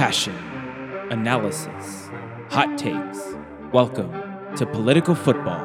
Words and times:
passion, 0.00 0.34
analysis, 1.10 2.08
hot 2.48 2.78
takes. 2.78 3.20
Welcome 3.70 4.10
to 4.56 4.64
Political 4.64 5.14
Football. 5.14 5.60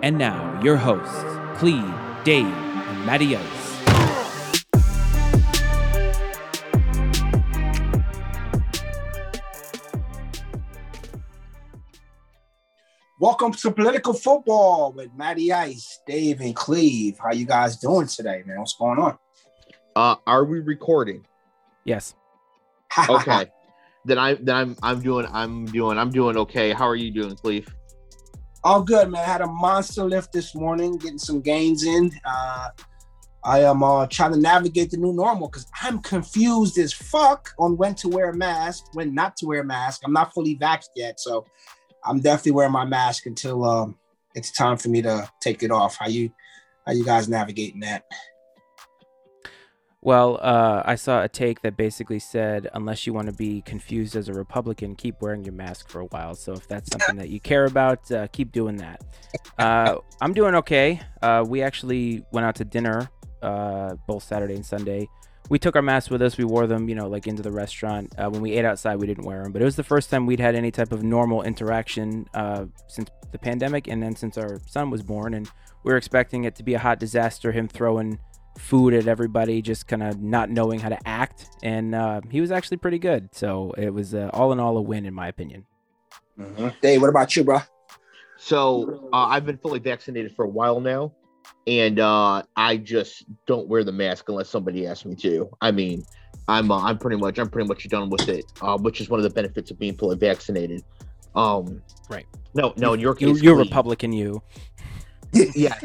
And 0.00 0.16
now, 0.16 0.60
your 0.62 0.76
hosts, 0.76 1.24
Cleve, 1.58 1.92
Dave, 2.22 2.46
and 2.46 3.04
Matty 3.04 3.36
Ice. 3.36 3.42
Welcome 13.18 13.54
to 13.54 13.72
Political 13.72 14.14
Football 14.14 14.92
with 14.92 15.12
Matty 15.16 15.52
Ice, 15.52 16.00
Dave, 16.06 16.40
and 16.40 16.54
Cleve. 16.54 17.18
How 17.18 17.32
you 17.32 17.46
guys 17.46 17.76
doing 17.76 18.06
today, 18.06 18.44
man? 18.46 18.60
What's 18.60 18.76
going 18.76 19.00
on? 19.00 19.18
Uh, 19.96 20.14
are 20.28 20.44
we 20.44 20.60
recording? 20.60 21.26
Yes. 21.84 22.14
Okay. 23.08 23.46
then 24.04 24.18
I 24.18 24.34
then 24.34 24.56
I'm 24.56 24.76
I'm 24.82 25.00
doing 25.00 25.26
I'm 25.32 25.64
doing 25.66 25.98
I'm 25.98 26.10
doing 26.10 26.36
okay. 26.38 26.72
How 26.72 26.88
are 26.88 26.96
you 26.96 27.10
doing, 27.10 27.36
Cleve? 27.36 27.68
All 28.64 28.82
good, 28.82 29.10
man. 29.10 29.22
I 29.22 29.26
had 29.26 29.40
a 29.40 29.46
monster 29.46 30.04
lift 30.04 30.32
this 30.32 30.54
morning, 30.54 30.96
getting 30.96 31.18
some 31.18 31.40
gains 31.40 31.84
in. 31.84 32.12
Uh, 32.24 32.68
I 33.44 33.60
am 33.60 33.82
uh, 33.82 34.06
trying 34.06 34.32
to 34.32 34.38
navigate 34.38 34.92
the 34.92 34.98
new 34.98 35.12
normal 35.12 35.48
because 35.48 35.66
I'm 35.82 35.98
confused 35.98 36.78
as 36.78 36.92
fuck 36.92 37.50
on 37.58 37.76
when 37.76 37.96
to 37.96 38.08
wear 38.08 38.30
a 38.30 38.36
mask, 38.36 38.84
when 38.92 39.14
not 39.14 39.36
to 39.38 39.46
wear 39.46 39.62
a 39.62 39.64
mask. 39.64 40.02
I'm 40.04 40.12
not 40.12 40.32
fully 40.32 40.56
vaxxed 40.58 40.90
yet, 40.94 41.18
so 41.18 41.44
I'm 42.04 42.20
definitely 42.20 42.52
wearing 42.52 42.72
my 42.72 42.84
mask 42.84 43.26
until 43.26 43.64
um, 43.64 43.98
it's 44.36 44.52
time 44.52 44.76
for 44.76 44.90
me 44.90 45.02
to 45.02 45.28
take 45.40 45.64
it 45.64 45.72
off. 45.72 45.96
How 45.96 46.06
you 46.06 46.30
how 46.86 46.92
you 46.92 47.04
guys 47.04 47.28
navigating 47.28 47.80
that? 47.80 48.04
Well, 50.04 50.40
uh, 50.42 50.82
I 50.84 50.96
saw 50.96 51.22
a 51.22 51.28
take 51.28 51.62
that 51.62 51.76
basically 51.76 52.18
said, 52.18 52.68
unless 52.74 53.06
you 53.06 53.12
want 53.12 53.28
to 53.28 53.32
be 53.32 53.62
confused 53.62 54.16
as 54.16 54.28
a 54.28 54.32
Republican, 54.32 54.96
keep 54.96 55.22
wearing 55.22 55.44
your 55.44 55.54
mask 55.54 55.88
for 55.88 56.00
a 56.00 56.06
while. 56.06 56.34
So 56.34 56.54
if 56.54 56.66
that's 56.66 56.90
something 56.90 57.14
that 57.16 57.28
you 57.28 57.38
care 57.38 57.66
about, 57.66 58.10
uh, 58.10 58.26
keep 58.32 58.50
doing 58.50 58.78
that. 58.78 59.00
Uh, 59.60 59.98
I'm 60.20 60.32
doing 60.32 60.56
okay. 60.56 61.00
Uh, 61.22 61.44
we 61.46 61.62
actually 61.62 62.24
went 62.32 62.44
out 62.44 62.56
to 62.56 62.64
dinner 62.64 63.08
uh, 63.42 63.94
both 64.08 64.24
Saturday 64.24 64.56
and 64.56 64.66
Sunday. 64.66 65.08
We 65.50 65.60
took 65.60 65.76
our 65.76 65.82
masks 65.82 66.10
with 66.10 66.20
us. 66.20 66.36
We 66.36 66.44
wore 66.46 66.66
them, 66.66 66.88
you 66.88 66.96
know, 66.96 67.06
like 67.06 67.28
into 67.28 67.42
the 67.42 67.52
restaurant. 67.52 68.12
Uh, 68.18 68.28
when 68.28 68.40
we 68.42 68.52
ate 68.54 68.64
outside, 68.64 68.96
we 68.96 69.06
didn't 69.06 69.24
wear 69.24 69.44
them. 69.44 69.52
But 69.52 69.62
it 69.62 69.64
was 69.64 69.76
the 69.76 69.84
first 69.84 70.10
time 70.10 70.26
we'd 70.26 70.40
had 70.40 70.56
any 70.56 70.72
type 70.72 70.90
of 70.90 71.04
normal 71.04 71.42
interaction 71.42 72.26
since 72.88 73.08
the 73.30 73.38
pandemic 73.38 73.86
and 73.86 74.02
then 74.02 74.16
since 74.16 74.36
our 74.36 74.60
son 74.66 74.90
was 74.90 75.02
born. 75.04 75.34
And 75.34 75.48
we 75.84 75.92
were 75.92 75.96
expecting 75.96 76.42
it 76.42 76.56
to 76.56 76.64
be 76.64 76.74
a 76.74 76.80
hot 76.80 76.98
disaster, 76.98 77.52
him 77.52 77.68
throwing 77.68 78.18
food 78.58 78.94
at 78.94 79.06
everybody, 79.06 79.62
just 79.62 79.86
kind 79.86 80.02
of 80.02 80.20
not 80.20 80.50
knowing 80.50 80.78
how 80.80 80.88
to 80.88 80.98
act. 81.08 81.46
And 81.62 81.94
uh, 81.94 82.20
he 82.30 82.40
was 82.40 82.50
actually 82.50 82.78
pretty 82.78 82.98
good. 82.98 83.28
So 83.34 83.72
it 83.78 83.90
was 83.90 84.14
uh, 84.14 84.30
all 84.32 84.52
in 84.52 84.60
all 84.60 84.76
a 84.76 84.82
win, 84.82 85.06
in 85.06 85.14
my 85.14 85.28
opinion. 85.28 85.66
Mm-hmm. 86.38 86.68
Dave, 86.80 87.00
what 87.00 87.10
about 87.10 87.34
you, 87.36 87.44
bro? 87.44 87.58
So 88.36 89.08
uh, 89.12 89.26
I've 89.26 89.46
been 89.46 89.58
fully 89.58 89.78
vaccinated 89.78 90.34
for 90.34 90.44
a 90.44 90.48
while 90.48 90.80
now, 90.80 91.12
and 91.66 92.00
uh, 92.00 92.42
I 92.56 92.76
just 92.76 93.24
don't 93.46 93.68
wear 93.68 93.84
the 93.84 93.92
mask 93.92 94.28
unless 94.28 94.48
somebody 94.48 94.86
asks 94.86 95.04
me 95.04 95.14
to. 95.16 95.48
I 95.60 95.70
mean, 95.70 96.04
I'm 96.48 96.72
uh, 96.72 96.82
I'm 96.82 96.98
pretty 96.98 97.18
much 97.18 97.38
I'm 97.38 97.48
pretty 97.48 97.68
much 97.68 97.88
done 97.88 98.10
with 98.10 98.28
it, 98.28 98.44
uh, 98.60 98.76
which 98.78 99.00
is 99.00 99.08
one 99.08 99.20
of 99.20 99.24
the 99.24 99.30
benefits 99.30 99.70
of 99.70 99.78
being 99.78 99.96
fully 99.96 100.16
vaccinated. 100.16 100.82
Um, 101.36 101.82
right. 102.08 102.26
No, 102.54 102.74
no. 102.76 102.94
In 102.94 103.00
your 103.00 103.16
you, 103.18 103.34
case, 103.34 103.42
you're 103.42 103.54
Cleve- 103.54 103.68
Republican, 103.68 104.12
you. 104.12 104.42
yes, 105.32 105.84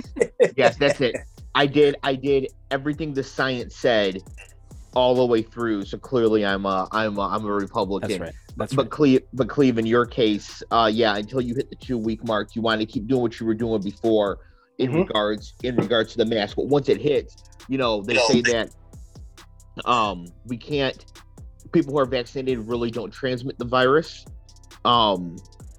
yes, 0.55 0.77
that's 0.77 0.99
it. 0.99 1.15
I 1.57 1.65
did 1.65 1.95
I 2.03 2.13
did 2.13 2.49
everything 2.69 3.15
the 3.15 3.23
science 3.23 3.75
said 3.75 4.21
all 4.93 5.15
the 5.15 5.25
way 5.25 5.41
through. 5.41 5.85
So 5.85 5.97
clearly 5.97 6.45
I'm 6.45 6.67
a 6.67 6.87
I'm 6.91 7.17
a, 7.17 7.21
I'm 7.21 7.43
a 7.45 7.51
Republican. 7.51 8.09
That's 8.09 8.19
right. 8.19 8.33
That's 8.57 8.73
but 8.75 8.83
right. 8.83 8.91
Cleve, 8.91 9.21
but 9.33 9.49
Cleve, 9.49 9.79
in 9.79 9.87
your 9.87 10.05
case, 10.05 10.61
uh, 10.69 10.89
yeah, 10.93 11.15
until 11.15 11.41
you 11.41 11.55
hit 11.55 11.71
the 11.71 11.75
two 11.75 11.97
week 11.97 12.23
mark, 12.23 12.55
you 12.55 12.61
want 12.61 12.79
to 12.81 12.85
keep 12.85 13.07
doing 13.07 13.21
what 13.23 13.39
you 13.39 13.47
were 13.47 13.55
doing 13.55 13.81
before 13.81 14.37
in 14.77 14.91
Mhm. 14.91 15.07
regards 15.07 15.55
in 15.63 15.75
regards 15.75 16.11
to 16.11 16.19
the 16.19 16.25
mask. 16.25 16.57
But 16.57 16.67
once 16.67 16.89
it 16.89 17.01
hits, 17.01 17.43
you 17.67 17.79
know, 17.79 18.03
they 18.03 18.17
say 18.17 18.41
that 18.41 18.69
um 19.85 20.27
we 20.45 20.57
can't 20.57 21.05
people 21.71 21.93
who 21.93 21.99
are 21.99 22.05
vaccinated 22.05 22.67
really 22.67 22.91
don't 22.91 23.11
transmit 23.11 23.57
the 23.57 23.65
virus. 23.65 24.25
Um, 24.85 25.37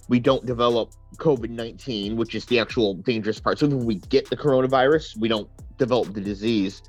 we 0.09 0.19
don't 0.19 0.45
develop 0.45 0.91
COVID 1.19 1.50
nineteen, 1.50 2.16
which 2.16 2.34
is 2.34 2.47
the 2.47 2.59
actual 2.59 2.95
dangerous 2.95 3.39
part. 3.39 3.60
So 3.60 3.66
if 3.66 3.72
we 3.72 3.97
get 3.97 4.28
the 4.28 4.37
coronavirus, 4.37 5.16
we 5.19 5.28
don't 5.28 5.49
develop 5.78 6.12
the 6.12 6.21
disease, 6.21 6.83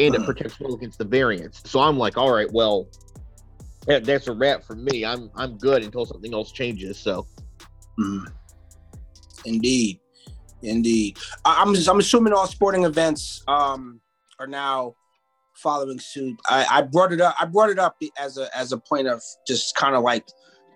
and 0.00 0.14
it 0.14 0.20
Uh. 0.20 0.24
protects 0.24 0.58
well 0.60 0.74
against 0.74 0.98
the 0.98 1.04
variants. 1.04 1.68
So 1.68 1.80
I'm 1.80 1.98
like, 1.98 2.16
all 2.16 2.32
right, 2.32 2.50
well, 2.52 2.86
that, 3.86 4.04
that's 4.04 4.26
a 4.28 4.32
wrap 4.32 4.64
for 4.64 4.74
me. 4.74 5.04
I'm 5.04 5.30
I'm 5.36 5.58
good 5.58 5.82
until 5.84 6.06
something 6.06 6.32
else 6.34 6.52
changes. 6.52 6.98
So 6.98 7.26
Mm. 7.98 8.26
Indeed, 9.44 10.00
indeed. 10.62 11.18
I- 11.44 11.62
I'm 11.62 11.74
I'm 11.88 11.98
assuming 11.98 12.32
all 12.32 12.46
sporting 12.46 12.84
events 12.84 13.42
um 13.48 14.00
are 14.38 14.46
now 14.46 14.94
following 15.54 15.98
suit. 15.98 16.38
I, 16.48 16.66
I 16.70 16.82
brought 16.82 17.12
it 17.12 17.20
up. 17.22 17.34
I 17.40 17.46
brought 17.46 17.70
it 17.70 17.78
up 17.78 17.96
as 18.18 18.36
a 18.36 18.54
as 18.56 18.72
a 18.72 18.78
point 18.78 19.08
of 19.08 19.22
just 19.46 19.74
kind 19.76 19.94
of 19.94 20.02
like 20.02 20.26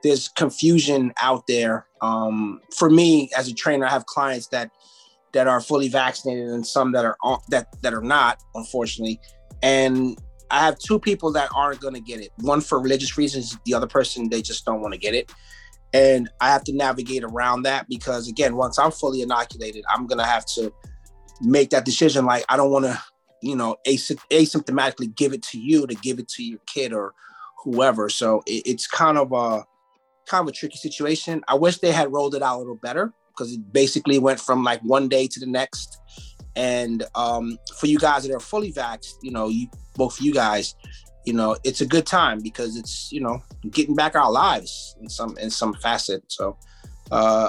there's 0.03 0.29
confusion 0.31 1.13
out 1.21 1.47
there. 1.47 1.87
Um, 2.01 2.61
for 2.75 2.89
me 2.89 3.29
as 3.37 3.49
a 3.49 3.55
trainer, 3.55 3.85
I 3.85 3.91
have 3.91 4.07
clients 4.07 4.47
that 4.49 4.71
that 5.33 5.47
are 5.47 5.61
fully 5.61 5.89
vaccinated 5.89 6.49
and 6.49 6.67
some 6.67 6.93
that 6.93 7.05
are 7.05 7.17
that 7.49 7.69
that 7.83 7.95
are 7.95 8.03
not, 8.03 8.39
unfortunately. 8.55 9.21
And 9.63 10.19
I 10.51 10.61
have 10.61 10.79
two 10.79 10.99
people 10.99 11.33
that 11.33 11.51
aren't 11.55 11.81
going 11.81 11.95
to 11.95 12.01
get 12.01 12.21
it. 12.21 12.31
One 12.39 12.61
for 12.61 12.81
religious 12.81 13.17
reasons. 13.17 13.57
The 13.65 13.75
other 13.75 13.87
person 13.87 14.29
they 14.29 14.43
just 14.43 14.65
don't 14.65 14.81
want 14.81 14.95
to 14.95 14.99
get 14.99 15.15
it 15.15 15.33
and 15.93 16.29
I 16.41 16.51
have 16.51 16.65
to 16.65 16.73
navigate 16.73 17.25
around 17.25 17.63
that 17.63 17.89
because 17.89 18.29
again, 18.29 18.57
once 18.57 18.79
I'm 18.79 18.91
fully 18.91 19.23
inoculated, 19.23 19.85
I'm 19.89 20.07
gonna 20.07 20.27
have 20.27 20.47
to 20.55 20.73
make 21.41 21.71
that 21.71 21.85
decision. 21.85 22.25
Like 22.25 22.45
I 22.49 22.57
don't 22.57 22.71
want 22.71 22.85
to, 22.85 23.01
you 23.43 23.57
know, 23.57 23.77
asy- 23.87 24.19
asymptomatically 24.31 25.15
give 25.15 25.33
it 25.33 25.43
to 25.45 25.59
you 25.59 25.87
to 25.87 25.95
give 25.97 26.19
it 26.19 26.29
to 26.29 26.45
your 26.45 26.61
kid 26.67 26.93
or 26.93 27.15
whoever. 27.65 28.09
So 28.09 28.43
it, 28.47 28.63
it's 28.67 28.87
kind 28.87 29.19
of 29.19 29.33
a 29.33 29.65
kind 30.29 30.43
of 30.43 30.49
a 30.49 30.53
tricky 30.53 30.77
situation. 30.77 31.43
I 31.49 31.55
wish 31.55 31.79
they 31.79 31.93
had 31.93 32.13
rolled 32.13 32.35
it 32.35 32.43
out 32.43 32.57
a 32.57 32.59
little 32.59 32.77
better 32.77 33.13
because 33.41 33.55
it 33.55 33.73
basically 33.73 34.19
went 34.19 34.39
from 34.39 34.63
like 34.63 34.83
one 34.83 35.09
day 35.09 35.27
to 35.27 35.41
the 35.41 35.47
next. 35.47 35.99
And 36.57 37.05
um, 37.15 37.57
for 37.79 37.87
you 37.87 37.99
guys 37.99 38.23
that 38.25 38.35
are 38.35 38.41
fully 38.41 38.71
vaxxed, 38.71 39.15
you 39.23 39.31
know, 39.31 39.49
you 39.49 39.69
both 39.97 40.21
you 40.21 40.35
guys, 40.35 40.75
you 41.25 41.33
know, 41.33 41.57
it's 41.65 41.81
a 41.81 41.87
good 41.87 42.05
time 42.05 42.41
because 42.43 42.77
it's 42.77 43.11
you 43.11 43.21
know 43.21 43.41
getting 43.71 43.95
back 43.95 44.15
our 44.15 44.31
lives 44.31 44.95
in 45.01 45.09
some 45.09 45.39
in 45.39 45.49
some 45.49 45.73
facet. 45.75 46.23
So 46.29 46.59
uh, 47.11 47.49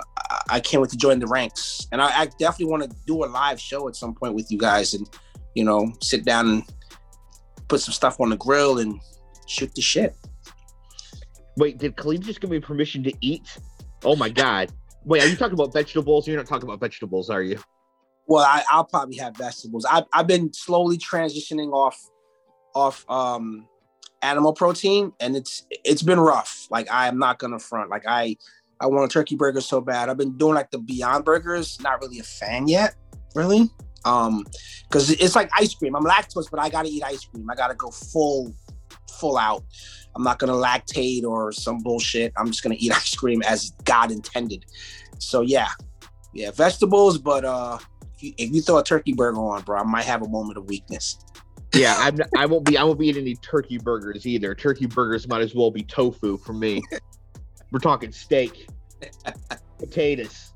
I, 0.50 0.59
can't 0.62 0.81
wait 0.81 0.91
to 0.91 0.97
join 0.97 1.19
the 1.19 1.28
ranks, 1.28 1.88
and 1.91 2.02
I, 2.02 2.22
I 2.22 2.25
definitely 2.40 2.72
want 2.72 2.84
to 2.84 2.97
do 3.06 3.23
a 3.23 3.28
live 3.28 3.59
show 3.59 3.88
at 3.88 3.96
some 3.96 4.16
point 4.16 4.34
with 4.34 4.50
you 4.50 4.58
guys, 4.58 4.94
and 4.94 5.08
you 5.56 5.63
know, 5.63 5.91
sit 6.02 6.23
down 6.23 6.47
and 6.47 6.63
put 7.68 7.81
some 7.81 7.94
stuff 7.94 8.19
on 8.19 8.29
the 8.29 8.38
grill 8.38 8.79
and 8.79 9.00
shoot 9.46 9.73
the 9.75 9.81
shit. 9.81 10.16
wait, 11.58 11.78
did 11.78 11.97
Cleve 11.97 12.22
just 12.22 12.40
give 12.40 12.50
me 12.50 12.59
permission 12.59 13.03
to 13.03 13.13
eat? 13.22 13.44
Oh 14.03 14.16
my 14.16 14.29
god! 14.29 14.72
Wait, 15.04 15.24
are 15.24 15.28
you 15.28 15.36
talking 15.36 15.54
about 15.54 15.74
vegetables? 15.74 16.28
You're 16.28 16.38
not 16.38 16.46
talking 16.46 16.68
about 16.68 16.80
vegetables, 16.80 17.30
are 17.30 17.42
you? 17.42 17.60
Well, 18.28 18.46
I, 18.46 18.64
I'll 18.70 18.86
probably 18.86 19.18
have 19.18 19.36
vegetables. 19.36 19.86
I, 19.90 20.06
I've 20.14 20.28
been 20.28 20.54
slowly 20.54 20.98
transitioning 20.98 21.74
off 21.74 22.00
off 22.74 23.06
um 23.10 23.68
animal 24.22 24.54
protein, 24.54 25.12
and 25.20 25.36
it's 25.36 25.66
it's 25.70 26.02
been 26.02 26.20
rough. 26.20 26.68
Like 26.70 26.90
I 26.92 27.08
am 27.08 27.18
not 27.18 27.40
gonna 27.40 27.60
front. 27.60 27.90
Like 27.90 28.04
I 28.08 28.38
I 28.80 28.88
want 28.88 29.10
a 29.10 29.14
turkey 29.14 29.36
burger 29.36 29.62
so 29.62 29.82
bad. 29.82 30.10
I've 30.10 30.18
been 30.18 30.38
doing 30.38 30.56
like 30.56 30.72
the 30.72 30.80
Beyond 30.80 31.26
Burgers. 31.26 31.80
Not 31.82 32.02
really 32.02 32.20
a 32.20 32.24
fan 32.24 32.68
yet, 32.68 32.96
really. 33.36 33.70
Um, 34.06 34.46
because 34.90 35.12
it's 35.12 35.36
like 35.36 35.50
ice 35.58 35.74
cream. 35.76 35.96
I'm 35.96 36.04
lactose, 36.04 36.50
but 36.50 36.60
I 36.60 36.70
gotta 36.70 36.90
eat 36.90 37.04
ice 37.04 37.26
cream. 37.26 37.50
I 37.50 37.56
gotta 37.56 37.76
go 37.76 37.90
full 37.92 38.54
full 39.20 39.38
out. 39.38 39.64
I'm 40.16 40.24
not 40.24 40.40
gonna 40.40 40.54
lactate 40.54 41.24
or 41.24 41.52
some 41.52 41.80
bullshit. 41.80 42.34
I'm 42.38 42.47
just 42.47 42.64
gonna 42.64 42.76
eat 42.78 42.91
ice 42.96 43.16
cream 43.16 43.41
as 43.44 43.72
God 43.84 44.12
intended. 44.12 44.66
So 45.20 45.41
yeah, 45.41 45.70
yeah, 46.34 46.52
vegetables. 46.52 47.18
But 47.18 47.46
uh, 47.46 47.78
if 48.16 48.24
you, 48.24 48.34
if 48.38 48.52
you 48.53 48.62
throw 48.62 48.78
a 48.78 48.84
turkey 48.84 49.14
burger 49.14 49.40
on, 49.40 49.62
bro, 49.64 49.80
I 49.80 49.84
might 49.84 50.06
have 50.06 50.22
a 50.22 50.30
moment 50.30 50.58
of 50.58 50.66
weakness. 50.68 51.20
Yeah, 51.74 51.96
I'm. 52.00 52.20
I 52.38 52.46
won't 52.46 52.66
be. 52.66 52.78
I 52.78 52.84
won't 52.84 53.00
be 53.00 53.08
eating 53.08 53.24
any 53.24 53.35
turkey 53.35 53.78
burgers 53.78 54.26
either. 54.26 54.53
Turkey 54.56 54.85
burgers 54.85 55.28
might 55.28 55.41
as 55.41 55.56
well 55.56 55.72
be 55.72 55.84
tofu 55.84 56.38
for 56.38 56.53
me. 56.53 56.82
We're 57.72 57.80
talking 57.80 58.12
steak, 58.12 58.68
potatoes. 59.80 60.53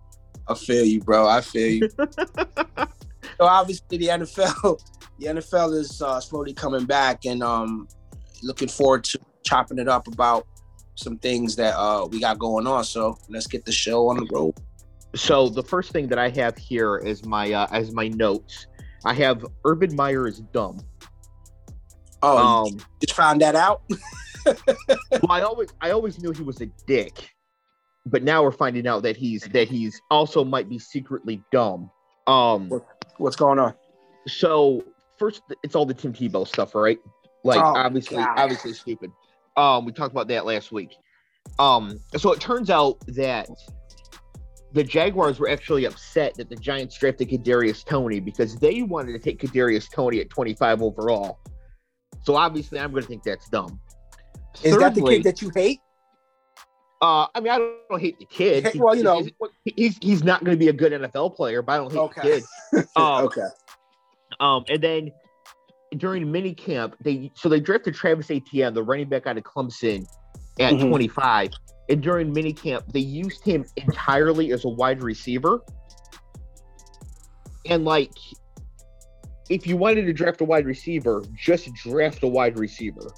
I 0.47 0.53
feel 0.53 0.85
you, 0.85 0.99
bro. 0.99 1.27
I 1.27 1.41
feel 1.41 1.69
you. 1.69 1.89
so 1.97 2.87
obviously 3.39 3.97
the 3.97 4.07
NFL, 4.07 4.79
the 5.19 5.25
NFL 5.27 5.75
is 5.75 6.01
uh, 6.01 6.19
slowly 6.19 6.53
coming 6.53 6.85
back, 6.85 7.25
and 7.25 7.41
um, 7.41 7.87
looking 8.43 8.67
forward 8.67 9.05
to 9.05 9.19
chopping 9.45 9.79
it 9.79 9.87
up 9.87 10.07
about 10.07 10.45
some 10.95 11.17
things 11.17 11.55
that 11.55 11.75
uh 11.77 12.07
we 12.09 12.19
got 12.19 12.39
going 12.39 12.67
on. 12.67 12.83
So 12.83 13.17
let's 13.29 13.47
get 13.47 13.65
the 13.65 13.71
show 13.71 14.09
on 14.09 14.17
the 14.17 14.27
road. 14.31 14.55
So 15.15 15.47
the 15.47 15.63
first 15.63 15.91
thing 15.91 16.07
that 16.07 16.19
I 16.19 16.29
have 16.29 16.57
here 16.57 16.97
is 16.97 17.25
my 17.25 17.51
uh, 17.53 17.67
as 17.71 17.93
my 17.93 18.09
notes. 18.09 18.67
I 19.05 19.13
have 19.13 19.45
Urban 19.63 19.95
Meyer 19.95 20.27
is 20.27 20.39
dumb. 20.51 20.81
Oh, 22.23 22.65
Um, 22.65 22.77
just 22.99 23.13
found 23.13 23.39
that 23.41 23.55
out? 23.55 23.83
well, 24.45 25.29
I 25.29 25.41
always 25.41 25.69
I 25.79 25.91
always 25.91 26.21
knew 26.21 26.31
he 26.31 26.43
was 26.43 26.59
a 26.59 26.65
dick, 26.87 27.29
but 28.05 28.23
now 28.23 28.43
we're 28.43 28.51
finding 28.51 28.87
out 28.87 29.03
that 29.03 29.15
he's 29.15 29.43
that 29.53 29.67
he's 29.67 30.01
also 30.09 30.43
might 30.43 30.67
be 30.67 30.79
secretly 30.79 31.41
dumb. 31.51 31.89
Um, 32.27 32.71
what's 33.17 33.35
going 33.35 33.59
on? 33.59 33.75
So 34.27 34.83
first, 35.17 35.43
it's 35.63 35.75
all 35.75 35.85
the 35.85 35.93
Tim 35.93 36.13
Tebow 36.13 36.47
stuff, 36.47 36.73
right? 36.75 36.99
Like 37.43 37.59
oh, 37.59 37.75
obviously, 37.75 38.17
God. 38.17 38.37
obviously 38.37 38.73
stupid. 38.73 39.11
Um, 39.57 39.85
we 39.85 39.91
talked 39.91 40.11
about 40.11 40.27
that 40.29 40.45
last 40.45 40.71
week. 40.71 40.95
Um, 41.59 41.99
so 42.17 42.31
it 42.31 42.39
turns 42.39 42.69
out 42.69 42.99
that 43.07 43.49
the 44.73 44.83
Jaguars 44.83 45.39
were 45.39 45.49
actually 45.49 45.85
upset 45.85 46.35
that 46.35 46.49
the 46.49 46.55
Giants 46.55 46.97
drafted 46.97 47.29
Kadarius 47.29 47.85
Toney 47.85 48.19
because 48.19 48.57
they 48.57 48.81
wanted 48.81 49.13
to 49.13 49.19
take 49.19 49.39
Kadarius 49.39 49.89
Toney 49.89 50.19
at 50.19 50.29
25 50.29 50.81
overall. 50.81 51.39
So 52.23 52.35
obviously, 52.35 52.79
I'm 52.79 52.91
going 52.91 53.03
to 53.03 53.07
think 53.07 53.23
that's 53.23 53.47
dumb. 53.49 53.79
Is 54.63 54.73
Thirdly, 54.73 54.79
that 54.79 54.95
the 54.95 55.01
kid 55.01 55.23
that 55.23 55.41
you 55.41 55.51
hate? 55.55 55.79
Uh, 57.01 57.27
I 57.35 57.39
mean, 57.39 57.51
I 57.51 57.57
don't, 57.57 57.67
I 57.69 57.91
don't 57.91 58.01
hate 58.01 58.19
the 58.19 58.25
kid. 58.25 58.67
He, 58.67 58.79
well, 58.81 58.95
you 58.95 59.03
know, 59.03 59.21
he's 59.21 59.31
he's, 59.75 59.97
he's 60.01 60.23
not 60.23 60.43
going 60.43 60.57
to 60.57 60.59
be 60.59 60.69
a 60.69 60.73
good 60.73 60.91
NFL 60.91 61.35
player, 61.35 61.61
but 61.61 61.73
I 61.73 61.77
don't 61.77 61.91
hate 61.91 61.99
okay. 61.99 62.21
the 62.21 62.81
kid. 62.81 62.87
Um, 62.97 63.25
okay. 63.25 63.47
Um, 64.39 64.65
and 64.67 64.81
then 64.81 65.11
during 65.97 66.31
mini 66.31 66.53
camp, 66.53 66.95
they 67.01 67.31
so 67.35 67.49
they 67.49 67.59
drafted 67.59 67.95
Travis 67.95 68.29
Etienne, 68.31 68.73
the 68.73 68.83
running 68.83 69.09
back 69.09 69.27
out 69.27 69.37
of 69.37 69.43
Clemson, 69.43 70.05
at 70.59 70.73
mm-hmm. 70.73 70.89
25. 70.89 71.51
And 71.89 72.01
during 72.01 72.33
mini 72.33 72.53
camp, 72.53 72.85
they 72.91 72.99
used 72.99 73.43
him 73.45 73.65
entirely 73.77 74.51
as 74.51 74.65
a 74.65 74.69
wide 74.69 75.03
receiver. 75.03 75.61
And 77.67 77.85
like, 77.85 78.13
if 79.49 79.67
you 79.67 79.77
wanted 79.77 80.05
to 80.05 80.13
draft 80.13 80.41
a 80.41 80.45
wide 80.45 80.65
receiver, 80.65 81.23
just 81.35 81.71
draft 81.73 82.23
a 82.23 82.27
wide 82.27 82.57
receiver. 82.57 83.11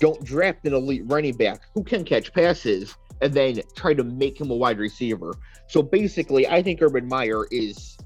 Don't 0.00 0.22
draft 0.24 0.66
an 0.66 0.74
elite 0.74 1.02
running 1.06 1.36
back 1.36 1.60
who 1.74 1.84
can 1.84 2.04
catch 2.04 2.32
passes 2.32 2.96
and 3.20 3.32
then 3.32 3.60
try 3.76 3.94
to 3.94 4.02
make 4.02 4.40
him 4.40 4.50
a 4.50 4.54
wide 4.54 4.78
receiver. 4.78 5.32
So 5.68 5.82
basically, 5.82 6.48
I 6.48 6.62
think 6.62 6.82
Urban 6.82 7.06
Meyer 7.06 7.46
is 7.50 7.96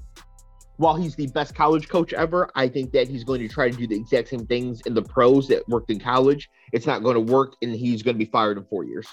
while 0.79 0.95
he's 0.95 1.13
the 1.15 1.27
best 1.27 1.53
college 1.55 1.89
coach 1.89 2.13
ever, 2.13 2.49
I 2.55 2.69
think 2.69 2.93
that 2.93 3.09
he's 3.09 3.25
going 3.25 3.41
to 3.41 3.49
try 3.49 3.69
to 3.69 3.75
do 3.75 3.85
the 3.85 3.97
exact 3.97 4.29
same 4.29 4.47
things 4.47 4.79
in 4.85 4.93
the 4.93 5.01
pros 5.01 5.49
that 5.49 5.67
worked 5.67 5.91
in 5.91 5.99
college. 5.99 6.49
It's 6.71 6.87
not 6.87 7.03
going 7.03 7.15
to 7.15 7.19
work, 7.19 7.57
and 7.61 7.75
he's 7.75 8.01
going 8.01 8.15
to 8.15 8.17
be 8.17 8.31
fired 8.31 8.57
in 8.57 8.63
four 8.63 8.85
years. 8.85 9.05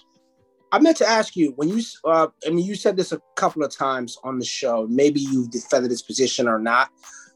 I 0.70 0.78
meant 0.78 0.96
to 0.98 1.08
ask 1.08 1.34
you 1.34 1.54
when 1.56 1.68
you, 1.68 1.82
uh, 2.04 2.28
I 2.46 2.50
mean, 2.50 2.64
you 2.64 2.76
said 2.76 2.96
this 2.96 3.10
a 3.10 3.20
couple 3.34 3.64
of 3.64 3.76
times 3.76 4.16
on 4.22 4.38
the 4.38 4.44
show. 4.44 4.86
Maybe 4.88 5.18
you 5.18 5.48
defended 5.48 5.90
his 5.90 6.02
position 6.02 6.46
or 6.46 6.60
not. 6.60 6.90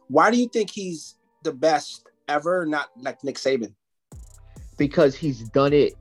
Why 0.07 0.31
do 0.31 0.37
you 0.37 0.49
think 0.49 0.71
he's 0.71 1.17
the 1.43 1.53
best 1.53 2.07
ever, 2.29 2.65
not 2.65 2.91
like 3.01 3.25
Nick 3.25 3.35
Saban? 3.35 3.75
Because 4.79 5.17
he's 5.17 5.49
done 5.49 5.73
it 5.73 5.95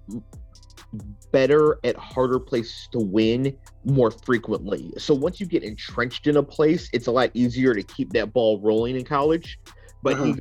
better 1.31 1.79
at 1.83 1.95
harder 1.95 2.39
places 2.39 2.87
to 2.91 2.99
win 2.99 3.55
more 3.85 4.11
frequently. 4.11 4.91
So 4.97 5.13
once 5.13 5.39
you 5.39 5.45
get 5.45 5.63
entrenched 5.63 6.27
in 6.27 6.37
a 6.37 6.43
place, 6.43 6.89
it's 6.93 7.07
a 7.07 7.11
lot 7.11 7.31
easier 7.33 7.73
to 7.73 7.83
keep 7.83 8.11
that 8.13 8.33
ball 8.33 8.59
rolling 8.61 8.95
in 8.95 9.05
college. 9.05 9.59
But 10.01 10.13
uh-huh. 10.13 10.23
he 10.23 10.39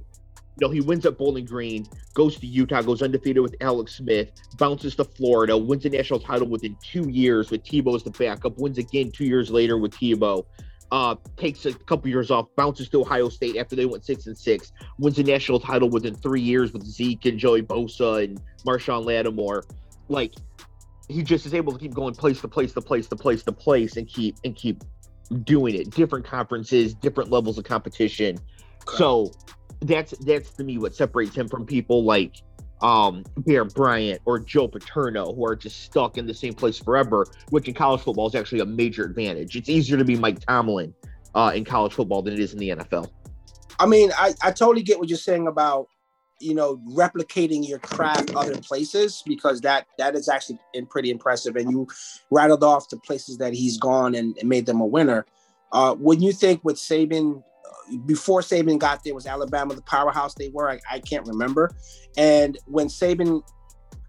you 0.60 0.66
know, 0.66 0.72
he 0.72 0.80
wins 0.80 1.06
at 1.06 1.16
Bowling 1.16 1.44
Green, 1.44 1.86
goes 2.14 2.36
to 2.38 2.46
Utah, 2.46 2.82
goes 2.82 3.00
undefeated 3.00 3.42
with 3.42 3.54
Alex 3.60 3.96
Smith, 3.96 4.32
bounces 4.56 4.96
to 4.96 5.04
Florida, 5.04 5.56
wins 5.56 5.84
a 5.84 5.88
national 5.88 6.18
title 6.18 6.48
within 6.48 6.76
two 6.82 7.08
years 7.08 7.50
with 7.50 7.62
Tebow 7.62 7.94
as 7.94 8.02
the 8.02 8.10
backup, 8.10 8.58
wins 8.58 8.76
again 8.76 9.12
two 9.12 9.24
years 9.24 9.50
later 9.50 9.78
with 9.78 9.92
Tebow, 9.92 10.44
uh, 10.90 11.14
takes 11.36 11.64
a 11.64 11.72
couple 11.72 12.08
years 12.08 12.32
off, 12.32 12.46
bounces 12.56 12.88
to 12.88 13.02
Ohio 13.02 13.28
State 13.28 13.56
after 13.56 13.76
they 13.76 13.86
went 13.86 14.04
six 14.04 14.26
and 14.26 14.36
six, 14.36 14.72
wins 14.98 15.18
a 15.18 15.22
national 15.22 15.60
title 15.60 15.90
within 15.90 16.14
three 16.14 16.40
years 16.40 16.72
with 16.72 16.84
Zeke 16.84 17.26
and 17.26 17.38
Joey 17.38 17.62
Bosa 17.62 18.24
and 18.24 18.40
Marshon 18.66 19.04
Lattimore. 19.04 19.62
Like 20.08 20.34
he 21.08 21.22
just 21.22 21.46
is 21.46 21.55
able 21.55 21.72
to 21.72 21.78
keep 21.78 21.94
going 21.94 22.14
place 22.14 22.40
to 22.40 22.49
place 22.49 22.72
to 22.72 22.81
place 22.81 23.08
to 23.08 23.16
place 23.16 23.43
to 23.44 23.52
place 23.52 23.96
and 23.96 24.06
keep 24.06 24.37
and 24.44 24.55
keep 24.55 24.84
doing 25.44 25.75
it. 25.75 25.90
Different 25.90 26.25
conferences, 26.25 26.94
different 26.94 27.31
levels 27.31 27.58
of 27.58 27.64
competition. 27.64 28.38
So 28.96 29.32
that's 29.81 30.16
that's 30.19 30.50
to 30.52 30.64
me 30.64 30.78
what 30.78 30.94
separates 30.94 31.37
him 31.37 31.49
from 31.49 31.64
people 31.64 32.05
like 32.05 32.37
um 32.81 33.25
Bear 33.38 33.64
Bryant 33.64 34.20
or 34.25 34.38
Joe 34.38 34.69
Paterno 34.69 35.34
who 35.34 35.44
are 35.46 35.56
just 35.56 35.82
stuck 35.82 36.16
in 36.16 36.26
the 36.26 36.34
same 36.34 36.54
place 36.54 36.78
forever, 36.78 37.26
which 37.50 37.69
in 37.69 37.75
college 37.75 38.00
football 38.00 38.28
is 38.28 38.34
actually 38.34 38.61
a 38.61 38.66
major 38.66 39.04
advantage. 39.04 39.56
It's 39.56 39.69
easier 39.69 39.96
to 39.96 40.04
be 40.04 40.16
Mike 40.16 40.40
Tomlin 40.40 40.94
uh, 41.34 41.52
in 41.54 41.64
college 41.64 41.93
football 41.93 42.22
than 42.22 42.34
it 42.34 42.40
is 42.40 42.52
in 42.52 42.58
the 42.58 42.70
NFL. 42.70 43.11
I 43.81 43.87
mean, 43.87 44.11
I, 44.16 44.34
I 44.43 44.50
totally 44.50 44.82
get 44.82 44.99
what 44.99 45.08
you're 45.08 45.19
saying 45.19 45.46
about 45.46 45.88
you 46.40 46.55
know 46.55 46.76
replicating 46.88 47.67
your 47.67 47.79
craft 47.79 48.35
other 48.35 48.56
places 48.58 49.23
because 49.26 49.61
that 49.61 49.87
that 49.99 50.14
is 50.14 50.29
actually 50.29 50.58
in 50.75 50.87
pretty 50.87 51.11
impressive. 51.11 51.56
And 51.56 51.70
you 51.70 51.87
rattled 52.31 52.64
off 52.64 52.88
the 52.88 52.99
places 52.99 53.38
that 53.38 53.52
he's 53.52 53.79
gone 53.79 54.14
and, 54.14 54.37
and 54.38 54.49
made 54.49 54.67
them 54.67 54.81
a 54.81 54.87
winner. 54.87 55.26
Uh 55.73 55.94
when 55.94 56.23
you 56.23 56.32
think 56.32 56.64
with 56.64 56.76
Saban 56.76 57.43
uh, 57.64 57.96
before 58.06 58.40
Saban 58.40 58.79
got 58.79 59.05
there 59.05 59.14
was 59.14 59.26
Alabama 59.26 59.75
the 59.75 59.82
powerhouse 59.82 60.35
they 60.35 60.49
were? 60.49 60.70
I, 60.70 60.81
I 60.90 60.99
can't 61.00 61.26
remember. 61.26 61.70
And 62.17 62.58
when 62.67 62.88
Saban 62.88 63.43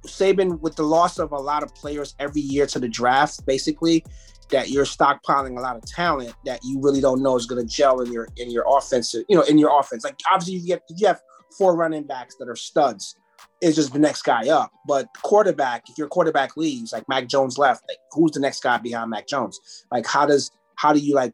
Saban 0.06 0.60
with 0.60 0.76
the 0.76 0.84
loss 0.84 1.20
of 1.20 1.32
a 1.32 1.38
lot 1.38 1.64
of 1.64 1.74
players 1.76 2.16
every 2.20 2.42
year 2.42 2.66
to 2.68 2.80
the 2.80 2.88
draft 2.88 3.46
basically 3.46 4.04
that 4.50 4.70
you're 4.70 4.86
stockpiling 4.86 5.58
a 5.58 5.62
lot 5.62 5.76
of 5.76 5.86
talent 5.86 6.34
that 6.44 6.60
you 6.64 6.80
really 6.82 7.02
don't 7.02 7.22
know 7.22 7.36
is 7.36 7.46
going 7.46 7.62
to 7.62 7.72
gel 7.72 8.02
in 8.02 8.12
your 8.12 8.28
in 8.38 8.50
your 8.50 8.66
offense 8.68 9.14
you 9.14 9.36
know 9.36 9.44
in 9.44 9.58
your 9.58 9.78
offense. 9.78 10.04
Like 10.04 10.20
obviously 10.32 10.56
you 10.56 10.68
get 10.68 10.84
you 10.96 11.08
have 11.08 11.22
four 11.58 11.76
running 11.76 12.04
backs 12.04 12.36
that 12.36 12.48
are 12.48 12.56
studs 12.56 13.16
is 13.62 13.76
just 13.76 13.94
the 13.94 14.00
next 14.00 14.24
guy 14.24 14.50
up. 14.50 14.72
But 14.88 15.08
quarterback, 15.22 15.90
if 15.90 15.98
your 15.98 16.08
quarterback 16.08 16.58
leaves, 16.58 16.94
like 16.94 17.08
Mac 17.10 17.28
Jones 17.28 17.58
left, 17.58 17.84
like 17.88 17.98
who's 18.12 18.32
the 18.32 18.40
next 18.40 18.64
guy 18.64 18.78
behind 18.78 19.10
Mac 19.10 19.28
Jones? 19.28 19.86
Like 19.92 20.06
how 20.06 20.26
does 20.26 20.52
how 20.76 20.94
do 20.94 21.00
you 21.00 21.16
like 21.16 21.34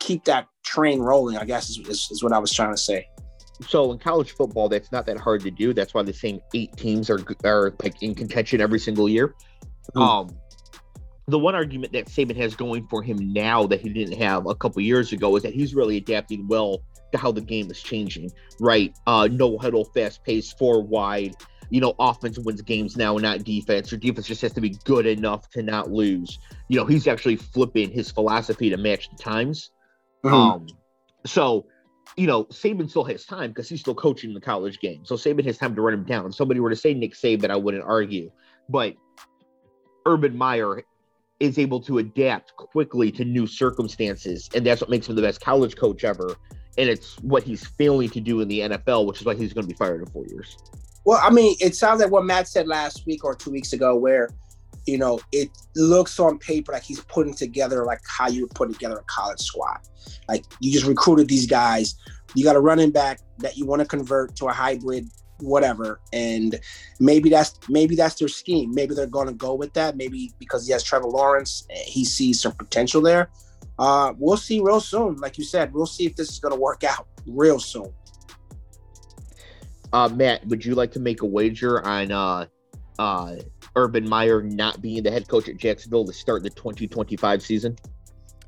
keep 0.00 0.24
that 0.24 0.46
train 0.64 1.00
rolling? 1.00 1.36
I 1.36 1.44
guess 1.44 1.70
is, 1.70 1.78
is, 1.88 2.08
is 2.10 2.22
what 2.22 2.32
I 2.32 2.38
was 2.38 2.52
trying 2.52 2.72
to 2.72 2.80
say. 2.80 3.06
So 3.66 3.90
in 3.92 3.98
college 3.98 4.32
football, 4.32 4.68
that's 4.68 4.92
not 4.92 5.06
that 5.06 5.18
hard 5.18 5.42
to 5.42 5.50
do. 5.50 5.72
That's 5.72 5.92
why 5.92 6.02
the 6.02 6.12
same 6.12 6.40
eight 6.54 6.76
teams 6.76 7.10
are 7.10 7.20
are 7.44 7.74
like 7.82 8.02
in 8.02 8.14
contention 8.14 8.60
every 8.60 8.78
single 8.78 9.08
year. 9.08 9.34
Mm-hmm. 9.94 10.00
Um, 10.00 10.30
the 11.26 11.38
one 11.38 11.54
argument 11.54 11.92
that 11.92 12.06
Saban 12.06 12.36
has 12.36 12.56
going 12.56 12.86
for 12.88 13.02
him 13.02 13.32
now 13.32 13.66
that 13.66 13.80
he 13.80 13.90
didn't 13.90 14.18
have 14.18 14.46
a 14.46 14.54
couple 14.54 14.80
years 14.80 15.12
ago 15.12 15.36
is 15.36 15.42
that 15.42 15.52
he's 15.52 15.74
really 15.74 15.98
adapting 15.98 16.48
well 16.48 16.82
to 17.12 17.18
how 17.18 17.32
the 17.32 17.40
game 17.40 17.70
is 17.70 17.80
changing, 17.80 18.30
right? 18.60 18.96
Uh, 19.06 19.28
no 19.30 19.58
huddle, 19.58 19.84
fast 19.84 20.24
pace, 20.24 20.52
four 20.52 20.82
wide. 20.82 21.34
You 21.70 21.80
know, 21.82 21.94
offense 21.98 22.38
wins 22.38 22.62
games 22.62 22.96
now, 22.96 23.16
not 23.18 23.44
defense. 23.44 23.90
Your 23.90 24.00
defense 24.00 24.26
just 24.26 24.40
has 24.40 24.52
to 24.54 24.60
be 24.60 24.70
good 24.84 25.06
enough 25.06 25.50
to 25.50 25.62
not 25.62 25.90
lose. 25.90 26.38
You 26.68 26.78
know, 26.78 26.86
he's 26.86 27.06
actually 27.06 27.36
flipping 27.36 27.90
his 27.90 28.10
philosophy 28.10 28.70
to 28.70 28.78
match 28.78 29.10
the 29.10 29.22
times. 29.22 29.70
Mm-hmm. 30.24 30.34
Um, 30.34 30.66
so, 31.26 31.66
you 32.16 32.26
know, 32.26 32.44
Saban 32.46 32.88
still 32.88 33.04
has 33.04 33.26
time 33.26 33.50
because 33.50 33.68
he's 33.68 33.80
still 33.80 33.94
coaching 33.94 34.32
the 34.32 34.40
college 34.40 34.80
game. 34.80 35.04
So 35.04 35.16
Saban 35.16 35.44
has 35.44 35.58
time 35.58 35.74
to 35.74 35.82
run 35.82 35.92
him 35.92 36.04
down. 36.04 36.26
If 36.26 36.34
somebody 36.34 36.60
were 36.60 36.70
to 36.70 36.76
say 36.76 36.94
Nick 36.94 37.12
Saban, 37.12 37.50
I 37.50 37.56
wouldn't 37.56 37.84
argue. 37.84 38.30
But 38.70 38.94
Urban 40.06 40.36
Meyer 40.36 40.82
is 41.40 41.58
able 41.58 41.80
to 41.80 41.98
adapt 41.98 42.56
quickly 42.56 43.12
to 43.12 43.24
new 43.24 43.46
circumstances, 43.46 44.48
and 44.54 44.66
that's 44.66 44.80
what 44.80 44.90
makes 44.90 45.08
him 45.08 45.14
the 45.14 45.22
best 45.22 45.40
college 45.40 45.76
coach 45.76 46.02
ever 46.02 46.36
and 46.78 46.88
it's 46.88 47.18
what 47.18 47.42
he's 47.42 47.66
failing 47.66 48.08
to 48.10 48.20
do 48.20 48.40
in 48.40 48.48
the 48.48 48.60
NFL, 48.60 49.06
which 49.06 49.20
is 49.20 49.26
why 49.26 49.34
he's 49.34 49.52
going 49.52 49.66
to 49.66 49.68
be 49.68 49.76
fired 49.76 50.00
in 50.00 50.06
four 50.06 50.24
years. 50.26 50.56
Well, 51.04 51.20
I 51.22 51.30
mean, 51.30 51.56
it 51.60 51.74
sounds 51.74 52.00
like 52.00 52.10
what 52.10 52.24
Matt 52.24 52.48
said 52.48 52.68
last 52.68 53.04
week 53.04 53.24
or 53.24 53.34
two 53.34 53.50
weeks 53.50 53.72
ago, 53.72 53.96
where 53.96 54.30
you 54.86 54.96
know 54.96 55.20
it 55.32 55.50
looks 55.74 56.18
on 56.20 56.38
paper 56.38 56.72
like 56.72 56.82
he's 56.82 57.00
putting 57.00 57.34
together 57.34 57.84
like 57.84 58.00
how 58.06 58.28
you 58.28 58.42
would 58.42 58.54
put 58.54 58.72
together 58.72 58.98
a 58.98 59.04
college 59.04 59.40
squad. 59.40 59.80
Like 60.28 60.44
you 60.60 60.72
just 60.72 60.86
recruited 60.86 61.28
these 61.28 61.46
guys, 61.46 61.96
you 62.34 62.44
got 62.44 62.56
a 62.56 62.60
running 62.60 62.90
back 62.90 63.20
that 63.38 63.56
you 63.56 63.66
want 63.66 63.82
to 63.82 63.86
convert 63.86 64.36
to 64.36 64.46
a 64.46 64.52
hybrid 64.52 65.08
whatever 65.40 66.00
and 66.12 66.58
maybe 66.98 67.30
that's 67.30 67.60
maybe 67.68 67.94
that's 67.94 68.16
their 68.16 68.26
scheme 68.26 68.74
maybe 68.74 68.92
they're 68.92 69.06
going 69.06 69.28
to 69.28 69.32
go 69.34 69.54
with 69.54 69.72
that 69.72 69.96
maybe 69.96 70.32
because 70.40 70.66
he 70.66 70.72
has 70.72 70.82
trevor 70.82 71.06
lawrence 71.06 71.64
eh, 71.70 71.78
he 71.86 72.04
sees 72.04 72.40
some 72.40 72.50
potential 72.50 73.00
there 73.00 73.30
uh, 73.78 74.12
we'll 74.18 74.36
see 74.36 74.60
real 74.60 74.80
soon. 74.80 75.16
Like 75.16 75.38
you 75.38 75.44
said, 75.44 75.72
we'll 75.72 75.86
see 75.86 76.06
if 76.06 76.16
this 76.16 76.30
is 76.30 76.38
going 76.38 76.54
to 76.54 76.60
work 76.60 76.84
out 76.84 77.06
real 77.26 77.60
soon. 77.60 77.92
Uh, 79.92 80.08
Matt, 80.08 80.46
would 80.46 80.64
you 80.64 80.74
like 80.74 80.92
to 80.92 81.00
make 81.00 81.22
a 81.22 81.26
wager 81.26 81.84
on 81.84 82.12
uh, 82.12 82.46
uh, 82.98 83.36
Urban 83.76 84.08
Meyer 84.08 84.42
not 84.42 84.82
being 84.82 85.02
the 85.02 85.10
head 85.10 85.28
coach 85.28 85.48
at 85.48 85.56
Jacksonville 85.56 86.04
to 86.04 86.12
start 86.12 86.42
the 86.42 86.50
2025 86.50 87.42
season? 87.42 87.76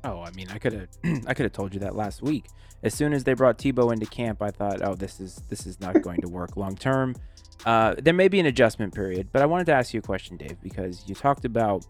Oh, 0.03 0.21
I 0.21 0.31
mean, 0.31 0.47
I 0.49 0.57
could 0.57 0.73
have, 0.73 0.87
I 1.27 1.33
could 1.33 1.43
have 1.43 1.53
told 1.53 1.73
you 1.73 1.79
that 1.81 1.95
last 1.95 2.21
week. 2.21 2.47
As 2.83 2.93
soon 2.93 3.13
as 3.13 3.23
they 3.23 3.33
brought 3.33 3.57
Tebow 3.57 3.93
into 3.93 4.07
camp, 4.07 4.41
I 4.41 4.49
thought, 4.49 4.81
oh, 4.81 4.95
this 4.95 5.19
is 5.19 5.35
this 5.49 5.67
is 5.67 5.79
not 5.79 6.01
going 6.01 6.19
to 6.21 6.27
work 6.29 6.57
long 6.57 6.75
term. 6.75 7.15
Uh, 7.63 7.93
there 7.99 8.13
may 8.13 8.27
be 8.27 8.39
an 8.39 8.47
adjustment 8.47 8.93
period, 8.93 9.29
but 9.31 9.43
I 9.43 9.45
wanted 9.45 9.65
to 9.65 9.73
ask 9.73 9.93
you 9.93 9.99
a 9.99 10.03
question, 10.03 10.35
Dave, 10.35 10.59
because 10.63 11.03
you 11.07 11.13
talked 11.13 11.45
about 11.45 11.85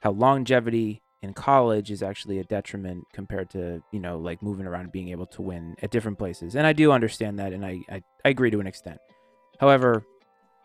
how 0.00 0.12
longevity 0.12 1.02
in 1.22 1.34
college 1.34 1.90
is 1.90 2.02
actually 2.02 2.38
a 2.38 2.44
detriment 2.44 3.04
compared 3.12 3.50
to 3.50 3.82
you 3.92 4.00
know 4.00 4.18
like 4.18 4.42
moving 4.42 4.66
around 4.66 4.82
and 4.82 4.92
being 4.92 5.10
able 5.10 5.26
to 5.26 5.42
win 5.42 5.76
at 5.82 5.90
different 5.90 6.18
places 6.18 6.54
and 6.54 6.66
i 6.66 6.72
do 6.72 6.92
understand 6.92 7.38
that 7.38 7.52
and 7.52 7.64
i 7.64 7.80
i, 7.90 8.02
I 8.24 8.28
agree 8.30 8.50
to 8.50 8.60
an 8.60 8.66
extent 8.66 8.98
however 9.58 10.04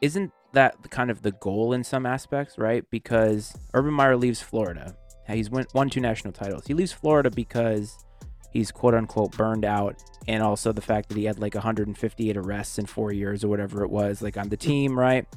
isn't 0.02 0.32
that 0.54 0.90
kind 0.90 1.12
of 1.12 1.22
the 1.22 1.32
goal 1.34 1.74
in 1.74 1.84
some 1.84 2.06
aspects, 2.06 2.58
right? 2.58 2.84
Because 2.90 3.56
Urban 3.74 3.94
Meyer 3.94 4.18
leaves 4.18 4.42
Florida. 4.42 4.96
He's 5.28 5.50
won, 5.50 5.66
won 5.74 5.90
two 5.90 6.02
national 6.02 6.34
titles. 6.34 6.68
He 6.68 6.74
leaves 6.74 6.92
Florida 6.92 7.30
because 7.30 8.06
he's 8.52 8.72
quote 8.72 8.94
unquote 8.94 9.36
burned 9.38 9.66
out, 9.66 10.02
and 10.28 10.44
also 10.44 10.72
the 10.72 10.82
fact 10.82 11.10
that 11.10 11.18
he 11.18 11.26
had 11.26 11.40
like 11.40 11.56
158 11.56 12.38
arrests 12.38 12.78
in 12.78 12.86
four 12.86 13.12
years 13.12 13.44
or 13.44 13.48
whatever 13.48 13.84
it 13.84 13.90
was, 13.90 14.22
like 14.22 14.38
on 14.38 14.50
the 14.50 14.58
team, 14.58 14.98
right? 14.98 15.28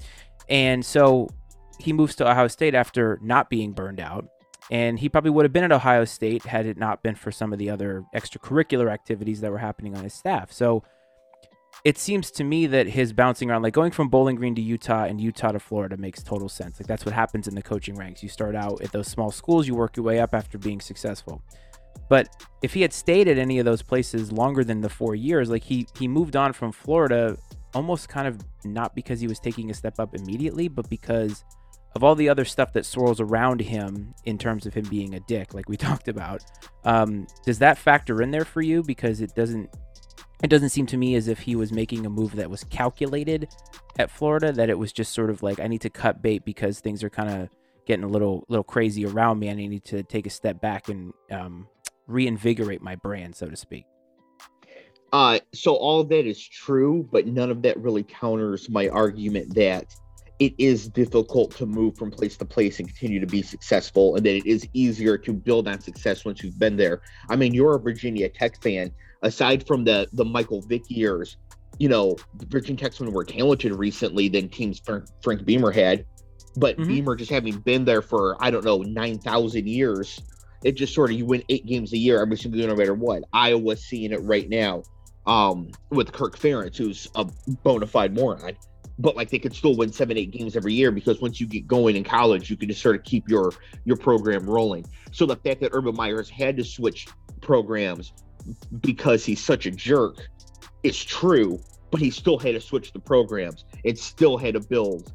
And 0.49 0.85
so 0.85 1.29
he 1.79 1.93
moves 1.93 2.15
to 2.17 2.31
Ohio 2.31 2.49
State 2.49 2.75
after 2.75 3.19
not 3.23 3.51
being 3.51 3.73
burned 3.73 4.01
out. 4.01 4.27
And 4.71 4.99
he 4.99 5.09
probably 5.09 5.31
would 5.31 5.45
have 5.45 5.53
been 5.53 5.65
at 5.65 5.73
Ohio 5.73 6.05
State 6.05 6.45
had 6.45 6.67
it 6.67 6.77
not 6.77 7.03
been 7.03 7.15
for 7.15 7.31
some 7.31 7.53
of 7.53 7.59
the 7.59 7.71
other 7.71 8.05
extracurricular 8.15 8.91
activities 8.91 9.41
that 9.41 9.51
were 9.51 9.59
happening 9.59 9.97
on 9.97 10.05
his 10.05 10.13
staff. 10.13 10.53
So 10.53 10.85
it 11.85 11.97
seems 11.97 12.31
to 12.33 12.45
me 12.45 12.67
that 12.67 12.89
his 12.89 13.13
bouncing 13.13 13.51
around, 13.51 13.63
like 13.63 13.73
going 13.73 13.93
from 13.93 14.09
Bowling 14.09 14.37
Green 14.37 14.55
to 14.57 14.61
Utah 14.61 15.05
and 15.05 15.21
Utah 15.21 15.53
to 15.53 15.61
Florida, 15.61 15.97
makes 15.97 16.23
total 16.23 16.49
sense. 16.49 16.79
Like 16.79 16.87
that's 16.87 17.05
what 17.05 17.15
happens 17.15 17.49
in 17.49 17.55
the 17.55 17.63
coaching 17.63 17.95
ranks. 17.95 18.23
You 18.23 18.29
start 18.29 18.55
out 18.55 18.83
at 18.83 18.93
those 18.93 19.09
small 19.09 19.31
schools, 19.31 19.67
you 19.67 19.75
work 19.75 19.97
your 19.97 20.05
way 20.05 20.21
up 20.21 20.35
after 20.35 20.59
being 20.59 20.81
successful. 20.81 21.43
But 22.09 22.29
if 22.63 22.75
he 22.75 22.83
had 22.83 22.93
stayed 22.93 23.29
at 23.29 23.39
any 23.39 23.59
of 23.59 23.65
those 23.65 23.83
places 23.83 24.33
longer 24.33 24.65
than 24.65 24.81
the 24.81 24.89
four 24.89 25.15
years, 25.15 25.51
like 25.51 25.65
he 25.65 25.87
he 25.99 26.09
moved 26.09 26.37
on 26.37 26.53
from 26.53 26.73
Florida 26.73 27.37
almost 27.75 28.09
kind 28.09 28.27
of 28.27 28.41
not 28.65 28.95
because 28.95 29.21
he 29.21 29.27
was 29.27 29.39
taking 29.39 29.71
a 29.71 29.75
step 29.75 30.01
up 30.01 30.15
immediately, 30.15 30.69
but 30.69 30.89
because 30.89 31.45
of 31.99 32.05
all 32.05 32.14
the 32.14 32.28
other 32.28 32.45
stuff 32.45 32.73
that 32.75 32.87
swirls 32.87 33.21
around 33.21 33.61
him 33.61 34.14
in 34.25 34.38
terms 34.38 34.67
of 34.67 34.75
him 34.75 34.85
being 34.88 35.14
a 35.14 35.21
dick, 35.21 35.52
like 35.52 35.69
we 35.69 35.76
talked 35.88 36.07
about. 36.07 36.45
Um, 36.85 37.26
does 37.45 37.59
that 37.59 37.76
factor 37.76 38.23
in 38.23 38.31
there 38.31 38.45
for 38.45 38.62
you? 38.62 38.85
Because 38.85 39.21
it 39.21 39.35
doesn't 39.35 39.69
it 40.45 40.49
doesn't 40.49 40.69
seem 40.69 40.87
to 40.87 40.97
me 40.97 41.17
as 41.17 41.26
if 41.26 41.40
he 41.40 41.57
was 41.57 41.73
making 41.73 42.07
a 42.07 42.11
move 42.11 42.37
that 42.37 42.49
was 42.49 42.62
calculated 42.62 43.49
at 43.99 44.12
Florida, 44.12 44.52
that 44.52 44.71
it 44.71 44.78
was 44.78 44.93
just 44.93 45.12
sort 45.12 45.28
of 45.28 45.43
like 45.43 45.59
I 45.59 45.67
need 45.67 45.81
to 45.81 45.90
cut 45.90 46.23
bait 46.23 46.45
because 46.45 46.78
things 46.78 47.02
are 47.02 47.11
kind 47.11 47.31
of 47.31 47.49
getting 47.85 48.05
a 48.05 48.09
little 48.09 48.45
little 48.49 48.62
crazy 48.62 49.05
around 49.05 49.40
me 49.40 49.49
and 49.49 49.59
I 49.61 49.67
need 49.67 49.85
to 49.87 50.05
take 50.05 50.28
a 50.28 50.31
step 50.31 50.61
back 50.61 50.88
and 50.88 51.12
um, 51.33 51.67
reinvigorate 52.07 52.81
my 52.81 52.95
brand, 52.95 53.35
so 53.35 53.49
to 53.49 53.57
speak. 53.57 53.87
Uh, 55.12 55.40
so 55.52 55.75
all 55.75 56.05
that 56.05 56.26
is 56.28 56.47
true, 56.47 57.09
but 57.11 57.26
none 57.26 57.50
of 57.50 57.62
that 57.62 57.76
really 57.78 58.05
counters 58.05 58.71
my 58.71 58.88
argument 58.88 59.52
that 59.57 59.93
it 60.38 60.54
is 60.59 60.88
difficult 60.88 61.50
to 61.57 61.66
move 61.66 61.97
from 61.97 62.11
place 62.11 62.37
to 62.37 62.45
place 62.45 62.78
and 62.78 62.88
continue 62.88 63.21
to 63.21 63.26
be 63.26 63.42
successful, 63.42 64.16
and 64.16 64.25
that 64.25 64.37
it 64.37 64.47
is 64.47 64.68
easier 64.73 65.18
to 65.18 65.33
build 65.33 65.66
on 65.66 65.80
success 65.80 66.25
once 66.25 66.42
you've 66.42 66.59
been 66.59 66.76
there. 66.76 67.02
I 67.28 67.37
mean, 67.37 67.54
you're 67.54 67.75
a 67.75 67.80
Virginia 67.80 68.28
Tech 68.28 68.62
fan. 68.62 68.92
Aside 69.23 69.66
from 69.66 69.85
the 69.85 70.09
the 70.12 70.25
Michael 70.25 70.62
Vick 70.62 70.85
years, 70.88 71.37
you 71.78 71.88
know, 71.88 72.16
Virginia 72.47 72.80
Tech's 72.80 72.99
been 72.99 73.12
more 73.12 73.25
talented 73.25 73.73
recently 73.73 74.28
than 74.28 74.49
teams 74.49 74.78
Frank, 74.78 75.07
Frank 75.23 75.45
Beamer 75.45 75.73
had. 75.73 76.04
But 76.57 76.76
mm-hmm. 76.76 76.88
Beamer 76.88 77.16
just 77.16 77.30
having 77.30 77.59
been 77.59 77.85
there 77.85 78.02
for 78.02 78.37
I 78.40 78.50
don't 78.50 78.64
know 78.64 78.78
nine 78.78 79.18
thousand 79.18 79.68
years, 79.68 80.21
it 80.62 80.73
just 80.73 80.95
sort 80.95 81.11
of 81.11 81.18
you 81.18 81.26
win 81.26 81.42
eight 81.49 81.66
games 81.66 81.92
a 81.92 81.99
year 81.99 82.23
every 82.23 82.37
single 82.37 82.61
year, 82.61 82.68
no 82.68 82.76
matter 82.76 82.95
what. 82.95 83.25
Iowa's 83.33 83.85
seeing 83.85 84.12
it 84.12 84.23
right 84.23 84.49
now 84.49 84.83
um, 85.26 85.71
with 85.90 86.12
Kirk 86.12 86.38
Ferentz, 86.38 86.76
who's 86.76 87.09
a 87.14 87.25
bona 87.64 87.87
fide 87.87 88.14
moron. 88.14 88.57
But 88.99 89.17
like 89.17 89.31
they 89.31 89.38
could 89.38 89.55
still 89.55 89.76
win 89.76 89.93
seven, 89.93 90.17
eight 90.19 90.33
games 90.33 90.57
every 90.57 90.75
year 90.75 90.90
because 90.90 91.21
once 91.21 91.40
you 91.40 91.47
get 91.47 91.67
going 91.67 91.97
in 91.97 92.05
college, 92.05 92.50
you 92.50 92.57
can 92.57 92.69
just 92.69 92.83
sort 92.83 92.97
of 92.97 93.05
keep 93.05 93.28
your 93.28 93.52
your 93.85 93.97
program 93.97 94.49
rolling. 94.49 94.87
So 95.12 95.26
the 95.26 95.37
fact 95.37 95.61
that 95.61 95.71
Urban 95.73 95.95
Meyer's 95.95 96.28
had 96.28 96.57
to 96.57 96.64
switch 96.64 97.07
programs 97.40 98.12
because 98.81 99.25
he's 99.25 99.43
such 99.43 99.67
a 99.67 99.71
jerk 99.71 100.28
is 100.83 101.02
true, 101.02 101.61
but 101.90 102.00
he 102.00 102.11
still 102.11 102.38
had 102.38 102.55
to 102.55 102.61
switch 102.61 102.93
the 102.93 102.99
programs 102.99 103.64
and 103.85 103.99
still 103.99 104.37
had 104.37 104.55
to 104.55 104.61
build 104.61 105.12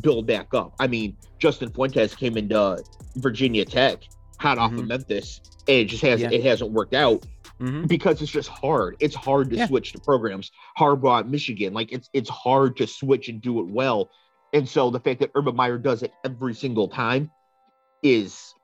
build 0.00 0.26
back 0.26 0.52
up. 0.54 0.74
I 0.78 0.86
mean, 0.86 1.16
Justin 1.38 1.70
Fuentes 1.70 2.14
came 2.14 2.36
into 2.36 2.82
Virginia 3.16 3.64
Tech 3.64 4.02
hot 4.38 4.58
off 4.58 4.70
mm-hmm. 4.70 4.80
of 4.80 4.86
Memphis, 4.86 5.40
and 5.68 5.78
it 5.78 5.84
just 5.86 6.02
hasn't 6.02 6.32
yeah. 6.32 6.38
it 6.38 6.44
hasn't 6.44 6.70
worked 6.70 6.94
out 6.94 7.24
mm-hmm. 7.60 7.86
because 7.86 8.22
it's 8.22 8.30
just 8.30 8.48
hard. 8.48 8.96
It's 9.00 9.14
hard 9.14 9.50
to 9.50 9.56
yeah. 9.56 9.66
switch 9.66 9.92
to 9.92 10.00
programs. 10.00 10.50
Harbaugh 10.78 11.20
at 11.20 11.28
Michigan, 11.28 11.72
like 11.72 11.92
it's 11.92 12.08
it's 12.12 12.30
hard 12.30 12.76
to 12.78 12.86
switch 12.86 13.28
and 13.28 13.40
do 13.40 13.60
it 13.60 13.66
well. 13.66 14.10
And 14.52 14.68
so 14.68 14.90
the 14.90 15.00
fact 15.00 15.20
that 15.20 15.30
Urban 15.34 15.56
Meyer 15.56 15.78
does 15.78 16.02
it 16.02 16.12
every 16.24 16.54
single 16.54 16.88
time 16.88 17.30
is 18.02 18.54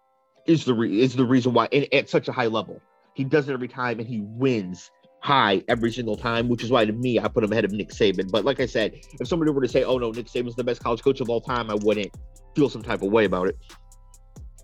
is 0.47 0.65
the 0.65 0.75
re- 0.75 1.01
is 1.01 1.15
the 1.15 1.25
reason 1.25 1.53
why 1.53 1.69
and 1.73 1.87
at 1.93 2.09
such 2.09 2.29
a 2.29 2.33
high 2.33 2.47
level. 2.47 2.81
He 3.15 3.25
does 3.25 3.49
it 3.49 3.53
every 3.53 3.69
time 3.69 3.99
and 3.99 4.09
he 4.09 4.21
wins 4.23 4.91
high 5.21 5.63
every 5.69 5.93
single 5.93 6.17
time, 6.17 6.49
which 6.49 6.65
is 6.65 6.71
why 6.71 6.85
to 6.85 6.93
me 6.93 7.19
I 7.19 7.29
put 7.29 7.45
him 7.45 7.53
ahead 7.53 7.65
of 7.65 7.73
Nick 7.73 7.91
Saban. 7.91 8.31
But 8.31 8.45
like 8.45 8.61
I 8.61 8.67
said, 8.67 8.95
if 9.21 9.29
somebody 9.29 9.51
were 9.51 9.63
to 9.63 9.69
say, 9.69 9.85
"Oh 9.85 9.99
no, 9.99 10.11
Nick 10.11 10.27
Saban's 10.27 10.57
the 10.57 10.65
best 10.65 10.83
college 10.83 11.03
coach 11.03 11.21
of 11.21 11.29
all 11.29 11.41
time," 11.41 11.71
I 11.71 11.75
wouldn't 11.75 12.11
feel 12.55 12.69
some 12.69 12.83
type 12.83 13.03
of 13.03 13.11
way 13.13 13.25
about 13.25 13.49
it. 13.49 13.57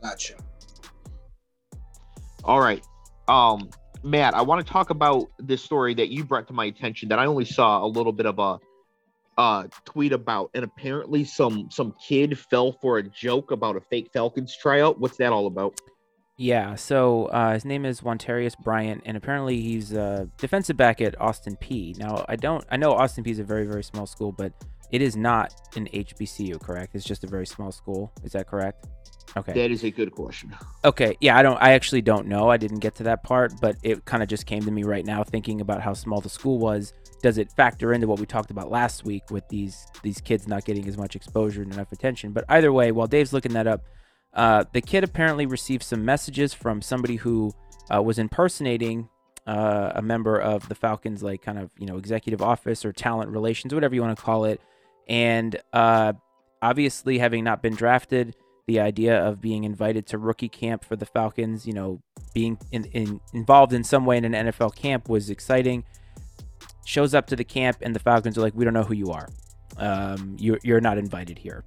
Gotcha. 0.03 0.35
All 2.45 2.61
right. 2.61 2.85
Um, 3.29 3.69
Matt, 4.03 4.35
I 4.35 4.43
want 4.43 4.65
to 4.65 4.73
talk 4.73 4.91
about 4.91 5.29
this 5.39 5.63
story 5.63 5.95
that 5.95 6.09
you 6.09 6.25
brought 6.25 6.47
to 6.49 6.53
my 6.53 6.67
attention 6.67 7.09
that 7.09 7.19
I 7.19 7.27
only 7.27 7.45
saw 7.45 7.85
a 7.85 7.87
little 7.87 8.13
bit 8.13 8.27
of 8.27 8.39
a 8.39 8.59
uh, 9.39 9.69
tweet 9.85 10.13
about, 10.13 10.51
and 10.55 10.65
apparently 10.65 11.25
some 11.25 11.71
some 11.71 11.95
kid 12.07 12.39
fell 12.39 12.73
for 12.73 12.99
a 12.99 13.03
joke 13.03 13.51
about 13.51 13.77
a 13.77 13.81
fake 13.81 14.11
Falcons 14.13 14.57
tryout. 14.57 14.99
What's 14.99 15.17
that 15.19 15.33
all 15.33 15.47
about? 15.47 15.81
Yeah, 16.37 16.77
so 16.77 17.27
uh, 17.27 17.55
his 17.55 17.65
name 17.65 17.85
is 17.85 18.01
Wontarius 18.01 18.57
Bryant, 18.57 19.03
and 19.05 19.17
apparently 19.17 19.61
he's 19.61 19.93
a 19.93 20.29
defensive 20.39 20.77
back 20.77 21.01
at 21.01 21.21
Austin 21.21 21.57
Peay. 21.57 21.99
Now, 21.99 22.25
I 22.29 22.37
don't, 22.37 22.65
I 22.71 22.77
know 22.77 22.93
Austin 22.93 23.25
Peay 23.25 23.33
is 23.33 23.41
a 23.41 23.45
very, 23.45 23.67
very 23.67 23.83
small 23.83 24.07
school, 24.07 24.31
but 24.31 24.53
it 24.91 25.03
is 25.03 25.17
not 25.17 25.55
an 25.77 25.89
HBCU, 25.93 26.61
correct? 26.61 26.95
It's 26.95 27.05
just 27.05 27.25
a 27.25 27.27
very 27.27 27.47
small 27.47 27.73
school. 27.73 28.13
Is 28.25 28.33
that 28.33 28.47
correct? 28.47 28.87
Okay. 29.37 29.53
That 29.53 29.71
is 29.71 29.85
a 29.85 29.91
good 29.91 30.13
question. 30.13 30.57
Okay. 30.85 31.17
Yeah, 31.21 31.37
I 31.37 31.43
don't 31.43 31.59
I 31.61 31.73
actually 31.73 32.03
don't 32.03 32.27
know. 32.27 32.49
I 32.49 32.57
didn't 32.57 32.79
get 32.79 32.95
to 32.97 33.03
that 33.05 33.23
part, 33.23 33.53
but 33.61 33.77
it 33.83 34.05
kind 34.05 34.23
of 34.23 34.29
just 34.29 34.47
came 34.47 34.63
to 34.63 34.71
me 34.71 34.85
right 34.85 35.05
now 35.05 35.23
thinking 35.23 35.61
about 35.61 35.83
how 35.83 35.93
small 35.93 36.21
the 36.21 36.29
school 36.29 36.59
was. 36.59 36.93
Does 37.23 37.37
it 37.37 37.53
factor 37.53 37.93
into 37.93 38.07
what 38.07 38.21
we 38.21 38.27
talked 38.27 38.51
about 38.51 38.71
last 38.71 39.05
week 39.05 39.31
with 39.31 39.47
these 39.49 39.87
these 40.03 40.21
kids 40.21 40.49
not 40.49 40.65
getting 40.65 40.89
as 40.89 40.97
much 40.97 41.15
exposure 41.17 41.63
and 41.63 41.73
enough 41.73 41.93
attention? 41.93 42.33
But 42.33 42.45
either 42.49 42.73
way, 42.73 42.91
while 42.93 43.07
Dave's 43.07 43.33
looking 43.33 43.53
that 43.53 43.67
up, 43.67 43.83
uh, 44.35 44.65
the 44.73 44.81
kid 44.81 45.05
apparently 45.05 45.47
received 45.47 45.83
some 45.83 46.05
messages 46.05 46.55
from 46.55 46.81
somebody 46.81 47.17
who 47.17 47.53
uh, 47.95 48.03
was 48.03 48.19
impersonating 48.19 49.09
uh, 49.47 49.93
a 49.95 50.03
member 50.03 50.39
of 50.39 50.69
the 50.69 50.75
Falcons, 50.75 51.23
like 51.23 51.43
kind 51.43 51.59
of 51.59 51.71
you 51.79 51.87
know 51.87 51.97
executive 51.97 52.43
office 52.43 52.85
or 52.85 52.93
talent 52.93 53.31
relations, 53.31 53.75
whatever 53.75 53.95
you 53.95 54.03
want 54.03 54.17
to 54.17 54.23
call 54.23 54.45
it. 54.45 54.61
And 55.09 55.59
uh, 55.73 56.13
obviously, 56.61 57.19
having 57.19 57.45
not 57.45 57.63
been 57.63 57.75
drafted, 57.75 58.37
the 58.67 58.81
idea 58.81 59.19
of 59.19 59.41
being 59.41 59.65
invited 59.65 60.07
to 60.09 60.19
rookie 60.19 60.49
camp 60.49 60.85
for 60.85 60.95
the 60.95 61.07
Falcons, 61.07 61.67
you 61.67 61.73
know, 61.73 62.03
being 62.35 62.59
in, 62.71 62.85
in, 62.87 63.21
involved 63.33 63.73
in 63.73 63.83
some 63.83 64.05
way 64.05 64.19
in 64.19 64.25
an 64.25 64.49
NFL 64.49 64.77
camp 64.77 65.09
was 65.09 65.31
exciting. 65.31 65.85
Shows 66.85 67.15
up 67.15 67.27
to 67.29 67.37
the 67.37 67.45
camp, 67.45 67.79
and 67.81 67.95
the 67.95 68.01
Falcons 68.01 68.37
are 68.39 68.43
like, 68.43 68.55
"We 68.55 68.65
don't 68.65 68.75
know 68.75 68.83
who 68.83 68.95
you 68.95 69.11
are. 69.11 69.29
Um, 69.77 70.37
you're 70.39 70.59
you're 70.63 70.81
not 70.81 70.99
invited 70.99 71.39
here." 71.39 71.65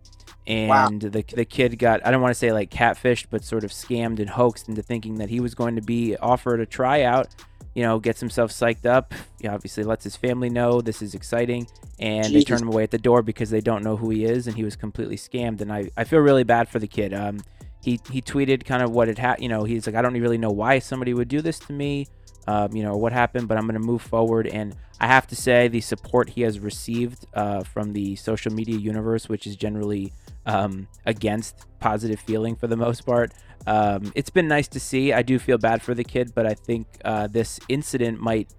And 0.47 0.69
wow. 0.69 0.89
the 0.89 1.23
the 1.35 1.45
kid 1.45 1.77
got 1.77 2.05
I 2.05 2.11
don't 2.11 2.21
want 2.21 2.31
to 2.31 2.39
say 2.39 2.51
like 2.51 2.71
catfished, 2.71 3.27
but 3.29 3.43
sort 3.43 3.63
of 3.63 3.71
scammed 3.71 4.19
and 4.19 4.29
hoaxed 4.29 4.69
into 4.69 4.81
thinking 4.81 5.15
that 5.15 5.29
he 5.29 5.39
was 5.39 5.53
going 5.53 5.75
to 5.75 5.81
be 5.81 6.15
offered 6.17 6.59
a 6.59 6.65
tryout 6.65 7.35
you 7.73 7.83
know, 7.83 7.99
gets 7.99 8.19
himself 8.19 8.51
psyched 8.51 8.85
up. 8.85 9.13
He 9.39 9.47
obviously 9.47 9.83
lets 9.83 10.03
his 10.03 10.15
family 10.15 10.49
know 10.49 10.81
this 10.81 11.01
is 11.01 11.15
exciting, 11.15 11.67
and 11.99 12.33
they 12.33 12.43
turn 12.43 12.61
him 12.61 12.67
away 12.67 12.83
at 12.83 12.91
the 12.91 12.97
door 12.97 13.21
because 13.21 13.49
they 13.49 13.61
don't 13.61 13.83
know 13.83 13.97
who 13.97 14.09
he 14.09 14.25
is, 14.25 14.47
and 14.47 14.55
he 14.55 14.63
was 14.63 14.75
completely 14.75 15.17
scammed. 15.17 15.61
And 15.61 15.71
I, 15.71 15.89
I 15.95 16.03
feel 16.03 16.19
really 16.19 16.43
bad 16.43 16.69
for 16.69 16.79
the 16.79 16.87
kid. 16.87 17.13
Um, 17.13 17.41
he 17.81 17.99
he 18.11 18.21
tweeted 18.21 18.65
kind 18.65 18.83
of 18.83 18.91
what 18.91 19.09
it 19.09 19.17
had. 19.17 19.39
You 19.39 19.49
know, 19.49 19.63
he's 19.63 19.87
like, 19.87 19.95
I 19.95 20.01
don't 20.01 20.19
really 20.19 20.37
know 20.37 20.51
why 20.51 20.79
somebody 20.79 21.13
would 21.13 21.27
do 21.27 21.41
this 21.41 21.59
to 21.59 21.73
me. 21.73 22.07
Um, 22.47 22.75
you 22.75 22.83
know 22.83 22.97
what 22.97 23.13
happened, 23.13 23.47
but 23.47 23.57
I'm 23.57 23.65
going 23.65 23.79
to 23.79 23.85
move 23.85 24.01
forward. 24.01 24.47
And 24.47 24.75
I 24.99 25.07
have 25.07 25.27
to 25.27 25.35
say, 25.35 25.67
the 25.67 25.81
support 25.81 26.29
he 26.29 26.41
has 26.41 26.59
received 26.59 27.25
uh, 27.33 27.63
from 27.63 27.93
the 27.93 28.15
social 28.15 28.51
media 28.53 28.77
universe, 28.77 29.29
which 29.29 29.47
is 29.47 29.55
generally 29.55 30.11
um, 30.45 30.87
against 31.05 31.67
positive 31.79 32.19
feeling 32.19 32.55
for 32.55 32.67
the 32.67 32.77
most 32.77 33.05
part, 33.05 33.33
um, 33.67 34.11
it's 34.15 34.29
been 34.29 34.47
nice 34.47 34.67
to 34.69 34.79
see. 34.79 35.13
I 35.13 35.21
do 35.21 35.39
feel 35.39 35.57
bad 35.57 35.81
for 35.81 35.93
the 35.93 36.03
kid, 36.03 36.31
but 36.33 36.45
I 36.45 36.53
think 36.53 36.87
uh, 37.05 37.27
this 37.27 37.59
incident 37.69 38.19
might 38.19 38.53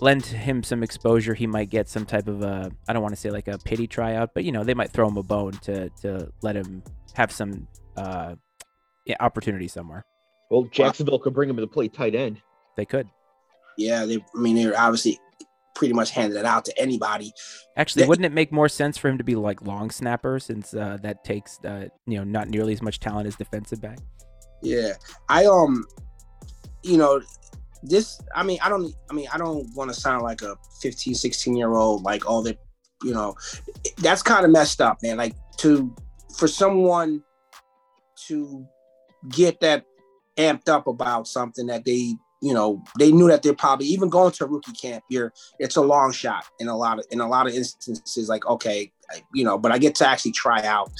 lend 0.00 0.26
him 0.26 0.62
some 0.62 0.82
exposure. 0.82 1.34
He 1.34 1.46
might 1.46 1.70
get 1.70 1.88
some 1.88 2.04
type 2.04 2.26
of 2.26 2.42
a 2.42 2.70
I 2.88 2.92
don't 2.92 3.02
want 3.02 3.14
to 3.14 3.20
say 3.20 3.30
like 3.30 3.48
a 3.48 3.58
pity 3.58 3.86
tryout, 3.86 4.34
but 4.34 4.44
you 4.44 4.52
know 4.52 4.64
they 4.64 4.74
might 4.74 4.90
throw 4.90 5.08
him 5.08 5.16
a 5.16 5.22
bone 5.22 5.52
to 5.62 5.88
to 6.02 6.30
let 6.42 6.56
him 6.56 6.82
have 7.14 7.30
some 7.30 7.68
uh, 7.96 8.34
opportunity 9.20 9.68
somewhere. 9.68 10.04
Well, 10.50 10.64
Jacksonville 10.64 11.18
could 11.18 11.34
bring 11.34 11.48
him 11.48 11.56
to 11.56 11.66
play 11.66 11.88
tight 11.88 12.14
end. 12.14 12.42
They 12.76 12.84
could. 12.84 13.08
Yeah, 13.78 14.04
they. 14.04 14.16
I 14.16 14.38
mean, 14.38 14.56
they're 14.56 14.78
obviously 14.78 15.18
pretty 15.74 15.94
much 15.94 16.10
handed 16.10 16.38
it 16.38 16.44
out 16.44 16.64
to 16.64 16.78
anybody. 16.78 17.32
Actually, 17.76 18.02
that, 18.02 18.08
wouldn't 18.08 18.26
it 18.26 18.32
make 18.32 18.52
more 18.52 18.68
sense 18.68 18.96
for 18.96 19.08
him 19.08 19.18
to 19.18 19.24
be 19.24 19.34
like 19.34 19.62
long 19.62 19.90
snapper 19.90 20.38
since 20.38 20.74
uh, 20.74 20.98
that 21.02 21.24
takes 21.24 21.58
uh, 21.64 21.86
you 22.06 22.18
know 22.18 22.24
not 22.24 22.48
nearly 22.48 22.72
as 22.72 22.82
much 22.82 23.00
talent 23.00 23.26
as 23.26 23.36
defensive 23.36 23.80
back? 23.80 23.98
Yeah, 24.62 24.92
I 25.28 25.46
um, 25.46 25.84
you 26.82 26.96
know, 26.96 27.20
this. 27.82 28.20
I 28.34 28.42
mean, 28.42 28.58
I 28.62 28.68
don't. 28.68 28.94
I 29.10 29.14
mean, 29.14 29.26
I 29.32 29.38
don't 29.38 29.66
want 29.74 29.92
to 29.92 29.98
sound 29.98 30.22
like 30.22 30.42
a 30.42 30.56
15, 30.80 31.14
16 31.14 31.56
year 31.56 31.74
old. 31.74 32.02
Like, 32.02 32.28
all 32.28 32.42
the, 32.42 32.56
you 33.02 33.12
know, 33.12 33.34
that's 33.98 34.22
kind 34.22 34.44
of 34.44 34.50
messed 34.50 34.80
up, 34.80 35.02
man. 35.02 35.16
Like 35.16 35.34
to 35.58 35.94
for 36.36 36.48
someone 36.48 37.22
to 38.28 38.66
get 39.28 39.60
that 39.60 39.84
amped 40.36 40.68
up 40.68 40.86
about 40.86 41.26
something 41.26 41.66
that 41.66 41.84
they 41.84 42.14
you 42.42 42.52
know 42.52 42.82
they 42.98 43.12
knew 43.12 43.28
that 43.28 43.42
they're 43.42 43.54
probably 43.54 43.86
even 43.86 44.08
going 44.08 44.32
to 44.32 44.44
rookie 44.46 44.72
camp 44.72 45.04
you're 45.08 45.32
it's 45.58 45.76
a 45.76 45.80
long 45.80 46.12
shot 46.12 46.44
in 46.58 46.68
a 46.68 46.76
lot 46.76 46.98
of 46.98 47.04
in 47.10 47.20
a 47.20 47.28
lot 47.28 47.46
of 47.46 47.54
instances 47.54 48.28
like 48.28 48.44
okay 48.46 48.90
you 49.32 49.44
know 49.44 49.56
but 49.56 49.70
i 49.72 49.78
get 49.78 49.94
to 49.94 50.06
actually 50.06 50.32
try 50.32 50.60
out 50.66 50.90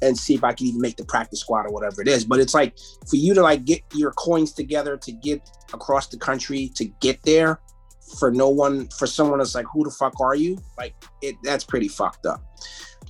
and 0.00 0.16
see 0.16 0.34
if 0.34 0.44
i 0.44 0.52
can 0.52 0.66
even 0.66 0.80
make 0.80 0.96
the 0.96 1.04
practice 1.04 1.40
squad 1.40 1.66
or 1.66 1.72
whatever 1.72 2.02
it 2.02 2.08
is. 2.08 2.24
But 2.24 2.40
it's 2.40 2.54
like 2.54 2.76
for 3.08 3.16
you 3.16 3.34
to 3.34 3.42
like 3.42 3.64
get 3.64 3.82
your 3.94 4.12
coins 4.12 4.52
together 4.52 4.96
to 4.96 5.12
get 5.12 5.48
across 5.72 6.08
the 6.08 6.18
country 6.18 6.70
to 6.76 6.84
get 7.00 7.22
there 7.24 7.60
for 8.18 8.30
no 8.30 8.48
one 8.48 8.88
for 8.98 9.06
someone 9.06 9.38
that's 9.38 9.54
like 9.54 9.66
who 9.72 9.84
the 9.84 9.90
fuck 9.90 10.20
are 10.20 10.34
you? 10.34 10.58
Like 10.76 10.94
it 11.22 11.36
that's 11.42 11.64
pretty 11.64 11.88
fucked 11.88 12.26
up. 12.26 12.42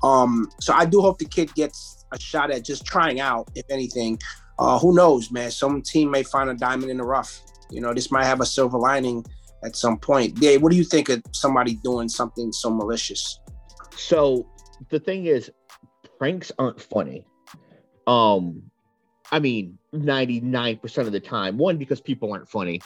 Um 0.02 0.48
so 0.60 0.72
i 0.74 0.84
do 0.84 1.00
hope 1.00 1.18
the 1.18 1.24
kid 1.24 1.52
gets 1.54 2.04
a 2.12 2.20
shot 2.20 2.50
at 2.50 2.64
just 2.64 2.84
trying 2.84 3.20
out 3.20 3.48
if 3.54 3.64
anything. 3.70 4.18
Uh 4.58 4.78
who 4.78 4.94
knows 4.94 5.30
man? 5.30 5.50
Some 5.50 5.82
team 5.82 6.10
may 6.10 6.22
find 6.22 6.50
a 6.50 6.54
diamond 6.54 6.90
in 6.90 6.98
the 6.98 7.04
rough 7.04 7.40
you 7.72 7.80
know, 7.80 7.94
this 7.94 8.10
might 8.10 8.24
have 8.24 8.40
a 8.40 8.46
silver 8.46 8.78
lining 8.78 9.24
at 9.64 9.76
some 9.76 9.98
point. 9.98 10.34
Dave, 10.40 10.62
what 10.62 10.70
do 10.70 10.76
you 10.76 10.84
think 10.84 11.08
of 11.08 11.22
somebody 11.32 11.76
doing 11.82 12.08
something 12.08 12.52
so 12.52 12.70
malicious? 12.70 13.40
So 13.96 14.48
the 14.90 14.98
thing 14.98 15.26
is, 15.26 15.50
pranks 16.18 16.52
aren't 16.58 16.80
funny. 16.80 17.26
Um, 18.06 18.62
I 19.30 19.38
mean, 19.38 19.78
99% 19.94 20.98
of 20.98 21.12
the 21.12 21.20
time. 21.20 21.58
One, 21.58 21.78
because 21.78 22.00
people 22.00 22.32
aren't 22.32 22.48
funny. 22.48 22.80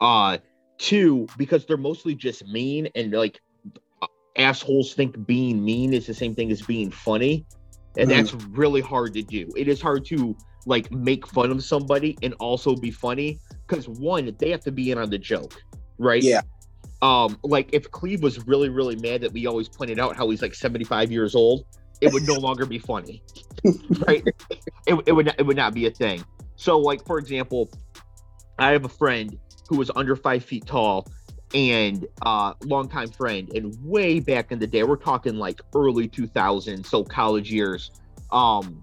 Uh, 0.00 0.38
two, 0.78 1.26
because 1.36 1.64
they're 1.64 1.76
mostly 1.76 2.14
just 2.14 2.46
mean 2.46 2.88
and 2.94 3.12
like 3.12 3.40
assholes 4.36 4.94
think 4.94 5.26
being 5.26 5.64
mean 5.64 5.92
is 5.92 6.06
the 6.06 6.14
same 6.14 6.34
thing 6.34 6.50
as 6.50 6.62
being 6.62 6.90
funny. 6.90 7.46
And 7.96 8.10
mm. 8.10 8.16
that's 8.16 8.34
really 8.46 8.80
hard 8.80 9.14
to 9.14 9.22
do. 9.22 9.48
It 9.56 9.68
is 9.68 9.80
hard 9.80 10.04
to 10.06 10.36
like 10.66 10.90
make 10.92 11.26
fun 11.26 11.50
of 11.50 11.62
somebody 11.62 12.16
and 12.22 12.34
also 12.34 12.74
be 12.76 12.90
funny 12.90 13.40
because 13.66 13.88
one, 13.88 14.34
they 14.38 14.50
have 14.50 14.62
to 14.62 14.72
be 14.72 14.90
in 14.90 14.98
on 14.98 15.10
the 15.10 15.18
joke, 15.18 15.60
right? 15.98 16.22
Yeah. 16.22 16.42
Um, 17.00 17.38
like 17.42 17.70
if 17.72 17.90
Cleve 17.90 18.22
was 18.22 18.46
really, 18.46 18.68
really 18.68 18.96
mad 18.96 19.22
that 19.22 19.32
we 19.32 19.46
always 19.46 19.68
pointed 19.68 19.98
out 19.98 20.16
how 20.16 20.28
he's 20.30 20.42
like 20.42 20.54
75 20.54 21.10
years 21.10 21.34
old, 21.34 21.64
it 22.00 22.12
would 22.12 22.26
no 22.26 22.34
longer 22.38 22.66
be 22.66 22.78
funny. 22.78 23.22
right? 24.06 24.26
It, 24.86 25.00
it 25.06 25.12
would 25.12 25.26
not, 25.26 25.34
it 25.38 25.46
would 25.46 25.56
not 25.56 25.74
be 25.74 25.86
a 25.86 25.90
thing. 25.90 26.24
So, 26.56 26.78
like, 26.78 27.04
for 27.04 27.18
example, 27.18 27.68
I 28.58 28.70
have 28.70 28.84
a 28.84 28.88
friend 28.88 29.36
who 29.68 29.78
was 29.78 29.90
under 29.96 30.14
five 30.14 30.44
feet 30.44 30.66
tall 30.66 31.06
and 31.54 32.06
uh 32.22 32.54
longtime 32.64 33.10
friend 33.10 33.50
and 33.54 33.76
way 33.82 34.20
back 34.20 34.52
in 34.52 34.58
the 34.58 34.66
day 34.66 34.82
we're 34.84 34.96
talking 34.96 35.36
like 35.36 35.60
early 35.74 36.08
2000s 36.08 36.86
so 36.86 37.04
college 37.04 37.52
years 37.52 37.90
um 38.30 38.80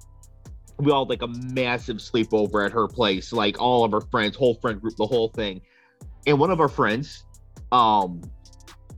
we 0.79 0.91
all 0.91 1.05
had 1.05 1.09
like 1.09 1.21
a 1.21 1.27
massive 1.27 1.97
sleepover 1.97 2.65
at 2.65 2.71
her 2.71 2.87
place, 2.87 3.33
like 3.33 3.59
all 3.59 3.83
of 3.83 3.91
her 3.91 4.01
friends, 4.01 4.35
whole 4.35 4.55
friend 4.55 4.81
group, 4.81 4.95
the 4.95 5.05
whole 5.05 5.29
thing. 5.29 5.61
And 6.25 6.39
one 6.39 6.51
of 6.51 6.59
our 6.59 6.69
friends 6.69 7.25
um 7.71 8.21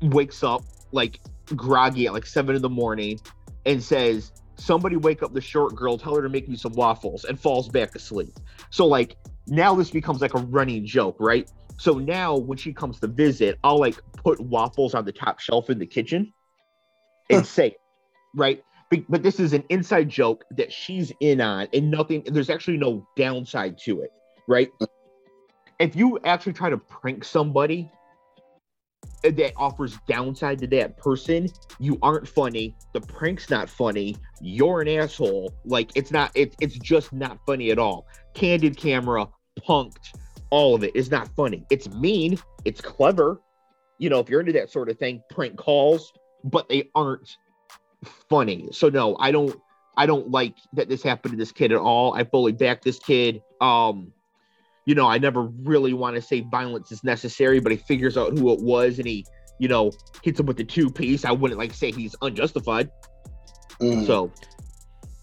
wakes 0.02 0.44
up 0.44 0.64
like 0.92 1.20
groggy 1.56 2.08
at 2.08 2.14
like 2.14 2.26
seven 2.26 2.56
in 2.56 2.62
the 2.62 2.70
morning 2.70 3.20
and 3.66 3.84
says, 3.84 4.32
Somebody 4.56 4.96
wake 4.96 5.24
up 5.24 5.34
the 5.34 5.42
short 5.42 5.76
girl, 5.76 5.98
tell 5.98 6.16
her 6.16 6.22
to 6.22 6.30
make 6.30 6.48
me 6.48 6.56
some 6.56 6.74
waffles, 6.74 7.24
and 7.24 7.40
falls 7.40 7.68
back 7.68 7.96
asleep. 7.96 8.34
So 8.70 8.86
like 8.86 9.18
now 9.48 9.74
this 9.74 9.90
becomes 9.90 10.22
like 10.22 10.36
a 10.36 10.40
running 10.40 10.86
joke, 10.86 11.18
right? 11.20 11.52
So 11.78 11.94
now 11.94 12.38
when 12.38 12.60
she 12.60 12.74
comes 12.74 13.00
to 13.00 13.08
visit, 13.08 13.58
I'll 13.64 13.80
like 13.80 14.00
put 14.14 14.40
waffles 14.40 14.94
on 14.94 15.04
the 15.04 15.12
top 15.12 15.40
shelf 15.40 15.72
in 15.72 15.80
the 15.80 15.88
kitchen 15.88 16.32
and 17.32 17.46
say, 17.46 17.76
right? 18.36 18.64
But 19.10 19.24
this 19.24 19.40
is 19.40 19.54
an 19.54 19.64
inside 19.70 20.10
joke 20.10 20.44
that 20.52 20.72
she's 20.72 21.12
in 21.20 21.42
on 21.42 21.68
and 21.74 21.90
nothing 21.90 22.24
there's 22.28 22.50
actually 22.50 22.78
no 22.78 23.08
downside 23.16 23.78
to 23.78 24.02
it 24.02 24.12
right? 24.48 24.70
If 25.80 25.96
you 25.96 26.20
actually 26.26 26.54
try 26.54 26.70
to 26.70 26.78
prank 26.78 27.24
somebody 27.24 27.90
that 29.24 29.54
offers 29.56 29.98
downside 30.08 30.60
to 30.60 30.68
that 30.68 30.98
person 30.98 31.48
you 31.80 31.98
aren't 32.04 32.28
funny 32.28 32.76
the 32.94 33.02
prank's 33.02 33.50
not 33.50 33.68
funny 33.68 34.16
you're 34.42 34.82
an 34.82 34.88
asshole 34.88 35.52
like 35.66 35.92
it's 35.96 36.12
not 36.12 36.32
it, 36.36 36.56
it's 36.60 36.78
just 36.78 37.12
not 37.14 37.40
funny 37.46 37.72
at 37.72 37.80
all. 37.80 38.06
Candid 38.36 38.78
camera 38.78 39.28
punked 39.68 40.14
all 40.52 40.76
of 40.76 40.84
it 40.84 40.96
is 40.96 41.10
not 41.10 41.30
funny. 41.36 41.66
It's 41.70 41.90
mean 41.90 42.38
it's 42.66 42.82
clever 42.82 43.42
you 43.98 44.10
know 44.10 44.20
if 44.20 44.30
you're 44.30 44.40
into 44.40 44.54
that 44.54 44.70
sort 44.70 44.90
of 44.90 44.98
thing 44.98 45.22
prank 45.30 45.58
calls 45.58 46.12
but 46.44 46.68
they 46.70 46.90
aren't 46.96 47.38
funny. 48.30 48.70
So 48.72 48.90
no, 48.90 49.16
I 49.18 49.32
don't 49.32 49.60
I 49.98 50.06
don't 50.06 50.30
like 50.32 50.56
that 50.74 50.90
this 50.90 51.04
happened 51.04 51.34
to 51.34 51.38
this 51.38 51.52
kid 51.52 51.72
at 51.72 51.78
all. 51.78 52.14
I 52.14 52.24
fully 52.24 52.52
back 52.52 52.82
this 52.82 53.00
kid. 53.00 53.42
Um, 53.60 54.14
you 54.86 54.96
know, 54.96 55.08
I 55.08 55.18
never 55.18 55.44
really 55.44 55.94
want 55.94 56.16
to 56.16 56.22
say 56.22 56.42
violence 56.42 56.92
is 56.92 57.04
necessary, 57.04 57.60
but 57.60 57.72
he 57.72 57.78
figures 57.78 58.18
out 58.18 58.38
who 58.38 58.52
it 58.54 58.62
was 58.62 58.98
and 58.98 59.08
he, 59.08 59.26
you 59.60 59.68
know, 59.68 59.92
hits 60.24 60.40
him 60.40 60.48
with 60.48 60.58
the 60.58 60.64
two 60.64 60.90
piece. 60.90 61.24
I 61.24 61.32
wouldn't 61.32 61.60
like 61.60 61.74
say 61.74 61.92
he's 61.92 62.16
unjustified. 62.22 62.90
Mm. 63.80 64.06
So 64.08 64.32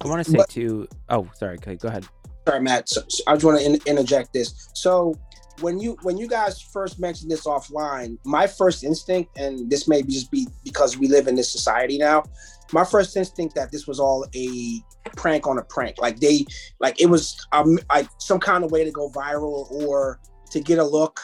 I 0.00 0.08
want 0.08 0.24
to 0.24 0.30
say 0.30 0.36
but, 0.38 0.48
too. 0.48 0.86
Oh, 1.08 1.28
sorry. 1.34 1.56
Okay, 1.56 1.76
go 1.76 1.88
ahead. 1.88 2.06
Sorry, 2.46 2.60
Matt. 2.60 2.88
So, 2.88 3.02
so 3.08 3.24
I 3.26 3.34
just 3.34 3.44
want 3.44 3.58
to 3.58 3.66
in, 3.66 3.78
interject 3.86 4.32
this. 4.32 4.70
So 4.74 5.14
when 5.60 5.80
you 5.80 5.96
when 6.02 6.16
you 6.16 6.28
guys 6.28 6.60
first 6.60 7.00
mentioned 7.00 7.30
this 7.30 7.46
offline, 7.46 8.18
my 8.24 8.46
first 8.46 8.84
instinct, 8.84 9.38
and 9.38 9.70
this 9.70 9.88
may 9.88 10.02
just 10.02 10.30
be 10.30 10.46
because 10.64 10.96
we 10.96 11.08
live 11.08 11.28
in 11.28 11.34
this 11.34 11.50
society 11.50 11.98
now, 11.98 12.24
my 12.72 12.84
first 12.84 13.16
instinct 13.16 13.54
that 13.54 13.72
this 13.72 13.86
was 13.86 13.98
all 14.00 14.26
a 14.34 14.82
prank 15.16 15.46
on 15.46 15.58
a 15.58 15.62
prank. 15.62 15.98
Like 15.98 16.20
they, 16.20 16.46
like 16.80 17.00
it 17.00 17.06
was 17.06 17.46
um, 17.52 17.78
like 17.90 18.08
some 18.18 18.40
kind 18.40 18.64
of 18.64 18.70
way 18.70 18.84
to 18.84 18.90
go 18.90 19.10
viral 19.10 19.70
or 19.70 20.20
to 20.50 20.60
get 20.60 20.78
a 20.78 20.84
look 20.84 21.20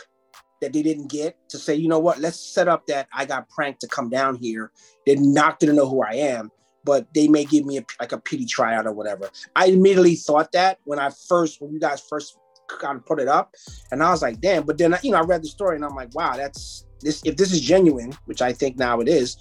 that 0.61 0.73
they 0.73 0.83
didn't 0.83 1.11
get 1.11 1.37
to 1.51 1.59
say, 1.59 1.75
you 1.75 1.89
know 1.89 1.99
what, 1.99 2.19
let's 2.19 2.41
set 2.41 2.69
up 2.69 2.87
that 2.87 3.09
I 3.13 3.25
got 3.25 3.49
pranked 3.51 3.81
to 3.83 3.89
come 3.89 4.09
down 4.09 4.37
here. 4.37 4.73
They're 5.07 5.17
not 5.19 5.61
gonna 5.61 5.75
know 5.75 5.89
who 5.89 6.03
I 6.03 6.15
am, 6.15 6.51
but 6.85 7.07
they 7.15 7.29
may 7.29 7.45
give 7.45 7.67
me 7.67 7.79
a, 7.79 7.85
like 8.01 8.13
a 8.13 8.19
pity 8.19 8.47
tryout 8.47 8.87
or 8.87 8.93
whatever. 8.93 9.31
I 9.55 9.67
immediately 9.67 10.17
thought 10.17 10.53
that 10.53 10.79
when 10.85 10.99
I 10.99 11.11
first, 11.29 11.61
when 11.61 11.73
you 11.73 11.81
guys 11.81 12.03
first 12.09 12.39
kind 12.69 12.99
of 12.99 13.07
put 13.07 13.21
it 13.21 13.29
up, 13.29 13.55
and 13.91 14.03
I 14.03 14.11
was 14.11 14.23
like, 14.23 14.41
damn. 14.41 14.65
But 14.65 14.79
then 14.79 14.97
you 15.03 15.13
know 15.13 15.19
I 15.19 15.23
read 15.23 15.43
the 15.43 15.49
story 15.49 15.77
and 15.77 15.85
I'm 15.85 15.95
like, 15.95 16.15
wow, 16.15 16.37
that's 16.37 16.87
this. 17.01 17.23
If 17.25 17.37
this 17.37 17.53
is 17.53 17.61
genuine, 17.61 18.13
which 18.27 18.43
I 18.43 18.53
think 18.53 18.79
now 18.79 19.01
it 19.01 19.09
is, 19.09 19.37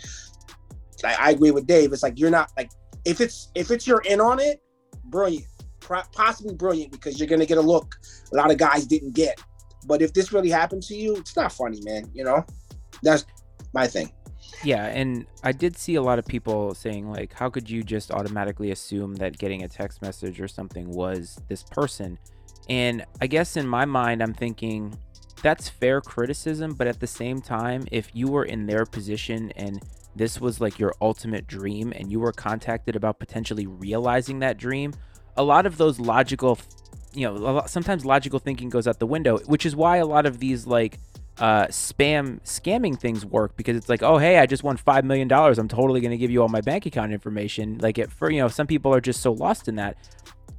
I, 1.03 1.15
I 1.19 1.29
agree 1.31 1.51
with 1.51 1.67
Dave. 1.67 1.93
It's 1.93 2.03
like 2.03 2.19
you're 2.19 2.31
not 2.31 2.51
like 2.57 2.71
if 3.05 3.21
it's 3.21 3.49
if 3.55 3.71
it's 3.71 3.87
you're 3.87 4.01
in 4.01 4.21
on 4.21 4.39
it, 4.39 4.61
brilliant, 5.05 5.47
possibly 5.81 6.55
brilliant 6.55 6.91
because 6.91 7.19
you're 7.19 7.29
gonna 7.29 7.45
get 7.45 7.57
a 7.57 7.61
look 7.61 7.95
a 8.33 8.37
lot 8.37 8.51
of 8.51 8.57
guys 8.57 8.85
didn't 8.85 9.13
get. 9.15 9.39
But 9.85 10.01
if 10.01 10.13
this 10.13 10.31
really 10.31 10.49
happened 10.49 10.83
to 10.83 10.95
you, 10.95 11.15
it's 11.15 11.35
not 11.35 11.51
funny, 11.51 11.79
man. 11.83 12.09
You 12.13 12.23
know, 12.23 12.45
that's 13.01 13.25
my 13.73 13.87
thing. 13.87 14.11
Yeah, 14.63 14.85
and 14.85 15.25
I 15.43 15.51
did 15.51 15.77
see 15.77 15.95
a 15.95 16.01
lot 16.01 16.19
of 16.19 16.25
people 16.25 16.73
saying 16.73 17.09
like, 17.09 17.33
how 17.33 17.49
could 17.49 17.69
you 17.69 17.83
just 17.83 18.11
automatically 18.11 18.71
assume 18.71 19.15
that 19.15 19.37
getting 19.37 19.63
a 19.63 19.67
text 19.67 20.01
message 20.01 20.39
or 20.39 20.47
something 20.47 20.89
was 20.89 21.41
this 21.49 21.63
person? 21.63 22.17
And 22.69 23.05
I 23.21 23.27
guess 23.27 23.57
in 23.57 23.67
my 23.67 23.85
mind, 23.85 24.21
I'm 24.21 24.33
thinking 24.33 24.97
that's 25.41 25.67
fair 25.69 26.01
criticism, 26.01 26.73
but 26.73 26.87
at 26.87 26.99
the 26.99 27.07
same 27.07 27.41
time, 27.41 27.85
if 27.91 28.09
you 28.13 28.27
were 28.27 28.45
in 28.45 28.65
their 28.65 28.85
position 28.85 29.51
and 29.55 29.83
this 30.15 30.39
was 30.39 30.61
like 30.61 30.79
your 30.79 30.93
ultimate 31.01 31.47
dream 31.47 31.91
and 31.95 32.11
you 32.11 32.19
were 32.19 32.31
contacted 32.31 32.95
about 32.95 33.19
potentially 33.19 33.67
realizing 33.67 34.39
that 34.39 34.57
dream, 34.57 34.93
a 35.35 35.43
lot 35.43 35.65
of 35.65 35.77
those 35.77 35.99
logical, 35.99 36.57
you 37.13 37.27
know, 37.27 37.63
sometimes 37.67 38.05
logical 38.05 38.39
thinking 38.39 38.69
goes 38.69 38.87
out 38.87 38.99
the 38.99 39.07
window, 39.07 39.39
which 39.39 39.65
is 39.65 39.75
why 39.75 39.97
a 39.97 40.05
lot 40.05 40.25
of 40.25 40.39
these 40.39 40.65
like 40.65 40.97
uh, 41.39 41.65
spam 41.67 42.39
scamming 42.43 42.97
things 42.97 43.25
work 43.25 43.57
because 43.57 43.75
it's 43.75 43.89
like, 43.89 44.03
oh 44.03 44.17
hey, 44.17 44.37
I 44.37 44.45
just 44.45 44.63
won 44.63 44.77
five 44.77 45.03
million 45.03 45.27
dollars. 45.27 45.57
I'm 45.57 45.67
totally 45.67 45.99
gonna 45.99 46.17
give 46.17 46.31
you 46.31 46.41
all 46.41 46.47
my 46.47 46.61
bank 46.61 46.85
account 46.85 47.11
information. 47.11 47.79
Like 47.79 47.97
it 47.97 48.11
for 48.11 48.31
you 48.31 48.39
know, 48.39 48.47
some 48.47 48.67
people 48.67 48.93
are 48.93 49.01
just 49.01 49.21
so 49.21 49.31
lost 49.31 49.67
in 49.67 49.75
that. 49.75 49.97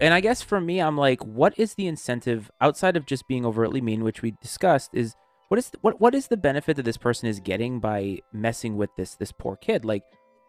And 0.01 0.13
I 0.13 0.21
guess 0.21 0.43
for 0.43 0.61
me, 0.61 0.81
I'm 0.81 0.97
like, 0.97 1.25
what 1.25 1.59
is 1.59 1.75
the 1.75 1.87
incentive 1.87 2.51
outside 2.61 2.97
of 2.97 3.07
just 3.07 3.29
being 3.29 3.47
overtly 3.47 3.81
mean, 3.81 4.03
which 4.03 4.23
we 4.23 4.35
discussed, 4.43 4.91
is 4.93 5.15
what 5.49 5.59
is 5.59 5.71
the, 5.71 5.79
what 5.83 6.01
what 6.01 6.15
is 6.15 6.29
the 6.29 6.37
benefit 6.37 6.77
that 6.77 6.85
this 6.85 6.97
person 6.97 7.29
is 7.29 7.39
getting 7.39 7.79
by 7.79 8.19
messing 8.33 8.77
with 8.77 8.91
this 8.97 9.15
this 9.15 9.33
poor 9.33 9.57
kid? 9.57 9.85
Like 9.85 10.03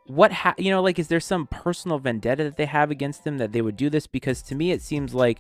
what 0.08 0.32
ha- 0.32 0.56
you 0.58 0.72
know 0.72 0.82
like 0.82 1.00
is 1.00 1.08
there 1.08 1.20
some 1.20 1.48
personal 1.48 2.00
vendetta 2.00 2.44
that 2.44 2.58
they 2.58 2.66
have 2.66 2.92
against 2.92 3.24
them 3.24 3.38
that 3.38 3.52
they 3.52 3.62
would 3.62 3.76
do 3.76 3.90
this? 3.90 4.08
Because 4.08 4.42
to 4.44 4.56
me 4.56 4.72
it 4.72 4.82
seems 4.82 5.14
like 5.14 5.40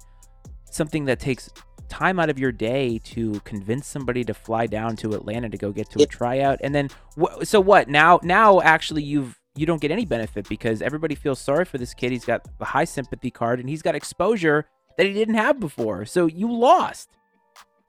something 0.70 1.06
that 1.06 1.20
takes 1.20 1.50
time 1.88 2.20
out 2.20 2.30
of 2.30 2.40
your 2.40 2.52
day 2.52 3.00
to 3.00 3.40
convince 3.42 3.88
somebody 3.88 4.24
to 4.24 4.34
fly 4.34 4.68
down 4.68 4.96
to 4.98 5.14
Atlanta 5.14 5.50
to 5.50 5.58
go 5.58 5.72
get 5.72 5.90
to 5.92 6.04
a 6.04 6.08
tryout. 6.08 6.60
And 6.64 6.76
then 6.76 6.90
wh- 7.20 7.44
so 7.44 7.60
what? 7.60 7.88
Now 7.88 8.20
now 8.24 8.62
actually 8.62 9.04
you've 9.04 9.40
you 9.56 9.66
don't 9.66 9.82
get 9.82 9.92
any 9.92 10.06
benefit 10.06 10.48
because 10.50 10.82
everybody 10.82 11.16
feels 11.16 11.40
sorry 11.40 11.66
for 11.66 11.78
this 11.78 11.94
kid. 11.94 12.12
He's 12.12 12.26
got 12.26 12.48
a 12.60 12.66
high 12.66 12.86
sympathy 12.86 13.32
card 13.32 13.60
and 13.60 13.70
he's 13.70 13.82
got 13.82 13.96
exposure 13.96 14.68
that 14.98 15.06
he 15.06 15.14
didn't 15.14 15.36
have 15.36 15.60
before. 15.60 16.06
So 16.06 16.26
you 16.26 16.52
lost. 16.52 17.10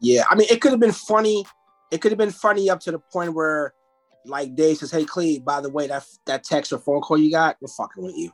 Yeah 0.01 0.25
i 0.29 0.35
mean 0.35 0.47
it 0.51 0.61
could 0.61 0.73
have 0.73 0.81
been 0.81 0.93
funny. 0.93 1.45
It 1.91 2.01
could 2.01 2.11
have 2.13 2.19
been 2.19 2.31
funny 2.31 2.69
up 2.69 2.81
to 2.81 2.93
the 2.93 2.99
point 2.99 3.33
where 3.33 3.73
like 4.29 4.55
Dave 4.55 4.79
says, 4.79 4.91
"Hey, 4.91 5.05
Cleve, 5.05 5.45
by 5.45 5.61
the 5.61 5.71
way, 5.71 5.87
that 5.87 6.05
that 6.27 6.45
text 6.45 6.73
or 6.73 6.79
phone 6.79 7.01
call 7.01 7.19
you 7.19 7.31
got, 7.31 7.57
we're 7.61 7.69
fucking 7.69 8.03
with 8.03 8.17
you," 8.17 8.31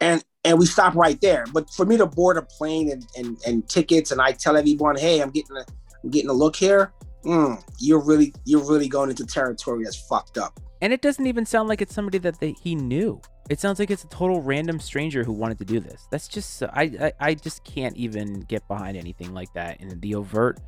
and 0.00 0.22
and 0.44 0.58
we 0.58 0.66
stop 0.66 0.94
right 0.94 1.20
there. 1.20 1.44
But 1.52 1.70
for 1.70 1.86
me 1.86 1.96
to 1.96 2.06
board 2.06 2.36
a 2.36 2.42
plane 2.42 2.90
and 2.90 3.06
and, 3.16 3.38
and 3.46 3.68
tickets, 3.68 4.10
and 4.10 4.20
I 4.20 4.32
tell 4.32 4.56
everyone, 4.56 4.96
"Hey, 4.96 5.20
I'm 5.20 5.30
getting 5.30 5.56
a 5.56 5.64
I'm 6.02 6.10
getting 6.10 6.30
a 6.30 6.34
look 6.34 6.56
here," 6.56 6.92
mm, 7.24 7.62
you're 7.78 8.02
really 8.04 8.32
you're 8.44 8.64
really 8.68 8.88
going 8.88 9.10
into 9.10 9.26
territory 9.26 9.84
that's 9.84 9.96
fucked 10.08 10.38
up. 10.38 10.58
And 10.80 10.92
it 10.92 11.02
doesn't 11.02 11.26
even 11.26 11.44
sound 11.44 11.68
like 11.68 11.82
it's 11.82 11.94
somebody 11.94 12.18
that 12.18 12.38
they, 12.38 12.52
he 12.52 12.74
knew. 12.76 13.20
It 13.50 13.58
sounds 13.58 13.78
like 13.78 13.90
it's 13.90 14.04
a 14.04 14.08
total 14.08 14.42
random 14.42 14.78
stranger 14.78 15.24
who 15.24 15.32
wanted 15.32 15.58
to 15.58 15.64
do 15.64 15.80
this. 15.80 16.06
That's 16.10 16.28
just 16.28 16.62
I, 16.62 16.82
I 17.00 17.12
I 17.20 17.34
just 17.34 17.64
can't 17.64 17.96
even 17.96 18.40
get 18.42 18.66
behind 18.68 18.96
anything 18.96 19.34
like 19.34 19.52
that. 19.54 19.80
And 19.80 20.00
the 20.00 20.14
overt 20.14 20.60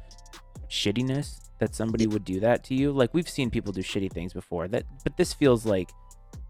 shittiness 0.68 1.50
that 1.58 1.74
somebody 1.74 2.06
would 2.06 2.24
do 2.24 2.40
that 2.40 2.64
to 2.64 2.74
you. 2.74 2.90
Like 2.92 3.12
we've 3.12 3.28
seen 3.28 3.50
people 3.50 3.72
do 3.72 3.82
shitty 3.82 4.12
things 4.12 4.32
before. 4.32 4.66
That 4.68 4.84
but 5.04 5.16
this 5.16 5.32
feels 5.32 5.66
like 5.66 5.90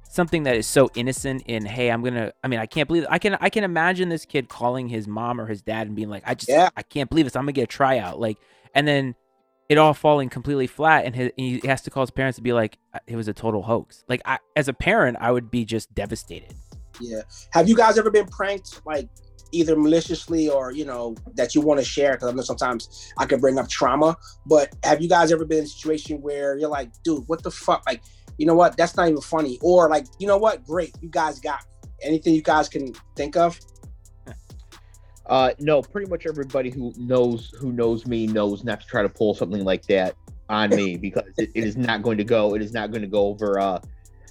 something 0.09 0.43
that 0.45 0.57
is 0.57 0.67
so 0.67 0.91
innocent 0.97 1.41
in 1.47 1.65
hey 1.65 1.89
i'm 1.89 2.03
gonna 2.03 2.33
i 2.43 2.49
mean 2.49 2.59
i 2.59 2.67
can't 2.67 2.89
believe 2.89 3.07
i 3.11 3.17
can 3.17 3.37
i 3.41 3.49
can 3.49 3.63
imagine 3.63 4.09
this 4.09 4.25
kid 4.25 4.49
calling 4.49 4.89
his 4.89 5.07
mom 5.07 5.41
or 5.41 5.47
his 5.47 5.63
dad 5.63 5.87
and 5.87 5.95
being 5.95 6.09
like 6.09 6.25
i 6.27 6.35
just 6.35 6.49
Yeah. 6.49 6.69
i 6.77 6.83
can't 6.83 7.09
believe 7.09 7.27
this 7.27 7.37
i'm 7.37 7.45
gonna 7.45 7.53
get 7.53 7.63
a 7.63 7.67
tryout 7.69 8.19
like 8.19 8.37
and 8.75 8.89
then 8.89 9.15
it 9.71 9.79
all 9.79 9.95
falling 9.95 10.29
completely 10.29 10.67
flat 10.67 11.07
and 11.07 11.33
he 11.39 11.61
has 11.65 11.81
to 11.81 11.91
call 11.91 12.03
his 12.03 12.11
parents 12.11 12.37
to 12.37 12.43
be 12.43 12.53
like 12.53 12.77
"Uh, 12.93 12.99
it 13.07 13.17
was 13.17 13.29
a 13.29 13.33
total 13.33 13.63
hoax 13.63 14.05
like 14.09 14.21
I, 14.27 14.39
as 14.57 14.69
a 14.69 14.75
parent 14.75 15.17
i 15.21 15.31
would 15.31 15.51
be 15.51 15.65
just 15.65 15.95
devastated 15.95 16.53
Yeah. 17.01 17.23
Have 17.53 17.69
you 17.69 17.77
guys 17.77 17.99
ever 17.99 18.11
been 18.11 18.27
pranked, 18.27 18.83
like 18.85 19.09
either 19.53 19.75
maliciously 19.75 20.49
or 20.49 20.71
you 20.71 20.85
know 20.85 21.17
that 21.35 21.55
you 21.55 21.61
want 21.61 21.81
to 21.81 21.85
share? 21.85 22.13
Because 22.13 22.29
I 22.29 22.33
know 22.33 22.43
sometimes 22.43 23.11
I 23.17 23.25
can 23.27 23.41
bring 23.41 23.59
up 23.59 23.69
trauma, 23.69 24.17
but 24.47 24.75
have 24.85 25.01
you 25.01 25.09
guys 25.09 25.33
ever 25.33 25.45
been 25.45 25.59
in 25.59 25.65
a 25.65 25.69
situation 25.69 26.21
where 26.21 26.57
you're 26.59 26.69
like, 26.69 26.91
dude, 27.03 27.25
what 27.27 27.43
the 27.43 27.51
fuck? 27.51 27.83
Like, 27.87 28.03
you 28.39 28.47
know 28.47 28.55
what? 28.55 28.77
That's 28.77 28.97
not 28.97 29.09
even 29.09 29.21
funny. 29.23 29.59
Or 29.63 29.89
like, 29.89 30.07
you 30.19 30.27
know 30.27 30.37
what? 30.39 30.65
Great, 30.65 30.95
you 31.01 31.09
guys 31.09 31.41
got 31.41 31.65
anything 32.03 32.35
you 32.35 32.43
guys 32.43 32.69
can 32.69 32.93
think 33.17 33.37
of. 33.37 33.59
Uh, 35.31 35.53
no, 35.61 35.81
pretty 35.81 36.11
much 36.11 36.27
everybody 36.27 36.71
who 36.71 36.93
knows 36.99 37.55
who 37.59 37.73
knows 37.73 38.05
me 38.07 38.27
knows 38.27 38.65
not 38.65 38.81
to 38.81 38.87
try 38.87 39.01
to 39.01 39.09
pull 39.09 39.33
something 39.33 39.65
like 39.65 39.87
that 39.87 40.17
on 40.49 40.71
me 40.71 40.97
because 41.07 41.25
it, 41.39 41.51
it 41.55 41.65
is 41.65 41.77
not 41.77 42.03
going 42.03 42.19
to 42.19 42.25
go. 42.25 42.55
It 42.55 42.63
is 42.63 42.73
not 42.73 42.91
going 42.91 43.03
to 43.03 43.09
go 43.09 43.29
over 43.29 43.59
uh, 43.59 43.81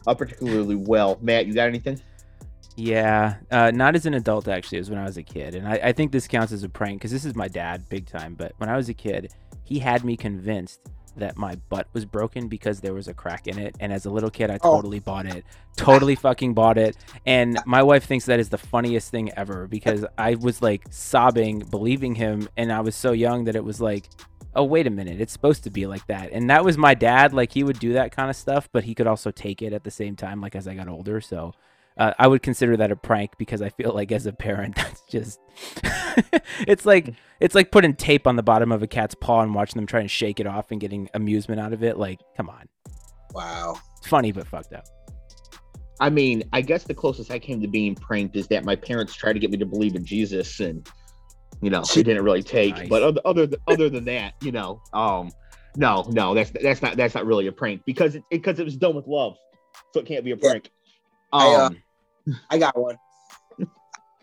uh 0.05 0.13
particularly 0.13 0.75
well. 0.75 1.17
Matt, 1.21 1.47
you 1.47 1.53
got 1.53 1.67
anything? 1.67 1.99
yeah 2.79 3.35
uh, 3.51 3.71
not 3.71 3.93
as 3.93 4.05
an 4.05 4.13
adult 4.13 4.47
actually 4.47 4.77
as 4.77 4.89
when 4.89 4.97
i 4.97 5.03
was 5.03 5.17
a 5.17 5.23
kid 5.23 5.53
and 5.53 5.67
i, 5.67 5.73
I 5.83 5.91
think 5.91 6.13
this 6.13 6.27
counts 6.27 6.53
as 6.53 6.63
a 6.63 6.69
prank 6.69 6.99
because 6.99 7.11
this 7.11 7.25
is 7.25 7.35
my 7.35 7.49
dad 7.49 7.83
big 7.89 8.07
time 8.07 8.35
but 8.35 8.53
when 8.57 8.69
i 8.69 8.77
was 8.77 8.87
a 8.87 8.93
kid 8.93 9.33
he 9.63 9.79
had 9.79 10.05
me 10.05 10.15
convinced 10.15 10.79
that 11.19 11.37
my 11.37 11.55
butt 11.69 11.87
was 11.93 12.05
broken 12.05 12.47
because 12.47 12.81
there 12.81 12.93
was 12.93 13.07
a 13.07 13.13
crack 13.13 13.47
in 13.47 13.57
it. 13.59 13.75
And 13.79 13.93
as 13.93 14.05
a 14.05 14.09
little 14.09 14.29
kid 14.29 14.49
i 14.49 14.57
Oh. 14.63 14.75
totally 14.75 14.99
bought 14.99 15.25
it. 15.25 15.45
Totally 15.77 16.15
fucking 16.15 16.53
bought 16.53 16.77
it. 16.77 16.97
And 17.25 17.59
my 17.65 17.83
wife 17.83 18.05
thinks 18.05 18.25
that 18.25 18.39
is 18.39 18.49
the 18.49 18.57
funniest 18.57 19.11
thing 19.11 19.31
ever 19.37 19.67
because 19.67 20.05
i 20.17 20.35
was 20.35 20.61
like 20.61 20.83
sobbing 20.89 21.59
believing 21.59 22.15
him. 22.15 22.49
And 22.57 22.71
i 22.71 22.79
was 22.81 22.95
so 22.95 23.11
young 23.11 23.45
that 23.45 23.55
it 23.55 23.63
was 23.63 23.79
like 23.79 24.05
oh 24.55 24.63
wait 24.63 24.87
a 24.87 24.89
minute. 24.89 25.21
It's 25.21 25.31
supposed 25.31 25.63
to 25.65 25.69
be 25.69 25.85
like 25.85 26.05
that. 26.07 26.31
And 26.31 26.49
that 26.49 26.65
was 26.65 26.75
my 26.77 26.95
dad. 26.95 27.33
Like 27.33 27.51
he 27.53 27.63
would 27.63 27.77
do 27.79 27.93
that 27.93 28.11
kind 28.11 28.29
of 28.29 28.35
stuff 28.35 28.67
but 28.71 28.83
he 28.83 28.95
could 28.95 29.07
also 29.07 29.29
take 29.31 29.61
it 29.61 29.73
at 29.73 29.83
the 29.83 29.91
same 29.91 30.15
time 30.15 30.41
like 30.41 30.55
as 30.55 30.67
i 30.67 30.73
got 30.73 30.87
older. 30.87 31.21
So 31.21 31.53
uh, 31.99 32.13
I 32.17 32.27
would 32.27 32.41
consider 32.41 32.75
that 32.77 32.91
a 32.91 32.95
prank 32.95 33.37
because 33.37 33.61
I 33.61 33.69
feel 33.69 33.93
like 33.93 34.11
as 34.11 34.25
a 34.25 34.33
parent, 34.33 34.75
that's 34.77 35.01
just 35.09 35.39
it's 36.67 36.85
like 36.85 37.13
it's 37.39 37.53
like 37.55 37.71
putting 37.71 37.93
tape 37.95 38.25
on 38.25 38.35
the 38.35 38.43
bottom 38.43 38.71
of 38.71 38.81
a 38.81 38.87
cat's 38.87 39.13
paw 39.15 39.41
and 39.41 39.53
watching 39.53 39.77
them 39.77 39.85
try 39.85 39.99
and 39.99 40.09
shake 40.09 40.39
it 40.39 40.47
off 40.47 40.71
and 40.71 40.79
getting 40.81 41.09
amusement 41.13 41.59
out 41.61 41.73
of 41.73 41.83
it. 41.83 41.97
Like, 41.97 42.19
come 42.35 42.49
on, 42.49 42.67
Wow. 43.33 43.75
it's 43.97 44.07
funny 44.07 44.31
but 44.31 44.47
fucked 44.47 44.73
up. 44.73 44.85
I 46.01 46.09
mean, 46.09 46.43
I 46.53 46.61
guess 46.61 46.85
the 46.85 46.93
closest 46.93 47.29
I 47.29 47.39
came 47.39 47.61
to 47.61 47.67
being 47.67 47.93
pranked 47.93 48.35
is 48.37 48.47
that 48.47 48.63
my 48.63 48.75
parents 48.75 49.13
tried 49.13 49.33
to 49.33 49.39
get 49.39 49.51
me 49.51 49.57
to 49.57 49.65
believe 49.65 49.95
in 49.95 50.05
Jesus, 50.05 50.61
and 50.61 50.87
you 51.61 51.69
know, 51.69 51.81
it 51.81 52.03
didn't 52.03 52.23
really 52.23 52.43
take. 52.43 52.75
Nice. 52.77 52.87
But 52.87 53.03
other 53.03 53.21
other 53.25 53.47
th- 53.47 53.61
other 53.67 53.89
than 53.89 54.05
that, 54.05 54.33
you 54.41 54.53
know, 54.53 54.81
um, 54.93 55.29
no, 55.75 56.05
no, 56.09 56.33
that's 56.33 56.51
that's 56.63 56.81
not 56.81 56.95
that's 56.95 57.15
not 57.15 57.25
really 57.25 57.47
a 57.47 57.51
prank 57.51 57.81
because 57.85 58.15
it 58.15 58.23
because 58.31 58.59
it, 58.59 58.63
was 58.63 58.77
done 58.77 58.95
with 58.95 59.07
love, 59.07 59.35
so 59.93 59.99
it 59.99 60.05
can't 60.05 60.23
be 60.23 60.31
a 60.31 60.37
Yeah. 60.41 60.49
prank. 60.49 60.69
I, 61.33 61.53
uh, 61.53 61.65
Um, 61.67 61.77
I 62.49 62.57
got 62.57 62.77
one. 62.77 62.97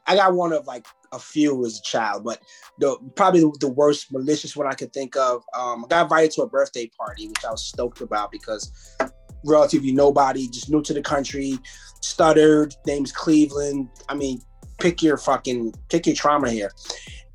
I 0.07 0.14
got 0.14 0.35
one 0.35 0.53
of 0.53 0.66
like 0.66 0.87
a 1.12 1.19
few 1.19 1.64
as 1.66 1.79
a 1.79 1.83
child, 1.83 2.25
but 2.25 2.40
the 2.79 2.97
probably 3.16 3.40
the, 3.61 3.69
worst 3.69 4.12
malicious 4.12 4.57
one 4.57 4.66
I 4.66 4.75
could 4.75 4.92
think 4.92 5.16
of. 5.16 5.42
Um, 5.57 5.85
I 5.85 5.88
got 5.88 6.03
invited 6.05 6.31
to 6.33 6.42
a 6.42 6.49
birthday 6.49 6.88
party, 6.99 7.29
which 7.29 7.45
I 7.45 7.51
was 7.51 7.64
stoked 7.64 8.01
about 8.01 8.31
because 8.31 8.97
relatively 9.45 9.92
nobody, 9.92 10.49
just 10.49 10.71
new 10.71 10.83
to 10.83 10.95
the 10.95 11.03
country, 11.03 11.59
stuttered, 12.01 12.75
name's 12.87 13.12
Cleveland. 13.12 13.88
I 14.09 14.14
mean, 14.14 14.40
pick 14.79 15.03
your 15.03 15.16
fucking 15.16 15.75
pick 15.88 16.07
your 16.07 16.16
trauma 16.16 16.51
here. 16.51 16.73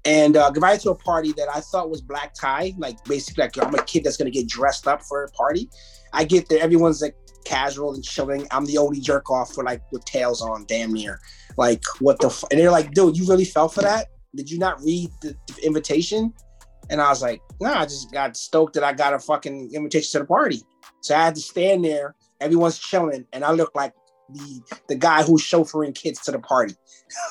And 0.03 0.35
uh, 0.35 0.49
got 0.49 0.57
invited 0.57 0.81
to 0.83 0.91
a 0.91 0.95
party 0.95 1.31
that 1.33 1.47
I 1.53 1.59
thought 1.59 1.89
was 1.89 2.01
black 2.01 2.33
tie, 2.33 2.73
like 2.77 3.03
basically 3.05 3.43
like 3.43 3.63
I'm 3.63 3.73
a 3.75 3.83
kid 3.83 4.03
that's 4.03 4.17
gonna 4.17 4.31
get 4.31 4.47
dressed 4.47 4.87
up 4.87 5.03
for 5.03 5.23
a 5.23 5.29
party. 5.31 5.69
I 6.13 6.23
get 6.23 6.49
there, 6.49 6.59
everyone's 6.61 7.01
like 7.01 7.15
casual 7.45 7.93
and 7.93 8.03
chilling. 8.03 8.47
I'm 8.51 8.65
the 8.65 8.77
only 8.77 8.99
jerk 8.99 9.29
off 9.29 9.53
for 9.53 9.63
like 9.63 9.81
with 9.91 10.05
tails 10.05 10.41
on, 10.41 10.65
damn 10.67 10.93
near. 10.93 11.19
Like 11.57 11.83
what 11.99 12.19
the? 12.19 12.27
F-? 12.27 12.43
And 12.51 12.59
they're 12.59 12.71
like, 12.71 12.91
dude, 12.91 13.17
you 13.17 13.27
really 13.27 13.45
fell 13.45 13.69
for 13.69 13.81
that? 13.81 14.07
Did 14.35 14.49
you 14.49 14.59
not 14.59 14.81
read 14.81 15.09
the, 15.21 15.35
the 15.47 15.65
invitation? 15.65 16.33
And 16.89 17.01
I 17.01 17.09
was 17.09 17.21
like, 17.21 17.41
no, 17.59 17.73
I 17.73 17.83
just 17.83 18.11
got 18.11 18.35
stoked 18.35 18.73
that 18.73 18.83
I 18.83 18.93
got 18.93 19.13
a 19.13 19.19
fucking 19.19 19.71
invitation 19.73 20.11
to 20.11 20.19
the 20.19 20.25
party. 20.25 20.61
So 21.01 21.15
I 21.15 21.25
had 21.25 21.35
to 21.35 21.41
stand 21.41 21.85
there. 21.85 22.15
Everyone's 22.39 22.79
chilling, 22.79 23.25
and 23.33 23.45
I 23.45 23.51
look 23.51 23.71
like 23.75 23.93
the 24.29 24.61
the 24.87 24.95
guy 24.95 25.23
who's 25.23 25.41
chauffeuring 25.41 25.95
kids 25.95 26.19
to 26.21 26.31
the 26.31 26.39
party. 26.39 26.75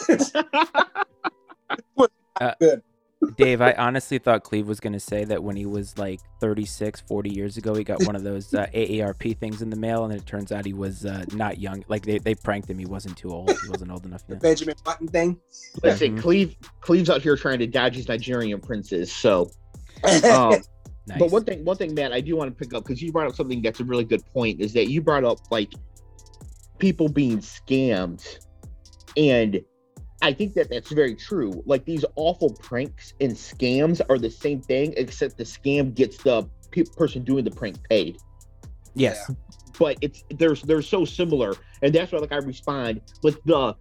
Dave, 3.37 3.61
I 3.61 3.73
honestly 3.73 4.19
thought 4.19 4.45
Cleve 4.45 4.67
was 4.67 4.81
going 4.81 4.95
to 4.95 5.01
say 5.01 5.25
that 5.25 5.43
when 5.43 5.55
he 5.57 5.67
was 5.67 5.97
like 5.99 6.21
36, 6.41 7.03
40 7.03 7.31
years 7.31 7.57
ago, 7.59 7.75
he 7.75 7.85
got 7.85 8.05
one 8.07 8.17
of 8.17 8.23
those 8.23 8.53
uh, 8.55 8.67
AARP 8.75 9.37
things 9.39 9.61
in 9.61 9.69
the 9.69 9.77
mail, 9.77 10.05
and 10.05 10.13
it 10.15 10.25
turns 10.27 10.53
out 10.53 10.65
he 10.65 10.73
was 10.73 11.05
uh, 11.05 11.25
not 11.35 11.59
young. 11.59 11.85
Like 11.89 12.03
they, 12.03 12.19
they 12.19 12.35
pranked 12.35 12.71
him. 12.71 12.79
He 12.79 12.87
wasn't 12.87 13.17
too 13.19 13.31
old. 13.31 13.51
He 13.51 13.69
wasn't 13.69 13.91
old 13.91 14.07
enough 14.07 14.27
The 14.27 14.35
yet. 14.35 14.43
Benjamin 14.43 14.75
Button 14.85 15.07
thing. 15.09 15.39
listen, 15.83 16.17
Mhm. 16.17 16.21
Cleve 16.21 16.57
Cleve's 16.81 17.11
out 17.11 17.21
here 17.23 17.37
trying 17.37 17.59
to 17.59 17.67
dodge 17.67 17.97
these 17.97 18.09
Nigerian 18.09 18.61
princes, 18.61 19.13
so. 19.13 19.51
Um, 20.25 20.55
Nice. 21.07 21.19
But 21.19 21.31
one 21.31 21.45
thing, 21.45 21.65
one 21.65 21.77
thing, 21.77 21.95
Matt, 21.95 22.13
I 22.13 22.21
do 22.21 22.37
want 22.37 22.51
to 22.51 22.55
pick 22.65 22.73
up 22.75 22.85
because 22.85 23.03
you 23.03 23.11
brought 23.11 23.27
up 23.27 23.35
something 23.35 23.61
that's 23.63 23.81
a 23.81 23.85
really 23.85 24.05
good 24.05 24.25
point. 24.33 24.61
Is 24.61 24.73
that 24.75 24.89
you 24.91 25.01
brought 25.03 25.25
up 25.25 25.39
like 25.51 25.73
people 26.79 27.09
being 27.09 27.39
scammed, 27.39 28.23
and 29.17 29.61
I 30.23 30.33
think 30.33 30.55
that 30.55 30.71
that's 30.71 30.91
very 30.91 31.15
true. 31.15 31.63
Like 31.67 31.85
these 31.85 32.05
awful 32.17 32.51
pranks 32.55 33.15
and 33.21 33.33
scams 33.33 34.01
are 34.09 34.19
the 34.19 34.31
same 34.31 34.61
thing, 34.61 34.95
except 34.97 35.39
the 35.39 35.45
scam 35.45 35.95
gets 35.95 36.19
the 36.19 36.49
pe- 36.71 36.85
person 36.97 37.25
doing 37.25 37.45
the 37.45 37.51
prank 37.51 37.77
paid. 37.89 38.19
yes. 38.95 39.31
But 39.79 39.97
it's 40.03 40.25
they're 40.31 40.55
they're 40.57 40.83
so 40.83 41.05
similar, 41.07 41.55
and 41.83 41.95
that's 41.95 42.13
why 42.13 42.19
like 42.19 42.33
I 42.33 42.37
respond. 42.37 43.01
Like 43.23 43.37
the 43.45 43.75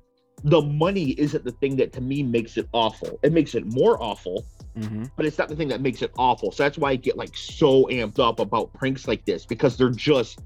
the 0.46 0.62
money 0.62 1.12
isn't 1.12 1.44
the 1.44 1.52
thing 1.52 1.76
that 1.78 1.92
to 1.94 2.02
me 2.02 2.24
makes 2.24 2.56
it 2.58 2.70
awful. 2.72 3.20
It 3.24 3.34
makes 3.34 3.56
it 3.56 3.66
more 3.66 4.02
awful 4.02 4.46
hmm 4.76 5.06
but 5.18 5.26
it's 5.26 5.38
not 5.38 5.50
the 5.50 5.56
thing 5.56 5.68
that 5.68 5.82
makes 5.82 6.02
it 6.02 6.12
awful. 6.18 6.52
So 6.52 6.64
that's 6.64 6.78
why 6.78 6.92
I 6.92 6.96
get 6.96 7.18
like 7.18 7.36
so 7.36 7.86
amped 7.86 8.20
up 8.20 8.40
about 8.40 8.72
pranks 8.74 9.08
like 9.08 9.26
this 9.26 9.46
because 9.46 9.76
they're 9.78 9.90
just 9.90 10.40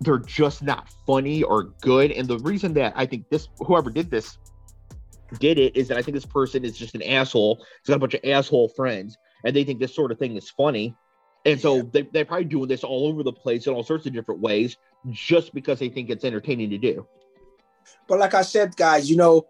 they're 0.00 0.18
just 0.18 0.62
not 0.62 0.88
funny 1.06 1.42
or 1.42 1.64
good. 1.80 2.10
And 2.10 2.26
the 2.26 2.38
reason 2.38 2.74
that 2.74 2.92
I 2.96 3.06
think 3.06 3.28
this 3.28 3.48
whoever 3.58 3.90
did 3.90 4.10
this 4.10 4.38
did 5.38 5.58
it 5.58 5.76
is 5.76 5.88
that 5.88 5.98
I 5.98 6.02
think 6.02 6.14
this 6.14 6.26
person 6.26 6.64
is 6.64 6.76
just 6.76 6.94
an 6.94 7.02
asshole. 7.02 7.56
He's 7.82 7.88
got 7.88 7.96
a 7.96 8.00
bunch 8.00 8.14
of 8.14 8.20
asshole 8.24 8.68
friends 8.70 9.16
and 9.44 9.54
they 9.54 9.64
think 9.64 9.80
this 9.80 9.94
sort 9.94 10.12
of 10.12 10.18
thing 10.18 10.36
is 10.36 10.50
funny. 10.50 10.96
And 11.44 11.60
so 11.60 11.76
Yeah. 11.76 11.82
they, 11.92 12.02
they're 12.02 12.24
probably 12.24 12.46
doing 12.46 12.68
this 12.68 12.84
all 12.84 13.06
over 13.06 13.22
the 13.22 13.32
place 13.32 13.66
in 13.66 13.74
all 13.74 13.82
sorts 13.82 14.06
of 14.06 14.12
different 14.12 14.40
ways 14.40 14.76
just 15.10 15.52
because 15.54 15.78
they 15.78 15.88
think 15.90 16.08
it's 16.10 16.24
entertaining 16.24 16.70
to 16.70 16.78
do. 16.78 17.06
But 18.08 18.18
like 18.18 18.34
I 18.34 18.42
said, 18.42 18.74
guys, 18.76 19.10
you 19.10 19.16
know, 19.16 19.46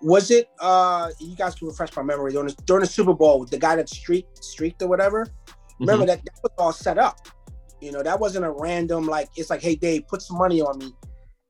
was 0.00 0.30
it 0.30 0.48
uh 0.60 1.08
you 1.18 1.34
guys 1.34 1.54
can 1.54 1.68
refresh 1.68 1.94
my 1.96 2.02
memory 2.02 2.32
during 2.32 2.48
the, 2.48 2.54
during 2.66 2.82
the 2.82 2.86
Super 2.86 3.14
Bowl, 3.14 3.44
the 3.46 3.58
guy 3.58 3.74
that 3.76 3.88
streaked 3.88 4.44
streaked 4.44 4.82
or 4.82 4.88
whatever? 4.88 5.26
Remember 5.80 6.06
that, 6.06 6.24
that 6.24 6.34
was 6.42 6.52
all 6.58 6.72
set 6.72 6.98
up. 6.98 7.16
You 7.80 7.90
know, 7.90 8.02
that 8.02 8.18
wasn't 8.20 8.44
a 8.44 8.50
random 8.50 9.06
like 9.06 9.28
it's 9.36 9.50
like, 9.50 9.62
hey 9.62 9.74
Dave, 9.76 10.06
put 10.06 10.22
some 10.22 10.38
money 10.38 10.60
on 10.60 10.78
me. 10.78 10.92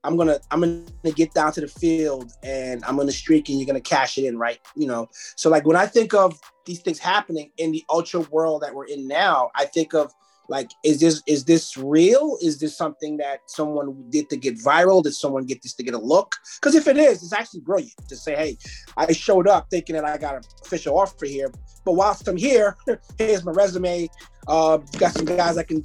I'm 0.05 0.17
gonna 0.17 0.39
I'm 0.51 0.61
gonna 0.61 1.15
get 1.15 1.33
down 1.33 1.51
to 1.53 1.61
the 1.61 1.67
field 1.67 2.31
and 2.43 2.83
I'm 2.85 2.97
gonna 2.97 3.11
streak 3.11 3.49
and 3.49 3.59
you're 3.59 3.67
gonna 3.67 3.81
cash 3.81 4.17
it 4.17 4.25
in, 4.25 4.37
right? 4.37 4.59
You 4.75 4.87
know, 4.87 5.09
so 5.35 5.49
like 5.49 5.65
when 5.65 5.75
I 5.75 5.85
think 5.85 6.13
of 6.13 6.39
these 6.65 6.81
things 6.81 6.99
happening 6.99 7.51
in 7.57 7.71
the 7.71 7.83
ultra 7.89 8.21
world 8.21 8.61
that 8.61 8.73
we're 8.73 8.85
in 8.85 9.07
now, 9.07 9.49
I 9.55 9.65
think 9.65 9.93
of 9.93 10.11
like 10.47 10.69
is 10.83 10.99
this 10.99 11.23
is 11.25 11.45
this 11.45 11.75
real? 11.75 12.37
Is 12.41 12.59
this 12.59 12.77
something 12.77 13.17
that 13.17 13.39
someone 13.47 14.05
did 14.09 14.29
to 14.29 14.37
get 14.37 14.57
viral? 14.59 15.01
Did 15.01 15.15
someone 15.15 15.45
get 15.45 15.63
this 15.63 15.73
to 15.75 15.83
get 15.83 15.95
a 15.95 15.99
look? 15.99 16.35
Because 16.61 16.75
if 16.75 16.87
it 16.87 16.97
is 16.97 17.23
it's 17.23 17.33
actually 17.33 17.61
brilliant 17.61 17.93
to 18.07 18.15
say 18.15 18.35
hey 18.35 18.57
i 18.97 19.11
showed 19.11 19.47
up 19.47 19.67
thinking 19.69 19.95
that 19.95 20.05
i 20.05 20.17
got 20.17 20.35
an 20.35 20.41
official 20.63 20.97
offer 20.97 21.25
here 21.25 21.51
but 21.83 21.93
whilst 21.93 22.27
i'm 22.27 22.37
here 22.37 22.75
here's 23.17 23.43
my 23.43 23.51
resume 23.51 24.07
uh 24.47 24.77
got 24.97 25.11
some 25.11 25.25
guys 25.25 25.57
i 25.57 25.63
can 25.63 25.81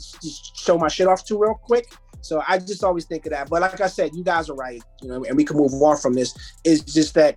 show 0.55 0.79
my 0.79 0.89
shit 0.89 1.07
off 1.07 1.25
to 1.25 1.39
real 1.39 1.55
quick 1.55 1.87
So 2.21 2.43
I 2.47 2.59
just 2.59 2.85
always 2.85 3.05
think 3.05 3.27
of 3.27 3.33
that. 3.33 3.49
But 3.49 3.63
like 3.63 3.81
I 3.81 3.87
said, 3.87 4.11
you 4.15 4.25
guys 4.25 4.49
are 4.51 4.55
right, 4.55 4.83
you 5.03 5.09
know, 5.09 5.25
and 5.25 5.37
we 5.37 5.45
can 5.45 5.57
move 5.57 5.73
on 5.75 5.97
from 5.97 6.15
this. 6.15 6.35
It's 6.65 6.83
just 6.83 7.15
that 7.15 7.37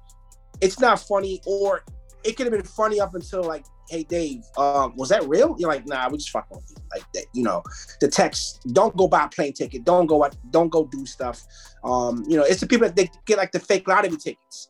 it's 0.62 0.80
not 0.80 1.00
funny, 1.00 1.42
or 1.46 1.84
it 2.24 2.38
could 2.38 2.46
have 2.46 2.54
been 2.54 2.64
funny 2.64 3.00
up 3.00 3.16
until 3.16 3.44
like, 3.44 3.66
hey 3.90 4.04
Dave, 4.04 4.42
um, 4.58 4.96
was 4.96 5.10
that 5.10 5.28
real? 5.28 5.56
You're 5.60 5.70
like, 5.70 5.86
nah, 5.88 6.10
we 6.10 6.18
just 6.18 6.30
fucking. 6.30 6.60
Like 6.94 7.04
that, 7.14 7.26
you 7.34 7.44
know, 7.44 7.64
the 8.02 8.08
text, 8.08 8.62
don't 8.72 8.96
go 8.96 9.08
buy 9.08 9.26
a 9.26 9.30
plane 9.30 9.54
ticket, 9.54 9.84
don't 9.84 10.06
go 10.06 10.28
don't 10.52 10.70
go 10.70 10.86
do 10.86 11.06
stuff. 11.06 11.42
Um, 11.84 12.24
you 12.28 12.38
know, 12.38 12.44
it's 12.44 12.62
the 12.62 12.68
people 12.68 12.88
that 12.88 12.96
they 12.96 13.10
get 13.26 13.38
like 13.38 13.52
the 13.52 13.60
fake 13.60 13.88
lottery 13.88 14.18
tickets. 14.18 14.70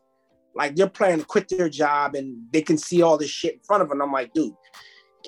Like 0.56 0.76
they're 0.76 0.88
planning 0.88 1.18
to 1.18 1.24
quit 1.24 1.48
their 1.48 1.68
job 1.68 2.14
and 2.14 2.36
they 2.52 2.62
can 2.62 2.78
see 2.78 3.02
all 3.02 3.18
this 3.18 3.30
shit 3.30 3.54
in 3.54 3.60
front 3.60 3.82
of 3.82 3.88
them. 3.88 4.00
I'm 4.00 4.12
like, 4.12 4.32
dude, 4.32 4.54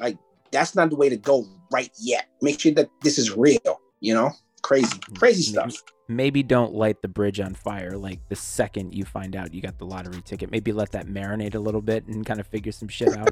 like 0.01 0.17
that's 0.53 0.75
not 0.75 0.91
the 0.91 0.97
way 0.97 1.09
to 1.09 1.17
go 1.17 1.45
right 1.73 1.91
yet. 1.99 2.29
Make 2.43 2.61
sure 2.61 2.73
that 2.73 2.89
this 3.03 3.19
is 3.19 3.37
real, 3.37 3.81
you 4.01 4.15
know? 4.15 4.31
Crazy, 4.67 4.99
crazy 5.17 5.55
Maybe- 5.57 5.71
stuff. 5.71 5.85
Maybe 6.09 6.43
don't 6.43 6.75
light 6.75 7.01
the 7.03 7.09
bridge 7.09 7.39
on 7.39 7.55
fire 7.55 7.97
like 7.97 8.19
the 8.29 8.35
second 8.37 8.95
you 8.95 9.05
find 9.05 9.37
out 9.37 9.55
you 9.55 9.61
got 9.63 9.79
the 9.79 9.85
lottery 9.87 10.21
ticket. 10.23 10.51
Maybe 10.51 10.73
let 10.73 10.91
that 10.93 11.07
marinate 11.07 11.55
a 11.55 11.59
little 11.59 11.81
bit 11.81 12.05
and 12.07 12.27
kind 12.27 12.41
of 12.41 12.47
figure 12.49 12.73
some 12.73 12.89
shit 12.89 13.17
out. 13.17 13.31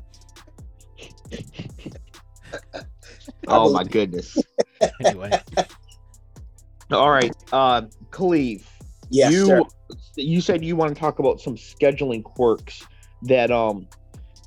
Oh 3.48 3.72
my 3.72 3.84
goodness. 3.84 4.38
anyway, 5.04 5.30
All 6.92 7.10
right, 7.10 7.34
uh, 7.52 7.82
Cleve. 8.10 8.68
Yes, 9.10 9.32
you 9.32 9.46
sir. 9.46 9.62
you 10.16 10.40
said 10.40 10.64
you 10.64 10.76
want 10.76 10.94
to 10.94 11.00
talk 11.00 11.18
about 11.18 11.40
some 11.40 11.56
scheduling 11.56 12.22
quirks 12.22 12.86
that 13.22 13.50
um 13.50 13.88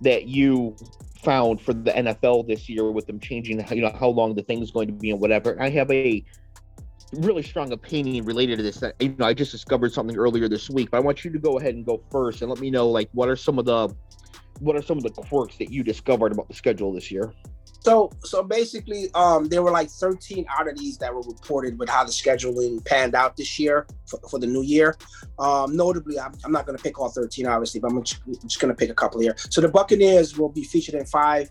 that 0.02 0.28
you 0.28 0.76
found 1.24 1.60
for 1.62 1.74
the 1.74 1.92
NFL 1.92 2.48
this 2.48 2.70
year 2.70 2.92
with 2.92 3.08
them 3.08 3.20
changing 3.20 3.66
you 3.76 3.82
know 3.82 3.96
how 4.00 4.08
long 4.08 4.36
the 4.36 4.44
thing's 4.44 4.72
going 4.72 4.88
to 4.88 4.94
be 4.94 5.12
and 5.12 5.20
whatever. 5.20 5.62
I 5.62 5.70
have 5.70 5.90
a 5.92 6.24
really 7.14 7.44
strong 7.44 7.72
opinion 7.72 8.26
related 8.26 8.58
to 8.58 8.64
this. 8.64 8.78
That, 8.78 8.96
you 9.00 9.16
know, 9.18 9.26
I 9.26 9.34
just 9.34 9.52
discovered 9.52 9.94
something 9.94 10.18
earlier 10.18 10.48
this 10.48 10.70
week, 10.70 10.92
but 10.92 10.98
I 10.98 11.00
want 11.00 11.24
you 11.24 11.32
to 11.32 11.40
go 11.40 11.58
ahead 11.58 11.76
and 11.76 11.86
go 11.86 12.02
first 12.12 12.42
and 12.42 12.50
let 12.50 12.60
me 12.60 12.70
know 12.70 12.90
like 12.90 13.10
what 13.14 13.30
are 13.30 13.36
some 13.36 13.60
of 13.60 13.66
the 13.66 13.94
what 14.60 14.76
are 14.76 14.82
some 14.82 14.98
of 14.98 15.04
the 15.04 15.12
quirks 15.12 15.58
that 15.58 15.72
you 15.72 15.84
discovered 15.84 16.32
about 16.32 16.48
the 16.48 16.54
schedule 16.54 16.92
this 16.92 17.12
year? 17.12 17.34
So 17.82 18.12
so 18.24 18.44
basically, 18.44 19.10
um, 19.14 19.48
there 19.48 19.64
were 19.64 19.72
like 19.72 19.90
13 19.90 20.46
oddities 20.60 20.98
that 20.98 21.14
were 21.14 21.22
reported 21.22 21.80
with 21.80 21.90
how 21.90 22.04
the 22.04 22.12
scheduling 22.12 22.84
panned 22.84 23.16
out 23.16 23.38
this 23.38 23.58
year 23.60 23.88
for, 24.08 24.20
for 24.30 24.40
the 24.40 24.48
new 24.48 24.64
year. 24.64 24.98
Um, 25.40 25.76
notably, 25.76 26.20
I'm, 26.20 26.34
I'm 26.44 26.52
not 26.52 26.66
going 26.66 26.78
to 26.78 26.84
pick 26.84 27.00
all 27.00 27.10
13, 27.10 27.46
obviously, 27.46 27.80
but 27.80 27.92
I'm 27.92 28.04
just, 28.04 28.22
I'm 28.26 28.48
just 28.48 28.60
going 28.60 28.74
to 28.74 28.78
pick 28.78 28.90
a 28.90 28.94
couple 28.94 29.22
here. 29.22 29.36
So 29.38 29.62
the 29.62 29.70
Buccaneers 29.70 30.38
will 30.38 30.50
be 30.50 30.64
featured 30.64 30.96
in 30.96 31.06
five 31.06 31.50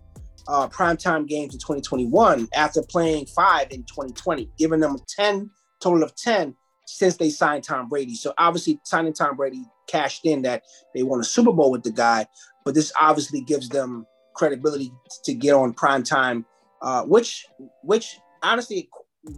uh, 0.48 0.68
primetime 0.68 1.26
games 1.26 1.54
in 1.54 1.60
2021 1.60 2.48
after 2.54 2.82
playing 2.88 3.26
five 3.26 3.68
in 3.70 3.82
2020, 3.84 4.50
giving 4.58 4.80
them 4.80 4.96
a 4.96 4.98
10 5.08 5.50
total 5.80 6.02
of 6.02 6.14
10 6.16 6.54
since 6.86 7.16
they 7.16 7.30
signed 7.30 7.64
Tom 7.64 7.88
Brady. 7.88 8.14
So 8.14 8.32
obviously, 8.38 8.80
signing 8.84 9.12
Tom 9.12 9.36
Brady 9.36 9.64
cashed 9.86 10.24
in 10.24 10.42
that 10.42 10.62
they 10.94 11.02
won 11.02 11.20
a 11.20 11.24
Super 11.24 11.52
Bowl 11.52 11.70
with 11.70 11.82
the 11.82 11.90
guy, 11.90 12.26
but 12.64 12.74
this 12.74 12.92
obviously 13.00 13.40
gives 13.40 13.68
them 13.68 14.06
credibility 14.34 14.92
to 15.24 15.34
get 15.34 15.54
on 15.54 15.72
prime 15.72 16.02
time. 16.02 16.44
Uh, 16.82 17.02
which, 17.04 17.46
which 17.82 18.18
honestly, 18.42 18.88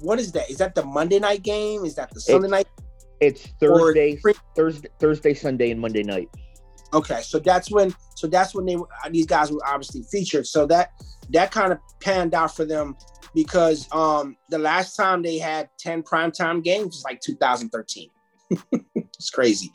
what 0.01 0.19
is 0.19 0.33
that? 0.33 0.51
Is 0.51 0.59
that 0.59 0.75
the 0.75 0.85
Monday 0.85 1.19
night 1.19 1.43
game? 1.43 1.85
Is 1.85 1.95
that 1.95 2.13
the 2.13 2.21
Sunday 2.21 2.49
night? 2.49 2.67
It's 3.21 3.47
Or- 3.63 3.93
Thursday, 3.95 4.21
Thursday, 4.55 4.89
Thursday, 5.01 5.35
Sunday, 5.35 5.71
and 5.71 5.81
Monday 5.81 6.03
night. 6.03 6.29
Okay, 6.93 7.21
so 7.21 7.39
that's 7.39 7.71
when, 7.71 7.95
so 8.15 8.27
that's 8.27 8.55
when 8.55 8.65
they 8.65 8.77
these 9.11 9.27
guys 9.27 9.53
were 9.53 9.61
obviously 9.67 10.03
featured. 10.11 10.47
So 10.47 10.67
that 10.67 10.93
that 11.31 11.51
kind 11.51 11.73
of 11.73 11.79
panned 12.01 12.35
out 12.35 12.55
for 12.55 12.65
them 12.65 12.97
because 13.35 13.87
um 13.93 14.37
the 14.49 14.59
last 14.59 14.97
time 14.97 15.23
they 15.23 15.39
had 15.39 15.69
10 15.79 16.03
primetime 16.03 16.63
games 16.65 16.97
was 16.97 17.05
like 17.05 17.21
2013. 17.21 18.09
it's 18.97 19.31
crazy. 19.31 19.71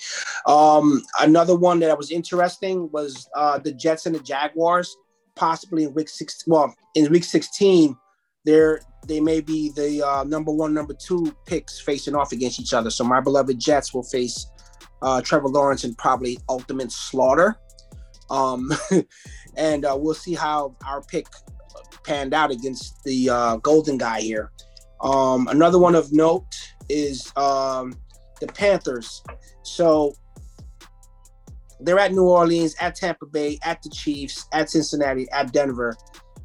Um, 0.47 1.03
another 1.21 1.55
one 1.55 1.79
that 1.81 1.97
was 1.97 2.11
interesting 2.11 2.89
was 2.91 3.29
uh 3.35 3.59
the 3.59 3.73
Jets 3.73 4.05
and 4.05 4.15
the 4.15 4.19
Jaguars, 4.19 4.95
possibly 5.35 5.83
in 5.83 5.93
week 5.93 6.09
six. 6.09 6.43
Well, 6.47 6.73
in 6.95 7.11
week 7.11 7.23
16, 7.23 7.95
they're 8.45 8.81
they 9.07 9.19
may 9.19 9.41
be 9.41 9.69
the 9.69 10.01
uh, 10.05 10.23
number 10.23 10.51
one, 10.51 10.73
number 10.73 10.93
two 10.93 11.35
picks 11.45 11.79
facing 11.79 12.15
off 12.15 12.31
against 12.31 12.59
each 12.59 12.73
other. 12.73 12.89
So 12.89 13.03
my 13.03 13.19
beloved 13.19 13.59
Jets 13.59 13.93
will 13.93 14.03
face 14.03 14.47
uh, 15.03 15.21
Trevor 15.21 15.49
Lawrence 15.49 15.83
and 15.83 15.97
probably 15.97 16.39
ultimate 16.49 16.91
slaughter. 16.91 17.57
Um, 18.29 18.71
and 19.57 19.85
uh, 19.85 19.95
we'll 19.99 20.13
see 20.13 20.33
how 20.33 20.75
our 20.85 21.01
pick 21.01 21.27
panned 22.03 22.33
out 22.33 22.51
against 22.51 23.03
the 23.03 23.29
uh, 23.29 23.57
golden 23.57 23.97
guy 23.97 24.21
here. 24.21 24.51
Um, 25.01 25.47
another 25.49 25.77
one 25.77 25.95
of 25.95 26.11
note 26.13 26.55
is 26.89 27.31
um, 27.35 27.93
the 28.39 28.47
Panthers. 28.47 29.21
So 29.63 30.13
they're 31.81 31.99
at 31.99 32.13
New 32.13 32.23
Orleans, 32.23 32.75
at 32.79 32.95
Tampa 32.95 33.25
Bay, 33.25 33.59
at 33.63 33.81
the 33.83 33.89
Chiefs, 33.89 34.45
at 34.53 34.69
Cincinnati, 34.69 35.29
at 35.31 35.51
Denver. 35.51 35.95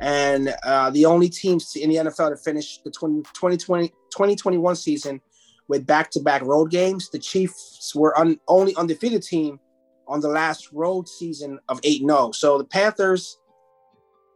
And 0.00 0.54
uh, 0.64 0.90
the 0.90 1.06
only 1.06 1.28
teams 1.28 1.74
in 1.76 1.90
the 1.90 1.96
NFL 1.96 2.30
to 2.30 2.36
finish 2.36 2.78
the 2.82 2.90
20, 2.90 3.22
2020, 3.34 3.88
2021 3.88 4.76
season 4.76 5.20
with 5.68 5.86
back-to-back 5.86 6.42
road 6.42 6.70
games. 6.70 7.10
The 7.10 7.18
Chiefs 7.18 7.92
were 7.94 8.18
un, 8.18 8.38
only 8.48 8.74
undefeated 8.76 9.22
team 9.22 9.60
on 10.06 10.20
the 10.20 10.28
last 10.28 10.72
road 10.72 11.08
season 11.08 11.58
of 11.68 11.80
8-0. 11.82 12.34
So 12.34 12.58
the 12.58 12.64
Panthers 12.64 13.38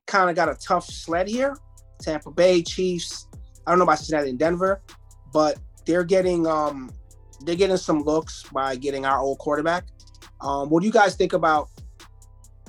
kind 0.07 0.29
of 0.29 0.37
got 0.37 0.49
a 0.49 0.55
tough 0.55 0.87
sled 0.87 1.27
here. 1.27 1.57
Tampa 2.01 2.31
Bay, 2.31 2.63
Chiefs. 2.63 3.29
I 3.67 3.71
don't 3.71 3.79
know 3.79 3.85
about 3.85 3.99
Cincinnati 3.99 4.31
and 4.31 4.39
Denver, 4.39 4.83
but 5.33 5.59
they're 5.87 6.05
getting 6.05 6.47
um 6.47 6.91
they're 7.45 7.57
getting 7.57 7.77
some 7.77 8.03
looks 8.03 8.45
by 8.53 8.77
getting 8.77 9.05
our 9.05 9.19
old 9.19 9.39
quarterback. 9.39 9.85
Um, 10.41 10.69
what 10.69 10.81
do 10.81 10.87
you 10.87 10.93
guys 10.93 11.15
think 11.15 11.33
about 11.33 11.69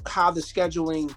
how 0.07 0.31
the 0.31 0.41
scheduling 0.41 1.13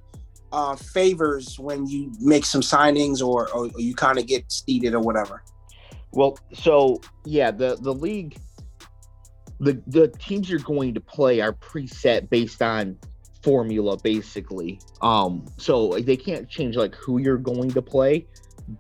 uh, 0.52 0.76
favors 0.76 1.59
when 1.59 1.87
you 1.87 2.12
make 2.20 2.44
some 2.44 2.61
signings 2.61 3.26
or, 3.26 3.50
or 3.52 3.68
you 3.78 3.94
kind 3.94 4.18
of 4.18 4.26
get 4.26 4.50
seeded 4.50 4.94
or 4.94 5.00
whatever? 5.00 5.42
Well, 6.16 6.38
so 6.55 7.02
yeah, 7.26 7.50
the 7.50 7.76
the 7.79 7.92
league, 7.92 8.38
the 9.61 9.83
the 9.87 10.09
teams 10.09 10.48
you're 10.48 10.61
going 10.61 10.94
to 10.94 11.00
play 11.00 11.42
are 11.42 11.52
preset 11.52 12.31
based 12.31 12.62
on 12.62 12.96
formula, 13.42 13.98
basically. 13.98 14.81
Um, 15.02 15.44
so 15.59 15.98
they 15.98 16.16
can't 16.16 16.48
change 16.48 16.74
like 16.74 16.94
who 16.94 17.18
you're 17.18 17.37
going 17.37 17.70
to 17.72 17.83
play, 17.83 18.26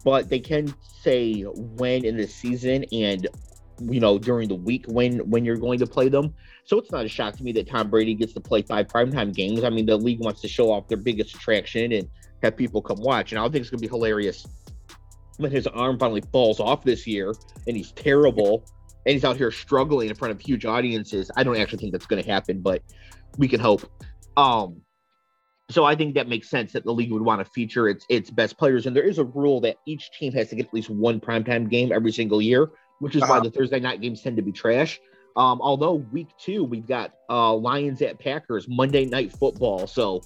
but 0.02 0.30
they 0.30 0.40
can 0.40 0.74
say 1.02 1.42
when 1.42 2.06
in 2.06 2.16
the 2.16 2.26
season 2.26 2.86
and 2.90 3.28
you 3.82 4.00
know 4.00 4.18
during 4.18 4.48
the 4.48 4.54
week 4.54 4.86
when 4.88 5.18
when 5.28 5.44
you're 5.44 5.58
going 5.58 5.78
to 5.80 5.86
play 5.86 6.08
them. 6.08 6.32
So 6.64 6.78
it's 6.78 6.90
not 6.90 7.04
a 7.04 7.08
shock 7.08 7.36
to 7.36 7.44
me 7.44 7.52
that 7.52 7.68
Tom 7.68 7.90
Brady 7.90 8.14
gets 8.14 8.32
to 8.32 8.40
play 8.40 8.62
five 8.62 8.86
primetime 8.86 9.34
games. 9.34 9.62
I 9.62 9.68
mean, 9.68 9.84
the 9.84 9.98
league 9.98 10.24
wants 10.24 10.40
to 10.40 10.48
show 10.48 10.72
off 10.72 10.88
their 10.88 10.96
biggest 10.96 11.34
attraction 11.34 11.92
and 11.92 12.08
have 12.42 12.56
people 12.56 12.80
come 12.80 13.02
watch, 13.02 13.32
and 13.32 13.38
I 13.38 13.42
think 13.50 13.56
it's 13.56 13.68
gonna 13.68 13.82
be 13.82 13.88
hilarious 13.88 14.46
when 15.38 15.50
his 15.50 15.66
arm 15.66 15.98
finally 15.98 16.22
falls 16.32 16.60
off 16.60 16.84
this 16.84 17.06
year 17.06 17.34
and 17.66 17.76
he's 17.76 17.92
terrible 17.92 18.64
and 19.04 19.12
he's 19.14 19.24
out 19.24 19.36
here 19.36 19.50
struggling 19.50 20.08
in 20.08 20.14
front 20.14 20.32
of 20.32 20.40
huge 20.40 20.64
audiences. 20.64 21.30
I 21.36 21.44
don't 21.44 21.56
actually 21.56 21.78
think 21.78 21.92
that's 21.92 22.06
going 22.06 22.22
to 22.22 22.28
happen, 22.28 22.60
but 22.60 22.82
we 23.38 23.48
can 23.48 23.60
hope. 23.60 23.88
Um, 24.36 24.80
so 25.70 25.84
I 25.84 25.94
think 25.96 26.14
that 26.14 26.28
makes 26.28 26.48
sense 26.48 26.72
that 26.72 26.84
the 26.84 26.92
league 26.92 27.12
would 27.12 27.22
want 27.22 27.44
to 27.44 27.50
feature 27.50 27.88
its 27.88 28.06
its 28.08 28.30
best 28.30 28.56
players, 28.56 28.86
and 28.86 28.94
there 28.94 29.02
is 29.02 29.18
a 29.18 29.24
rule 29.24 29.60
that 29.62 29.76
each 29.86 30.10
team 30.12 30.32
has 30.32 30.48
to 30.50 30.56
get 30.56 30.66
at 30.66 30.74
least 30.74 30.90
one 30.90 31.20
primetime 31.20 31.68
game 31.68 31.90
every 31.92 32.12
single 32.12 32.40
year, 32.40 32.70
which 33.00 33.16
is 33.16 33.22
why 33.22 33.30
Uh-huh. 33.30 33.40
the 33.40 33.50
Thursday 33.50 33.80
night 33.80 34.00
games 34.00 34.22
tend 34.22 34.36
to 34.36 34.42
be 34.42 34.52
trash. 34.52 35.00
Um, 35.36 35.60
although 35.60 35.94
week 36.12 36.28
two 36.38 36.62
we've 36.64 36.86
got 36.86 37.14
uh, 37.28 37.52
Lions 37.54 38.00
at 38.00 38.18
Packers 38.18 38.66
Monday 38.68 39.06
night 39.06 39.32
football, 39.32 39.86
so 39.86 40.22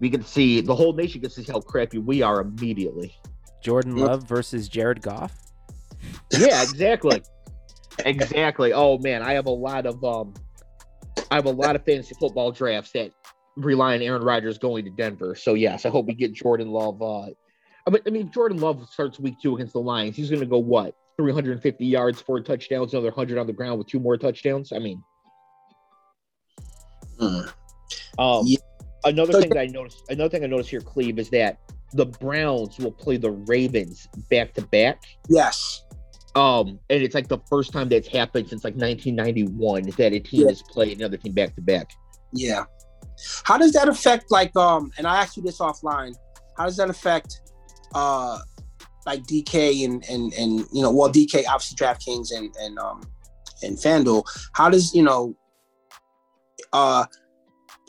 we 0.00 0.10
can 0.10 0.24
see 0.24 0.60
the 0.60 0.74
whole 0.74 0.92
nation 0.92 1.20
gets 1.20 1.36
to 1.36 1.44
see 1.44 1.52
how 1.52 1.60
crappy 1.60 1.98
we 1.98 2.22
are 2.22 2.40
immediately. 2.40 3.14
Jordan 3.62 3.96
Love 3.96 4.26
versus 4.28 4.68
Jared 4.68 5.02
Goff. 5.02 5.32
yeah 6.32 6.62
exactly 6.62 7.22
exactly 8.06 8.72
oh 8.72 8.96
man 8.98 9.22
i 9.22 9.32
have 9.32 9.46
a 9.46 9.50
lot 9.50 9.84
of 9.84 10.02
um 10.02 10.32
i 11.30 11.34
have 11.34 11.44
a 11.46 11.50
lot 11.50 11.76
of 11.76 11.84
fantasy 11.84 12.14
football 12.18 12.50
drafts 12.52 12.92
that 12.92 13.10
rely 13.56 13.94
on 13.94 14.00
aaron 14.02 14.22
Rodgers 14.22 14.56
going 14.58 14.84
to 14.86 14.90
denver 14.90 15.34
so 15.34 15.52
yes 15.54 15.84
i 15.84 15.90
hope 15.90 16.06
we 16.06 16.14
get 16.14 16.32
jordan 16.32 16.68
love 16.68 17.02
uh 17.02 17.26
I 17.86 17.90
mean, 17.90 18.02
I 18.06 18.10
mean, 18.10 18.30
Jordan 18.30 18.58
Love 18.58 18.86
starts 18.90 19.18
week 19.18 19.36
two 19.42 19.54
against 19.54 19.72
the 19.72 19.80
Lions, 19.80 20.14
he's 20.14 20.28
going 20.28 20.40
to 20.40 20.46
go 20.46 20.58
what? 20.58 20.94
350 21.16 21.86
yards, 21.86 22.20
four 22.20 22.40
touchdowns, 22.42 22.92
another 22.92 23.08
100 23.08 23.38
on 23.38 23.46
the 23.46 23.54
ground 23.54 23.78
with 23.78 23.86
two 23.88 23.98
more 23.98 24.18
touchdowns. 24.18 24.70
I 24.70 24.78
mean, 24.78 25.02
Hmm. 27.18 27.40
um, 28.18 28.42
Yeah. 28.46 28.58
Another 29.04 29.32
So- 29.32 29.40
thing 29.40 29.50
that 29.50 29.58
I 29.58 29.66
noticed, 29.66 30.02
another 30.08 30.28
thing 30.28 30.44
I 30.44 30.46
noticed 30.46 30.70
here, 30.70 30.80
Cleve, 30.80 31.18
is 31.18 31.30
that 31.30 31.58
the 31.92 32.06
Browns 32.06 32.78
will 32.78 32.92
play 32.92 33.16
the 33.16 33.30
Ravens 33.32 34.08
back 34.30 34.54
to 34.54 34.62
back. 34.62 35.02
Yes. 35.28 35.82
Um, 36.36 36.78
and 36.88 37.02
it's 37.02 37.14
like 37.14 37.26
the 37.26 37.40
first 37.48 37.72
time 37.72 37.88
that's 37.88 38.06
happened 38.06 38.48
since 38.48 38.62
like 38.62 38.74
1991 38.76 39.82
that 39.98 40.12
a 40.12 40.20
team 40.20 40.42
Yeah. 40.42 40.48
has 40.48 40.62
played 40.62 40.96
another 40.98 41.16
team 41.16 41.32
back 41.32 41.56
to 41.56 41.60
back. 41.60 41.90
Yeah. 42.32 42.64
How 43.42 43.58
does 43.58 43.72
that 43.72 43.88
affect 43.88 44.30
like 44.30 44.54
um 44.56 44.92
and 44.96 45.06
I 45.06 45.20
asked 45.20 45.36
you 45.36 45.42
this 45.42 45.58
offline. 45.58 46.14
How 46.56 46.66
does 46.66 46.76
that 46.76 46.88
affect 46.88 47.40
uh 47.94 48.38
like 49.06 49.24
DK 49.24 49.84
and 49.84 50.04
and 50.08 50.32
and 50.34 50.60
you 50.72 50.82
know, 50.82 50.92
well 50.92 51.10
DK 51.12 51.44
obviously 51.48 51.76
DraftKings 51.76 52.28
and 52.32 52.54
and 52.60 52.78
um 52.78 53.02
and 53.62 53.76
FanDuel, 53.76 54.22
how 54.52 54.70
does 54.70 54.94
you 54.94 55.02
know 55.02 55.34
uh 56.72 57.04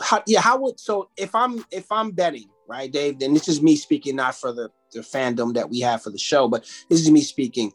how 0.01 0.23
yeah, 0.27 0.41
how 0.41 0.57
would 0.59 0.79
so 0.79 1.09
if 1.17 1.33
I'm 1.35 1.65
if 1.71 1.91
I'm 1.91 2.11
betting, 2.11 2.49
right, 2.67 2.91
Dave, 2.91 3.19
then 3.19 3.33
this 3.33 3.47
is 3.47 3.61
me 3.61 3.75
speaking, 3.75 4.15
not 4.15 4.35
for 4.35 4.51
the, 4.51 4.69
the 4.91 4.99
fandom 4.99 5.53
that 5.53 5.69
we 5.69 5.79
have 5.81 6.01
for 6.01 6.09
the 6.09 6.17
show, 6.17 6.47
but 6.47 6.63
this 6.89 7.01
is 7.01 7.11
me 7.11 7.21
speaking. 7.21 7.71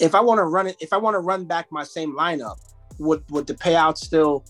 If 0.00 0.14
I 0.14 0.20
want 0.20 0.38
to 0.38 0.44
run 0.44 0.66
it, 0.66 0.76
if 0.80 0.92
I 0.92 0.96
want 0.96 1.14
to 1.14 1.20
run 1.20 1.44
back 1.44 1.70
my 1.70 1.84
same 1.84 2.16
lineup, 2.16 2.56
would 2.98 3.22
would 3.30 3.46
the 3.46 3.54
payout 3.54 3.98
still 3.98 4.44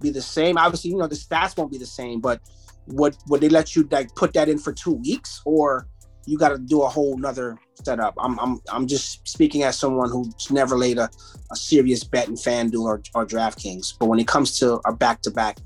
be 0.00 0.10
the 0.10 0.22
same? 0.22 0.58
Obviously, 0.58 0.90
you 0.90 0.96
know, 0.96 1.06
the 1.06 1.16
stats 1.16 1.56
won't 1.56 1.70
be 1.72 1.78
the 1.78 1.86
same, 1.86 2.20
but 2.20 2.40
would 2.88 3.16
would 3.28 3.40
they 3.40 3.48
let 3.48 3.76
you 3.76 3.86
like 3.90 4.14
put 4.14 4.32
that 4.34 4.48
in 4.48 4.58
for 4.58 4.72
two 4.72 4.92
weeks 4.92 5.42
or 5.44 5.88
you 6.28 6.36
got 6.36 6.50
to 6.50 6.58
do 6.58 6.82
a 6.82 6.88
whole 6.88 7.16
nother 7.16 7.58
setup. 7.82 8.14
I'm 8.18 8.38
I'm 8.38 8.60
I'm 8.70 8.86
just 8.86 9.26
speaking 9.26 9.62
as 9.62 9.78
someone 9.78 10.10
who's 10.10 10.50
never 10.50 10.76
laid 10.76 10.98
a, 10.98 11.08
a 11.50 11.56
serious 11.56 12.04
bet 12.04 12.28
in 12.28 12.34
FanDuel 12.34 12.82
or, 12.82 13.02
or 13.14 13.26
DraftKings. 13.26 13.94
But 13.98 14.06
when 14.06 14.18
it 14.18 14.28
comes 14.28 14.58
to 14.58 14.80
a 14.84 14.92
back 14.92 15.22
to 15.22 15.30
back, 15.30 15.56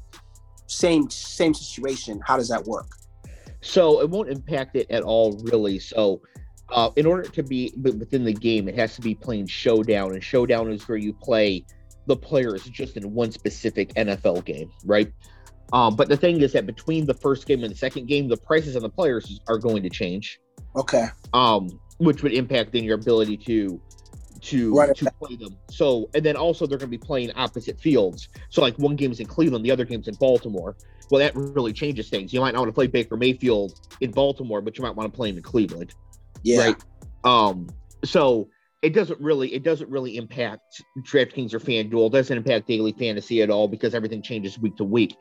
same 0.73 1.09
same 1.11 1.55
situation, 1.55 2.21
how 2.27 2.37
does 2.37 2.49
that 2.49 2.65
work? 2.65 2.89
So 3.61 4.01
it 4.01 4.11
won't 4.11 4.29
impact 4.29 4.77
it 4.77 4.91
at 4.91 5.03
all, 5.03 5.39
really. 5.45 5.79
So 5.79 6.21
uh, 6.71 6.91
in 6.97 7.07
order 7.07 7.23
to 7.23 7.43
be 7.43 7.73
within 7.81 8.25
the 8.25 8.33
game, 8.33 8.69
it 8.69 8.75
has 8.75 8.95
to 8.97 9.01
be 9.01 9.15
playing 9.15 9.47
showdown, 9.47 10.13
and 10.13 10.23
showdown 10.23 10.71
is 10.73 10.89
where 10.89 10.99
you 10.99 11.13
play 11.13 11.65
the 12.07 12.17
players 12.17 12.65
just 12.65 12.97
in 12.97 13.15
one 13.15 13.31
specific 13.31 13.95
NFL 13.95 14.45
game, 14.45 14.71
right? 14.85 15.13
Um, 15.73 15.97
but 15.97 16.09
the 16.09 16.17
thing 16.17 16.41
is 16.41 16.53
that 16.53 16.67
between 16.67 17.07
the 17.07 17.15
first 17.15 17.47
game 17.47 17.63
and 17.63 17.73
the 17.73 17.79
second 17.79 18.07
game, 18.07 18.29
the 18.29 18.37
prices 18.37 18.77
on 18.77 18.83
the 18.83 18.89
players 18.89 19.41
are 19.49 19.59
going 19.59 19.83
to 19.83 19.91
change. 19.91 20.41
Okay. 20.77 21.07
Um, 21.33 21.81
which 21.99 22.23
would 22.23 22.33
impact 22.33 22.73
then 22.73 22.85
your 22.85 22.97
ability 22.97 23.37
to 23.37 23.81
to 24.43 24.75
Right. 24.75 24.95
to 24.95 25.11
play 25.21 25.37
them. 25.37 25.57
So 25.71 26.11
and 26.15 26.25
then 26.25 26.37
also 26.37 26.67
they're 26.67 26.79
going 26.79 26.91
to 26.91 26.99
be 26.99 27.05
playing 27.05 27.33
opposite 27.37 27.81
fields. 27.81 28.29
So 28.51 28.61
like 28.61 28.77
one 28.79 28.97
game's 28.97 29.21
in 29.21 29.27
Cleveland, 29.27 29.65
the 29.65 29.71
other 29.71 29.85
game's 29.85 30.09
in 30.09 30.15
Baltimore. 30.15 30.77
Well, 31.11 31.21
that 31.21 31.35
really 31.35 31.73
changes 31.73 32.09
things. 32.09 32.33
You 32.33 32.41
might 32.41 32.53
not 32.53 32.61
want 32.61 32.69
to 32.69 32.75
play 32.75 32.87
Baker 32.87 33.17
Mayfield 33.17 33.79
in 34.01 34.11
Baltimore, 34.11 34.61
but 34.61 34.79
you 34.79 34.83
might 34.83 34.97
want 34.97 35.13
to 35.13 35.17
play 35.17 35.31
him 35.31 35.37
in 35.37 35.43
Cleveland. 35.43 35.95
Yeah. 36.43 36.59
Right. 36.59 36.77
Um. 37.25 37.69
So 38.05 38.49
it 38.83 38.95
doesn't 38.95 39.21
really 39.21 39.55
it 39.55 39.63
doesn't 39.63 39.89
really 39.89 40.17
impact 40.17 40.83
DraftKings 41.01 41.55
or 41.55 41.61
FanDuel. 41.61 42.09
It 42.09 42.13
doesn't 42.13 42.37
impact 42.37 42.67
daily 42.67 42.93
fantasy 42.93 43.43
at 43.43 43.51
all 43.51 43.69
because 43.69 43.95
everything 43.95 44.23
changes 44.23 44.59
week 44.59 44.77
to 44.77 44.85
week. 44.85 45.17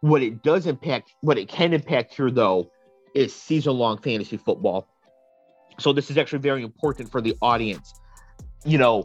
What 0.00 0.22
it 0.22 0.42
does 0.42 0.66
impact, 0.66 1.14
what 1.22 1.38
it 1.38 1.48
can 1.48 1.72
impact 1.72 2.14
here 2.14 2.30
though, 2.30 2.70
is 3.14 3.34
season 3.34 3.74
long 3.74 3.98
fantasy 3.98 4.36
football. 4.36 4.86
So 5.78 5.92
this 5.92 6.10
is 6.10 6.18
actually 6.18 6.40
very 6.40 6.62
important 6.62 7.10
for 7.10 7.20
the 7.20 7.34
audience. 7.40 7.94
You 8.68 8.76
know, 8.76 9.04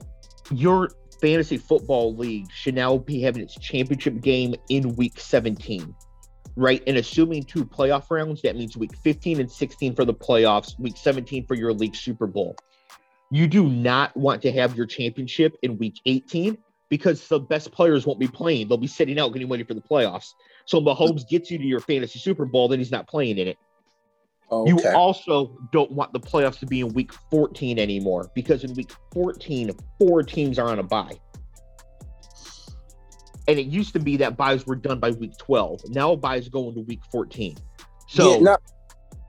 your 0.52 0.89
fantasy 1.21 1.56
football 1.56 2.13
league 2.17 2.52
should 2.52 2.76
now 2.76 2.97
be 2.97 3.21
having 3.21 3.41
its 3.41 3.58
championship 3.58 4.19
game 4.19 4.56
in 4.67 4.93
week 4.97 5.17
17. 5.17 5.95
Right. 6.58 6.84
And 6.86 6.97
assuming 6.97 7.43
two 7.43 7.63
playoff 7.63 8.12
rounds, 8.12 8.41
that 8.41 8.58
means 8.58 8.76
week 8.76 8.93
15 8.97 9.39
and 9.39 9.49
16 9.49 9.95
for 9.95 10.04
the 10.04 10.13
playoffs, 10.13 10.78
week 10.78 10.97
17 10.97 11.47
for 11.47 11.56
your 11.56 11.71
league 11.71 11.95
Super 11.95 12.28
Bowl. 12.28 12.58
You 13.32 13.47
do 13.47 13.69
not 13.69 14.15
want 14.17 14.41
to 14.41 14.52
have 14.52 14.76
your 14.76 14.86
championship 14.86 15.56
in 15.62 15.78
week 15.78 16.02
18 16.06 16.58
because 16.89 17.26
the 17.30 17.39
best 17.39 17.71
players 17.71 18.06
won't 18.06 18.19
be 18.19 18.28
playing. 18.28 18.67
They'll 18.67 18.78
be 18.78 18.88
sitting 18.88 19.17
out 19.17 19.32
getting 19.32 19.49
ready 19.49 19.63
for 19.63 19.76
the 19.76 19.82
playoffs. 19.82 20.34
So 20.65 20.82
Mahomes 20.82 21.26
gets 21.26 21.49
you 21.49 21.58
to 21.58 21.63
your 21.63 21.80
fantasy 21.80 22.19
Super 22.19 22.45
Bowl, 22.45 22.67
then 22.67 22.80
he's 22.80 22.91
not 22.91 23.08
playing 23.08 23.38
in 23.38 23.47
it. 23.47 23.58
Oh, 24.54 24.68
You 24.68 24.80
also 24.94 25.58
don't 25.72 25.92
want 25.92 26.13
the 26.13 26.20
playoffs 26.20 26.60
to 26.60 26.66
be 26.66 26.82
in 26.82 26.89
week 26.94 27.12
14 27.32 27.80
anymore 27.80 28.30
because 28.36 28.63
in 28.63 28.74
week 28.76 28.92
14, 29.13 29.72
four 30.00 30.22
teams 30.24 30.60
are 30.60 30.68
on 30.70 30.80
a 30.80 30.84
bye. 30.84 31.18
And 33.48 33.60
it 33.60 33.66
used 33.66 33.94
to 33.94 34.00
be 34.00 34.16
that 34.18 34.38
byes 34.38 34.66
were 34.66 34.76
done 34.76 35.00
by 35.00 35.12
week 35.12 35.38
12. 35.38 35.89
Now 35.89 36.16
byes 36.16 36.48
go 36.50 36.70
into 36.70 36.82
week 36.82 37.02
14. 37.12 37.58
So 38.08 38.34
yeah, 38.34 38.39
no, 38.39 38.58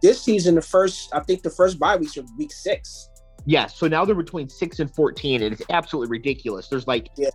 this 0.03 0.21
season, 0.23 0.55
the 0.55 0.63
first 0.63 1.09
I 1.15 1.21
think 1.21 1.43
the 1.43 1.51
first 1.51 1.79
bye 1.79 1.97
weeks 1.97 2.17
are 2.19 2.25
week 2.39 2.53
six. 2.53 3.09
Yeah, 3.47 3.67
so 3.67 3.89
now 3.89 4.05
they're 4.05 4.15
between 4.15 4.49
six 4.49 4.79
and 4.81 4.95
fourteen, 4.95 5.43
and 5.43 5.53
it's 5.53 5.63
absolutely 5.71 6.11
ridiculous. 6.11 6.69
There's 6.69 6.87
like 6.87 7.09
Yeah. 7.17 7.29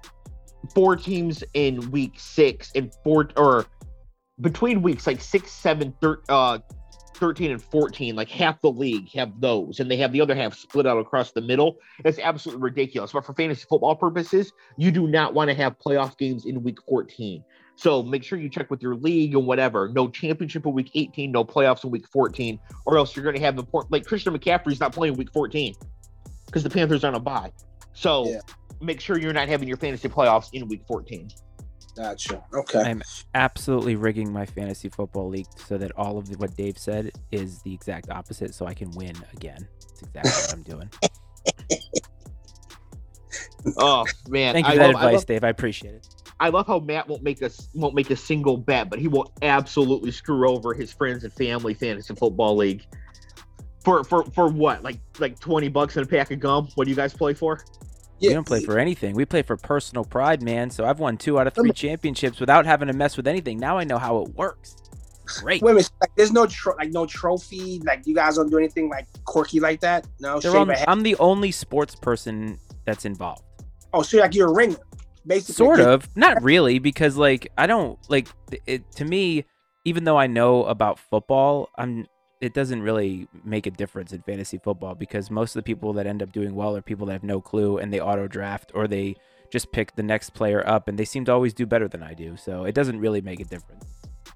four 0.76 0.96
teams 0.96 1.44
in 1.54 1.90
week 1.92 2.14
six 2.20 2.72
and 2.76 2.92
four 3.04 3.30
or 3.38 3.66
between 4.42 4.82
weeks 4.82 5.06
like 5.08 5.22
six, 5.22 5.52
seven, 5.52 5.94
thir- 6.02 6.22
uh, 6.30 6.60
13 7.20 7.52
and 7.52 7.62
14, 7.62 8.16
like 8.16 8.30
half 8.30 8.62
the 8.62 8.72
league 8.72 9.12
have 9.14 9.40
those, 9.40 9.80
and 9.80 9.92
they 9.92 9.98
have 9.98 10.12
the 10.12 10.22
other 10.22 10.36
half 10.36 10.56
split 10.56 10.88
out 10.88 10.98
across 10.98 11.32
the 11.32 11.42
middle. 11.42 11.76
It's 12.06 12.20
absolutely 12.20 12.64
ridiculous. 12.64 13.12
But 13.12 13.26
for 13.26 13.34
fantasy 13.34 13.66
football 13.70 13.96
purposes, 13.96 14.52
you 14.78 14.92
do 14.92 15.08
not 15.08 15.34
want 15.34 15.50
to 15.50 15.54
have 15.56 15.78
playoff 15.80 16.18
games 16.18 16.46
in 16.46 16.64
week 16.64 16.78
14. 16.88 17.44
So 17.76 18.04
make 18.04 18.24
sure 18.24 18.40
you 18.40 18.50
check 18.50 18.70
with 18.70 18.82
your 18.82 18.96
league 18.96 19.36
and 19.36 19.46
whatever. 19.46 19.90
No 19.90 20.10
championship 20.10 20.66
in 20.66 20.74
week 20.74 20.92
18, 20.96 21.32
no 21.32 21.46
playoffs 21.46 21.84
in 21.84 21.92
week 21.92 22.08
14, 22.12 22.60
or 22.86 22.98
else 22.98 23.16
you're 23.16 23.24
going 23.24 23.36
to 23.36 23.42
have 23.42 23.58
important. 23.58 23.92
Like 23.92 24.06
Christian 24.06 24.38
McCaffrey's 24.38 24.80
not 24.80 24.94
playing 24.94 25.16
week 25.16 25.32
14 25.32 25.74
because 26.46 26.64
the 26.64 26.70
Panthers 26.70 27.04
are 27.04 27.08
on 27.08 27.16
a 27.16 27.20
bye. 27.20 27.52
So 27.94 28.28
Yeah. 28.28 28.40
make 28.82 29.00
sure 29.00 29.18
you're 29.18 29.34
not 29.34 29.48
having 29.48 29.68
your 29.68 29.78
fantasy 29.78 30.10
playoffs 30.10 30.50
in 30.54 30.68
week 30.68 30.84
14. 30.88 31.30
Gotcha. 32.00 32.42
Okay. 32.54 32.80
I'm 32.80 33.02
absolutely 33.36 33.98
rigging 33.98 34.32
my 34.32 34.46
fantasy 34.46 34.88
football 34.88 35.28
league 35.28 35.48
so 35.58 35.78
that 35.78 35.92
all 35.98 36.18
of 36.18 36.30
the, 36.30 36.38
what 36.38 36.56
Dave 36.56 36.78
said 36.78 37.12
is 37.34 37.62
the 37.64 37.74
exact 37.74 38.10
opposite, 38.10 38.56
so 38.56 38.66
I 38.66 38.74
can 38.74 38.90
win 38.92 39.16
again. 39.34 39.68
That's 39.82 40.02
exactly 40.04 40.32
what 40.32 40.54
I'm 40.54 40.64
doing. 40.64 40.90
Oh 43.78 44.06
man, 44.30 44.54
Thank 44.54 44.68
you 44.68 44.72
I 44.72 44.76
for 44.76 44.80
that 44.80 44.88
love, 44.88 44.96
I 44.96 45.06
advice, 45.06 45.16
love, 45.16 45.26
Dave. 45.26 45.44
I 45.44 45.50
appreciate 45.50 45.94
it. 45.94 46.08
I 46.40 46.48
love 46.48 46.66
how 46.66 46.80
Matt 46.80 47.08
won't 47.10 47.24
make 47.24 47.44
us 47.44 47.68
won't 47.74 47.94
make 47.94 48.10
a 48.10 48.16
single 48.16 48.56
bet, 48.56 48.90
but 48.90 49.00
he 49.00 49.10
will 49.10 49.34
absolutely 49.42 50.12
screw 50.12 50.50
over 50.50 50.74
his 50.74 50.94
friends 50.94 51.26
and 51.26 51.34
family 51.34 51.74
fantasy 51.74 52.16
football 52.16 52.56
league. 52.56 52.86
For 53.84 54.04
for 54.06 54.24
for 54.32 54.48
what? 54.48 54.82
Like 54.82 55.00
like 55.20 55.40
20 55.40 55.68
bucks 55.68 55.98
and 55.98 56.06
a 56.06 56.10
pack 56.10 56.32
of 56.32 56.40
gum? 56.40 56.70
What 56.76 56.86
do 56.86 56.90
you 56.90 56.96
guys 56.96 57.14
play 57.14 57.34
for? 57.34 57.62
We 58.22 58.34
don't 58.34 58.46
play 58.46 58.64
for 58.64 58.78
anything. 58.78 59.16
We 59.16 59.26
play 59.26 59.42
for 59.42 59.56
personal 59.58 60.04
pride, 60.04 60.42
man. 60.42 60.70
So 60.70 60.86
I've 60.86 61.00
won 61.00 61.18
two 61.18 61.40
out 61.40 61.48
of 61.48 61.54
three 61.54 61.72
championships 61.72 62.40
without 62.40 62.66
having 62.66 62.88
to 62.88 62.94
mess 62.94 63.18
with 63.18 63.28
anything. 63.28 63.60
Now 63.60 63.78
I 63.78 63.84
know 63.84 63.98
how 63.98 64.22
it 64.24 64.36
works. 64.36 64.76
Great. 65.26 65.62
Wait 65.62 65.72
a 65.72 65.74
minute. 65.76 65.92
Like, 66.02 66.12
there's 66.16 66.32
no 66.32 66.48
tro- 66.48 66.76
like 66.78 66.92
no 66.92 67.06
trophy. 67.06 67.80
Like 67.86 68.06
you 68.06 68.16
guys 68.16 68.36
don't 68.36 68.50
do 68.50 68.58
anything 68.58 68.90
like 68.90 69.08
quirky 69.26 69.60
like 69.60 69.80
that. 69.82 70.08
No. 70.20 70.38
On-. 70.38 70.72
I'm 70.88 71.04
the 71.04 71.16
only 71.18 71.52
sports 71.52 71.96
person 71.96 72.60
that's 72.86 73.06
involved. 73.06 73.44
Oh, 73.94 74.02
so 74.02 74.18
like 74.18 74.34
you're 74.34 74.50
a 74.50 74.54
ringer, 74.54 74.78
basically. 75.26 75.54
Sort 75.54 75.80
of. 75.80 76.10
Not 76.16 76.42
really, 76.42 76.80
because 76.80 77.16
like 77.16 77.52
I 77.58 77.68
don't 77.68 77.98
like 78.10 78.28
it. 78.66 78.90
To 78.94 79.06
me, 79.06 79.46
even 79.86 80.04
though 80.04 80.18
I 80.18 80.28
know 80.28 80.66
about 80.66 81.00
football, 81.00 81.70
I'm. 81.78 82.08
It 82.42 82.54
doesn't 82.54 82.82
really 82.82 83.28
make 83.44 83.66
a 83.68 83.72
difference 83.72 84.14
in 84.14 84.22
fantasy 84.22 84.58
football 84.58 84.96
because 84.96 85.30
most 85.30 85.56
of 85.56 85.60
the 85.60 85.64
people 85.64 85.92
that 85.94 86.08
end 86.08 86.24
up 86.24 86.32
doing 86.32 86.56
well 86.56 86.76
are 86.76 86.82
people 86.82 87.06
that 87.08 87.14
have 87.14 87.24
no 87.24 87.42
clue 87.42 87.78
and 87.80 87.92
they 87.94 88.00
auto 88.00 88.28
draft 88.28 88.72
or 88.74 88.88
they 88.88 89.16
just 89.52 89.72
pick 89.72 89.96
the 89.96 90.04
next 90.04 90.30
player 90.32 90.66
up 90.68 90.88
and 90.88 90.98
they 90.98 91.04
seem 91.06 91.26
to 91.26 91.34
always 91.34 91.54
do 91.54 91.66
better 91.66 91.88
than 91.90 92.02
I 92.02 92.14
do. 92.14 92.38
So 92.38 92.64
it 92.64 92.74
doesn't 92.74 93.00
really 93.00 93.20
make 93.20 93.42
a 93.42 93.44
difference. 93.46 93.84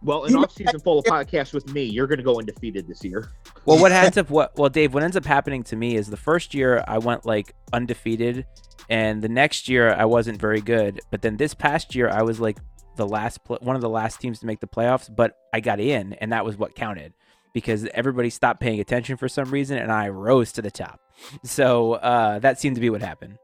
Well, 0.02 0.26
an 0.26 0.32
You- 0.32 0.40
off 0.40 0.52
season 0.52 0.82
full 0.82 1.00
of 1.00 1.06
podcasts 1.06 1.54
with 1.54 1.72
me, 1.74 1.84
you're 1.84 2.08
gonna 2.08 2.24
go 2.24 2.38
undefeated 2.40 2.88
this 2.88 3.06
year. 3.06 3.32
Well, 3.66 3.80
what 3.80 3.94
ends 3.94 4.18
up 4.18 4.30
what 4.30 4.58
well, 4.58 4.70
Dave, 4.70 4.94
what 4.94 5.04
ends 5.04 5.16
up 5.16 5.24
happening 5.26 5.64
to 5.66 5.78
me 5.78 5.96
is 5.96 6.10
the 6.10 6.18
first 6.18 6.54
year 6.54 6.84
I 6.88 6.98
went 6.98 7.26
like 7.26 7.54
undefeated, 7.72 8.46
and 8.90 9.22
the 9.22 9.30
next 9.30 9.70
year 9.70 9.94
I 9.94 10.04
wasn't 10.04 10.42
very 10.42 10.60
good. 10.60 11.00
But 11.10 11.22
then 11.22 11.38
this 11.38 11.54
past 11.54 11.96
year 11.96 12.10
I 12.10 12.24
was 12.24 12.42
like 12.42 12.58
the 12.98 13.08
last 13.08 13.46
pl- 13.46 13.60
one 13.62 13.78
of 13.78 13.82
the 13.82 13.90
last 13.90 14.20
teams 14.20 14.40
to 14.40 14.46
make 14.46 14.60
the 14.60 14.68
playoffs, 14.68 15.14
but 15.14 15.38
I 15.54 15.62
got 15.62 15.80
in, 15.80 16.14
and 16.14 16.34
that 16.34 16.44
was 16.44 16.58
what 16.58 16.76
counted 16.76 17.14
because 17.54 17.88
everybody 17.94 18.30
stopped 18.30 18.60
paying 18.60 18.80
attention 18.80 19.18
for 19.18 19.30
some 19.30 19.50
reason, 19.52 19.78
and 19.78 19.92
I 19.92 20.10
rose 20.10 20.52
to 20.54 20.62
the 20.62 20.72
top. 20.72 21.00
So 21.44 21.94
uh, 21.94 22.40
that 22.40 22.60
seemed 22.60 22.76
to 22.76 22.82
be 22.82 22.90
what 22.90 23.02
happened. 23.02 23.38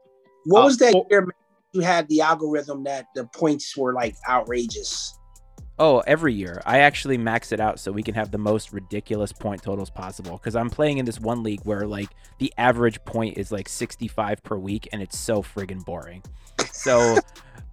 What 0.44 0.62
Uh, 0.62 0.64
was 0.64 0.78
that 0.78 1.04
year 1.10 1.28
you 1.72 1.80
had 1.82 2.08
the 2.08 2.20
algorithm 2.20 2.84
that 2.84 3.06
the 3.14 3.24
points 3.26 3.76
were 3.76 3.94
like 3.94 4.16
outrageous? 4.28 5.16
Oh, 5.78 6.02
every 6.06 6.34
year. 6.34 6.60
I 6.66 6.80
actually 6.80 7.16
max 7.16 7.52
it 7.52 7.60
out 7.60 7.80
so 7.80 7.90
we 7.90 8.02
can 8.02 8.14
have 8.14 8.30
the 8.30 8.38
most 8.38 8.70
ridiculous 8.72 9.32
point 9.32 9.62
totals 9.62 9.88
possible. 9.88 10.32
Because 10.32 10.54
I'm 10.54 10.68
playing 10.68 10.98
in 10.98 11.06
this 11.06 11.18
one 11.18 11.42
league 11.42 11.60
where 11.64 11.86
like 11.86 12.10
the 12.38 12.52
average 12.58 13.02
point 13.04 13.38
is 13.38 13.50
like 13.50 13.68
65 13.68 14.42
per 14.42 14.56
week, 14.56 14.88
and 14.92 15.00
it's 15.00 15.18
so 15.18 15.42
friggin' 15.42 15.84
boring. 15.84 16.22
So 16.72 17.16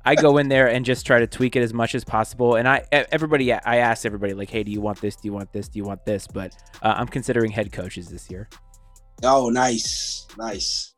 I 0.08 0.16
go 0.16 0.38
in 0.38 0.48
there 0.48 0.70
and 0.70 0.86
just 0.86 1.06
try 1.06 1.20
to 1.20 1.28
tweak 1.28 1.58
it 1.58 1.62
as 1.62 1.74
much 1.74 1.94
as 1.94 2.06
possible. 2.06 2.56
And 2.56 2.66
I 2.66 2.86
everybody, 2.92 3.52
I 3.52 3.76
ask 3.78 4.06
everybody 4.06 4.34
like, 4.34 4.50
hey, 4.50 4.64
do 4.64 4.72
you 4.72 4.80
want 4.80 5.02
this? 5.02 5.18
Do 5.18 5.28
you 5.28 5.34
want 5.34 5.52
this? 5.52 5.68
Do 5.68 5.80
you 5.80 5.84
want 5.84 6.06
this? 6.06 6.28
But 6.28 6.56
uh, 6.82 6.94
I'm 6.96 7.08
considering 7.08 7.52
head 7.52 7.74
coaches 7.74 8.08
this 8.08 8.32
year. 8.32 8.48
Oh, 9.24 9.50
nice, 9.50 10.26
nice. 10.38 10.94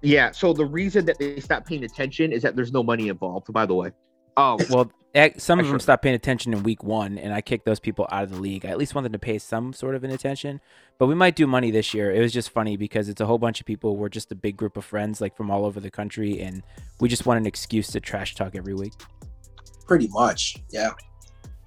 Yeah. 0.00 0.30
So 0.30 0.54
the 0.54 0.64
reason 0.64 1.04
that 1.04 1.18
they 1.18 1.38
stopped 1.38 1.66
paying 1.68 1.84
attention 1.84 2.32
is 2.32 2.40
that 2.44 2.56
there's 2.56 2.72
no 2.72 2.82
money 2.82 3.08
involved. 3.08 3.52
By 3.52 3.66
the 3.66 3.74
way. 3.74 3.90
Oh, 4.36 4.58
Well, 4.70 4.90
some 5.38 5.60
of 5.60 5.66
them 5.66 5.74
sure- 5.74 5.78
stopped 5.78 6.02
paying 6.02 6.14
attention 6.16 6.52
in 6.52 6.62
week 6.64 6.82
one, 6.82 7.18
and 7.18 7.32
I 7.32 7.40
kicked 7.40 7.64
those 7.64 7.78
people 7.78 8.08
out 8.10 8.24
of 8.24 8.30
the 8.30 8.40
league. 8.40 8.66
I 8.66 8.70
at 8.70 8.78
least 8.78 8.94
want 8.94 9.04
them 9.04 9.12
to 9.12 9.18
pay 9.18 9.38
some 9.38 9.72
sort 9.72 9.94
of 9.94 10.02
an 10.02 10.10
attention. 10.10 10.60
But 10.98 11.06
we 11.06 11.14
might 11.14 11.36
do 11.36 11.46
money 11.46 11.70
this 11.70 11.94
year. 11.94 12.12
It 12.12 12.20
was 12.20 12.32
just 12.32 12.50
funny 12.50 12.76
because 12.76 13.08
it's 13.08 13.20
a 13.20 13.26
whole 13.26 13.38
bunch 13.38 13.60
of 13.60 13.66
people. 13.66 13.96
We're 13.96 14.08
just 14.08 14.32
a 14.32 14.34
big 14.34 14.56
group 14.56 14.76
of 14.76 14.84
friends, 14.84 15.20
like 15.20 15.36
from 15.36 15.50
all 15.50 15.64
over 15.64 15.78
the 15.80 15.90
country, 15.90 16.40
and 16.40 16.62
we 17.00 17.08
just 17.08 17.26
want 17.26 17.38
an 17.38 17.46
excuse 17.46 17.88
to 17.88 18.00
trash 18.00 18.34
talk 18.34 18.54
every 18.56 18.74
week. 18.74 18.92
Pretty 19.86 20.08
much. 20.08 20.56
Yeah. 20.70 20.90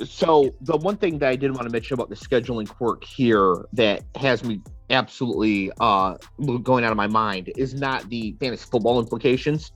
So 0.03 0.53
the 0.61 0.77
one 0.77 0.97
thing 0.97 1.17
that 1.19 1.29
I 1.29 1.35
did 1.35 1.51
want 1.51 1.63
to 1.63 1.69
mention 1.71 1.93
about 1.95 2.09
the 2.09 2.15
scheduling 2.15 2.67
quirk 2.67 3.03
here 3.03 3.65
that 3.73 4.03
has 4.15 4.43
me 4.43 4.61
absolutely 4.89 5.69
uh 5.81 6.15
going 6.63 6.85
out 6.85 6.91
of 6.91 6.97
my 6.97 7.07
mind 7.07 7.51
is 7.57 7.73
not 7.73 8.07
the 8.09 8.35
fantasy 8.39 8.65
football 8.71 8.99
implications, 8.99 9.71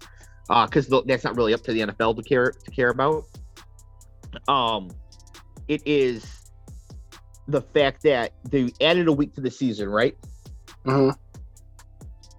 uh, 0.51 0.65
because 0.65 0.87
that's 1.05 1.23
not 1.23 1.35
really 1.37 1.53
up 1.53 1.61
to 1.61 1.71
the 1.71 1.79
NFL 1.79 2.17
to 2.17 2.23
care 2.23 2.51
to 2.51 2.71
care 2.71 2.89
about. 2.89 3.23
Um, 4.47 4.91
it 5.67 5.81
is 5.85 6.51
the 7.47 7.61
fact 7.61 8.03
that 8.03 8.33
they 8.49 8.71
added 8.81 9.07
a 9.07 9.13
week 9.13 9.33
to 9.35 9.41
the 9.41 9.49
season, 9.49 9.89
right? 9.89 10.15
Mhm. 10.85 11.15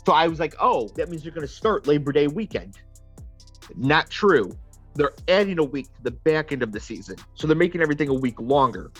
So 0.06 0.12
I 0.12 0.28
was 0.28 0.38
like, 0.38 0.54
oh, 0.60 0.88
that 0.96 1.08
means 1.08 1.22
they're 1.22 1.32
going 1.32 1.46
to 1.46 1.52
start 1.52 1.86
Labor 1.86 2.12
Day 2.12 2.26
weekend. 2.26 2.78
Not 3.76 4.10
true. 4.10 4.52
They're 4.94 5.12
adding 5.28 5.58
a 5.58 5.64
week 5.64 5.86
to 5.94 6.02
the 6.02 6.10
back 6.10 6.52
end 6.52 6.62
of 6.62 6.72
the 6.72 6.80
season. 6.80 7.16
So 7.34 7.46
they're 7.46 7.56
making 7.56 7.80
everything 7.80 8.08
a 8.08 8.14
week 8.14 8.38
longer. 8.40 8.90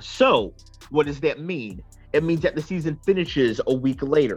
So 0.00 0.52
what 0.90 1.06
does 1.06 1.20
that 1.20 1.40
mean? 1.40 1.82
It 2.12 2.24
means 2.24 2.40
that 2.40 2.54
the 2.54 2.62
season 2.62 2.98
finishes 3.06 3.60
a 3.66 3.74
week 3.74 4.02
later. 4.02 4.36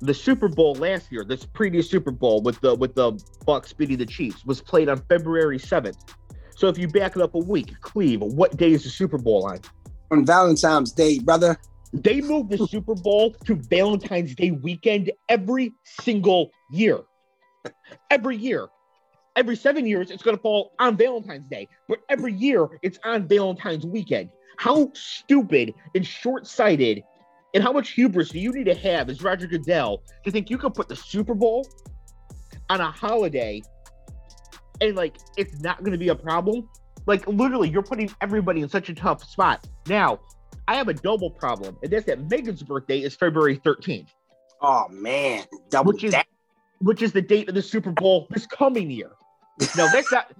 The 0.00 0.14
Super 0.14 0.48
Bowl 0.48 0.74
last 0.76 1.12
year, 1.12 1.24
this 1.24 1.44
previous 1.44 1.90
Super 1.90 2.10
Bowl 2.10 2.42
with 2.42 2.60
the 2.60 2.74
with 2.74 2.94
the 2.94 3.12
Bucs 3.46 3.76
beating 3.76 3.98
the 3.98 4.06
Chiefs, 4.06 4.46
was 4.46 4.60
played 4.60 4.88
on 4.88 4.98
February 5.08 5.58
7th. 5.58 6.14
So 6.56 6.68
if 6.68 6.78
you 6.78 6.88
back 6.88 7.16
it 7.16 7.22
up 7.22 7.34
a 7.34 7.38
week, 7.38 7.78
Cleve, 7.80 8.20
what 8.20 8.56
day 8.56 8.72
is 8.72 8.84
the 8.84 8.90
Super 8.90 9.18
Bowl 9.18 9.46
on? 9.46 9.60
On 10.10 10.24
Valentine's 10.24 10.92
Day, 10.92 11.18
brother. 11.18 11.56
They 11.92 12.20
move 12.20 12.48
the 12.48 12.66
Super 12.66 12.94
Bowl 12.94 13.34
to 13.44 13.56
Valentine's 13.56 14.34
Day 14.34 14.52
weekend 14.52 15.10
every 15.28 15.74
single 15.84 16.50
year. 16.70 17.00
Every 18.10 18.36
year. 18.36 18.68
Every 19.36 19.56
seven 19.56 19.86
years, 19.86 20.10
it's 20.10 20.22
going 20.22 20.36
to 20.36 20.42
fall 20.42 20.72
on 20.78 20.96
Valentine's 20.96 21.48
Day. 21.48 21.68
But 21.88 21.98
every 22.08 22.32
year, 22.32 22.68
it's 22.82 22.98
on 23.04 23.26
Valentine's 23.28 23.84
weekend. 23.86 24.30
How 24.56 24.90
stupid 24.94 25.74
and 25.94 26.06
short 26.06 26.46
sighted 26.46 27.02
and 27.54 27.62
how 27.62 27.72
much 27.72 27.90
hubris 27.90 28.30
do 28.30 28.38
you 28.38 28.52
need 28.52 28.64
to 28.64 28.74
have 28.74 29.08
as 29.08 29.22
Roger 29.22 29.46
Goodell 29.46 30.02
to 30.24 30.30
think 30.30 30.50
you 30.50 30.58
can 30.58 30.70
put 30.72 30.88
the 30.88 30.96
Super 30.96 31.34
Bowl 31.34 31.66
on 32.68 32.80
a 32.80 32.90
holiday 32.90 33.62
and 34.80 34.96
like 34.96 35.16
it's 35.36 35.60
not 35.60 35.78
going 35.80 35.92
to 35.92 35.98
be 35.98 36.08
a 36.08 36.14
problem? 36.14 36.68
Like, 37.06 37.26
literally, 37.26 37.68
you're 37.68 37.82
putting 37.82 38.10
everybody 38.20 38.60
in 38.60 38.68
such 38.68 38.88
a 38.88 38.94
tough 38.94 39.24
spot. 39.24 39.66
Now, 39.88 40.20
I 40.68 40.76
have 40.76 40.88
a 40.88 40.94
double 40.94 41.30
problem, 41.30 41.76
and 41.82 41.90
that's 41.90 42.06
that 42.06 42.30
Megan's 42.30 42.62
birthday 42.62 43.00
is 43.00 43.16
February 43.16 43.56
13th, 43.58 44.08
Oh 44.60 44.86
man. 44.90 45.44
Double 45.70 45.92
which 45.92 46.04
is 46.04 46.12
that. 46.12 46.26
which 46.80 47.02
is 47.02 47.12
the 47.12 47.22
date 47.22 47.48
of 47.48 47.54
the 47.54 47.62
Super 47.62 47.90
Bowl 47.90 48.26
this 48.30 48.46
coming 48.46 48.90
year. 48.90 49.10
No, 49.76 49.88
that's 49.92 50.12
not 50.12 50.32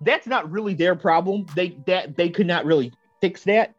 that's 0.00 0.26
not 0.26 0.50
really 0.50 0.74
their 0.74 0.94
problem. 0.94 1.46
They 1.54 1.78
that 1.86 2.16
they 2.16 2.28
could 2.28 2.46
not 2.46 2.64
really 2.64 2.92
fix 3.20 3.44
that. 3.44 3.74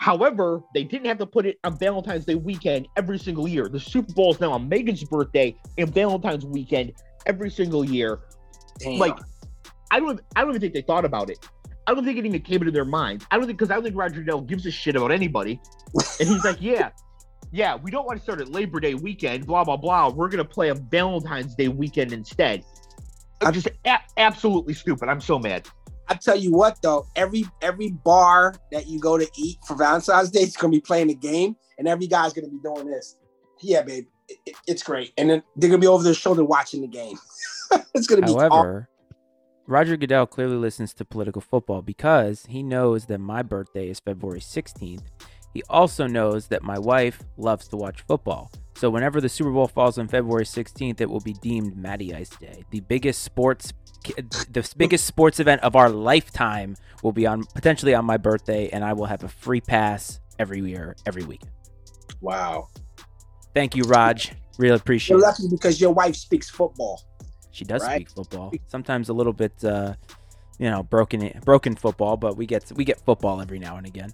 However, 0.00 0.62
they 0.72 0.82
didn't 0.82 1.06
have 1.06 1.18
to 1.18 1.26
put 1.26 1.44
it 1.44 1.58
on 1.62 1.78
Valentine's 1.78 2.24
Day 2.24 2.34
weekend 2.34 2.88
every 2.96 3.18
single 3.18 3.46
year. 3.46 3.68
The 3.68 3.78
Super 3.78 4.14
Bowl 4.14 4.32
is 4.32 4.40
now 4.40 4.52
on 4.52 4.66
Megan's 4.66 5.04
birthday 5.04 5.54
and 5.76 5.92
Valentine's 5.92 6.46
weekend 6.46 6.92
every 7.26 7.50
single 7.50 7.84
year. 7.84 8.20
Damn. 8.78 8.98
Like, 8.98 9.18
I 9.90 10.00
don't 10.00 10.18
I 10.34 10.40
don't 10.40 10.50
even 10.50 10.60
think 10.62 10.72
they 10.72 10.80
thought 10.80 11.04
about 11.04 11.28
it. 11.28 11.46
I 11.86 11.92
don't 11.92 12.04
think 12.06 12.18
it 12.18 12.24
even 12.24 12.40
came 12.40 12.60
into 12.60 12.70
their 12.70 12.86
mind. 12.86 13.26
I 13.30 13.36
don't 13.36 13.44
think 13.46 13.58
because 13.58 13.70
I 13.70 13.74
don't 13.74 13.82
think 13.82 13.94
Roger 13.94 14.20
Goodell 14.22 14.40
gives 14.40 14.64
a 14.64 14.70
shit 14.70 14.96
about 14.96 15.12
anybody. 15.12 15.60
And 16.18 16.28
he's 16.28 16.44
like, 16.44 16.62
yeah, 16.62 16.90
yeah, 17.52 17.76
we 17.76 17.90
don't 17.90 18.06
want 18.06 18.18
to 18.18 18.22
start 18.22 18.40
at 18.40 18.48
Labor 18.48 18.80
Day 18.80 18.94
weekend, 18.94 19.46
blah 19.46 19.64
blah 19.64 19.76
blah. 19.76 20.08
We're 20.08 20.30
gonna 20.30 20.46
play 20.46 20.70
on 20.70 20.88
Valentine's 20.90 21.54
Day 21.54 21.68
weekend 21.68 22.14
instead. 22.14 22.64
I'm 23.42 23.52
just 23.52 23.68
a- 23.84 24.00
absolutely 24.16 24.72
stupid. 24.72 25.10
I'm 25.10 25.20
so 25.20 25.38
mad. 25.38 25.68
I 26.10 26.14
tell 26.14 26.36
you 26.36 26.52
what 26.52 26.82
though, 26.82 27.06
every 27.16 27.44
every 27.62 27.90
bar 27.90 28.54
that 28.72 28.86
you 28.88 28.98
go 28.98 29.16
to 29.16 29.26
eat 29.36 29.58
for 29.66 29.76
Valentine's 29.76 30.30
Day 30.30 30.40
is 30.40 30.56
gonna 30.56 30.72
be 30.72 30.80
playing 30.80 31.10
a 31.10 31.14
game, 31.14 31.56
and 31.78 31.86
every 31.88 32.06
guy's 32.08 32.32
gonna 32.32 32.48
be 32.48 32.58
doing 32.62 32.86
this. 32.86 33.16
Yeah, 33.60 33.82
babe, 33.82 34.06
it- 34.28 34.38
it- 34.46 34.56
it's 34.66 34.82
great. 34.82 35.12
And 35.16 35.30
then 35.30 35.42
they're 35.56 35.70
gonna 35.70 35.80
be 35.80 35.86
over 35.86 36.02
their 36.02 36.14
shoulder 36.14 36.44
watching 36.44 36.80
the 36.82 36.88
game. 36.88 37.16
it's 37.94 38.06
gonna 38.08 38.22
be. 38.22 38.32
However, 38.32 38.88
Roger 39.66 39.96
Goodell 39.96 40.26
clearly 40.26 40.56
listens 40.56 40.92
to 40.94 41.04
political 41.04 41.40
football 41.40 41.80
because 41.80 42.46
he 42.46 42.62
knows 42.64 43.06
that 43.06 43.18
my 43.18 43.42
birthday 43.42 43.88
is 43.88 44.00
February 44.00 44.40
16th. 44.40 45.04
He 45.54 45.62
also 45.68 46.06
knows 46.08 46.48
that 46.48 46.62
my 46.62 46.78
wife 46.78 47.22
loves 47.36 47.68
to 47.68 47.76
watch 47.76 48.02
football. 48.02 48.50
So 48.76 48.88
whenever 48.88 49.20
the 49.20 49.28
Super 49.28 49.50
Bowl 49.50 49.66
falls 49.68 49.98
on 49.98 50.08
February 50.08 50.44
16th, 50.44 51.00
it 51.00 51.10
will 51.10 51.20
be 51.20 51.34
deemed 51.34 51.76
Matty 51.76 52.14
Ice 52.14 52.30
Day. 52.30 52.64
The 52.70 52.80
biggest 52.80 53.22
sports 53.22 53.72
the 54.04 54.72
biggest 54.76 55.04
sports 55.06 55.40
event 55.40 55.62
of 55.62 55.76
our 55.76 55.88
lifetime 55.90 56.76
will 57.02 57.12
be 57.12 57.26
on 57.26 57.44
potentially 57.54 57.94
on 57.94 58.04
my 58.04 58.16
birthday 58.16 58.68
and 58.70 58.84
I 58.84 58.92
will 58.92 59.06
have 59.06 59.22
a 59.24 59.28
free 59.28 59.60
pass 59.60 60.20
every 60.38 60.60
year 60.60 60.96
every 61.06 61.24
week. 61.24 61.42
wow. 62.20 62.68
Thank 63.54 63.74
you, 63.74 63.82
Raj. 63.84 64.32
Really 64.58 64.76
appreciate 64.76 65.14
You're 65.16 65.24
it. 65.24 65.28
lucky 65.28 65.48
because 65.50 65.80
your 65.80 65.92
wife 65.92 66.14
speaks 66.14 66.48
football. 66.48 67.02
She 67.50 67.64
does 67.64 67.82
Right. 67.82 67.96
speak 67.96 68.10
football. 68.10 68.52
Sometimes 68.68 69.08
a 69.08 69.12
little 69.12 69.32
bit, 69.32 69.52
uh, 69.64 69.94
you 70.58 70.70
know, 70.70 70.82
broken 70.84 71.32
broken 71.44 71.74
football, 71.74 72.16
but 72.16 72.36
we 72.36 72.46
get 72.46 72.70
we 72.76 72.84
get 72.84 73.00
football 73.00 73.40
every 73.40 73.58
now 73.58 73.76
and 73.76 73.86
again. 73.86 74.12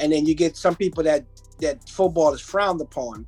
and 0.00 0.12
then 0.12 0.24
you 0.26 0.34
get 0.34 0.56
some 0.56 0.76
people 0.76 1.02
that 1.02 1.24
that 1.60 1.88
football 1.88 2.32
is 2.32 2.40
frowned 2.40 2.80
upon 2.80 3.26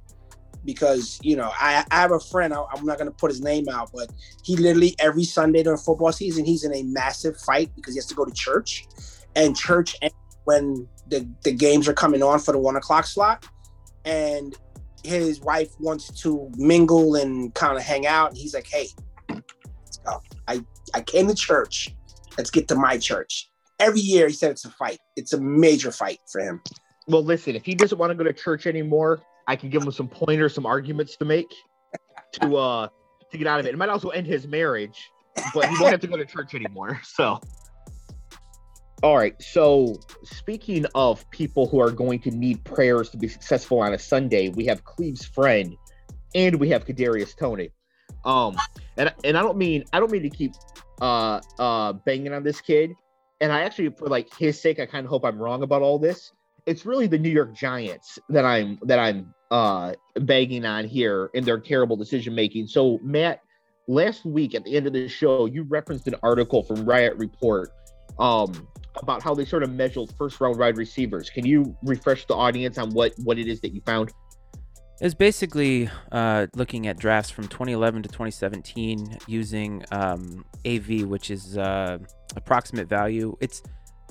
because 0.64 1.18
you 1.22 1.36
know 1.36 1.50
I, 1.58 1.84
I 1.90 1.96
have 1.96 2.12
a 2.12 2.20
friend 2.20 2.52
I, 2.52 2.62
i'm 2.72 2.84
not 2.84 2.98
going 2.98 3.11
to 3.11 3.16
put 3.16 3.30
his 3.30 3.40
name 3.40 3.68
out 3.68 3.90
but 3.94 4.11
he 4.44 4.56
literally 4.56 4.94
every 4.98 5.24
sunday 5.24 5.62
during 5.62 5.78
football 5.78 6.12
season 6.12 6.44
he's 6.44 6.64
in 6.64 6.74
a 6.74 6.82
massive 6.82 7.36
fight 7.38 7.70
because 7.76 7.94
he 7.94 7.98
has 7.98 8.06
to 8.06 8.14
go 8.14 8.24
to 8.24 8.32
church. 8.32 8.86
And 9.36 9.56
church 9.56 9.96
when 10.44 10.88
the, 11.08 11.28
the 11.44 11.52
games 11.52 11.88
are 11.88 11.94
coming 11.94 12.22
on 12.22 12.40
for 12.40 12.52
the 12.52 12.58
one 12.58 12.76
o'clock 12.76 13.06
slot. 13.06 13.46
And 14.04 14.56
his 15.04 15.40
wife 15.40 15.70
wants 15.78 16.08
to 16.22 16.50
mingle 16.56 17.14
and 17.14 17.54
kind 17.54 17.76
of 17.76 17.82
hang 17.82 18.06
out. 18.06 18.30
And 18.30 18.38
he's 18.38 18.54
like 18.54 18.66
hey 18.66 18.88
let's 19.28 19.98
go. 19.98 20.20
i 20.48 20.62
i 20.94 21.00
came 21.00 21.28
to 21.28 21.34
church. 21.34 21.94
Let's 22.36 22.50
get 22.50 22.68
to 22.68 22.74
my 22.74 22.96
church. 22.98 23.50
Every 23.78 24.00
year 24.00 24.28
he 24.28 24.32
said 24.34 24.50
it's 24.50 24.64
a 24.64 24.70
fight. 24.70 24.98
It's 25.16 25.32
a 25.32 25.40
major 25.40 25.90
fight 25.90 26.20
for 26.30 26.40
him. 26.40 26.61
Well, 27.08 27.24
listen, 27.24 27.56
if 27.56 27.64
he 27.64 27.74
doesn't 27.74 27.98
want 27.98 28.11
to 28.11 28.14
go 28.14 28.24
to 28.24 28.32
church 28.32 28.66
anymore, 28.66 29.20
I 29.47 29.57
can 29.57 29.70
give 29.70 29.82
him 29.82 29.91
some 29.93 30.09
pointers, 30.09 30.55
some 30.55 30.66
arguments 30.66 31.16
to 31.16 31.24
make 31.24 31.53
to 32.32 32.57
uh 32.57 32.88
to 33.30 33.38
get 33.38 33.47
out 33.47 33.61
of 33.61 33.66
it. 33.66 33.74
It 33.74 33.78
might 33.78 33.88
also 33.88 34.11
end 34.11 34.26
his 34.26 34.47
marriage, 34.47 35.11
but 35.55 35.68
he 35.68 35.76
won't 35.78 35.93
have 35.93 36.01
to 36.01 36.07
go 36.07 36.16
to 36.16 36.24
church 36.24 36.55
anymore. 36.55 37.01
So 37.05 37.41
all 39.03 39.16
right. 39.16 39.41
So 39.41 39.99
speaking 40.24 40.84
of 40.95 41.28
people 41.30 41.66
who 41.66 41.80
are 41.80 41.91
going 41.91 42.18
to 42.20 42.30
need 42.30 42.62
prayers 42.64 43.09
to 43.11 43.16
be 43.16 43.28
successful 43.28 43.80
on 43.80 43.95
a 43.95 43.99
Sunday, 43.99 44.51
we 44.51 44.66
have 44.66 44.84
Cleve's 44.84 45.24
friend 45.24 45.74
and 46.34 46.57
we 46.57 46.68
have 46.68 46.84
Kadarius 46.84 47.36
Toney. 47.36 47.70
Um 48.24 48.57
and 48.97 49.12
and 49.24 49.38
I 49.38 49.43
don't 49.43 49.57
mean 49.57 49.84
I 49.93 50.01
don't 50.01 50.11
mean 50.11 50.22
to 50.22 50.30
keep 50.30 50.53
uh 51.01 51.41
uh 51.59 51.95
banging 51.95 52.32
on 52.32 52.43
this 52.43 52.61
kid. 52.61 52.93
And 53.41 53.51
I 53.53 53.62
actually 53.62 53.88
for 53.91 54.09
like 54.09 54.28
his 54.36 54.61
sake, 54.61 54.78
I 54.80 54.86
kind 54.86 55.07
of 55.07 55.11
hope 55.11 55.24
I'm 55.24 55.38
wrong 55.38 55.62
about 55.62 55.80
all 55.80 55.99
this 55.99 56.32
it's 56.70 56.86
really 56.86 57.08
the 57.08 57.18
New 57.18 57.30
York 57.30 57.52
Giants 57.52 58.18
that 58.28 58.44
I'm 58.44 58.78
that 58.82 59.00
I'm 59.00 59.34
uh 59.50 59.94
begging 60.20 60.64
on 60.64 60.86
here 60.86 61.28
in 61.34 61.44
their 61.44 61.58
terrible 61.58 61.96
decision 61.96 62.32
making. 62.32 62.68
So 62.68 63.00
Matt, 63.02 63.42
last 63.88 64.24
week 64.24 64.54
at 64.54 64.62
the 64.64 64.76
end 64.76 64.86
of 64.86 64.92
the 64.92 65.08
show, 65.08 65.46
you 65.46 65.64
referenced 65.64 66.06
an 66.06 66.14
article 66.22 66.62
from 66.62 66.84
Riot 66.84 67.16
Report 67.16 67.70
um 68.20 68.68
about 69.02 69.20
how 69.22 69.34
they 69.34 69.44
sort 69.44 69.64
of 69.64 69.72
measured 69.72 70.12
first 70.16 70.40
round 70.40 70.58
wide 70.58 70.76
receivers. 70.76 71.28
Can 71.28 71.44
you 71.44 71.76
refresh 71.82 72.24
the 72.26 72.34
audience 72.34 72.78
on 72.78 72.90
what 72.90 73.12
what 73.24 73.36
it 73.36 73.48
is 73.48 73.60
that 73.62 73.74
you 73.74 73.80
found? 73.84 74.12
It's 75.00 75.14
basically 75.14 75.88
uh, 76.12 76.46
looking 76.54 76.86
at 76.86 76.98
drafts 76.98 77.30
from 77.30 77.48
2011 77.48 78.02
to 78.02 78.08
2017 78.10 79.16
using 79.26 79.82
um, 79.92 80.44
AV, 80.66 81.06
which 81.06 81.30
is 81.30 81.56
uh, 81.56 81.96
approximate 82.36 82.86
value. 82.86 83.34
It's 83.40 83.62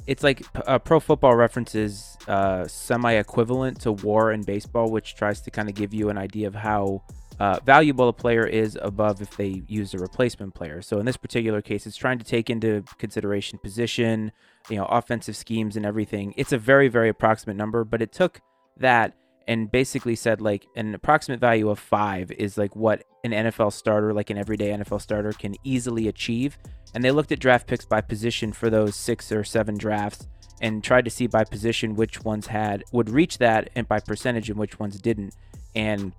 it's 0.09 0.23
like 0.23 0.43
uh, 0.65 0.79
Pro 0.79 0.99
Football 0.99 1.35
References 1.35 2.17
uh, 2.27 2.67
semi-equivalent 2.67 3.79
to 3.81 3.91
WAR 3.91 4.31
in 4.31 4.41
baseball, 4.41 4.89
which 4.89 5.13
tries 5.13 5.39
to 5.41 5.51
kind 5.51 5.69
of 5.69 5.75
give 5.75 5.93
you 5.93 6.09
an 6.09 6.17
idea 6.17 6.47
of 6.47 6.55
how 6.55 7.03
uh, 7.39 7.59
valuable 7.63 8.09
a 8.09 8.13
player 8.13 8.43
is 8.43 8.75
above 8.81 9.21
if 9.21 9.37
they 9.37 9.61
use 9.67 9.93
a 9.93 9.99
replacement 9.99 10.55
player. 10.55 10.81
So 10.81 10.97
in 10.97 11.05
this 11.05 11.15
particular 11.15 11.61
case, 11.61 11.85
it's 11.85 11.95
trying 11.95 12.17
to 12.17 12.25
take 12.25 12.49
into 12.49 12.83
consideration 12.97 13.59
position, 13.59 14.31
you 14.67 14.77
know, 14.77 14.85
offensive 14.85 15.35
schemes 15.35 15.77
and 15.77 15.85
everything. 15.85 16.33
It's 16.35 16.53
a 16.53 16.57
very 16.57 16.87
very 16.87 17.09
approximate 17.09 17.55
number, 17.55 17.83
but 17.83 18.01
it 18.01 18.11
took 18.11 18.41
that 18.77 19.13
and 19.49 19.71
basically 19.71 20.15
said 20.15 20.41
like 20.41 20.67
an 20.75 20.93
approximate 20.93 21.39
value 21.39 21.69
of 21.69 21.79
five 21.79 22.31
is 22.33 22.55
like 22.55 22.75
what 22.75 23.03
an 23.23 23.31
NFL 23.31 23.73
starter, 23.73 24.13
like 24.13 24.29
an 24.29 24.37
everyday 24.37 24.69
NFL 24.69 25.01
starter, 25.01 25.33
can 25.33 25.55
easily 25.63 26.07
achieve. 26.07 26.59
And 26.93 27.03
they 27.03 27.09
looked 27.09 27.31
at 27.31 27.39
draft 27.39 27.65
picks 27.65 27.83
by 27.83 28.01
position 28.01 28.53
for 28.53 28.69
those 28.69 28.95
six 28.95 29.31
or 29.31 29.43
seven 29.43 29.75
drafts 29.75 30.27
and 30.61 30.83
tried 30.83 31.03
to 31.05 31.09
see 31.09 31.25
by 31.25 31.43
position 31.43 31.95
which 31.95 32.23
ones 32.23 32.45
had 32.45 32.83
would 32.91 33.09
reach 33.09 33.39
that 33.39 33.71
and 33.75 33.87
by 33.87 33.99
percentage 33.99 34.51
and 34.51 34.59
which 34.59 34.77
ones 34.77 35.01
didn't. 35.01 35.35
And 35.75 36.13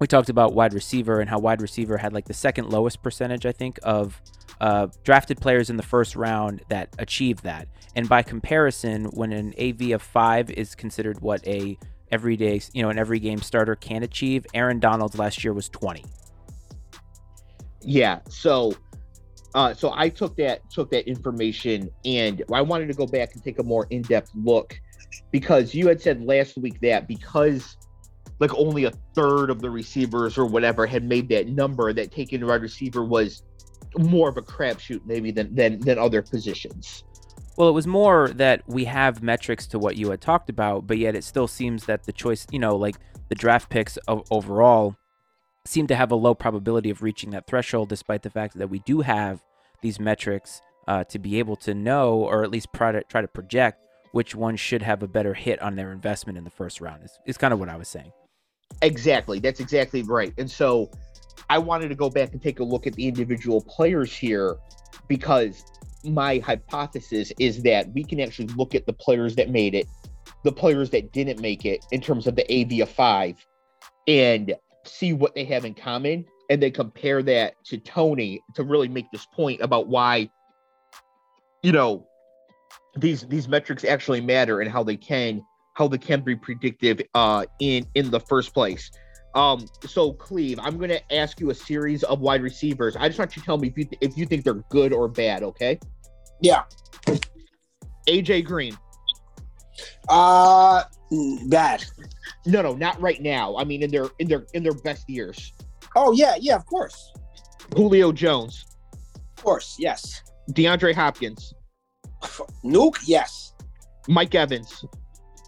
we 0.00 0.08
talked 0.08 0.28
about 0.28 0.52
wide 0.52 0.74
receiver 0.74 1.20
and 1.20 1.30
how 1.30 1.38
wide 1.38 1.62
receiver 1.62 1.96
had 1.96 2.12
like 2.12 2.24
the 2.24 2.34
second 2.34 2.70
lowest 2.70 3.00
percentage, 3.00 3.46
I 3.46 3.52
think, 3.52 3.78
of 3.84 4.20
uh, 4.60 4.88
drafted 5.04 5.40
players 5.40 5.70
in 5.70 5.76
the 5.76 5.84
first 5.84 6.16
round 6.16 6.62
that 6.68 6.88
achieved 6.98 7.44
that. 7.44 7.68
And 7.94 8.08
by 8.08 8.24
comparison, 8.24 9.04
when 9.04 9.32
an 9.32 9.54
AV 9.56 9.92
of 9.92 10.02
five 10.02 10.50
is 10.50 10.74
considered 10.74 11.20
what 11.20 11.46
a 11.46 11.78
everyday, 12.10 12.60
you 12.72 12.82
know, 12.82 12.90
an 12.90 12.98
every 12.98 13.18
game 13.18 13.38
starter 13.38 13.76
can 13.76 14.02
achieve, 14.02 14.46
Aaron 14.54 14.78
Donald's 14.78 15.18
last 15.18 15.44
year 15.44 15.52
was 15.52 15.68
20. 15.68 16.04
Yeah. 17.82 18.20
So, 18.28 18.74
uh, 19.54 19.72
so 19.74 19.92
I 19.94 20.08
took 20.08 20.36
that 20.36 20.68
took 20.70 20.90
that 20.90 21.08
information 21.08 21.88
and 22.04 22.42
I 22.52 22.60
wanted 22.62 22.88
to 22.88 22.94
go 22.94 23.06
back 23.06 23.34
and 23.34 23.42
take 23.42 23.58
a 23.58 23.62
more 23.62 23.86
in 23.90 24.02
depth 24.02 24.30
look 24.34 24.78
because 25.30 25.74
you 25.74 25.88
had 25.88 26.00
said 26.00 26.22
last 26.22 26.56
week 26.56 26.80
that 26.80 27.08
because 27.08 27.76
like 28.38 28.52
only 28.54 28.84
a 28.84 28.92
third 29.14 29.50
of 29.50 29.62
the 29.62 29.70
receivers 29.70 30.36
or 30.36 30.46
whatever 30.46 30.86
had 30.86 31.04
made 31.04 31.28
that 31.30 31.48
number 31.48 31.92
that 31.92 32.12
taking 32.12 32.40
the 32.40 32.46
wide 32.46 32.60
receiver 32.60 33.02
was 33.02 33.42
more 33.96 34.28
of 34.28 34.36
a 34.36 34.42
crapshoot 34.42 35.00
maybe 35.06 35.30
than 35.30 35.54
than 35.54 35.78
than 35.80 35.98
other 35.98 36.22
positions. 36.22 37.04
Well, 37.56 37.68
it 37.68 37.72
was 37.72 37.86
more 37.86 38.28
that 38.28 38.62
we 38.66 38.84
have 38.84 39.22
metrics 39.22 39.66
to 39.68 39.78
what 39.78 39.96
you 39.96 40.10
had 40.10 40.20
talked 40.20 40.50
about, 40.50 40.86
but 40.86 40.98
yet 40.98 41.14
it 41.14 41.24
still 41.24 41.48
seems 41.48 41.86
that 41.86 42.04
the 42.04 42.12
choice, 42.12 42.46
you 42.50 42.58
know, 42.58 42.76
like 42.76 42.96
the 43.28 43.34
draft 43.34 43.70
picks 43.70 43.98
overall 44.06 44.96
seem 45.64 45.86
to 45.86 45.96
have 45.96 46.10
a 46.10 46.16
low 46.16 46.34
probability 46.34 46.90
of 46.90 47.02
reaching 47.02 47.30
that 47.30 47.46
threshold, 47.46 47.88
despite 47.88 48.22
the 48.22 48.30
fact 48.30 48.58
that 48.58 48.68
we 48.68 48.80
do 48.80 49.00
have 49.00 49.42
these 49.80 49.98
metrics 49.98 50.60
uh, 50.86 51.04
to 51.04 51.18
be 51.18 51.38
able 51.38 51.56
to 51.56 51.74
know, 51.74 52.14
or 52.14 52.44
at 52.44 52.50
least 52.50 52.68
try 52.74 52.92
to 52.92 53.02
try 53.04 53.20
to 53.20 53.28
project 53.28 53.82
which 54.12 54.34
one 54.34 54.56
should 54.56 54.82
have 54.82 55.02
a 55.02 55.08
better 55.08 55.34
hit 55.34 55.60
on 55.60 55.76
their 55.76 55.92
investment 55.92 56.38
in 56.38 56.44
the 56.44 56.50
first 56.50 56.80
round. 56.80 57.04
Is 57.04 57.18
is 57.26 57.38
kind 57.38 57.52
of 57.52 57.58
what 57.58 57.68
I 57.68 57.76
was 57.76 57.88
saying. 57.88 58.12
Exactly. 58.82 59.38
That's 59.38 59.60
exactly 59.60 60.02
right. 60.02 60.32
And 60.38 60.50
so 60.50 60.90
I 61.48 61.58
wanted 61.58 61.88
to 61.88 61.94
go 61.94 62.10
back 62.10 62.32
and 62.32 62.42
take 62.42 62.60
a 62.60 62.64
look 62.64 62.86
at 62.86 62.94
the 62.94 63.06
individual 63.06 63.62
players 63.62 64.14
here 64.14 64.56
because 65.08 65.64
my 66.04 66.38
hypothesis 66.38 67.32
is 67.38 67.62
that 67.62 67.92
we 67.92 68.04
can 68.04 68.20
actually 68.20 68.48
look 68.48 68.74
at 68.74 68.86
the 68.86 68.92
players 68.92 69.36
that 69.36 69.50
made 69.50 69.74
it, 69.74 69.86
the 70.44 70.52
players 70.52 70.90
that 70.90 71.12
didn't 71.12 71.40
make 71.40 71.64
it 71.64 71.84
in 71.92 72.00
terms 72.00 72.26
of 72.26 72.36
the 72.36 72.44
AV 72.52 72.80
of 72.80 72.90
five, 72.90 73.36
and 74.06 74.54
see 74.84 75.12
what 75.12 75.34
they 75.34 75.44
have 75.44 75.64
in 75.64 75.74
common, 75.74 76.24
and 76.48 76.62
then 76.62 76.72
compare 76.72 77.22
that 77.22 77.54
to 77.64 77.78
Toney 77.78 78.40
to 78.54 78.62
really 78.62 78.88
make 78.88 79.10
this 79.12 79.26
point 79.34 79.60
about 79.60 79.88
why, 79.88 80.30
you 81.62 81.72
know, 81.72 82.06
these 82.96 83.22
these 83.26 83.48
metrics 83.48 83.84
actually 83.84 84.20
matter 84.20 84.60
and 84.60 84.70
how 84.70 84.82
they 84.82 84.96
can 84.96 85.42
how 85.74 85.86
they 85.86 85.98
can 85.98 86.22
be 86.22 86.34
predictive 86.34 87.00
uh, 87.14 87.44
in 87.60 87.86
in 87.94 88.10
the 88.10 88.20
first 88.20 88.54
place. 88.54 88.90
Um, 89.34 89.66
so 89.86 90.12
Cleve, 90.12 90.58
I'm 90.62 90.78
going 90.78 90.90
to 90.90 91.14
ask 91.14 91.40
you 91.40 91.50
a 91.50 91.54
series 91.54 92.02
of 92.04 92.20
wide 92.20 92.42
receivers. 92.42 92.96
I 92.96 93.08
just 93.08 93.18
want 93.18 93.36
you 93.36 93.42
to 93.42 93.46
tell 93.46 93.58
me 93.58 93.68
if 93.68 93.76
you 93.76 93.84
th- 93.84 93.98
if 94.00 94.16
you 94.16 94.24
think 94.26 94.44
they're 94.44 94.62
good 94.70 94.92
or 94.92 95.08
bad. 95.08 95.42
Okay. 95.42 95.78
Yeah. 96.40 96.62
AJ 98.08 98.44
Green. 98.44 98.76
Uh, 100.08 100.84
bad. 101.48 101.84
No, 102.46 102.62
no, 102.62 102.74
not 102.74 103.00
right 103.00 103.20
now. 103.20 103.56
I 103.56 103.64
mean, 103.64 103.82
in 103.82 103.90
their 103.90 104.06
in 104.18 104.28
their 104.28 104.46
in 104.54 104.62
their 104.62 104.74
best 104.74 105.08
years. 105.08 105.52
Oh 105.94 106.12
yeah, 106.12 106.36
yeah, 106.40 106.54
of 106.54 106.64
course. 106.66 107.12
Julio 107.74 108.12
Jones. 108.12 108.64
Of 109.36 109.44
course, 109.44 109.76
yes. 109.78 110.22
DeAndre 110.52 110.94
Hopkins. 110.94 111.54
Nuke, 112.64 112.98
yes. 113.06 113.54
Mike 114.08 114.34
Evans. 114.34 114.84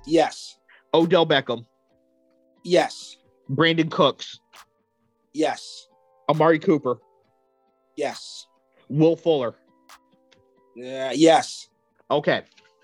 Yes. 0.07 0.59
Odell 0.93 1.27
Beckham. 1.27 1.65
Yes. 2.65 3.17
Brandin 3.51 3.91
Cooks. 3.91 4.41
Yes. 5.33 5.89
Amari 6.29 6.59
Cooper. 6.59 6.99
Yes. 7.97 8.47
Will 8.89 9.17
Fuller. 9.17 9.55
Yeah, 10.77 11.13
yes. 11.13 11.69
Okay. 12.11 12.43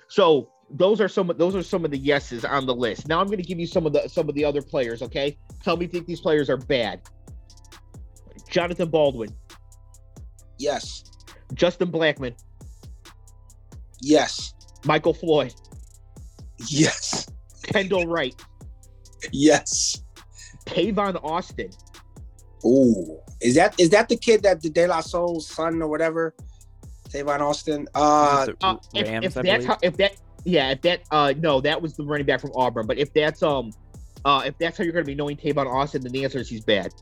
So 0.08 0.50
those 0.70 1.00
are 1.00 1.08
some 1.08 1.30
of 1.30 1.38
those 1.38 1.54
are 1.54 1.62
some 1.62 1.84
of 1.84 1.90
the 1.90 1.98
yeses 1.98 2.44
on 2.44 2.66
the 2.66 2.74
list. 2.74 3.08
Now 3.08 3.20
I'm 3.20 3.26
going 3.26 3.38
to 3.38 3.44
give 3.44 3.60
you 3.60 3.66
some 3.66 3.86
of 3.86 3.92
the 3.92 4.08
some 4.08 4.28
of 4.28 4.34
the 4.34 4.44
other 4.44 4.62
players, 4.62 5.02
okay? 5.02 5.36
Tell 5.62 5.76
me 5.76 5.84
if 5.86 5.92
think 5.92 6.06
these 6.06 6.20
players 6.20 6.50
are 6.50 6.56
bad. 6.56 7.00
Jonathan 8.48 8.88
Baldwin. 8.88 9.30
Yes. 10.58 11.04
Justin 11.54 11.90
Blackmon. 11.90 12.34
Yes. 14.00 14.54
Michael 14.84 15.14
Floyd. 15.14 15.54
Yes. 16.68 17.26
Kendall 17.62 18.06
Wright. 18.06 18.34
Yes. 19.32 20.03
Tavon 20.66 21.22
Austin. 21.22 21.70
Ooh. 22.64 23.18
Is 23.40 23.54
that 23.56 23.78
is 23.78 23.90
that 23.90 24.08
the 24.08 24.16
kid 24.16 24.42
that 24.42 24.62
the 24.62 24.70
De 24.70 24.86
La 24.86 25.00
Soul's 25.00 25.46
son 25.46 25.82
or 25.82 25.88
whatever? 25.88 26.34
Tavon 27.08 27.40
Austin. 27.40 27.86
Uh, 27.94 28.46
Uh, 28.62 28.76
if, 28.94 29.06
Rams, 29.06 29.26
if 29.26 29.34
that's 29.34 29.64
how 29.64 29.78
if 29.82 29.96
that 29.98 30.16
yeah 30.44 30.70
if 30.70 30.80
that 30.82 31.02
uh 31.10 31.32
no 31.38 31.60
that 31.60 31.80
was 31.80 31.96
the 31.96 32.04
running 32.04 32.26
back 32.26 32.40
from 32.40 32.52
Auburn 32.54 32.86
but 32.86 32.98
if 32.98 33.12
that's 33.14 33.42
um 33.42 33.72
uh 34.24 34.42
if 34.44 34.56
that's 34.58 34.76
how 34.76 34.84
you're 34.84 34.92
going 34.92 35.04
to 35.04 35.10
be 35.10 35.14
knowing 35.14 35.36
Tavon 35.36 35.66
Austin 35.66 36.02
then 36.02 36.12
the 36.12 36.24
answer 36.24 36.38
is 36.38 36.48
he's 36.48 36.64
bad. 36.64 36.92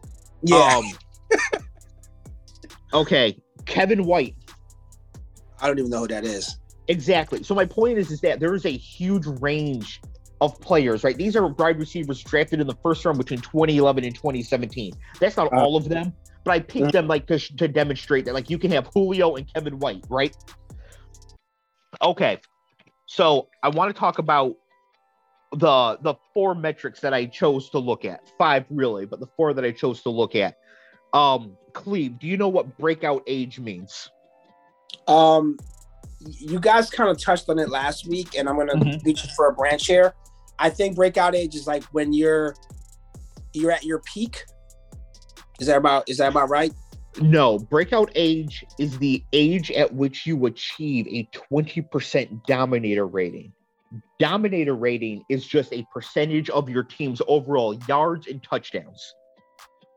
yeah. 0.42 0.76
Um, 0.76 0.84
okay, 2.92 3.38
Kevin 3.64 4.04
White. 4.04 4.36
I 5.60 5.68
don't 5.68 5.78
even 5.78 5.90
know 5.90 6.00
who 6.00 6.08
that 6.08 6.24
is. 6.24 6.58
Exactly. 6.88 7.42
So 7.44 7.54
my 7.54 7.64
point 7.64 7.98
is, 7.98 8.10
is 8.10 8.20
that 8.22 8.40
there 8.40 8.54
is 8.54 8.66
a 8.66 8.70
huge 8.70 9.26
range 9.40 10.00
of 10.42 10.60
players, 10.60 11.04
right? 11.04 11.16
These 11.16 11.36
are 11.36 11.46
wide 11.46 11.78
receivers 11.78 12.20
drafted 12.24 12.60
in 12.60 12.66
the 12.66 12.74
first 12.82 13.04
round 13.04 13.16
between 13.16 13.40
2011 13.40 14.02
and 14.02 14.12
2017. 14.12 14.92
That's 15.20 15.36
not 15.36 15.52
Uh, 15.52 15.56
all 15.60 15.76
of 15.76 15.88
them, 15.88 16.12
but 16.42 16.50
I 16.50 16.58
picked 16.58 16.90
them 16.92 17.06
like 17.06 17.28
to, 17.28 17.38
to 17.38 17.68
demonstrate 17.68 18.24
that, 18.24 18.34
like 18.34 18.50
you 18.50 18.58
can 18.58 18.72
have 18.72 18.88
Julio 18.92 19.36
and 19.36 19.46
Kevin 19.54 19.78
White, 19.78 20.04
right? 20.10 20.36
Okay. 22.02 22.40
So 23.06 23.48
I 23.62 23.68
want 23.68 23.94
to 23.94 23.98
talk 23.98 24.18
about 24.18 24.56
the 25.52 25.98
the 26.00 26.14
four 26.34 26.54
metrics 26.56 27.00
that 27.00 27.14
I 27.14 27.26
chose 27.26 27.70
to 27.70 27.78
look 27.78 28.04
at. 28.04 28.20
Five 28.36 28.64
really, 28.68 29.06
but 29.06 29.20
the 29.20 29.28
four 29.36 29.54
that 29.54 29.64
I 29.64 29.70
chose 29.70 30.02
to 30.02 30.10
look 30.10 30.34
at. 30.34 30.56
Um, 31.12 31.56
Cleve, 31.72 32.18
do 32.18 32.26
you 32.26 32.36
know 32.36 32.48
what 32.48 32.76
breakout 32.78 33.22
age 33.28 33.60
means? 33.60 34.10
Um, 35.06 35.58
you 36.20 36.58
guys 36.58 36.90
kind 36.90 37.10
of 37.10 37.22
touched 37.22 37.48
on 37.48 37.58
it 37.60 37.68
last 37.68 38.08
week, 38.08 38.34
and 38.36 38.48
I'm 38.48 38.56
gonna 38.56 38.74
Mhm. 38.74 39.04
reach 39.04 39.20
for 39.36 39.48
a 39.48 39.52
branch 39.52 39.86
here. 39.86 40.14
I 40.62 40.70
think 40.70 40.94
breakout 40.94 41.34
age 41.34 41.56
is 41.56 41.66
like 41.66 41.82
when 41.86 42.12
you're 42.12 42.54
you're 43.52 43.72
at 43.72 43.84
your 43.84 43.98
peak. 43.98 44.44
Is 45.58 45.66
that 45.66 45.76
about 45.76 46.08
is 46.08 46.18
that 46.18 46.28
about 46.28 46.48
right? 46.48 46.72
No, 47.20 47.58
breakout 47.58 48.10
age 48.14 48.64
is 48.78 48.96
the 48.98 49.22
age 49.32 49.70
at 49.72 49.92
which 49.92 50.24
you 50.24 50.46
achieve 50.46 51.06
a 51.08 51.28
20% 51.52 52.46
dominator 52.46 53.06
rating. 53.06 53.52
Dominator 54.18 54.74
rating 54.74 55.22
is 55.28 55.46
just 55.46 55.74
a 55.74 55.84
percentage 55.92 56.48
of 56.48 56.70
your 56.70 56.84
team's 56.84 57.20
overall 57.26 57.78
yards 57.86 58.28
and 58.28 58.42
touchdowns. 58.42 59.14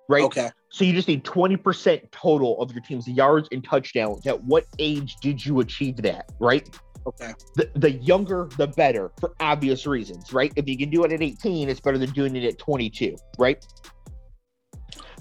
Right? 0.10 0.24
Okay. 0.24 0.50
So 0.72 0.84
you 0.84 0.92
just 0.92 1.08
need 1.08 1.24
20% 1.24 2.12
total 2.12 2.62
of 2.62 2.74
your 2.74 2.82
team's 2.82 3.08
yards 3.08 3.48
and 3.54 3.64
touchdowns. 3.64 4.28
At 4.28 4.44
what 4.44 4.66
age 4.78 5.16
did 5.22 5.44
you 5.46 5.62
achieve 5.62 5.96
that? 5.98 6.30
Right? 6.40 6.68
Okay. 7.08 7.34
The, 7.56 7.70
the 7.76 7.92
younger, 7.92 8.50
the 8.58 8.68
better 8.68 9.12
for 9.20 9.34
obvious 9.40 9.86
reasons, 9.86 10.34
right? 10.34 10.52
If 10.56 10.68
you 10.68 10.78
can 10.78 10.90
do 10.90 11.04
it 11.04 11.12
at 11.12 11.22
18, 11.22 11.70
it's 11.70 11.80
better 11.80 11.98
than 11.98 12.10
doing 12.12 12.36
it 12.36 12.44
at 12.44 12.58
22, 12.58 13.16
right? 13.38 13.64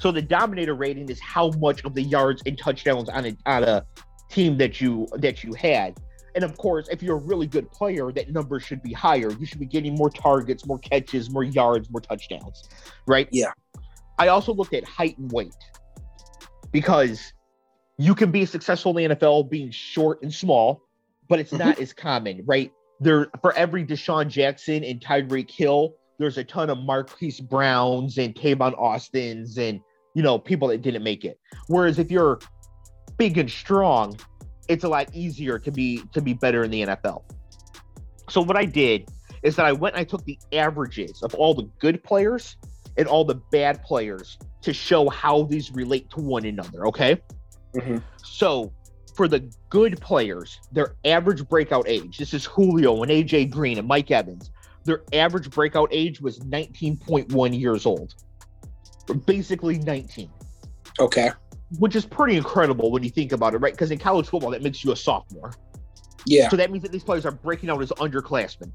So 0.00 0.10
the 0.10 0.22
dominator 0.22 0.74
rating 0.74 1.08
is 1.08 1.20
how 1.20 1.50
much 1.58 1.84
of 1.84 1.94
the 1.94 2.02
yards 2.02 2.42
and 2.46 2.58
touchdowns 2.58 3.08
on 3.08 3.26
a 3.26 3.36
on 3.46 3.64
a 3.64 3.86
team 4.30 4.58
that 4.58 4.80
you 4.80 5.06
that 5.14 5.44
you 5.44 5.54
had. 5.54 5.98
And 6.34 6.42
of 6.42 6.56
course, 6.56 6.88
if 6.88 7.02
you're 7.02 7.16
a 7.16 7.20
really 7.20 7.46
good 7.46 7.70
player, 7.70 8.10
that 8.12 8.30
number 8.32 8.58
should 8.58 8.82
be 8.82 8.92
higher. 8.92 9.30
You 9.30 9.46
should 9.46 9.60
be 9.60 9.66
getting 9.66 9.94
more 9.94 10.10
targets, 10.10 10.66
more 10.66 10.78
catches, 10.78 11.30
more 11.30 11.44
yards, 11.44 11.90
more 11.90 12.00
touchdowns, 12.00 12.68
right? 13.06 13.28
Yeah. 13.30 13.52
I 14.18 14.28
also 14.28 14.52
looked 14.52 14.74
at 14.74 14.84
height 14.84 15.16
and 15.18 15.30
weight 15.30 15.54
because 16.72 17.32
you 17.98 18.14
can 18.14 18.30
be 18.30 18.44
successful 18.46 18.96
in 18.96 19.10
the 19.10 19.16
NFL 19.16 19.48
being 19.48 19.70
short 19.70 20.22
and 20.22 20.32
small, 20.32 20.82
but 21.28 21.38
it's 21.38 21.52
not 21.52 21.78
as 21.80 21.92
common, 21.92 22.42
right? 22.46 22.72
There 23.00 23.28
for 23.40 23.52
every 23.54 23.84
DeSean 23.84 24.28
Jackson 24.28 24.84
and 24.84 25.00
Tyreek 25.00 25.50
Hill, 25.50 25.94
there's 26.18 26.38
a 26.38 26.44
ton 26.44 26.70
of 26.70 26.78
Marquise 26.78 27.40
Browns 27.40 28.18
and 28.18 28.34
Tavon 28.34 28.78
Austins 28.78 29.58
and 29.58 29.80
you 30.14 30.22
know 30.22 30.38
people 30.38 30.68
that 30.68 30.82
didn't 30.82 31.02
make 31.02 31.24
it. 31.24 31.38
Whereas 31.66 31.98
if 31.98 32.10
you're 32.10 32.38
big 33.16 33.38
and 33.38 33.50
strong, 33.50 34.16
it's 34.68 34.84
a 34.84 34.88
lot 34.88 35.08
easier 35.12 35.58
to 35.58 35.70
be 35.70 36.02
to 36.12 36.20
be 36.20 36.34
better 36.34 36.64
in 36.64 36.70
the 36.70 36.82
NFL. 36.82 37.22
So 38.30 38.40
what 38.40 38.56
I 38.56 38.64
did 38.64 39.08
is 39.42 39.56
that 39.56 39.66
I 39.66 39.72
went 39.72 39.94
and 39.94 40.00
I 40.00 40.04
took 40.04 40.24
the 40.24 40.38
averages 40.52 41.22
of 41.22 41.34
all 41.34 41.54
the 41.54 41.68
good 41.78 42.02
players 42.02 42.56
and 42.96 43.06
all 43.06 43.24
the 43.24 43.34
bad 43.34 43.82
players 43.82 44.38
to 44.62 44.72
show 44.72 45.08
how 45.10 45.42
these 45.44 45.70
relate 45.72 46.08
to 46.10 46.20
one 46.20 46.46
another. 46.46 46.86
Okay. 46.86 47.20
Mm-hmm. 47.74 47.98
So 48.22 48.72
for 49.14 49.28
the 49.28 49.50
good 49.70 50.00
players, 50.00 50.60
their 50.72 50.96
average 51.04 51.48
breakout 51.48 51.88
age, 51.88 52.18
this 52.18 52.34
is 52.34 52.44
Julio 52.44 53.02
and 53.02 53.10
AJ 53.10 53.50
Green 53.50 53.78
and 53.78 53.86
Mike 53.86 54.10
Evans, 54.10 54.50
their 54.84 55.02
average 55.12 55.50
breakout 55.50 55.88
age 55.92 56.20
was 56.20 56.40
19.1 56.40 57.58
years 57.58 57.86
old. 57.86 58.14
Basically 59.26 59.78
19. 59.78 60.30
Okay. 61.00 61.30
Which 61.78 61.96
is 61.96 62.04
pretty 62.04 62.36
incredible 62.36 62.90
when 62.90 63.02
you 63.02 63.10
think 63.10 63.32
about 63.32 63.54
it, 63.54 63.58
right? 63.58 63.72
Because 63.72 63.90
in 63.90 63.98
college 63.98 64.28
football, 64.28 64.50
that 64.50 64.62
makes 64.62 64.84
you 64.84 64.92
a 64.92 64.96
sophomore. 64.96 65.52
Yeah. 66.26 66.48
So 66.48 66.56
that 66.56 66.70
means 66.70 66.82
that 66.82 66.92
these 66.92 67.04
players 67.04 67.24
are 67.24 67.32
breaking 67.32 67.70
out 67.70 67.82
as 67.82 67.90
underclassmen. 67.90 68.72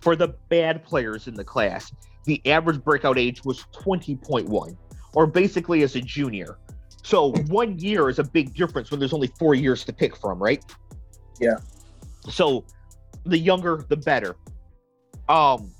For 0.00 0.16
the 0.16 0.28
bad 0.48 0.84
players 0.84 1.28
in 1.28 1.34
the 1.34 1.44
class, 1.44 1.92
the 2.24 2.40
average 2.46 2.82
breakout 2.82 3.18
age 3.18 3.44
was 3.44 3.64
20.1, 3.72 4.76
or 5.14 5.26
basically 5.26 5.82
as 5.82 5.96
a 5.96 6.00
junior. 6.00 6.58
So 7.02 7.32
one 7.48 7.78
year 7.78 8.08
is 8.08 8.18
a 8.18 8.24
big 8.24 8.54
difference 8.54 8.90
when 8.90 9.00
there's 9.00 9.12
only 9.12 9.32
four 9.38 9.54
years 9.54 9.84
to 9.84 9.92
pick 9.92 10.16
from, 10.16 10.40
right? 10.42 10.64
Yeah. 11.40 11.56
So 12.30 12.64
the 13.24 13.38
younger, 13.38 13.84
the 13.88 13.96
better. 13.96 14.36
Um, 15.28 15.72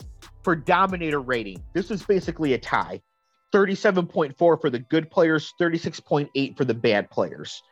for 0.42 0.56
dominator 0.56 1.20
rating, 1.20 1.62
this 1.72 1.90
is 1.90 2.02
basically 2.02 2.54
a 2.54 2.58
tie. 2.58 3.00
37.4 3.52 4.34
for 4.36 4.58
the 4.70 4.78
good 4.78 5.10
players, 5.10 5.52
36.8 5.60 6.56
for 6.56 6.64
the 6.64 6.74
bad 6.74 7.10
players. 7.10 7.62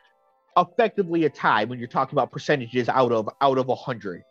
Effectively 0.57 1.25
a 1.25 1.29
tie 1.29 1.63
when 1.65 1.79
you're 1.79 1.87
talking 1.87 2.13
about 2.13 2.31
percentages 2.31 2.87
out 2.87 3.11
of 3.11 3.29
out 3.41 3.57
of 3.57 3.67
100. 3.67 4.21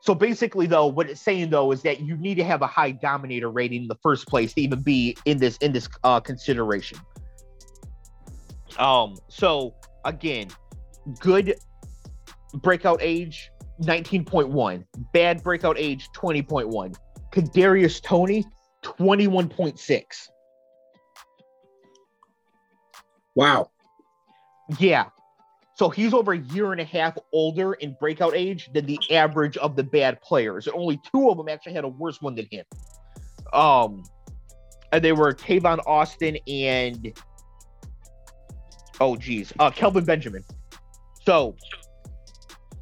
So 0.00 0.14
basically, 0.14 0.66
though, 0.66 0.86
what 0.86 1.08
it's 1.08 1.20
saying 1.20 1.50
though 1.50 1.72
is 1.72 1.82
that 1.82 2.00
you 2.00 2.16
need 2.16 2.36
to 2.36 2.44
have 2.44 2.62
a 2.62 2.66
high 2.66 2.92
dominator 2.92 3.50
rating 3.50 3.82
in 3.82 3.88
the 3.88 3.96
first 4.02 4.28
place 4.28 4.52
to 4.54 4.60
even 4.60 4.82
be 4.82 5.16
in 5.24 5.38
this 5.38 5.56
in 5.58 5.72
this 5.72 5.88
uh, 6.04 6.20
consideration. 6.20 6.98
Um. 8.78 9.16
So 9.28 9.74
again, 10.04 10.48
good 11.20 11.54
breakout 12.54 12.98
age 13.02 13.50
19.1, 13.82 14.84
bad 15.12 15.42
breakout 15.42 15.78
age 15.78 16.08
20.1. 16.16 16.96
Kadarius 17.32 18.02
Toney 18.02 18.44
21.6. 18.82 20.04
Wow. 23.34 23.70
Yeah. 24.78 25.06
So 25.74 25.88
he's 25.88 26.12
over 26.12 26.32
a 26.32 26.38
year 26.38 26.72
and 26.72 26.80
a 26.80 26.84
half 26.84 27.16
older 27.32 27.74
in 27.74 27.94
breakout 28.00 28.34
age 28.34 28.68
than 28.74 28.84
the 28.86 28.98
average 29.12 29.56
of 29.58 29.76
the 29.76 29.84
bad 29.84 30.20
players. 30.22 30.66
And 30.66 30.74
only 30.74 31.00
two 31.12 31.30
of 31.30 31.36
them 31.36 31.48
actually 31.48 31.74
had 31.74 31.84
a 31.84 31.88
worse 31.88 32.20
one 32.20 32.34
than 32.34 32.48
him. 32.50 32.64
Um, 33.52 34.02
and 34.90 35.04
they 35.04 35.12
were 35.12 35.32
Tavon 35.32 35.78
Austin 35.86 36.36
and 36.48 37.12
oh 39.00 39.16
geez, 39.16 39.52
uh, 39.58 39.70
Kelvin 39.70 40.04
Benjamin. 40.04 40.44
So, 41.24 41.56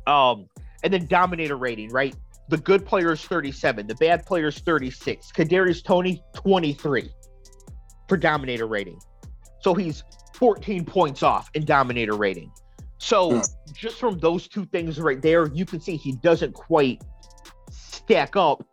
um, 0.07 0.47
and 0.83 0.93
then 0.93 1.07
dominator 1.07 1.57
rating, 1.57 1.91
right? 1.91 2.14
The 2.49 2.59
good 2.59 2.87
player 2.87 3.12
is 3.12 3.23
37, 3.23 3.89
the 3.89 3.95
bad 3.97 4.25
player 4.25 4.49
is 4.49 4.59
36. 4.59 5.33
Kadarius 5.33 5.83
Toney 5.83 6.23
23 6.37 7.11
for 8.09 8.17
dominator 8.17 8.67
rating. 8.67 9.01
So 9.61 9.75
he's 9.75 10.05
14 10.35 10.85
points 10.85 11.23
off 11.25 11.51
in 11.55 11.64
dominator 11.64 12.14
rating. 12.14 12.53
So 12.99 13.31
Hmm. 13.31 13.41
just 13.73 13.99
from 13.99 14.19
those 14.19 14.47
two 14.47 14.64
things 14.67 15.01
right 15.01 15.21
there, 15.21 15.49
you 15.49 15.67
can 15.67 15.81
see 15.81 15.97
he 15.97 16.12
doesn't 16.12 16.55
quite 16.55 17.03
stack 17.71 18.37
up 18.37 18.64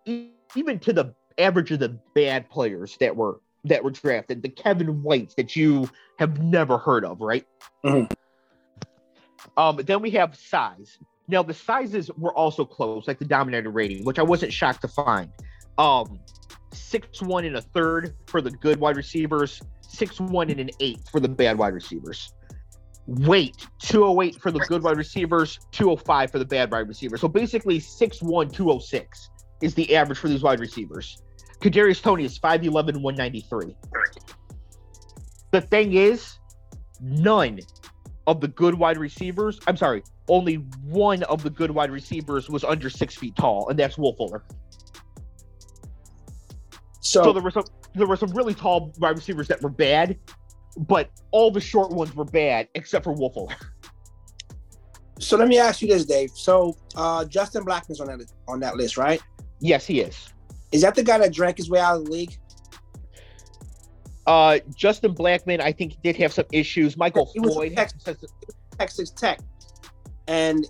even 0.55 0.79
to 0.79 0.93
the 0.93 1.15
average 1.39 1.71
of 1.71 1.79
the 1.79 1.97
bad 2.13 2.47
players 2.49 2.95
that 2.99 3.15
were 3.15 3.39
that 3.65 3.83
were 3.83 3.91
drafted, 3.91 4.41
the 4.41 4.49
Kevin 4.49 5.03
Whites 5.03 5.35
that 5.35 5.55
you 5.55 5.89
have 6.19 6.41
never 6.43 6.77
heard 6.77 7.05
of, 7.05 7.21
right? 7.21 7.45
Mhm. 7.85 8.11
Um, 9.57 9.77
then 9.77 10.01
we 10.01 10.11
have 10.11 10.35
size. 10.35 10.97
Now 11.27 11.43
the 11.43 11.53
sizes 11.53 12.11
were 12.17 12.33
also 12.33 12.65
close, 12.65 13.07
like 13.07 13.19
the 13.19 13.25
dominator 13.25 13.69
rating, 13.69 14.03
which 14.03 14.19
I 14.19 14.23
wasn't 14.23 14.51
shocked 14.51 14.81
to 14.81 14.87
find. 14.87 15.29
Um, 15.77 16.19
six 16.73 17.21
one 17.21 17.45
and 17.45 17.55
a 17.55 17.61
third 17.61 18.15
for 18.27 18.41
the 18.41 18.51
good 18.51 18.79
wide 18.79 18.97
receivers, 18.97 19.61
six 19.81 20.19
one 20.19 20.49
and 20.49 20.59
an 20.59 20.69
eight 20.79 20.99
for 21.11 21.19
the 21.19 21.29
bad 21.29 21.57
wide 21.57 21.73
receivers. 21.73 22.33
Weight 23.05 23.67
208 23.79 24.41
for 24.41 24.49
the 24.51 24.59
good 24.59 24.81
wide 24.81 24.95
receivers, 24.95 25.59
205 25.71 26.31
for 26.31 26.39
the 26.39 26.45
bad 26.45 26.71
wide 26.71 26.87
receivers. 26.87 27.19
So 27.19 27.27
basically 27.27 27.79
6'1, 27.79 28.49
206 28.53 29.29
is 29.61 29.75
the 29.75 29.93
average 29.95 30.19
for 30.19 30.29
these 30.29 30.41
wide 30.41 30.61
receivers. 30.61 31.21
Kadarius 31.63 32.01
Toney 32.01 32.25
is 32.25 32.37
5'11, 32.37 32.97
193. 33.01 33.73
The 35.51 35.61
thing 35.61 35.93
is, 35.93 36.37
none 36.99 37.59
of 38.27 38.41
the 38.41 38.49
good 38.49 38.75
wide 38.75 38.97
receivers, 38.97 39.61
I'm 39.65 39.77
sorry, 39.77 40.03
only 40.27 40.55
one 40.83 41.23
of 41.23 41.41
the 41.41 41.49
good 41.49 41.71
wide 41.71 41.89
receivers 41.89 42.49
was 42.49 42.65
under 42.65 42.89
six 42.89 43.15
feet 43.15 43.37
tall, 43.37 43.69
and 43.69 43.79
that's 43.79 43.97
Will 43.97 44.13
Fuller. 44.13 44.43
So, 46.99 47.23
So 47.23 47.33
there 47.33 47.41
were 47.41 47.51
some 47.51 47.65
there 47.95 48.07
were 48.07 48.17
some 48.17 48.31
really 48.31 48.53
tall 48.53 48.91
wide 48.97 49.15
receivers 49.15 49.47
that 49.47 49.61
were 49.61 49.69
bad, 49.69 50.17
but 50.75 51.11
all 51.31 51.49
the 51.49 51.61
short 51.61 51.91
ones 51.91 52.13
were 52.13 52.25
bad 52.25 52.67
except 52.75 53.05
for 53.05 53.13
Will 53.13 53.29
Fuller. 53.29 53.55
so 55.19 55.37
let 55.37 55.47
me 55.47 55.59
ask 55.59 55.81
you 55.81 55.87
this, 55.87 56.05
Dave. 56.05 56.31
So 56.31 56.75
uh 56.95 57.23
Justin 57.25 57.63
Blackmon's 57.63 58.01
on 58.01 58.07
that 58.07 58.31
on 58.49 58.59
that 58.61 58.75
list, 58.75 58.97
right? 58.97 59.21
Yes, 59.59 59.85
he 59.85 60.01
is. 60.01 60.32
Is 60.73 60.81
that 60.81 60.95
the 60.95 61.03
guy 61.03 61.17
that 61.19 61.31
drank 61.31 61.57
his 61.57 61.69
way 61.69 61.79
out 61.79 61.97
of 61.97 62.05
the 62.05 62.11
league? 62.11 62.37
Uh, 64.25 64.59
Justin 64.75 65.13
Blackmon, 65.13 65.59
I 65.61 65.71
think, 65.71 66.01
did 66.01 66.15
have 66.17 66.33
some 66.33 66.45
issues. 66.51 66.97
Michael 66.97 67.29
He 67.33 67.39
Floyd 67.39 67.73
a 67.73 67.75
had 67.75 67.91
some 67.91 67.99
sense 67.99 68.23
of- 68.23 68.29
Texas 68.79 69.11
Tech, 69.11 69.39
and 70.27 70.65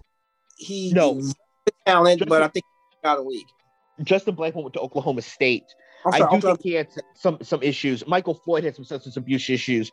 he 0.58 0.92
No. 0.92 1.22
talent, 1.86 2.20
Justin- 2.20 2.30
but 2.30 2.42
I 2.44 2.48
think 2.50 2.66
out 3.04 3.18
of 3.18 3.24
the 3.24 3.30
league. 3.30 3.48
Justin 4.02 4.36
Blackmon 4.36 4.64
went 4.64 4.74
to 4.74 4.80
Oklahoma 4.82 5.22
State. 5.22 5.64
I'm 6.06 6.14
I 6.14 6.18
sorry, 6.18 6.32
do 6.32 6.36
Oklahoma- 6.38 6.58
think 6.58 6.64
he 6.64 6.74
had 6.74 6.88
some 7.16 7.38
some 7.42 7.62
issues. 7.64 8.06
Michael 8.08 8.34
Floyd 8.34 8.64
had 8.66 8.76
some 8.76 8.84
substance 8.84 9.16
abuse 9.18 9.50
issues. 9.50 9.90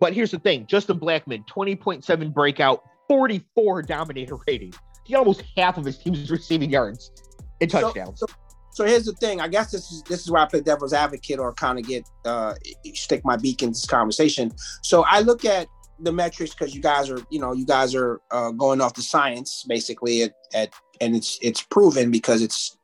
But 0.00 0.12
here's 0.12 0.32
the 0.32 0.38
thing: 0.40 0.66
Justin 0.66 0.98
Blackmon, 0.98 1.46
20.7 1.46 2.30
breakout, 2.32 2.82
44 3.08 3.82
dominator 3.82 4.38
rating. 4.48 4.72
He 5.04 5.14
almost 5.14 5.42
half 5.56 5.76
of 5.78 5.84
his 5.84 5.98
team's 5.98 6.30
receiving 6.30 6.70
yards 6.70 7.12
and 7.60 7.70
touchdowns. 7.70 8.18
So, 8.20 8.26
so 8.26 8.34
here's 8.78 9.04
the 9.04 9.12
thing. 9.12 9.40
I 9.40 9.48
guess 9.48 9.70
this 9.70 9.90
is 9.92 10.02
this 10.04 10.22
is 10.22 10.30
where 10.30 10.42
I 10.42 10.46
play 10.46 10.60
devil's 10.60 10.92
advocate 10.92 11.38
or 11.38 11.52
kind 11.52 11.78
of 11.78 11.86
get 11.86 12.08
uh 12.24 12.54
stick 12.94 13.22
my 13.24 13.36
beak 13.36 13.62
in 13.62 13.70
this 13.70 13.86
conversation. 13.86 14.52
So 14.82 15.04
I 15.06 15.20
look 15.20 15.44
at 15.44 15.68
the 16.00 16.12
metrics 16.12 16.54
because 16.54 16.74
you 16.74 16.80
guys 16.80 17.10
are 17.10 17.20
you 17.30 17.38
know 17.38 17.52
you 17.52 17.66
guys 17.66 17.94
are 17.94 18.20
uh, 18.30 18.50
going 18.50 18.80
off 18.80 18.94
the 18.94 19.02
science 19.02 19.64
basically 19.68 20.22
at, 20.22 20.32
at 20.54 20.72
and 21.00 21.14
it's 21.14 21.38
it's 21.42 21.62
proven 21.62 22.10
because 22.10 22.42
it's 22.42 22.76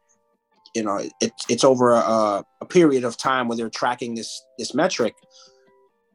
you 0.74 0.82
know 0.82 1.01
it's 1.20 1.45
it's 1.49 1.64
over 1.64 1.93
a, 1.93 2.45
a 2.61 2.66
period 2.66 3.05
of 3.05 3.16
time 3.16 3.49
where 3.49 3.57
they're 3.57 3.70
tracking 3.70 4.14
this 4.14 4.43
this 4.59 4.74
metric. 4.74 5.14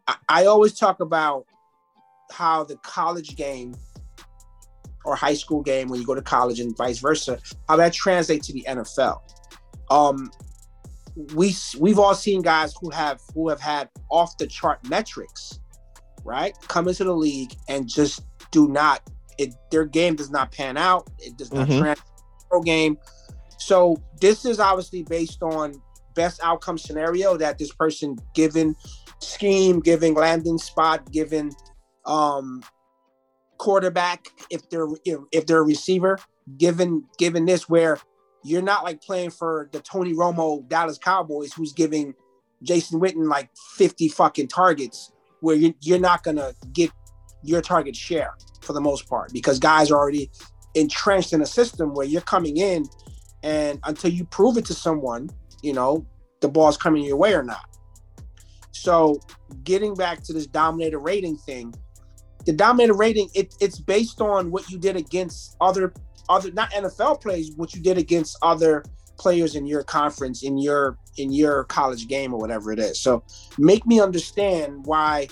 I, 0.07 0.15
I 0.29 0.45
always 0.45 0.77
talk 0.77 0.99
about 0.99 1.45
how 2.31 2.63
the 2.63 2.77
college 2.77 3.35
game 3.35 3.75
or 5.05 5.15
high 5.15 5.33
school 5.33 5.61
game 5.61 5.89
when 5.89 5.99
you 5.99 6.05
go 6.05 6.15
to 6.15 6.21
college 6.21 6.59
and 6.59 6.75
vice 6.77 6.99
versa, 6.99 7.39
how 7.67 7.75
that 7.75 7.93
translates 7.93 8.47
to 8.47 8.53
the 8.53 8.65
NFL. 8.67 9.19
Um, 9.93 10.31
we 11.35 11.55
we've 11.79 11.99
all 11.99 12.15
seen 12.15 12.41
guys 12.41 12.73
who 12.81 12.89
have 12.89 13.19
who 13.35 13.47
have 13.49 13.59
had 13.59 13.89
off 14.09 14.35
the 14.39 14.47
chart 14.47 14.79
metrics, 14.89 15.59
right? 16.23 16.55
Come 16.67 16.87
into 16.87 17.03
the 17.03 17.15
league 17.15 17.53
and 17.69 17.87
just 17.87 18.23
do 18.51 18.67
not 18.67 19.07
it 19.37 19.53
their 19.71 19.85
game 19.85 20.15
does 20.15 20.31
not 20.31 20.51
pan 20.51 20.77
out. 20.77 21.09
It 21.19 21.37
does 21.37 21.51
not 21.53 21.67
Mhm. 21.67 21.79
translate 21.79 21.97
to 21.97 22.03
the 22.39 22.45
pro 22.49 22.61
game. 22.61 22.97
So 23.59 23.97
this 24.19 24.43
is 24.45 24.59
obviously 24.59 25.03
based 25.03 25.43
on 25.43 25.75
best 26.15 26.39
outcome 26.43 26.77
scenario 26.77 27.37
that 27.37 27.57
this 27.57 27.71
person 27.73 28.17
given 28.33 28.75
scheme, 29.19 29.79
given 29.79 30.15
landing 30.15 30.57
spot, 30.57 31.11
given 31.11 31.51
um 32.05 32.63
quarterback 33.59 34.27
if 34.49 34.67
they're 34.69 34.87
if, 35.05 35.19
if 35.31 35.45
they're 35.45 35.59
a 35.59 35.63
receiver 35.63 36.17
given 36.57 37.03
given 37.17 37.45
this 37.45 37.69
where 37.69 37.97
you're 38.43 38.61
not 38.61 38.83
like 38.83 39.01
playing 39.01 39.31
for 39.31 39.69
the 39.71 39.79
Tony 39.79 40.13
Romo 40.13 40.67
Dallas 40.67 40.97
Cowboys 40.97 41.53
who's 41.53 41.73
giving 41.73 42.13
Jason 42.61 42.99
Witten 42.99 43.29
like 43.29 43.49
50 43.75 44.09
fucking 44.09 44.47
targets 44.47 45.11
where 45.41 45.55
you're, 45.55 45.73
you're 45.81 45.99
not 45.99 46.23
gonna 46.23 46.53
get 46.71 46.91
your 47.41 47.61
target 47.61 47.95
share 47.95 48.33
for 48.61 48.73
the 48.73 48.81
most 48.81 49.07
part 49.09 49.31
because 49.33 49.59
guys 49.59 49.91
are 49.91 49.97
already 49.97 50.29
entrenched 50.75 51.33
in 51.33 51.41
a 51.41 51.45
system 51.45 51.93
where 51.93 52.05
you're 52.05 52.21
coming 52.21 52.57
in 52.57 52.85
and 53.43 53.79
until 53.83 54.11
you 54.11 54.23
prove 54.25 54.57
it 54.57 54.65
to 54.65 54.73
someone 54.73 55.29
you 55.61 55.73
know 55.73 56.05
the 56.41 56.47
ball's 56.47 56.77
coming 56.77 57.03
your 57.03 57.15
way 57.15 57.33
or 57.33 57.43
not. 57.43 57.65
So 58.71 59.19
getting 59.63 59.93
back 59.93 60.23
to 60.23 60.33
this 60.33 60.47
dominator 60.47 60.99
rating 60.99 61.37
thing 61.37 61.73
the 62.45 62.53
dominator 62.53 62.93
rating 62.93 63.29
it, 63.33 63.55
it's 63.59 63.79
based 63.79 64.21
on 64.21 64.51
what 64.51 64.69
you 64.69 64.77
did 64.77 64.95
against 64.95 65.55
other 65.61 65.93
other 66.29 66.51
not 66.51 66.71
NFL 66.71 67.21
plays, 67.21 67.51
what 67.55 67.73
you 67.73 67.81
did 67.81 67.97
against 67.97 68.37
other 68.41 68.83
players 69.17 69.55
in 69.55 69.65
your 69.65 69.83
conference 69.83 70.43
in 70.43 70.57
your 70.57 70.97
in 71.17 71.31
your 71.31 71.65
college 71.65 72.07
game 72.07 72.33
or 72.33 72.39
whatever 72.39 72.71
it 72.71 72.79
is. 72.79 72.99
So 72.99 73.23
make 73.57 73.85
me 73.85 73.99
understand 73.99 74.85
why 74.85 75.27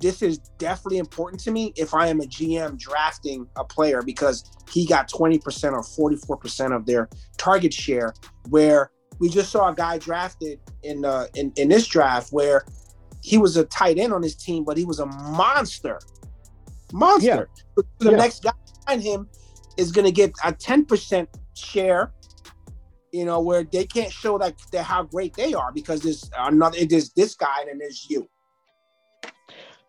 this 0.00 0.22
is 0.22 0.38
definitely 0.58 0.98
important 0.98 1.40
to 1.42 1.50
me 1.50 1.72
if 1.76 1.92
I 1.92 2.06
am 2.06 2.20
a 2.20 2.24
GM 2.24 2.78
drafting 2.78 3.48
a 3.56 3.64
player 3.64 4.00
because 4.02 4.48
he 4.70 4.86
got 4.86 5.10
20% 5.10 5.72
or 5.72 6.10
44% 6.10 6.76
of 6.76 6.86
their 6.86 7.08
target 7.36 7.74
share 7.74 8.14
where 8.48 8.92
we 9.18 9.28
just 9.28 9.50
saw 9.50 9.70
a 9.70 9.74
guy 9.74 9.98
drafted 9.98 10.60
in 10.84 11.04
uh 11.04 11.26
in, 11.34 11.52
in 11.56 11.68
this 11.68 11.86
draft 11.86 12.32
where 12.32 12.64
he 13.20 13.36
was 13.36 13.56
a 13.56 13.64
tight 13.64 13.98
end 13.98 14.12
on 14.12 14.22
his 14.22 14.36
team, 14.36 14.62
but 14.62 14.76
he 14.76 14.84
was 14.84 15.00
a 15.00 15.06
monster. 15.06 15.98
Monster. 16.92 17.50
Yeah. 17.76 17.82
The 17.98 18.10
yeah. 18.12 18.16
next 18.16 18.44
guy 18.44 18.52
behind 18.86 19.02
him 19.02 19.28
is 19.78 19.92
gonna 19.92 20.10
get 20.10 20.32
a 20.44 20.52
10% 20.52 21.26
share 21.54 22.12
you 23.12 23.24
know, 23.24 23.40
where 23.40 23.64
they 23.64 23.86
can't 23.86 24.12
show 24.12 24.38
that, 24.38 24.54
that 24.72 24.82
how 24.82 25.02
great 25.02 25.34
they 25.34 25.54
are 25.54 25.72
because 25.72 26.02
there's 26.02 26.30
another 26.36 26.76
it 26.78 26.92
is 26.92 27.10
this 27.12 27.34
guy 27.34 27.60
and 27.60 27.70
then 27.70 27.78
there's 27.78 28.08
you. 28.08 28.28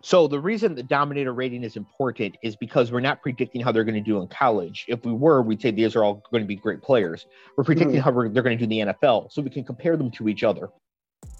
So 0.01 0.29
the 0.29 0.39
reason 0.39 0.75
the 0.75 0.83
dominator 0.83 1.33
rating 1.33 1.63
is 1.63 1.75
important 1.75 2.37
is 2.41 2.55
because 2.55 2.89
we're 2.89 3.01
not 3.01 3.21
predicting 3.21 3.61
how 3.61 3.73
they're 3.73 3.83
going 3.83 4.01
to 4.01 4.01
do 4.01 4.21
in 4.21 4.29
college. 4.29 4.85
If 4.87 5.03
we 5.03 5.11
were, 5.11 5.41
we'd 5.41 5.61
say 5.61 5.71
these 5.71 5.93
are 5.97 6.05
all 6.05 6.23
going 6.31 6.41
to 6.41 6.47
be 6.47 6.55
great 6.55 6.81
players. 6.81 7.25
We're 7.57 7.65
predicting 7.65 7.97
mm-hmm. 7.97 8.03
how 8.03 8.11
they're 8.11 8.41
going 8.41 8.57
to 8.57 8.65
do 8.65 8.73
in 8.73 8.87
the 8.87 8.93
NFL, 8.93 9.29
so 9.29 9.41
we 9.41 9.49
can 9.49 9.65
compare 9.65 9.97
them 9.97 10.09
to 10.11 10.29
each 10.29 10.45
other, 10.45 10.69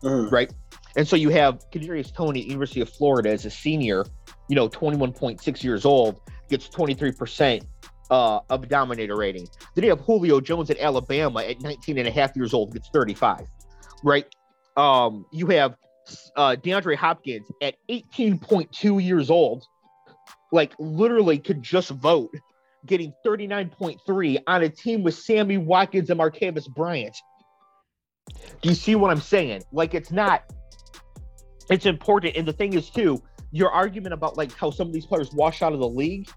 mm-hmm. 0.03 0.33
right? 0.33 0.53
And 0.97 1.07
so 1.07 1.15
you 1.15 1.29
have 1.29 1.63
Kadarius 1.71 2.13
Toney, 2.13 2.41
University 2.41 2.81
of 2.81 2.89
Florida, 2.89 3.29
as 3.29 3.45
a 3.45 3.49
senior, 3.49 4.05
you 4.49 4.57
know, 4.57 4.67
21.6 4.67 5.63
years 5.63 5.85
old, 5.85 6.19
gets 6.49 6.67
23 6.67 7.13
percent 7.13 7.63
uh, 8.10 8.39
of 8.49 8.68
dominator 8.68 9.16
rating. 9.16 9.47
Then 9.76 9.84
you 9.84 9.89
have 9.91 10.01
Julio 10.01 10.41
Jones 10.41 10.70
at 10.70 10.80
Alabama 10.80 11.41
at 11.41 11.62
19 11.62 11.97
and 11.97 12.07
a 12.07 12.12
half 12.12 12.36
years 12.36 12.53
old, 12.53 12.74
gets 12.74 12.89
35, 12.89 13.47
right? 14.03 14.26
Um, 14.78 15.26
you 15.32 15.47
have 15.47 15.76
uh, 16.36 16.55
DeAndre 16.55 16.95
Hopkins 16.95 17.47
at 17.62 17.76
18.2 17.89 19.03
years 19.03 19.30
old, 19.30 19.64
like 20.51 20.74
literally 20.80 21.38
could 21.38 21.62
just 21.62 21.89
vote, 21.89 22.34
getting 22.86 23.14
39.3 23.26 24.38
on 24.47 24.64
a 24.64 24.70
team 24.70 25.03
with 25.03 25.16
Sammy 25.16 25.57
Watkins 25.57 26.10
and 26.10 26.20
Martavis 26.20 26.68
Bryant. 26.74 27.16
Do 28.62 28.70
you 28.70 28.76
see 28.76 28.95
what 28.95 29.12
I'm 29.12 29.22
saying? 29.22 29.64
Like 29.72 29.93
it's 29.93 30.12
not, 30.12 30.43
it's 31.70 31.86
important. 31.86 32.36
And 32.36 32.47
the 32.47 32.53
thing 32.53 32.74
is, 32.74 32.89
too, 32.89 33.22
your 33.51 33.72
argument 33.72 34.14
about 34.14 34.38
like 34.38 34.53
how 34.55 34.72
some 34.72 34.88
of 34.88 34.93
these 34.93 35.05
players 35.05 35.32
wash 35.34 35.62
out 35.62 35.74
of 35.74 35.80
the 35.80 35.88
league 35.88 36.30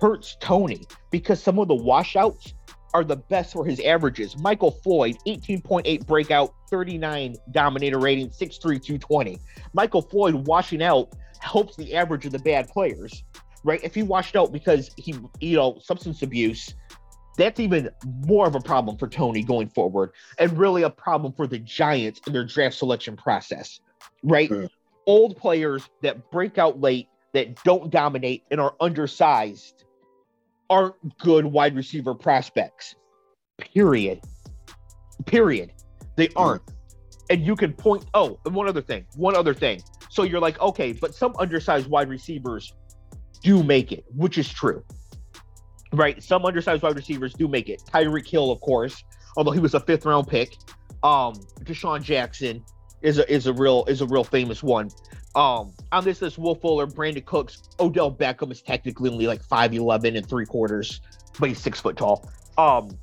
hurts 0.00 0.36
Toney 0.40 0.84
because 1.10 1.42
some 1.42 1.58
of 1.58 1.68
the 1.68 1.74
washouts 1.74 2.54
are 2.94 3.04
the 3.04 3.16
best 3.16 3.52
for 3.52 3.64
his 3.64 3.80
averages. 3.80 4.38
Michael 4.38 4.70
Floyd, 4.70 5.16
18.8 5.26 6.06
breakout, 6.06 6.54
39 6.70 7.36
dominator 7.50 7.98
rating, 7.98 8.28
6'3, 8.30 8.60
220. 8.60 9.38
Michael 9.72 10.02
Floyd 10.02 10.46
washing 10.46 10.82
out 10.82 11.12
helps 11.40 11.76
the 11.76 11.94
average 11.94 12.24
of 12.24 12.32
the 12.32 12.38
bad 12.38 12.68
players, 12.68 13.24
right? 13.64 13.80
If 13.82 13.94
he 13.94 14.04
washed 14.04 14.36
out 14.36 14.52
because 14.52 14.90
he, 14.96 15.14
you 15.40 15.56
know, 15.56 15.78
substance 15.82 16.22
abuse, 16.22 16.74
that's 17.36 17.58
even 17.58 17.90
more 18.26 18.46
of 18.46 18.54
a 18.54 18.60
problem 18.60 18.96
for 18.96 19.08
Toney 19.08 19.42
going 19.42 19.68
forward 19.68 20.12
and 20.38 20.56
really 20.56 20.82
a 20.82 20.90
problem 20.90 21.32
for 21.32 21.48
the 21.48 21.58
Giants 21.58 22.20
in 22.28 22.32
their 22.32 22.44
draft 22.44 22.76
selection 22.76 23.16
process, 23.16 23.80
right? 24.22 24.48
Sure. 24.48 24.68
Old 25.06 25.36
players 25.36 25.90
that 26.02 26.30
break 26.30 26.58
out 26.58 26.80
late, 26.80 27.08
that 27.34 27.62
don't 27.64 27.90
dominate 27.90 28.44
and 28.50 28.60
are 28.60 28.74
undersized 28.80 29.84
aren't 30.70 31.18
good 31.18 31.44
wide 31.44 31.76
receiver 31.76 32.14
prospects. 32.14 32.94
Period. 33.58 34.20
Period. 35.26 35.72
They 36.16 36.28
aren't. 36.36 36.62
And 37.30 37.44
you 37.44 37.56
can 37.56 37.72
point, 37.72 38.06
oh, 38.14 38.38
and 38.46 38.54
one 38.54 38.68
other 38.68 38.80
thing, 38.80 39.04
one 39.16 39.36
other 39.36 39.52
thing. 39.52 39.82
So 40.10 40.22
you're 40.22 40.40
like, 40.40 40.60
okay, 40.60 40.92
but 40.92 41.14
some 41.14 41.34
undersized 41.38 41.88
wide 41.88 42.08
receivers 42.08 42.72
do 43.42 43.62
make 43.62 43.92
it, 43.92 44.04
which 44.14 44.38
is 44.38 44.48
true. 44.48 44.82
Right? 45.92 46.22
Some 46.22 46.44
undersized 46.44 46.82
wide 46.82 46.96
receivers 46.96 47.34
do 47.34 47.48
make 47.48 47.68
it. 47.68 47.82
Tyreek 47.92 48.28
Hill, 48.28 48.50
of 48.50 48.60
course, 48.60 49.02
although 49.36 49.52
he 49.52 49.60
was 49.60 49.74
a 49.74 49.80
fifth 49.80 50.06
round 50.06 50.28
pick. 50.28 50.56
Um, 51.02 51.34
DeSean 51.64 52.02
Jackson 52.02 52.64
is 53.02 53.18
a 53.18 53.30
is 53.30 53.46
a 53.46 53.52
real 53.52 53.84
is 53.86 54.00
a 54.00 54.06
real 54.06 54.24
famous 54.24 54.62
one. 54.62 54.88
Um, 55.34 55.72
on 55.90 56.04
this 56.04 56.22
list, 56.22 56.38
Will 56.38 56.54
Fuller, 56.54 56.86
Brandin 56.86 57.24
Cooks, 57.24 57.62
Odell 57.80 58.12
Beckham 58.12 58.52
is 58.52 58.62
technically 58.62 59.10
only 59.10 59.26
like 59.26 59.42
5'11 59.42 60.16
and 60.16 60.28
three 60.28 60.46
quarters, 60.46 61.00
but 61.38 61.48
he's 61.48 61.58
six 61.58 61.80
foot 61.80 61.96
tall. 61.96 62.30
Um, 62.56 62.96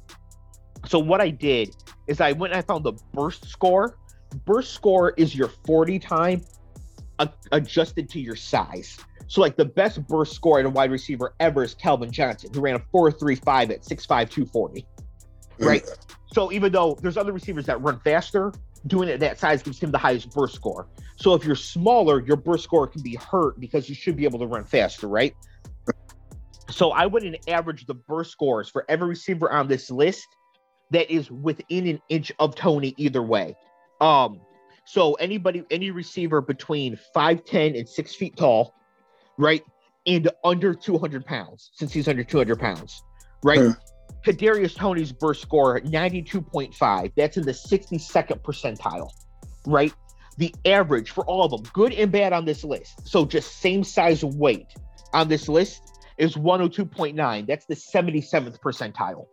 so 0.87 0.97
what 0.97 1.21
I 1.21 1.29
did 1.29 1.75
is 2.07 2.21
I 2.21 2.31
went 2.31 2.53
and 2.53 2.59
I 2.59 2.61
found 2.61 2.83
the 2.83 2.93
burst 3.13 3.45
score. 3.45 3.97
Burst 4.45 4.73
score 4.73 5.13
is 5.17 5.35
your 5.35 5.49
40 5.65 5.99
time 5.99 6.41
adjusted 7.51 8.09
to 8.09 8.19
your 8.19 8.35
size. 8.35 8.97
So 9.27 9.41
like 9.41 9.55
the 9.55 9.65
best 9.65 10.05
burst 10.07 10.33
score 10.33 10.59
at 10.59 10.65
a 10.65 10.69
wide 10.69 10.91
receiver 10.91 11.35
ever 11.39 11.63
is 11.63 11.73
Calvin 11.73 12.11
Johnson, 12.11 12.51
who 12.53 12.61
ran 12.61 12.75
a 12.75 12.79
4.35 12.79 13.71
at 13.71 13.81
6'5, 13.81 14.07
240. 14.07 14.85
Right. 15.59 15.85
So 16.33 16.51
even 16.51 16.71
though 16.71 16.97
there's 17.01 17.17
other 17.17 17.31
receivers 17.31 17.65
that 17.67 17.81
run 17.81 17.99
faster, 17.99 18.53
doing 18.87 19.09
it 19.09 19.19
that 19.19 19.37
size 19.37 19.61
gives 19.61 19.79
him 19.79 19.91
the 19.91 19.97
highest 19.97 20.33
burst 20.33 20.55
score. 20.55 20.87
So 21.21 21.35
if 21.35 21.45
you're 21.45 21.55
smaller, 21.55 22.19
your 22.25 22.35
burst 22.35 22.63
score 22.63 22.87
can 22.87 23.03
be 23.03 23.13
hurt 23.13 23.59
because 23.59 23.87
you 23.87 23.93
should 23.93 24.17
be 24.17 24.23
able 24.23 24.39
to 24.39 24.47
run 24.47 24.63
faster, 24.63 25.07
right? 25.07 25.35
So 26.71 26.89
I 26.93 27.05
went 27.05 27.27
and 27.27 27.37
averaged 27.47 27.85
the 27.85 27.93
burst 27.93 28.31
scores 28.31 28.69
for 28.69 28.85
every 28.89 29.09
receiver 29.09 29.51
on 29.51 29.67
this 29.67 29.91
list 29.91 30.27
that 30.89 31.11
is 31.13 31.29
within 31.29 31.85
an 31.85 32.01
inch 32.09 32.31
of 32.39 32.55
Toney 32.55 32.95
either 32.97 33.21
way. 33.21 33.55
Um, 33.99 34.41
so 34.85 35.13
anybody, 35.13 35.63
any 35.69 35.91
receiver 35.91 36.41
between 36.41 36.97
5'10 37.15 37.77
and 37.77 37.87
six 37.87 38.15
feet 38.15 38.35
tall, 38.35 38.73
right? 39.37 39.63
And 40.07 40.27
under 40.43 40.73
200 40.73 41.23
pounds, 41.23 41.69
since 41.75 41.93
he's 41.93 42.07
under 42.07 42.23
200 42.23 42.59
pounds, 42.59 43.03
right? 43.43 43.59
Sure. 43.59 43.77
Kadarius 44.25 44.75
Toney's 44.75 45.11
burst 45.11 45.43
score 45.43 45.81
92.5. 45.81 47.11
That's 47.15 47.37
in 47.37 47.45
the 47.45 47.51
62nd 47.51 48.41
percentile, 48.41 49.11
right? 49.67 49.93
The 50.37 50.53
average 50.65 51.11
for 51.11 51.25
all 51.25 51.43
of 51.43 51.51
them, 51.51 51.63
good 51.73 51.93
and 51.93 52.11
bad 52.11 52.33
on 52.33 52.45
this 52.45 52.63
list. 52.63 53.07
So 53.07 53.25
just 53.25 53.59
same 53.59 53.83
size 53.83 54.23
weight 54.23 54.67
on 55.13 55.27
this 55.27 55.47
list 55.47 55.99
is 56.17 56.35
102.9. 56.35 57.47
That's 57.47 57.65
the 57.65 57.75
77th 57.75 58.59
percentile. 58.59 59.25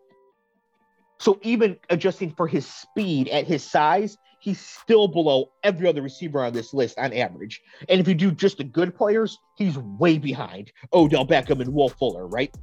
So 1.19 1.39
even 1.43 1.77
adjusting 1.91 2.33
for 2.33 2.47
his 2.47 2.67
speed 2.67 3.29
at 3.29 3.47
his 3.47 3.65
size, 3.65 4.17
he's 4.41 4.61
still 4.61 5.09
below 5.09 5.51
every 5.65 5.89
other 5.89 6.03
receiver 6.03 6.45
on 6.45 6.53
this 6.53 6.73
list 6.73 6.99
on 6.99 7.13
average. 7.13 7.61
And 7.89 8.01
if 8.01 8.07
you 8.07 8.15
do 8.15 8.31
just 8.31 8.59
the 8.59 8.65
good 8.65 8.95
players, 8.95 9.39
he's 9.57 9.77
way 9.79 10.19
behind 10.19 10.73
Odell 10.93 11.27
Beckham 11.27 11.61
and 11.61 11.75
Will 11.75 11.89
Fuller, 11.89 12.27
right? 12.27 12.55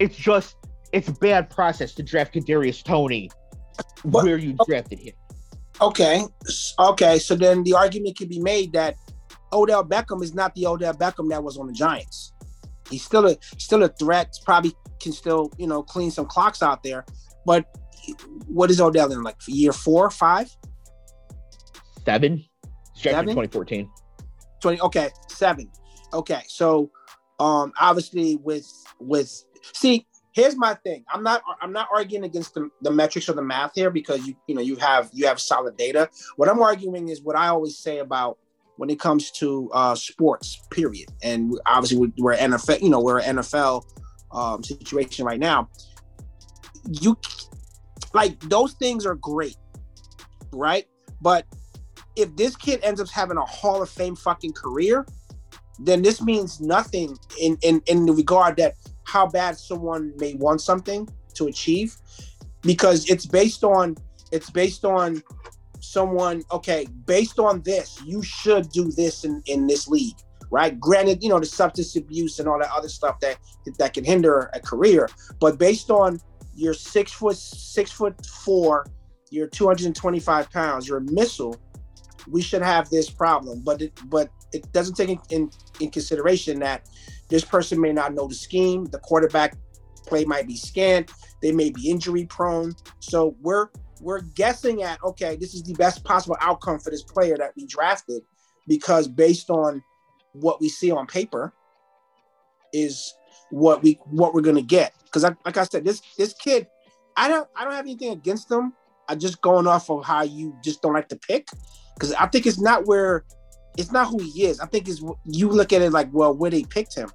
It's 0.00 0.16
just 0.16 0.56
it's 0.92 1.08
a 1.08 1.12
bad 1.12 1.50
process 1.50 1.94
to 1.94 2.02
draft 2.02 2.34
Kadarius 2.34 2.82
Toney 2.82 3.30
but, 4.04 4.24
where 4.24 4.36
you 4.36 4.56
oh, 4.58 4.64
drafted 4.64 4.98
him. 4.98 5.14
Okay, 5.80 6.22
okay. 6.78 7.18
So 7.18 7.34
then 7.34 7.64
the 7.64 7.74
argument 7.74 8.16
can 8.16 8.28
be 8.28 8.38
made 8.38 8.72
that 8.74 8.94
Odell 9.52 9.84
Beckham 9.84 10.22
is 10.22 10.34
not 10.34 10.54
the 10.54 10.66
Odell 10.66 10.94
Beckham 10.94 11.28
that 11.30 11.42
was 11.42 11.56
on 11.58 11.66
the 11.66 11.72
Giants. 11.72 12.32
He's 12.90 13.02
still 13.02 13.26
a 13.26 13.36
still 13.58 13.82
a 13.82 13.88
threat. 13.88 14.34
Probably 14.44 14.72
can 15.00 15.12
still 15.12 15.50
you 15.58 15.66
know 15.66 15.82
clean 15.82 16.10
some 16.10 16.26
clocks 16.26 16.62
out 16.62 16.82
there. 16.82 17.04
But 17.44 17.64
what 18.46 18.70
is 18.70 18.80
Odell 18.80 19.10
in 19.12 19.22
like 19.22 19.36
year 19.46 19.72
four, 19.72 20.10
five, 20.10 20.48
seven? 22.04 22.44
Seven. 22.94 23.26
2014. 23.26 23.90
20. 24.60 24.80
Okay, 24.80 25.10
seven. 25.28 25.70
Okay, 26.12 26.42
so 26.46 26.90
um 27.40 27.72
obviously 27.80 28.36
with 28.36 28.70
with 29.00 29.44
see 29.72 30.06
here's 30.34 30.56
my 30.56 30.74
thing. 30.74 31.04
I'm 31.12 31.22
not 31.22 31.42
I'm 31.62 31.72
not 31.72 31.88
arguing 31.92 32.24
against 32.24 32.54
the, 32.54 32.68
the 32.82 32.90
metrics 32.90 33.28
or 33.28 33.32
the 33.32 33.42
math 33.42 33.72
here 33.74 33.90
because 33.90 34.26
you 34.26 34.34
you 34.46 34.54
know 34.54 34.60
you 34.60 34.76
have 34.76 35.08
you 35.12 35.26
have 35.26 35.40
solid 35.40 35.76
data. 35.76 36.10
What 36.36 36.48
I'm 36.48 36.60
arguing 36.60 37.08
is 37.08 37.22
what 37.22 37.36
I 37.36 37.48
always 37.48 37.78
say 37.78 37.98
about 37.98 38.38
when 38.76 38.90
it 38.90 38.98
comes 38.98 39.30
to 39.30 39.70
uh, 39.72 39.94
sports, 39.94 40.60
period. 40.70 41.08
And 41.22 41.58
obviously 41.66 42.12
we're 42.18 42.36
NFL, 42.36 42.82
you 42.82 42.90
know, 42.90 43.00
we're 43.00 43.20
an 43.20 43.36
NFL 43.36 43.84
um, 44.32 44.64
situation 44.64 45.24
right 45.24 45.38
now. 45.38 45.68
You 46.90 47.16
like 48.12 48.38
those 48.40 48.72
things 48.74 49.06
are 49.06 49.14
great, 49.14 49.56
right? 50.52 50.86
But 51.22 51.46
if 52.16 52.34
this 52.36 52.56
kid 52.56 52.80
ends 52.82 53.00
up 53.00 53.08
having 53.08 53.36
a 53.36 53.44
Hall 53.44 53.80
of 53.80 53.88
Fame 53.88 54.16
fucking 54.16 54.52
career, 54.52 55.06
then 55.78 56.02
this 56.02 56.20
means 56.20 56.60
nothing 56.60 57.16
in 57.40 57.56
in 57.62 57.80
in 57.86 58.06
the 58.06 58.12
regard 58.12 58.56
that 58.56 58.74
how 59.04 59.26
bad 59.26 59.56
someone 59.56 60.12
may 60.18 60.34
want 60.34 60.60
something 60.60 61.08
to 61.34 61.46
achieve 61.46 61.96
because 62.62 63.08
it's 63.08 63.26
based 63.26 63.64
on 63.64 63.96
it's 64.32 64.50
based 64.50 64.84
on 64.84 65.22
someone 65.80 66.42
okay 66.50 66.86
based 67.06 67.38
on 67.38 67.60
this 67.62 68.00
you 68.04 68.22
should 68.22 68.68
do 68.70 68.90
this 68.92 69.24
in 69.24 69.42
in 69.46 69.66
this 69.66 69.86
league 69.88 70.16
right 70.50 70.80
granted 70.80 71.22
you 71.22 71.28
know 71.28 71.38
the 71.38 71.46
substance 71.46 71.94
abuse 71.96 72.38
and 72.38 72.48
all 72.48 72.58
that 72.58 72.70
other 72.70 72.88
stuff 72.88 73.20
that 73.20 73.36
that 73.78 73.92
can 73.92 74.04
hinder 74.04 74.50
a 74.54 74.60
career 74.60 75.08
but 75.40 75.58
based 75.58 75.90
on 75.90 76.18
your 76.54 76.72
six 76.72 77.12
foot 77.12 77.36
six 77.36 77.90
foot 77.90 78.14
four 78.24 78.86
you're 79.34 79.48
225 79.48 80.50
pounds, 80.50 80.88
you're 80.88 80.98
a 80.98 81.12
missile, 81.12 81.56
we 82.28 82.40
should 82.40 82.62
have 82.62 82.88
this 82.88 83.10
problem. 83.10 83.60
But 83.62 83.82
it, 83.82 84.00
but 84.06 84.30
it 84.52 84.70
doesn't 84.72 84.94
take 84.94 85.10
in, 85.10 85.18
in, 85.30 85.50
in 85.80 85.90
consideration 85.90 86.60
that 86.60 86.88
this 87.28 87.44
person 87.44 87.80
may 87.80 87.92
not 87.92 88.14
know 88.14 88.28
the 88.28 88.34
scheme, 88.34 88.84
the 88.86 88.98
quarterback 88.98 89.56
play 90.06 90.24
might 90.24 90.46
be 90.46 90.56
scant, 90.56 91.10
they 91.40 91.52
may 91.52 91.70
be 91.70 91.90
injury 91.90 92.26
prone. 92.26 92.74
So 93.00 93.36
we're 93.40 93.68
we're 94.00 94.20
guessing 94.20 94.82
at 94.82 95.02
okay, 95.02 95.36
this 95.36 95.54
is 95.54 95.62
the 95.62 95.74
best 95.74 96.04
possible 96.04 96.36
outcome 96.40 96.78
for 96.78 96.90
this 96.90 97.02
player 97.02 97.36
that 97.38 97.52
we 97.56 97.66
drafted 97.66 98.22
because 98.66 99.08
based 99.08 99.50
on 99.50 99.82
what 100.32 100.60
we 100.60 100.68
see 100.68 100.90
on 100.90 101.06
paper 101.06 101.52
is 102.72 103.14
what 103.50 103.82
we 103.82 103.98
what 104.10 104.34
we're 104.34 104.42
gonna 104.42 104.62
get. 104.62 104.94
Because 105.04 105.22
like 105.22 105.56
I 105.56 105.64
said, 105.64 105.84
this 105.84 106.02
this 106.18 106.34
kid, 106.34 106.66
I 107.16 107.28
don't 107.28 107.48
I 107.56 107.64
don't 107.64 107.72
have 107.72 107.84
anything 107.84 108.10
against 108.10 108.50
him. 108.50 108.72
I 109.08 109.14
just 109.14 109.40
going 109.42 109.66
off 109.66 109.90
of 109.90 110.04
how 110.04 110.22
you 110.22 110.56
just 110.62 110.82
don't 110.82 110.94
like 110.94 111.08
to 111.08 111.16
pick. 111.16 111.48
Because 111.94 112.12
I 112.14 112.26
think 112.26 112.46
it's 112.46 112.60
not 112.60 112.86
where 112.86 113.24
it's 113.76 113.92
not 113.92 114.08
who 114.08 114.18
he 114.18 114.44
is. 114.44 114.60
I 114.60 114.66
think 114.66 114.88
it's 114.88 115.02
you 115.24 115.48
look 115.48 115.72
at 115.72 115.82
it 115.82 115.92
like 115.92 116.08
well 116.12 116.34
where 116.34 116.50
they 116.50 116.64
picked 116.64 116.94
him. 116.94 117.10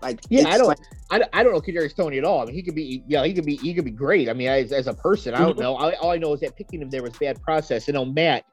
Like 0.00 0.20
yeah, 0.28 0.48
I 0.48 0.58
don't, 0.58 0.66
like, 0.66 0.78
I, 1.12 1.22
I 1.32 1.42
don't 1.44 1.52
know 1.52 1.60
Kadarius 1.60 1.94
Toney 1.94 2.18
at 2.18 2.24
all. 2.24 2.42
I 2.42 2.46
mean, 2.46 2.54
he 2.54 2.62
could 2.62 2.74
be, 2.74 3.04
yeah, 3.06 3.24
he 3.24 3.32
could 3.32 3.46
be, 3.46 3.54
he 3.56 3.72
could 3.72 3.84
be 3.84 3.92
great. 3.92 4.28
I 4.28 4.32
mean, 4.32 4.48
as, 4.48 4.72
as 4.72 4.88
a 4.88 4.94
person, 4.94 5.32
I 5.32 5.38
don't 5.38 5.50
mm-hmm. 5.50 5.60
know. 5.60 5.76
All, 5.76 5.94
all 6.00 6.10
I 6.10 6.18
know 6.18 6.32
is 6.32 6.40
that 6.40 6.56
picking 6.56 6.82
him 6.82 6.90
there 6.90 7.04
was 7.04 7.16
bad 7.18 7.40
process. 7.40 7.86
You 7.86 7.92
know, 7.92 8.04
Matt, 8.04 8.44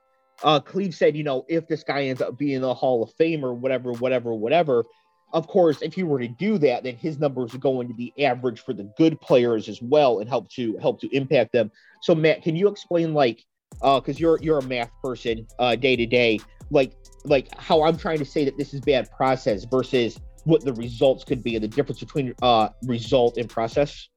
uh, 0.43 0.59
Cleve 0.59 0.93
said, 0.93 1.17
you 1.17 1.23
know, 1.23 1.45
if 1.49 1.67
this 1.67 1.83
guy 1.83 2.03
ends 2.03 2.21
up 2.21 2.37
being 2.37 2.61
the 2.61 2.73
Hall 2.73 3.01
of 3.01 3.11
Fame 3.13 3.43
or 3.43 3.55
whatever, 3.55 3.93
whatever, 3.93 4.31
whatever. 4.33 4.85
Of 5.33 5.47
course, 5.47 5.81
if 5.81 5.97
you 5.97 6.05
were 6.07 6.19
to 6.19 6.27
do 6.27 6.57
that, 6.59 6.83
then 6.83 6.95
his 6.95 7.19
numbers 7.19 7.53
are 7.53 7.59
going 7.59 7.87
to 7.87 7.93
be 7.93 8.13
average 8.23 8.61
for 8.61 8.73
the 8.73 8.91
good 8.97 9.19
players 9.21 9.69
as 9.69 9.81
well, 9.81 10.19
and 10.19 10.29
help 10.29 10.49
to 10.51 10.77
help 10.77 10.99
to 11.01 11.15
impact 11.15 11.51
them. 11.51 11.71
So, 12.01 12.15
Matt, 12.15 12.41
can 12.41 12.55
you 12.55 12.67
explain, 12.67 13.13
like, 13.13 13.43
uh, 13.81 13.99
because 13.99 14.19
you're 14.19 14.39
you're 14.41 14.57
a 14.57 14.63
math 14.63 14.91
person, 15.03 15.45
uh, 15.59 15.75
day 15.75 15.95
to 15.95 16.07
day, 16.07 16.39
like 16.71 16.93
like 17.25 17.47
how 17.57 17.83
I'm 17.83 17.97
trying 17.97 18.19
to 18.19 18.25
say 18.25 18.45
that 18.45 18.57
this 18.57 18.73
is 18.73 18.81
bad 18.81 19.11
process 19.11 19.65
versus 19.65 20.19
what 20.45 20.63
the 20.63 20.73
results 20.73 21.23
could 21.23 21.43
be 21.43 21.55
and 21.55 21.63
the 21.63 21.67
difference 21.67 21.99
between 21.99 22.33
uh 22.41 22.69
result 22.83 23.37
and 23.37 23.49
process? 23.49 24.07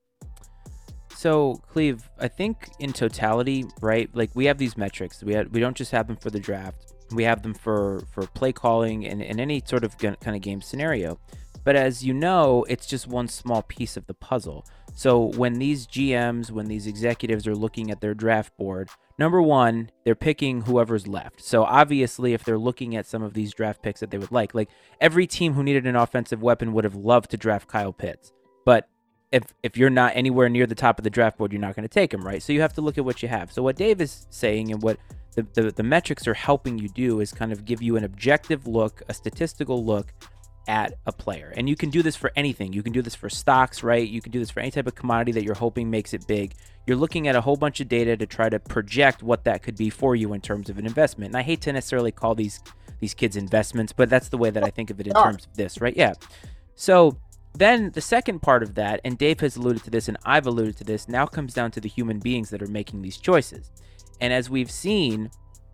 So, 1.15 1.63
Cleve, 1.69 2.03
I 2.19 2.27
think 2.27 2.69
in 2.81 2.93
totality, 2.93 3.65
right? 3.81 4.11
Like 4.13 4.31
we 4.35 4.47
have 4.47 4.59
these 4.59 4.77
metrics. 4.77 5.23
We 5.23 5.35
have, 5.35 5.51
we 5.53 5.61
don't 5.61 5.77
just 5.77 5.93
have 5.93 6.09
them 6.09 6.17
for 6.17 6.31
the 6.31 6.41
draft. 6.41 6.93
We 7.13 7.23
have 7.25 7.43
them 7.43 7.55
for 7.55 8.03
for 8.13 8.27
play 8.29 8.53
calling 8.53 9.07
and, 9.07 9.23
and 9.23 9.41
any 9.41 9.63
sort 9.65 9.85
of 9.85 9.97
kind 9.99 10.17
of 10.27 10.41
game 10.41 10.61
scenario. 10.61 11.21
But 11.65 11.77
as 11.77 12.05
you 12.05 12.13
know, 12.13 12.65
it's 12.69 12.87
just 12.87 13.07
one 13.07 13.29
small 13.29 13.63
piece 13.63 13.97
of 13.97 14.07
the 14.07 14.15
puzzle. 14.15 14.67
So 14.95 15.21
when 15.37 15.55
these 15.55 15.87
GMs, 15.87 16.51
when 16.51 16.67
these 16.67 16.87
executives 16.87 17.47
are 17.47 17.55
looking 17.55 17.91
at 17.91 18.01
their 18.01 18.15
draft 18.15 18.57
board, 18.57 18.89
number 19.19 19.41
one, 19.41 19.91
they're 20.05 20.15
picking 20.15 20.63
whoever's 20.63 21.07
left. 21.07 21.43
So 21.43 21.65
obviously, 21.65 22.35
if 22.35 22.45
they're 22.45 22.59
looking 22.59 22.95
at 22.95 23.07
some 23.07 23.23
of 23.23 23.35
these 23.35 23.53
draft 23.55 23.83
picks 23.83 24.01
that 24.01 24.11
they 24.11 24.19
would 24.19 24.33
like, 24.33 24.55
like 24.55 24.71
every 25.01 25.27
team 25.27 25.55
who 25.55 25.63
needed 25.63 25.87
an 25.87 25.97
offensive 25.97 26.43
weapon 26.43 26.73
would 26.73 26.85
have 26.85 26.95
loved 26.95 27.31
to 27.31 27.37
draft 27.37 27.69
Kyle 27.69 27.93
Pitts. 27.93 28.33
But 28.65 28.89
if 29.33 29.55
if 29.63 29.77
you're 29.77 29.91
not 29.91 30.13
anywhere 30.15 30.49
near 30.49 30.67
the 30.67 30.75
top 30.75 30.99
of 30.99 31.05
the 31.05 31.11
draft 31.11 31.39
board, 31.39 31.53
you're 31.53 31.61
not 31.61 31.75
going 31.75 31.89
to 31.89 31.93
take 31.93 32.13
him, 32.13 32.23
right? 32.23 32.43
So 32.43 32.53
you 32.53 32.61
have 32.61 32.75
to 32.75 32.83
look 32.83 32.99
at 32.99 33.05
what 33.05 33.23
you 33.23 33.29
have. 33.29 33.51
So 33.51 33.63
what 33.63 33.77
Dave 33.77 34.01
is 34.01 34.27
saying 34.31 34.71
and 34.71 34.83
what 34.83 34.99
the, 35.35 35.47
the, 35.55 35.71
the 35.71 35.83
metrics 35.83 36.29
are 36.29 36.35
helping 36.35 36.79
you 36.79 36.89
do 36.89 37.21
is 37.21 37.33
kind 37.33 37.53
of 37.53 37.65
give 37.65 37.81
you 37.83 37.97
an 37.97 38.05
objective 38.05 38.67
look, 38.67 39.03
a 39.09 39.15
statistical 39.15 39.83
look 39.83 40.13
at 40.69 40.95
a 41.07 41.13
player. 41.13 41.53
And 41.57 41.69
you 41.69 41.77
can 41.77 41.91
do 41.91 42.03
this 42.03 42.17
for 42.17 42.33
anything. 42.37 42.73
You 42.73 42.83
can 42.83 42.93
do 42.93 43.03
this 43.03 43.15
for 43.15 43.29
stocks, 43.29 43.83
right? 43.83 44.07
You 44.07 44.21
can 44.21 44.33
do 44.33 44.39
this 44.39 44.51
for 44.51 44.61
any 44.61 44.71
type 44.71 44.87
of 44.87 44.95
commodity 44.95 45.33
that 45.33 45.45
you're 45.45 45.55
hoping 45.55 45.91
makes 45.91 46.15
it 46.15 46.27
big. 46.27 46.55
You're 46.87 46.97
looking 46.97 47.29
at 47.29 47.37
a 47.37 47.41
whole 47.41 47.57
bunch 47.57 47.81
of 47.81 47.89
data 47.89 48.17
to 48.17 48.27
try 48.27 48.49
to 48.49 48.59
project 48.59 49.23
what 49.23 49.45
that 49.45 49.63
could 49.63 49.77
be 49.77 49.91
for 49.91 50.17
you 50.17 50.33
in 50.33 50.41
terms 50.41 50.69
of 50.69 50.79
an 50.79 50.87
investment. 50.87 51.31
And 51.31 51.37
I 51.37 51.43
hate 51.43 51.61
to 51.63 51.73
necessarily 51.73 52.13
call 52.13 52.35
these 52.35 52.61
these 53.01 53.15
kids 53.15 53.37
investments, 53.37 53.93
but 53.93 54.09
that's 54.09 54.29
the 54.29 54.39
way 54.39 54.49
that 54.51 54.63
I 54.63 54.71
think 54.71 54.89
of 54.89 55.01
it 55.01 55.09
in 55.09 55.13
oh. 55.17 55.25
terms 55.25 55.45
of 55.45 55.57
this, 55.57 55.81
right? 55.81 55.97
Yeah. 55.97 56.15
So 56.77 57.19
then 57.53 57.91
the 57.91 58.01
second 58.01 58.43
part 58.43 58.63
of 58.63 58.77
that, 58.77 59.01
and 59.05 59.19
Dave 59.19 59.41
has 59.41 59.57
alluded 59.57 59.83
to 59.85 59.91
this 59.91 60.07
and 60.07 60.17
I've 60.25 60.47
alluded 60.47 60.77
to 60.79 60.85
this, 60.85 61.09
now 61.09 61.27
comes 61.27 61.53
down 61.53 61.73
to 61.73 61.81
the 61.81 61.89
human 61.89 62.21
beings 62.21 62.51
that 62.51 62.63
are 62.63 62.69
making 62.69 63.03
these 63.03 63.19
choices. 63.19 63.73
And 64.21 64.33
as 64.33 64.49
we've 64.49 64.71
seen, 64.71 65.31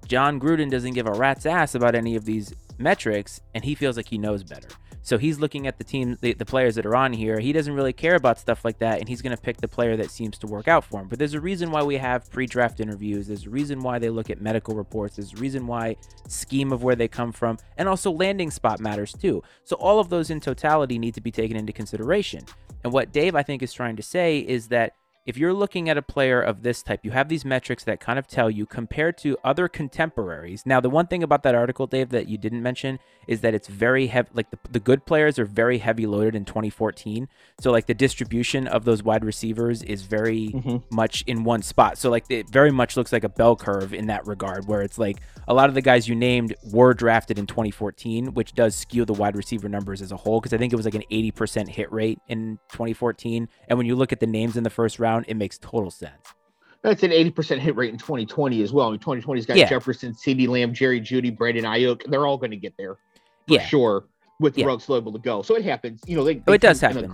Jon 0.06 0.40
Gruden 0.40 0.70
doesn't 0.70 0.94
give 0.94 1.06
a 1.06 1.12
rat's 1.12 1.44
ass 1.44 1.74
about 1.74 1.94
any 1.94 2.16
of 2.16 2.24
these 2.24 2.54
metrics, 2.78 3.40
and 3.54 3.64
he 3.64 3.74
feels 3.74 3.96
like 3.96 4.08
he 4.08 4.18
knows 4.18 4.42
better. 4.42 4.68
So 5.02 5.16
he's 5.16 5.40
looking 5.40 5.66
at 5.66 5.78
the 5.78 5.84
team, 5.84 6.18
the, 6.20 6.34
the 6.34 6.44
players 6.44 6.74
that 6.74 6.84
are 6.84 6.94
on 6.94 7.14
here. 7.14 7.38
He 7.38 7.52
doesn't 7.52 7.72
really 7.72 7.94
care 7.94 8.16
about 8.16 8.38
stuff 8.38 8.62
like 8.64 8.78
that, 8.80 8.98
and 8.98 9.08
he's 9.08 9.22
going 9.22 9.34
to 9.34 9.40
pick 9.40 9.56
the 9.56 9.68
player 9.68 9.96
that 9.96 10.10
seems 10.10 10.36
to 10.38 10.46
work 10.46 10.68
out 10.68 10.84
for 10.84 11.00
him. 11.00 11.08
But 11.08 11.18
there's 11.18 11.32
a 11.32 11.40
reason 11.40 11.70
why 11.70 11.82
we 11.82 11.96
have 11.96 12.30
pre-draft 12.30 12.78
interviews. 12.78 13.26
There's 13.26 13.46
a 13.46 13.50
reason 13.50 13.80
why 13.80 13.98
they 13.98 14.10
look 14.10 14.28
at 14.28 14.42
medical 14.42 14.74
reports. 14.74 15.16
There's 15.16 15.32
a 15.32 15.36
reason 15.36 15.66
why 15.66 15.96
scheme 16.26 16.72
of 16.72 16.82
where 16.82 16.96
they 16.96 17.08
come 17.08 17.32
from, 17.32 17.56
and 17.78 17.88
also 17.88 18.10
landing 18.10 18.50
spot 18.50 18.80
matters 18.80 19.14
too. 19.14 19.42
So 19.64 19.76
all 19.76 19.98
of 19.98 20.10
those 20.10 20.28
in 20.28 20.40
totality 20.40 20.98
need 20.98 21.14
to 21.14 21.22
be 21.22 21.30
taken 21.30 21.56
into 21.56 21.72
consideration. 21.72 22.44
And 22.84 22.92
what 22.92 23.10
Dave 23.10 23.34
I 23.34 23.42
think 23.42 23.62
is 23.62 23.72
trying 23.72 23.96
to 23.96 24.02
say 24.02 24.40
is 24.40 24.68
that 24.68 24.92
if 25.28 25.36
you're 25.36 25.52
looking 25.52 25.90
at 25.90 25.98
a 25.98 26.02
player 26.02 26.40
of 26.40 26.62
this 26.62 26.82
type, 26.82 27.00
you 27.02 27.10
have 27.10 27.28
these 27.28 27.44
metrics 27.44 27.84
that 27.84 28.00
kind 28.00 28.18
of 28.18 28.26
tell 28.26 28.50
you 28.50 28.64
compared 28.64 29.18
to 29.18 29.36
other 29.44 29.68
contemporaries. 29.68 30.62
Now, 30.64 30.80
the 30.80 30.88
one 30.88 31.06
thing 31.06 31.22
about 31.22 31.42
that 31.42 31.54
article, 31.54 31.86
Dave, 31.86 32.08
that 32.08 32.28
you 32.28 32.38
didn't 32.38 32.62
mention 32.62 32.98
is 33.26 33.42
that 33.42 33.52
it's 33.52 33.68
very 33.68 34.06
heavy. 34.06 34.30
Like 34.32 34.50
the, 34.50 34.58
the 34.70 34.80
good 34.80 35.04
players 35.04 35.38
are 35.38 35.44
very 35.44 35.78
heavy 35.78 36.06
loaded 36.06 36.34
in 36.34 36.46
2014. 36.46 37.28
So, 37.60 37.70
like 37.70 37.84
the 37.84 37.92
distribution 37.92 38.66
of 38.66 38.86
those 38.86 39.02
wide 39.02 39.22
receivers 39.22 39.82
is 39.82 40.00
very 40.00 40.48
mm-hmm. 40.48 40.78
much 40.90 41.24
in 41.26 41.44
one 41.44 41.60
spot. 41.60 41.98
So, 41.98 42.08
like 42.08 42.24
it 42.30 42.48
very 42.48 42.70
much 42.70 42.96
looks 42.96 43.12
like 43.12 43.22
a 43.22 43.28
bell 43.28 43.54
curve 43.54 43.92
in 43.92 44.06
that 44.06 44.26
regard, 44.26 44.66
where 44.66 44.80
it's 44.80 44.96
like 44.96 45.18
a 45.46 45.52
lot 45.52 45.68
of 45.68 45.74
the 45.74 45.82
guys 45.82 46.08
you 46.08 46.14
named 46.14 46.54
were 46.72 46.94
drafted 46.94 47.38
in 47.38 47.46
2014, 47.46 48.32
which 48.32 48.54
does 48.54 48.74
skew 48.74 49.04
the 49.04 49.12
wide 49.12 49.36
receiver 49.36 49.68
numbers 49.68 50.00
as 50.00 50.10
a 50.10 50.16
whole. 50.16 50.40
Because 50.40 50.54
I 50.54 50.56
think 50.58 50.72
it 50.72 50.76
was 50.76 50.86
like 50.86 50.94
an 50.94 51.04
80% 51.12 51.68
hit 51.68 51.92
rate 51.92 52.18
in 52.28 52.58
2014. 52.72 53.46
And 53.68 53.76
when 53.76 53.86
you 53.86 53.94
look 53.94 54.10
at 54.10 54.20
the 54.20 54.26
names 54.26 54.56
in 54.56 54.64
the 54.64 54.70
first 54.70 54.98
round, 54.98 55.17
it 55.26 55.34
makes 55.34 55.58
total 55.58 55.90
sense. 55.90 56.34
That's 56.82 57.02
an 57.02 57.10
80% 57.10 57.58
hit 57.58 57.74
rate 57.74 57.92
in 57.92 57.98
2020 57.98 58.62
as 58.62 58.72
well. 58.72 58.88
I 58.88 58.90
mean, 58.92 59.00
2020's 59.00 59.46
got 59.46 59.56
yeah. 59.56 59.68
Jefferson, 59.68 60.12
CeeDee 60.12 60.46
Lamb, 60.46 60.72
Jerry 60.72 61.00
Jeudy, 61.00 61.36
Brandon 61.36 61.64
Aiyuk. 61.64 62.08
They're 62.08 62.26
all 62.26 62.38
going 62.38 62.52
to 62.52 62.56
get 62.56 62.74
there 62.78 62.94
for 62.94 63.54
yeah. 63.54 63.66
sure 63.66 64.04
with 64.38 64.54
the 64.54 64.60
yeah. 64.60 64.68
rugs 64.68 64.88
able 64.88 65.12
to 65.12 65.18
go. 65.18 65.42
So 65.42 65.56
it 65.56 65.64
happens. 65.64 66.00
You 66.06 66.16
know, 66.16 66.24
they, 66.24 66.34
they 66.34 66.42
oh, 66.46 66.52
it 66.52 66.60
does 66.60 66.80
happen. 66.80 67.10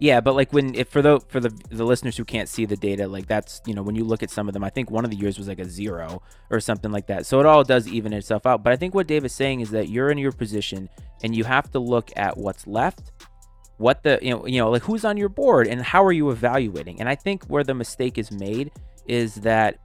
Yeah, 0.00 0.20
but 0.20 0.34
like 0.34 0.52
when 0.52 0.74
if 0.74 0.88
for 0.88 1.00
the 1.00 1.20
for 1.28 1.40
the 1.40 1.50
the 1.70 1.84
listeners 1.84 2.16
who 2.16 2.24
can't 2.24 2.48
see 2.48 2.66
the 2.66 2.76
data, 2.76 3.06
like 3.06 3.26
that's 3.26 3.62
you 3.64 3.74
know 3.74 3.82
when 3.82 3.94
you 3.94 4.04
look 4.04 4.22
at 4.22 4.30
some 4.30 4.48
of 4.48 4.52
them, 4.52 4.64
I 4.64 4.68
think 4.68 4.90
one 4.90 5.04
of 5.04 5.10
the 5.10 5.16
years 5.16 5.38
was 5.38 5.48
like 5.48 5.60
a 5.60 5.64
zero 5.64 6.20
or 6.50 6.60
something 6.60 6.90
like 6.90 7.06
that. 7.06 7.26
So 7.26 7.40
it 7.40 7.46
all 7.46 7.62
does 7.62 7.86
even 7.88 8.12
itself 8.12 8.44
out. 8.44 8.64
But 8.64 8.72
I 8.72 8.76
think 8.76 8.94
what 8.94 9.06
Dave 9.06 9.24
is 9.24 9.32
saying 9.32 9.60
is 9.60 9.70
that 9.70 9.88
you're 9.88 10.10
in 10.10 10.18
your 10.18 10.32
position 10.32 10.90
and 11.22 11.34
you 11.34 11.44
have 11.44 11.70
to 11.70 11.78
look 11.78 12.10
at 12.16 12.36
what's 12.36 12.66
left 12.66 13.12
what 13.78 14.02
the 14.02 14.18
you 14.22 14.30
know 14.30 14.46
you 14.46 14.58
know 14.58 14.70
like 14.70 14.82
who's 14.82 15.04
on 15.04 15.16
your 15.16 15.28
board 15.28 15.66
and 15.66 15.82
how 15.82 16.04
are 16.04 16.12
you 16.12 16.30
evaluating? 16.30 17.00
And 17.00 17.08
i 17.08 17.14
think 17.14 17.44
where 17.44 17.64
the 17.64 17.74
mistake 17.74 18.18
is 18.18 18.30
made 18.30 18.70
is 19.06 19.34
that 19.36 19.78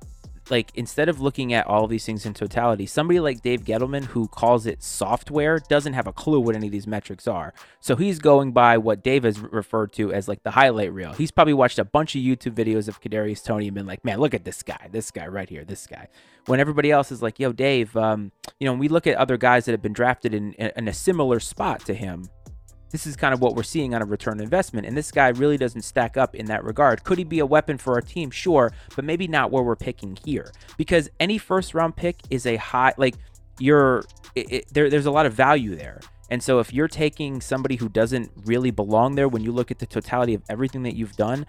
like 0.49 0.71
instead 0.75 1.09
of 1.09 1.19
looking 1.19 1.53
at 1.53 1.67
all 1.67 1.87
these 1.87 2.05
things 2.05 2.25
in 2.25 2.33
totality 2.33 2.85
somebody 2.85 3.19
like 3.19 3.41
dave 3.41 3.61
gettleman 3.61 4.03
who 4.03 4.27
calls 4.27 4.65
it 4.65 4.81
software 4.81 5.59
doesn't 5.69 5.93
have 5.93 6.07
a 6.07 6.13
clue 6.13 6.39
what 6.39 6.55
any 6.55 6.67
of 6.67 6.71
these 6.71 6.87
metrics 6.87 7.27
are. 7.27 7.53
So 7.79 7.95
he's 7.95 8.19
going 8.19 8.51
by 8.51 8.77
what 8.77 9.03
dave 9.03 9.23
has 9.23 9.39
referred 9.39 9.93
to 9.93 10.11
as 10.13 10.27
like 10.27 10.43
the 10.43 10.51
highlight 10.51 10.93
reel. 10.93 11.13
He's 11.13 11.31
probably 11.31 11.53
watched 11.53 11.79
a 11.79 11.85
bunch 11.85 12.15
of 12.15 12.21
youtube 12.21 12.53
videos 12.53 12.87
of 12.87 13.01
kadarius 13.01 13.43
toney 13.43 13.67
and 13.67 13.75
been 13.75 13.85
like 13.85 14.03
man 14.03 14.19
look 14.19 14.33
at 14.33 14.45
this 14.45 14.63
guy 14.63 14.87
this 14.91 15.11
guy 15.11 15.27
right 15.27 15.49
here 15.49 15.63
this 15.63 15.85
guy. 15.87 16.07
When 16.45 16.59
everybody 16.59 16.91
else 16.91 17.11
is 17.11 17.21
like 17.21 17.39
yo 17.39 17.51
dave 17.51 17.95
um, 17.95 18.31
you 18.59 18.65
know 18.65 18.73
we 18.73 18.87
look 18.87 19.07
at 19.07 19.15
other 19.15 19.37
guys 19.37 19.65
that 19.65 19.71
have 19.71 19.81
been 19.81 19.93
drafted 19.93 20.33
in, 20.33 20.53
in 20.53 20.87
a 20.87 20.93
similar 20.93 21.39
spot 21.39 21.85
to 21.85 21.93
him 21.93 22.27
this 22.91 23.05
is 23.05 23.15
kind 23.15 23.33
of 23.33 23.41
what 23.41 23.55
we're 23.55 23.63
seeing 23.63 23.93
on 23.93 24.01
a 24.01 24.05
return 24.05 24.39
investment. 24.39 24.87
And 24.87 24.97
this 24.97 25.11
guy 25.11 25.29
really 25.29 25.57
doesn't 25.57 25.81
stack 25.81 26.17
up 26.17 26.35
in 26.35 26.47
that 26.47 26.63
regard. 26.63 27.03
Could 27.03 27.17
he 27.17 27.23
be 27.23 27.39
a 27.39 27.45
weapon 27.45 27.77
for 27.77 27.93
our 27.93 28.01
team? 28.01 28.31
Sure, 28.31 28.71
but 28.95 29.05
maybe 29.05 29.27
not 29.27 29.51
where 29.51 29.63
we're 29.63 29.75
picking 29.75 30.17
here. 30.23 30.51
Because 30.77 31.09
any 31.19 31.37
first 31.37 31.73
round 31.73 31.95
pick 31.95 32.17
is 32.29 32.45
a 32.45 32.55
high, 32.57 32.93
like, 32.97 33.15
you're, 33.59 34.03
it, 34.35 34.51
it, 34.51 34.73
there, 34.73 34.89
there's 34.89 35.05
a 35.05 35.11
lot 35.11 35.25
of 35.25 35.33
value 35.33 35.75
there. 35.75 35.99
And 36.29 36.41
so 36.41 36.59
if 36.59 36.73
you're 36.73 36.87
taking 36.87 37.41
somebody 37.41 37.75
who 37.75 37.89
doesn't 37.89 38.31
really 38.45 38.71
belong 38.71 39.15
there 39.15 39.27
when 39.27 39.43
you 39.43 39.51
look 39.51 39.71
at 39.71 39.79
the 39.79 39.85
totality 39.85 40.33
of 40.33 40.43
everything 40.49 40.83
that 40.83 40.95
you've 40.95 41.15
done, 41.15 41.45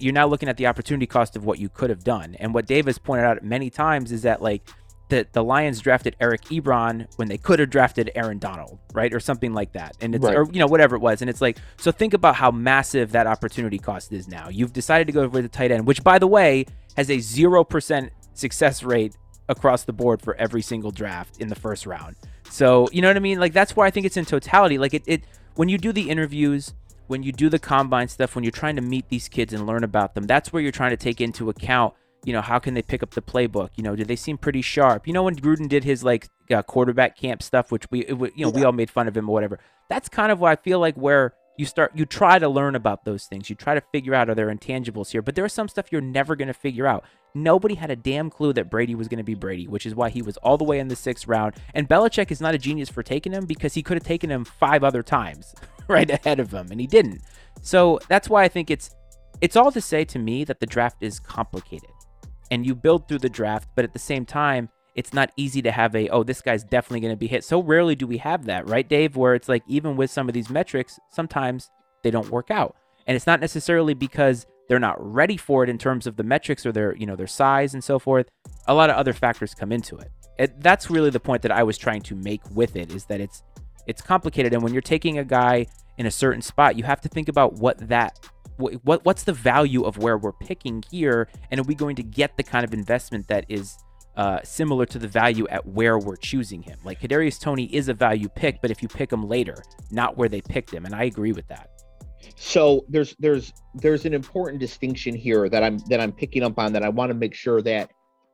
you're 0.00 0.12
now 0.12 0.26
looking 0.26 0.48
at 0.48 0.56
the 0.58 0.66
opportunity 0.66 1.06
cost 1.06 1.34
of 1.34 1.44
what 1.44 1.58
you 1.58 1.68
could 1.68 1.88
have 1.88 2.04
done. 2.04 2.36
And 2.38 2.52
what 2.52 2.66
Dave 2.66 2.86
has 2.86 2.98
pointed 2.98 3.24
out 3.24 3.42
many 3.42 3.70
times 3.70 4.12
is 4.12 4.22
that, 4.22 4.42
like, 4.42 4.68
that 5.08 5.32
the 5.32 5.42
Lions 5.42 5.80
drafted 5.80 6.16
Eric 6.20 6.44
Ebron 6.44 7.06
when 7.16 7.28
they 7.28 7.38
could 7.38 7.58
have 7.58 7.70
drafted 7.70 8.10
Aaron 8.14 8.38
Donald, 8.38 8.78
right, 8.92 9.12
or 9.12 9.20
something 9.20 9.52
like 9.52 9.72
that, 9.72 9.96
and 10.00 10.14
it's 10.14 10.24
right. 10.24 10.36
or 10.36 10.48
you 10.52 10.58
know 10.58 10.66
whatever 10.66 10.96
it 10.96 11.00
was, 11.00 11.20
and 11.20 11.30
it's 11.30 11.40
like 11.40 11.58
so 11.78 11.90
think 11.90 12.14
about 12.14 12.36
how 12.36 12.50
massive 12.50 13.12
that 13.12 13.26
opportunity 13.26 13.78
cost 13.78 14.12
is 14.12 14.28
now. 14.28 14.48
You've 14.48 14.72
decided 14.72 15.06
to 15.06 15.12
go 15.12 15.26
with 15.28 15.44
the 15.44 15.48
tight 15.48 15.70
end, 15.70 15.86
which 15.86 16.04
by 16.04 16.18
the 16.18 16.26
way 16.26 16.66
has 16.96 17.10
a 17.10 17.18
zero 17.18 17.64
percent 17.64 18.12
success 18.34 18.82
rate 18.82 19.16
across 19.48 19.84
the 19.84 19.92
board 19.92 20.20
for 20.20 20.34
every 20.36 20.62
single 20.62 20.90
draft 20.90 21.40
in 21.40 21.48
the 21.48 21.54
first 21.54 21.86
round. 21.86 22.16
So 22.50 22.88
you 22.92 23.02
know 23.02 23.08
what 23.08 23.16
I 23.16 23.20
mean? 23.20 23.40
Like 23.40 23.52
that's 23.52 23.74
why 23.74 23.86
I 23.86 23.90
think 23.90 24.06
it's 24.06 24.16
in 24.16 24.24
totality. 24.24 24.78
Like 24.78 24.94
it, 24.94 25.02
it 25.06 25.22
when 25.54 25.68
you 25.68 25.78
do 25.78 25.92
the 25.92 26.10
interviews, 26.10 26.74
when 27.06 27.22
you 27.22 27.32
do 27.32 27.48
the 27.48 27.58
combine 27.58 28.08
stuff, 28.08 28.34
when 28.34 28.44
you're 28.44 28.50
trying 28.50 28.76
to 28.76 28.82
meet 28.82 29.08
these 29.08 29.28
kids 29.28 29.52
and 29.52 29.66
learn 29.66 29.84
about 29.84 30.14
them, 30.14 30.24
that's 30.24 30.52
where 30.52 30.62
you're 30.62 30.72
trying 30.72 30.90
to 30.90 30.96
take 30.96 31.20
into 31.20 31.50
account 31.50 31.94
you 32.28 32.34
know, 32.34 32.42
how 32.42 32.58
can 32.58 32.74
they 32.74 32.82
pick 32.82 33.02
up 33.02 33.12
the 33.12 33.22
playbook? 33.22 33.70
You 33.76 33.82
know, 33.82 33.96
do 33.96 34.04
they 34.04 34.14
seem 34.14 34.36
pretty 34.36 34.60
sharp? 34.60 35.06
You 35.06 35.14
know, 35.14 35.22
when 35.22 35.34
Gruden 35.34 35.66
did 35.66 35.82
his 35.82 36.04
like 36.04 36.28
uh, 36.50 36.62
quarterback 36.62 37.16
camp 37.16 37.42
stuff, 37.42 37.72
which 37.72 37.90
we, 37.90 38.00
it, 38.00 38.18
you 38.36 38.44
know, 38.44 38.50
we 38.50 38.64
all 38.64 38.72
made 38.72 38.90
fun 38.90 39.08
of 39.08 39.16
him 39.16 39.30
or 39.30 39.32
whatever. 39.32 39.58
That's 39.88 40.10
kind 40.10 40.30
of 40.30 40.38
what 40.38 40.50
I 40.50 40.56
feel 40.56 40.78
like 40.78 40.94
where 40.94 41.32
you 41.56 41.64
start, 41.64 41.92
you 41.94 42.04
try 42.04 42.38
to 42.38 42.46
learn 42.46 42.74
about 42.74 43.06
those 43.06 43.24
things. 43.24 43.48
You 43.48 43.56
try 43.56 43.74
to 43.74 43.80
figure 43.80 44.14
out 44.14 44.28
are 44.28 44.34
there 44.34 44.54
intangibles 44.54 45.10
here, 45.10 45.22
but 45.22 45.36
there 45.36 45.46
is 45.46 45.54
some 45.54 45.68
stuff 45.68 45.86
you're 45.90 46.02
never 46.02 46.36
going 46.36 46.48
to 46.48 46.54
figure 46.54 46.86
out. 46.86 47.02
Nobody 47.34 47.76
had 47.76 47.90
a 47.90 47.96
damn 47.96 48.28
clue 48.28 48.52
that 48.52 48.70
Brady 48.70 48.94
was 48.94 49.08
going 49.08 49.16
to 49.16 49.24
be 49.24 49.34
Brady, 49.34 49.66
which 49.66 49.86
is 49.86 49.94
why 49.94 50.10
he 50.10 50.20
was 50.20 50.36
all 50.36 50.58
the 50.58 50.64
way 50.64 50.80
in 50.80 50.88
the 50.88 50.96
sixth 50.96 51.26
round. 51.26 51.54
And 51.72 51.88
Belichick 51.88 52.30
is 52.30 52.42
not 52.42 52.54
a 52.54 52.58
genius 52.58 52.90
for 52.90 53.02
taking 53.02 53.32
him 53.32 53.46
because 53.46 53.72
he 53.72 53.82
could 53.82 53.96
have 53.96 54.04
taken 54.04 54.30
him 54.30 54.44
five 54.44 54.84
other 54.84 55.02
times 55.02 55.54
right 55.88 56.10
ahead 56.10 56.40
of 56.40 56.52
him, 56.52 56.68
and 56.70 56.78
he 56.78 56.86
didn't. 56.86 57.22
So 57.62 58.00
that's 58.08 58.28
why 58.28 58.44
I 58.44 58.48
think 58.48 58.70
it's 58.70 58.90
it's 59.40 59.56
all 59.56 59.72
to 59.72 59.80
say 59.80 60.04
to 60.04 60.18
me 60.18 60.44
that 60.44 60.60
the 60.60 60.66
draft 60.66 61.02
is 61.02 61.18
complicated 61.20 61.90
and 62.50 62.66
you 62.66 62.74
build 62.74 63.08
through 63.08 63.18
the 63.18 63.28
draft, 63.28 63.68
but 63.74 63.84
at 63.84 63.92
the 63.92 63.98
same 63.98 64.24
time, 64.24 64.68
it's 64.94 65.12
not 65.12 65.30
easy 65.36 65.62
to 65.62 65.70
have 65.70 65.94
a, 65.94 66.08
oh, 66.08 66.24
this 66.24 66.40
guy's 66.40 66.64
definitely 66.64 67.00
going 67.00 67.12
to 67.12 67.16
be 67.16 67.28
hit. 67.28 67.44
So 67.44 67.62
rarely 67.62 67.94
do 67.94 68.06
we 68.06 68.18
have 68.18 68.46
that, 68.46 68.68
right, 68.68 68.88
Dave? 68.88 69.16
Where 69.16 69.34
it's 69.34 69.48
like, 69.48 69.62
even 69.68 69.96
with 69.96 70.10
some 70.10 70.28
of 70.28 70.34
these 70.34 70.50
metrics, 70.50 70.98
sometimes 71.10 71.70
they 72.02 72.10
don't 72.10 72.30
work 72.30 72.50
out. 72.50 72.74
And 73.06 73.14
it's 73.14 73.26
not 73.26 73.40
necessarily 73.40 73.94
because 73.94 74.46
they're 74.68 74.78
not 74.78 74.96
ready 75.00 75.36
for 75.36 75.64
it 75.64 75.70
in 75.70 75.78
terms 75.78 76.06
of 76.06 76.16
the 76.16 76.22
metrics 76.22 76.66
or 76.66 76.72
their, 76.72 76.96
you 76.96 77.06
know, 77.06 77.16
their 77.16 77.26
size 77.26 77.74
and 77.74 77.82
so 77.82 77.98
forth. 77.98 78.28
A 78.66 78.74
lot 78.74 78.90
of 78.90 78.96
other 78.96 79.12
factors 79.12 79.54
come 79.54 79.72
into 79.72 79.96
it. 79.96 80.10
it 80.38 80.60
that's 80.60 80.90
really 80.90 81.10
the 81.10 81.20
point 81.20 81.42
that 81.42 81.52
I 81.52 81.62
was 81.62 81.78
trying 81.78 82.02
to 82.02 82.14
make 82.14 82.42
with 82.50 82.76
it 82.76 82.92
is 82.92 83.06
that 83.06 83.20
it's 83.20 83.42
it's 83.86 84.02
complicated 84.02 84.52
and 84.52 84.62
when 84.62 84.74
you're 84.74 84.82
taking 84.82 85.18
a 85.18 85.24
guy 85.24 85.66
in 85.96 86.06
a 86.06 86.10
certain 86.10 86.42
spot, 86.42 86.76
you 86.76 86.84
have 86.84 87.00
to 87.00 87.08
think 87.08 87.28
about 87.28 87.54
what 87.54 87.88
that 87.88 88.18
what 88.58 89.04
what's 89.04 89.24
the 89.24 89.32
value 89.32 89.84
of 89.84 89.98
where 89.98 90.18
we're 90.18 90.32
picking 90.32 90.82
here, 90.90 91.28
and 91.50 91.60
are 91.60 91.64
we 91.64 91.74
going 91.74 91.96
to 91.96 92.02
get 92.02 92.36
the 92.36 92.42
kind 92.42 92.64
of 92.64 92.74
investment 92.74 93.28
that 93.28 93.44
is 93.48 93.76
uh, 94.16 94.40
similar 94.42 94.84
to 94.86 94.98
the 94.98 95.08
value 95.08 95.46
at 95.48 95.66
where 95.66 95.98
we're 95.98 96.16
choosing 96.16 96.62
him? 96.62 96.78
Like 96.84 97.00
Kadarius 97.00 97.40
Toney 97.40 97.64
is 97.74 97.88
a 97.88 97.94
value 97.94 98.28
pick, 98.28 98.60
but 98.60 98.70
if 98.70 98.82
you 98.82 98.88
pick 98.88 99.12
him 99.12 99.28
later, 99.28 99.62
not 99.90 100.16
where 100.16 100.28
they 100.28 100.40
picked 100.40 100.72
him, 100.72 100.84
and 100.84 100.94
I 100.94 101.04
agree 101.04 101.32
with 101.32 101.46
that. 101.48 101.70
So 102.36 102.84
there's 102.88 103.14
there's 103.18 103.52
there's 103.74 104.04
an 104.04 104.14
important 104.14 104.60
distinction 104.60 105.14
here 105.14 105.48
that 105.48 105.62
I'm 105.62 105.78
that 105.88 106.00
I'm 106.00 106.12
picking 106.12 106.42
up 106.42 106.58
on 106.58 106.72
that 106.72 106.82
I 106.82 106.88
want 106.88 107.10
to 107.10 107.14
make 107.14 107.34
sure 107.34 107.62
that 107.62 107.90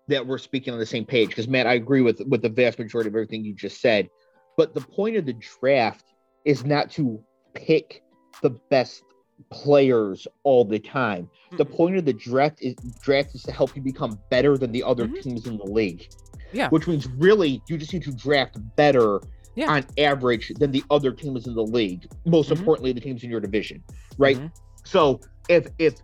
that 0.09 0.27
we're 0.27 0.39
speaking 0.39 0.73
on 0.73 0.79
the 0.79 0.87
same 0.87 1.05
page 1.05 1.29
because 1.29 1.49
Matt, 1.49 1.67
I 1.67 1.75
agree 1.75 2.01
with 2.01 2.21
with 2.27 2.43
the 2.43 2.49
vast 2.49 2.79
majority 2.79 3.09
of 3.09 3.15
everything 3.15 3.45
you 3.45 3.55
just 3.55 3.81
said, 3.81 4.09
but 4.57 4.75
the 4.75 4.81
point 4.81 5.17
of 5.17 5.27
the 5.27 5.35
draft 5.61 6.07
is 6.45 6.65
not 6.65 6.91
to 6.93 7.23
pick 7.55 8.03
the 8.43 8.51
best 8.51 9.03
players 9.51 10.27
all 10.43 10.65
the 10.65 10.79
time. 10.79 11.25
Mm-hmm. 11.47 11.57
The 11.57 11.65
point 11.65 11.97
of 11.97 12.05
the 12.05 12.13
draft 12.13 12.63
is 12.63 12.75
draft 13.03 13.35
is 13.35 13.43
to 13.45 13.53
help 13.53 13.75
you 13.77 13.83
become 13.83 14.19
better 14.31 14.57
than 14.57 14.73
the 14.73 14.83
other 14.83 15.07
mm-hmm. 15.07 15.21
teams 15.21 15.47
in 15.47 15.57
the 15.59 15.65
league. 15.65 16.09
Yeah. 16.53 16.69
Which 16.69 16.87
means 16.87 17.07
really 17.09 17.63
you 17.69 17.79
just 17.79 17.93
need 17.93 18.05
to 18.05 18.13
draft 18.13 18.57
better 18.77 19.21
yeah. 19.55 19.71
on 19.71 19.87
average 19.99 20.53
than 20.59 20.71
the 20.71 20.85
other 20.91 21.13
teams 21.13 21.47
in 21.47 21.55
the 21.55 21.65
league. 21.65 22.07
Most 22.25 22.51
mm-hmm. 22.51 22.59
importantly, 22.59 22.93
the 22.93 23.01
teams 23.01 23.25
in 23.25 23.31
your 23.31 23.41
division. 23.41 23.83
Right. 24.19 24.37
Mm-hmm. 24.37 24.47
So 24.85 25.21
if 25.49 25.67
if 25.79 25.95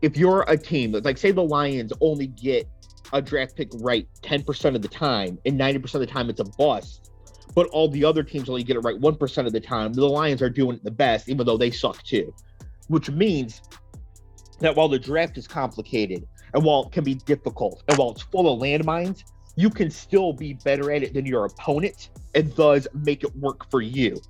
if 0.00 0.16
you're 0.16 0.44
a 0.48 0.56
team 0.56 0.92
like 0.92 1.18
say 1.18 1.30
the 1.30 1.42
Lions 1.42 1.92
only 2.00 2.26
get 2.26 2.68
a 3.12 3.20
draft 3.20 3.56
pick 3.56 3.68
right 3.74 4.08
10% 4.22 4.74
of 4.74 4.82
the 4.82 4.88
time 4.88 5.38
and 5.44 5.58
90% 5.58 5.94
of 5.94 6.00
the 6.00 6.06
time 6.06 6.30
it's 6.30 6.40
a 6.40 6.44
bust 6.44 7.10
but 7.54 7.66
all 7.68 7.88
the 7.88 8.04
other 8.04 8.22
teams 8.22 8.48
only 8.48 8.62
get 8.62 8.76
it 8.76 8.80
right 8.80 8.98
1% 9.00 9.46
of 9.46 9.52
the 9.52 9.60
time 9.60 9.92
the 9.92 10.08
lions 10.08 10.42
are 10.42 10.50
doing 10.50 10.76
it 10.76 10.84
the 10.84 10.90
best 10.90 11.28
even 11.28 11.46
though 11.46 11.56
they 11.56 11.70
suck 11.70 12.02
too 12.02 12.32
which 12.88 13.10
means 13.10 13.62
that 14.60 14.74
while 14.74 14.88
the 14.88 14.98
draft 14.98 15.36
is 15.38 15.46
complicated 15.46 16.26
and 16.54 16.64
while 16.64 16.84
it 16.84 16.92
can 16.92 17.04
be 17.04 17.14
difficult 17.14 17.82
and 17.88 17.98
while 17.98 18.10
it's 18.10 18.22
full 18.22 18.52
of 18.52 18.60
landmines, 18.60 19.24
you 19.56 19.68
can 19.68 19.90
still 19.90 20.32
be 20.32 20.54
better 20.54 20.90
at 20.92 21.02
it 21.02 21.14
than 21.14 21.26
your 21.26 21.44
opponent 21.44 22.10
and 22.34 22.54
thus 22.54 22.86
make 22.94 23.22
it 23.22 23.36
work 23.36 23.70
for 23.70 23.82
you. 23.82 24.20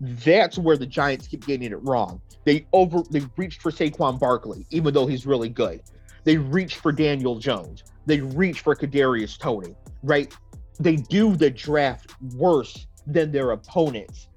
That's 0.00 0.58
where 0.58 0.76
the 0.76 0.86
Giants 0.86 1.26
keep 1.26 1.46
getting 1.46 1.72
it 1.72 1.82
wrong. 1.82 2.20
They 2.44 2.66
over 2.72 3.02
they 3.10 3.22
reached 3.36 3.60
for 3.60 3.72
Saquon 3.72 4.18
Barkley, 4.18 4.66
even 4.70 4.94
though 4.94 5.06
he's 5.06 5.26
really 5.26 5.48
good. 5.48 5.82
They 6.24 6.36
reached 6.36 6.76
for 6.76 6.92
Daniel 6.92 7.38
Jones. 7.38 7.82
They 8.06 8.20
reached 8.20 8.60
for 8.60 8.76
Kadarius 8.76 9.38
Toney, 9.38 9.74
right? 10.02 10.32
They 10.78 10.96
do 10.96 11.34
the 11.36 11.50
draft 11.50 12.14
worse 12.34 12.86
than 13.06 13.32
their 13.32 13.50
opponents 13.50 14.27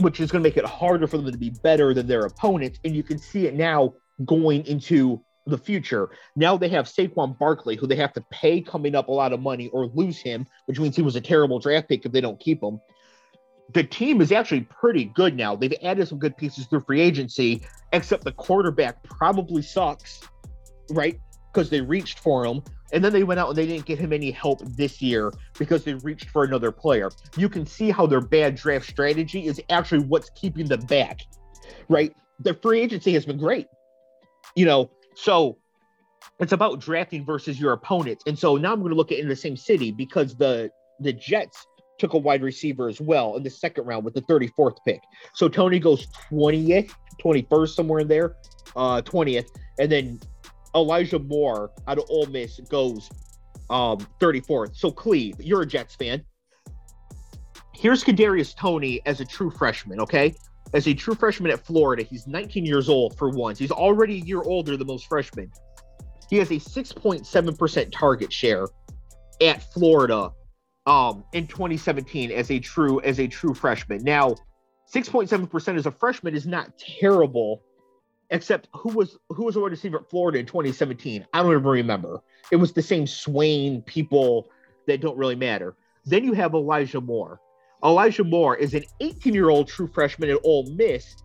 which 0.00 0.20
is 0.20 0.30
going 0.30 0.42
to 0.42 0.48
make 0.48 0.56
it 0.56 0.64
harder 0.64 1.06
for 1.06 1.16
them 1.18 1.30
to 1.30 1.38
be 1.38 1.50
better 1.62 1.94
than 1.94 2.06
their 2.06 2.26
opponents. 2.26 2.78
And 2.84 2.94
you 2.94 3.02
can 3.02 3.18
see 3.18 3.46
it 3.46 3.54
now 3.54 3.94
going 4.24 4.66
into 4.66 5.22
the 5.46 5.58
future. 5.58 6.10
Now 6.36 6.56
they 6.56 6.68
have 6.68 6.86
Saquon 6.86 7.38
Barkley, 7.38 7.76
who 7.76 7.86
they 7.86 7.96
have 7.96 8.12
to 8.14 8.24
pay 8.30 8.60
coming 8.60 8.94
up 8.94 9.08
a 9.08 9.12
lot 9.12 9.32
of 9.32 9.40
money 9.40 9.68
or 9.68 9.86
lose 9.86 10.18
him, 10.18 10.46
which 10.66 10.78
means 10.78 10.96
he 10.96 11.02
was 11.02 11.16
a 11.16 11.20
terrible 11.20 11.58
draft 11.58 11.88
pick 11.88 12.04
if 12.04 12.12
they 12.12 12.20
don't 12.20 12.38
keep 12.38 12.62
him. 12.62 12.80
The 13.72 13.84
team 13.84 14.20
is 14.20 14.32
actually 14.32 14.62
pretty 14.62 15.04
good 15.04 15.36
now. 15.36 15.54
They've 15.54 15.74
added 15.82 16.08
some 16.08 16.18
good 16.18 16.36
pieces 16.36 16.66
through 16.66 16.80
free 16.80 17.00
agency, 17.00 17.62
except 17.92 18.24
the 18.24 18.32
quarterback 18.32 19.02
probably 19.04 19.62
sucks, 19.62 20.20
right? 20.90 21.18
Because 21.52 21.70
they 21.70 21.80
reached 21.80 22.18
for 22.18 22.44
him. 22.44 22.62
And 22.92 23.04
then 23.04 23.12
they 23.12 23.22
went 23.22 23.40
out 23.40 23.48
and 23.48 23.56
they 23.56 23.66
didn't 23.66 23.86
get 23.86 23.98
him 23.98 24.12
any 24.12 24.30
help 24.30 24.60
this 24.64 25.00
year 25.00 25.32
because 25.58 25.84
they 25.84 25.94
reached 25.94 26.30
for 26.30 26.44
another 26.44 26.72
player. 26.72 27.10
You 27.36 27.48
can 27.48 27.66
see 27.66 27.90
how 27.90 28.06
their 28.06 28.20
bad 28.20 28.56
draft 28.56 28.88
strategy 28.88 29.46
is 29.46 29.60
actually 29.70 30.00
what's 30.00 30.30
keeping 30.30 30.66
them 30.66 30.80
back, 30.82 31.20
right? 31.88 32.14
The 32.40 32.54
free 32.54 32.80
agency 32.80 33.12
has 33.12 33.24
been 33.24 33.38
great, 33.38 33.66
you 34.56 34.66
know. 34.66 34.90
So 35.14 35.58
it's 36.38 36.52
about 36.52 36.80
drafting 36.80 37.24
versus 37.24 37.60
your 37.60 37.72
opponents. 37.72 38.24
And 38.26 38.38
so 38.38 38.56
now 38.56 38.72
I'm 38.72 38.80
going 38.80 38.90
to 38.90 38.96
look 38.96 39.12
at 39.12 39.18
in 39.18 39.28
the 39.28 39.36
same 39.36 39.56
city 39.56 39.90
because 39.90 40.36
the 40.36 40.70
the 41.00 41.12
Jets 41.12 41.66
took 41.98 42.14
a 42.14 42.18
wide 42.18 42.42
receiver 42.42 42.88
as 42.88 43.00
well 43.00 43.36
in 43.36 43.42
the 43.42 43.50
second 43.50 43.84
round 43.86 44.04
with 44.04 44.14
the 44.14 44.22
34th 44.22 44.76
pick. 44.86 45.00
So 45.34 45.48
Toney 45.48 45.78
goes 45.78 46.06
20th, 46.30 46.92
21st, 47.22 47.68
somewhere 47.68 48.00
in 48.00 48.08
there, 48.08 48.36
uh, 48.74 49.02
20th, 49.02 49.48
and 49.78 49.92
then 49.92 50.20
Elijah 50.74 51.18
Moore 51.18 51.70
out 51.86 51.98
of 51.98 52.04
Ole 52.08 52.26
Miss 52.26 52.60
goes 52.68 53.08
um 53.70 53.98
34th. 54.20 54.76
So 54.76 54.90
Cleve, 54.90 55.36
you're 55.40 55.62
a 55.62 55.66
Jets 55.66 55.94
fan. 55.94 56.24
Here's 57.74 58.04
Kadarius 58.04 58.54
Toney 58.54 59.00
as 59.06 59.20
a 59.20 59.24
true 59.24 59.50
freshman, 59.50 60.00
okay? 60.00 60.34
As 60.74 60.86
a 60.86 60.94
true 60.94 61.14
freshman 61.14 61.50
at 61.50 61.64
Florida, 61.64 62.02
he's 62.02 62.26
19 62.26 62.64
years 62.64 62.88
old 62.88 63.16
for 63.16 63.30
once. 63.30 63.58
He's 63.58 63.70
already 63.70 64.20
a 64.20 64.24
year 64.24 64.42
older 64.42 64.76
than 64.76 64.86
most 64.86 65.06
freshmen. 65.06 65.50
He 66.28 66.36
has 66.36 66.50
a 66.50 66.56
6.7% 66.56 67.90
target 67.90 68.32
share 68.32 68.66
at 69.40 69.62
Florida 69.72 70.32
um 70.86 71.24
in 71.34 71.46
2017 71.46 72.30
as 72.30 72.50
a 72.50 72.58
true 72.58 73.00
as 73.02 73.20
a 73.20 73.26
true 73.26 73.54
freshman. 73.54 74.02
Now, 74.02 74.34
6.7% 74.92 75.76
as 75.76 75.86
a 75.86 75.90
freshman 75.90 76.34
is 76.34 76.46
not 76.46 76.76
terrible 76.78 77.62
except 78.30 78.68
who 78.74 78.90
was 78.90 79.18
who 79.28 79.44
was 79.44 79.56
a 79.56 79.60
wide 79.60 79.70
receiver 79.70 79.98
at 79.98 80.10
Florida 80.10 80.38
in 80.38 80.46
2017? 80.46 81.26
I 81.32 81.42
don't 81.42 81.52
even 81.52 81.64
remember. 81.64 82.20
It 82.50 82.56
was 82.56 82.72
the 82.72 82.82
same 82.82 83.06
Swain 83.06 83.82
people 83.82 84.48
that 84.86 85.00
don't 85.00 85.16
really 85.16 85.36
matter. 85.36 85.76
Then 86.04 86.24
you 86.24 86.32
have 86.32 86.54
Elijah 86.54 87.00
Moore. 87.00 87.40
Elijah 87.84 88.24
Moore 88.24 88.56
is 88.56 88.74
an 88.74 88.84
18 89.00 89.34
year 89.34 89.50
old 89.50 89.68
true 89.68 89.86
freshman 89.86 90.30
at 90.30 90.38
Ole 90.44 90.70
Miss, 90.74 91.16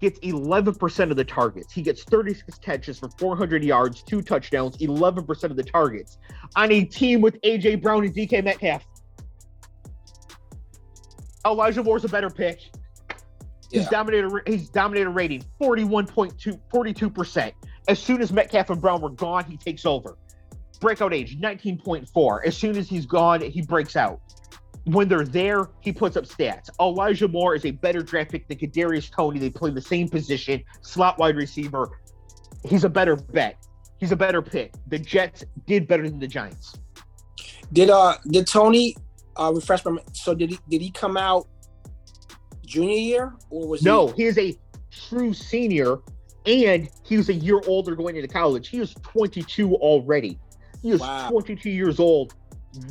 gets 0.00 0.18
11% 0.20 1.10
of 1.10 1.16
the 1.16 1.24
targets. 1.24 1.72
He 1.72 1.82
gets 1.82 2.02
36 2.04 2.58
catches 2.58 2.98
for 2.98 3.08
400 3.18 3.62
yards, 3.62 4.02
two 4.02 4.22
touchdowns, 4.22 4.76
11% 4.78 5.44
of 5.44 5.56
the 5.56 5.62
targets 5.62 6.18
on 6.56 6.72
a 6.72 6.84
team 6.84 7.20
with 7.20 7.40
AJ 7.42 7.82
Brown 7.82 8.04
and 8.04 8.14
DK 8.14 8.42
Metcalf. 8.42 8.86
Elijah 11.46 11.82
Moore's 11.82 12.04
a 12.04 12.08
better 12.08 12.30
pick. 12.30 12.70
His 13.70 13.84
yeah. 13.84 13.90
dominated 13.90 14.30
his 14.46 14.68
dominated 14.68 15.10
rating 15.10 15.44
41.2 15.60 16.60
42%. 16.72 17.52
As 17.88 17.98
soon 17.98 18.20
as 18.20 18.32
Metcalf 18.32 18.70
and 18.70 18.80
Brown 18.80 19.00
were 19.00 19.10
gone, 19.10 19.44
he 19.44 19.56
takes 19.56 19.86
over. 19.86 20.16
Breakout 20.80 21.12
age 21.12 21.38
19.4. 21.38 22.46
As 22.46 22.56
soon 22.56 22.76
as 22.76 22.88
he's 22.88 23.06
gone, 23.06 23.42
he 23.42 23.62
breaks 23.62 23.96
out. 23.96 24.20
When 24.84 25.08
they're 25.08 25.24
there, 25.24 25.68
he 25.80 25.92
puts 25.92 26.16
up 26.16 26.24
stats. 26.24 26.70
Elijah 26.80 27.28
Moore 27.28 27.54
is 27.54 27.66
a 27.66 27.70
better 27.70 28.02
draft 28.02 28.30
pick 28.30 28.48
than 28.48 28.58
Kadarius 28.58 29.10
Toney. 29.10 29.38
They 29.38 29.50
play 29.50 29.70
the 29.70 29.80
same 29.80 30.08
position, 30.08 30.64
slot 30.80 31.18
wide 31.18 31.36
receiver. 31.36 32.00
He's 32.64 32.84
a 32.84 32.88
better 32.88 33.16
bet. 33.16 33.56
He's 33.98 34.10
a 34.10 34.16
better 34.16 34.40
pick. 34.40 34.72
The 34.88 34.98
Jets 34.98 35.44
did 35.66 35.86
better 35.86 36.08
than 36.08 36.18
the 36.18 36.26
Giants. 36.26 36.74
Did 37.72 37.90
uh 37.90 38.16
did 38.28 38.46
Toney 38.46 38.96
uh 39.36 39.52
refresh 39.54 39.84
my 39.84 39.98
so 40.12 40.34
did 40.34 40.50
he 40.50 40.58
did 40.70 40.80
he 40.80 40.90
come 40.90 41.16
out 41.16 41.46
junior 42.70 42.96
year, 42.96 43.32
or 43.50 43.68
was 43.68 43.82
no? 43.82 44.08
He, 44.12 44.22
he 44.22 44.24
is 44.28 44.38
a 44.38 44.56
true 44.90 45.34
senior, 45.34 45.98
and 46.46 46.88
he 47.04 47.16
was 47.16 47.28
a 47.28 47.34
year 47.34 47.60
older 47.66 47.94
going 47.96 48.16
into 48.16 48.28
college. 48.28 48.68
He 48.68 48.78
was 48.80 48.94
22 49.02 49.74
already. 49.76 50.38
He 50.82 50.90
is 50.90 51.00
wow. 51.00 51.28
22 51.28 51.68
years 51.68 51.98
old 51.98 52.32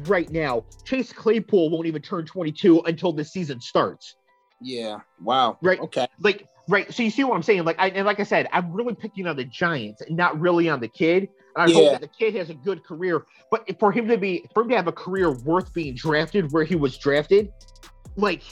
right 0.05 0.29
now. 0.31 0.65
Chase 0.85 1.13
Claypool 1.13 1.69
won't 1.69 1.87
even 1.87 2.01
turn 2.01 2.25
22 2.25 2.81
until 2.81 3.13
the 3.13 3.23
season 3.23 3.61
starts. 3.61 4.15
Yeah. 4.61 4.99
Wow. 5.21 5.57
Right. 5.61 5.79
Okay. 5.79 6.07
Like 6.19 6.45
right. 6.67 6.93
So 6.93 7.01
you 7.01 7.09
see 7.09 7.23
what 7.23 7.35
I'm 7.35 7.43
saying? 7.43 7.63
Like 7.63 7.79
I 7.79 7.89
and 7.89 8.05
like 8.05 8.19
I 8.19 8.23
said, 8.23 8.47
I'm 8.51 8.73
really 8.73 8.93
picking 8.93 9.25
on 9.25 9.37
the 9.37 9.45
Giants, 9.45 10.01
not 10.09 10.39
really 10.39 10.67
on 10.69 10.81
the 10.81 10.87
kid. 10.89 11.29
And 11.55 11.63
I 11.63 11.67
Yeah. 11.67 11.73
hope 11.73 11.91
that 11.93 12.01
the 12.01 12.09
kid 12.09 12.35
has 12.35 12.49
a 12.49 12.53
good 12.53 12.83
career. 12.83 13.23
But 13.49 13.79
for 13.79 13.91
him 13.91 14.07
to 14.09 14.17
be 14.17 14.45
for 14.53 14.63
him 14.63 14.69
to 14.69 14.75
have 14.75 14.87
a 14.87 14.91
career 14.91 15.31
worth 15.31 15.73
being 15.73 15.95
drafted 15.95 16.51
where 16.51 16.65
he 16.65 16.75
was 16.75 16.97
drafted, 16.97 17.49
like 18.17 18.43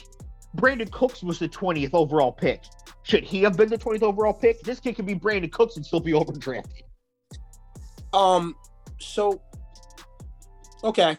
Brandin 0.55 0.91
Cooks 0.91 1.21
was 1.23 1.39
the 1.39 1.49
20th 1.49 1.93
overall 1.93 2.31
pick. 2.31 2.63
Should 3.03 3.23
he 3.23 3.41
have 3.43 3.55
been 3.57 3.69
the 3.69 3.77
20th 3.77 4.03
overall 4.03 4.33
pick? 4.33 4.61
This 4.61 4.79
kid 4.79 4.95
could 4.95 5.05
be 5.05 5.15
Brandin 5.15 5.51
Cooks 5.51 5.77
and 5.77 5.85
still 5.85 5.99
be 5.99 6.11
overdrafted. 6.13 6.83
Um, 8.13 8.55
so 8.99 9.41
okay, 10.83 11.17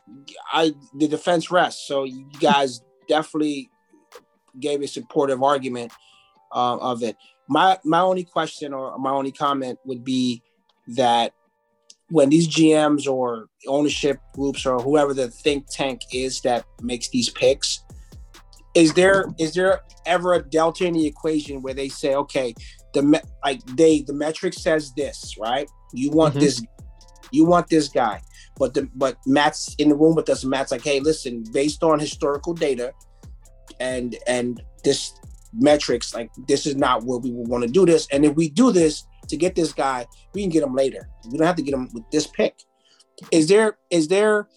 I 0.52 0.72
the 0.94 1.08
defense 1.08 1.50
rests. 1.50 1.86
So 1.86 2.04
you 2.04 2.28
guys 2.40 2.80
definitely 3.08 3.70
gave 4.58 4.82
a 4.82 4.88
supportive 4.88 5.42
argument 5.42 5.92
uh, 6.52 6.78
of 6.78 7.02
it. 7.02 7.16
My 7.48 7.78
my 7.84 8.00
only 8.00 8.24
question 8.24 8.72
or 8.72 8.98
my 8.98 9.10
only 9.10 9.32
comment 9.32 9.78
would 9.84 10.04
be 10.04 10.42
that 10.88 11.32
when 12.10 12.30
these 12.30 12.48
GMs 12.48 13.06
or 13.06 13.48
ownership 13.66 14.18
groups 14.34 14.64
or 14.64 14.78
whoever 14.78 15.12
the 15.12 15.28
think 15.28 15.66
tank 15.70 16.02
is 16.12 16.40
that 16.40 16.64
makes 16.82 17.08
these 17.10 17.28
picks, 17.28 17.84
is 18.74 18.92
there 18.94 19.26
is 19.38 19.54
there 19.54 19.80
ever 20.06 20.34
a 20.34 20.42
delta 20.42 20.86
in 20.86 20.94
the 20.94 21.06
equation 21.06 21.62
where 21.62 21.74
they 21.74 21.88
say, 21.88 22.14
okay, 22.14 22.54
the 22.94 23.02
me- 23.02 23.20
like 23.44 23.64
they 23.76 24.02
the 24.02 24.12
metric 24.12 24.54
says 24.54 24.92
this, 24.96 25.34
right? 25.38 25.68
You 25.92 26.10
want 26.10 26.34
Mhm. 26.34 26.40
this, 26.40 26.62
you 27.30 27.44
want 27.46 27.68
this 27.68 27.88
guy, 27.88 28.20
but 28.58 28.74
the 28.74 28.88
but 28.94 29.16
Matt's 29.26 29.74
in 29.78 29.88
the 29.88 29.94
room 29.96 30.14
with 30.14 30.28
us. 30.28 30.42
and 30.42 30.50
Matt's 30.50 30.70
like, 30.72 30.84
hey, 30.84 31.00
listen, 31.00 31.44
based 31.52 31.82
on 31.82 31.98
historical 31.98 32.54
data, 32.54 32.92
and 33.80 34.16
and 34.26 34.62
this 34.84 35.12
metrics, 35.52 36.14
like 36.14 36.30
this 36.46 36.66
is 36.66 36.76
not 36.76 37.04
where 37.04 37.18
we 37.18 37.30
would 37.32 37.48
want 37.48 37.64
to 37.64 37.70
do 37.70 37.86
this. 37.86 38.06
And 38.12 38.24
if 38.24 38.34
we 38.34 38.48
do 38.50 38.70
this 38.72 39.04
to 39.28 39.36
get 39.36 39.54
this 39.54 39.72
guy, 39.72 40.06
we 40.34 40.42
can 40.42 40.50
get 40.50 40.62
him 40.62 40.74
later. 40.74 41.08
We 41.30 41.38
don't 41.38 41.46
have 41.46 41.56
to 41.56 41.62
get 41.62 41.74
him 41.74 41.88
with 41.92 42.04
this 42.12 42.26
pick. 42.26 42.54
Is 43.32 43.48
there 43.48 43.78
is 43.90 44.08
there 44.08 44.48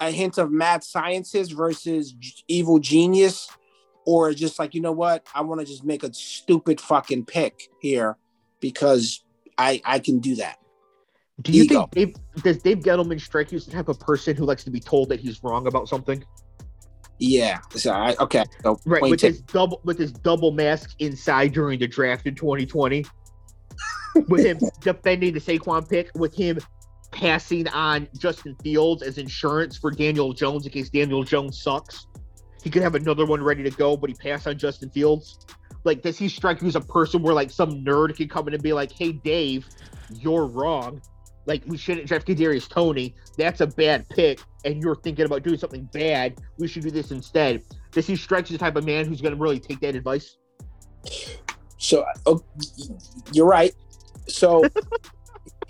a 0.00 0.10
hint 0.10 0.38
of 0.38 0.50
mad 0.50 0.82
scientist 0.82 1.52
versus 1.52 2.14
evil 2.48 2.78
genius, 2.78 3.48
or 4.06 4.32
just 4.32 4.58
like 4.58 4.74
you 4.74 4.80
know 4.80 4.92
what? 4.92 5.26
I 5.34 5.42
want 5.42 5.60
to 5.60 5.66
just 5.66 5.84
make 5.84 6.02
a 6.02 6.12
stupid 6.12 6.80
fucking 6.80 7.26
pick 7.26 7.68
here 7.80 8.16
because 8.60 9.22
I 9.58 9.80
I 9.84 9.98
can 9.98 10.18
do 10.18 10.36
that. 10.36 10.56
Do 11.42 11.52
you 11.52 11.64
Ego. 11.64 11.88
think 11.92 12.14
Dave, 12.34 12.42
does 12.42 12.62
Dave 12.62 12.78
Gettleman 12.80 13.20
strike 13.20 13.50
you 13.52 13.56
as 13.56 13.66
the 13.66 13.72
type 13.72 13.88
of 13.88 13.98
person 13.98 14.36
who 14.36 14.44
likes 14.44 14.64
to 14.64 14.70
be 14.70 14.80
told 14.80 15.08
that 15.08 15.20
he's 15.20 15.42
wrong 15.42 15.66
about 15.66 15.88
something? 15.88 16.22
Yeah. 17.18 17.58
So 17.74 17.92
I, 17.92 18.14
okay. 18.20 18.44
So 18.62 18.78
Right, 18.84 19.02
with 19.02 19.20
his 19.20 19.42
double 19.42 19.80
with 19.84 19.98
his 19.98 20.12
double 20.12 20.52
mask 20.52 20.96
inside 20.98 21.52
during 21.52 21.78
the 21.78 21.86
draft 21.86 22.26
in 22.26 22.34
2020, 22.34 23.04
with 24.28 24.44
him 24.44 24.58
defending 24.80 25.34
the 25.34 25.40
Saquon 25.40 25.88
pick, 25.88 26.10
with 26.14 26.34
him 26.34 26.58
passing 27.10 27.68
on 27.68 28.08
Justin 28.18 28.56
Fields 28.62 29.02
as 29.02 29.18
insurance 29.18 29.76
for 29.76 29.90
Daniel 29.90 30.32
Jones 30.32 30.66
in 30.66 30.72
case 30.72 30.90
Daniel 30.90 31.22
Jones 31.22 31.62
sucks. 31.62 32.06
He 32.62 32.70
could 32.70 32.82
have 32.82 32.94
another 32.94 33.26
one 33.26 33.42
ready 33.42 33.62
to 33.62 33.70
go, 33.70 33.96
but 33.96 34.10
he 34.10 34.14
passed 34.14 34.46
on 34.46 34.58
Justin 34.58 34.90
Fields. 34.90 35.46
Like, 35.84 36.02
does 36.02 36.18
he 36.18 36.28
strike 36.28 36.60
you 36.60 36.68
as 36.68 36.76
a 36.76 36.80
person 36.80 37.22
where 37.22 37.34
like 37.34 37.50
some 37.50 37.84
nerd 37.84 38.16
could 38.16 38.30
come 38.30 38.48
in 38.48 38.54
and 38.54 38.62
be 38.62 38.72
like, 38.72 38.92
"Hey, 38.92 39.12
Dave, 39.12 39.66
you're 40.12 40.46
wrong. 40.46 41.00
Like, 41.46 41.62
we 41.66 41.78
shouldn't 41.78 42.06
draft 42.06 42.26
Kadarius 42.26 42.68
Toney. 42.68 43.14
That's 43.38 43.62
a 43.62 43.66
bad 43.66 44.08
pick, 44.10 44.40
and 44.64 44.82
you're 44.82 44.96
thinking 44.96 45.24
about 45.24 45.42
doing 45.42 45.58
something 45.58 45.88
bad. 45.92 46.38
We 46.58 46.68
should 46.68 46.82
do 46.82 46.90
this 46.90 47.10
instead." 47.10 47.62
Does 47.92 48.06
he 48.06 48.14
strike 48.14 48.50
you 48.50 48.54
as 48.54 48.60
the 48.60 48.64
type 48.64 48.76
of 48.76 48.84
man 48.84 49.06
who's 49.06 49.20
going 49.20 49.34
to 49.34 49.40
really 49.40 49.58
take 49.58 49.80
that 49.80 49.96
advice? 49.96 50.36
So 51.78 52.04
oh, 52.26 52.44
you're 53.32 53.46
right. 53.46 53.74
So 54.28 54.62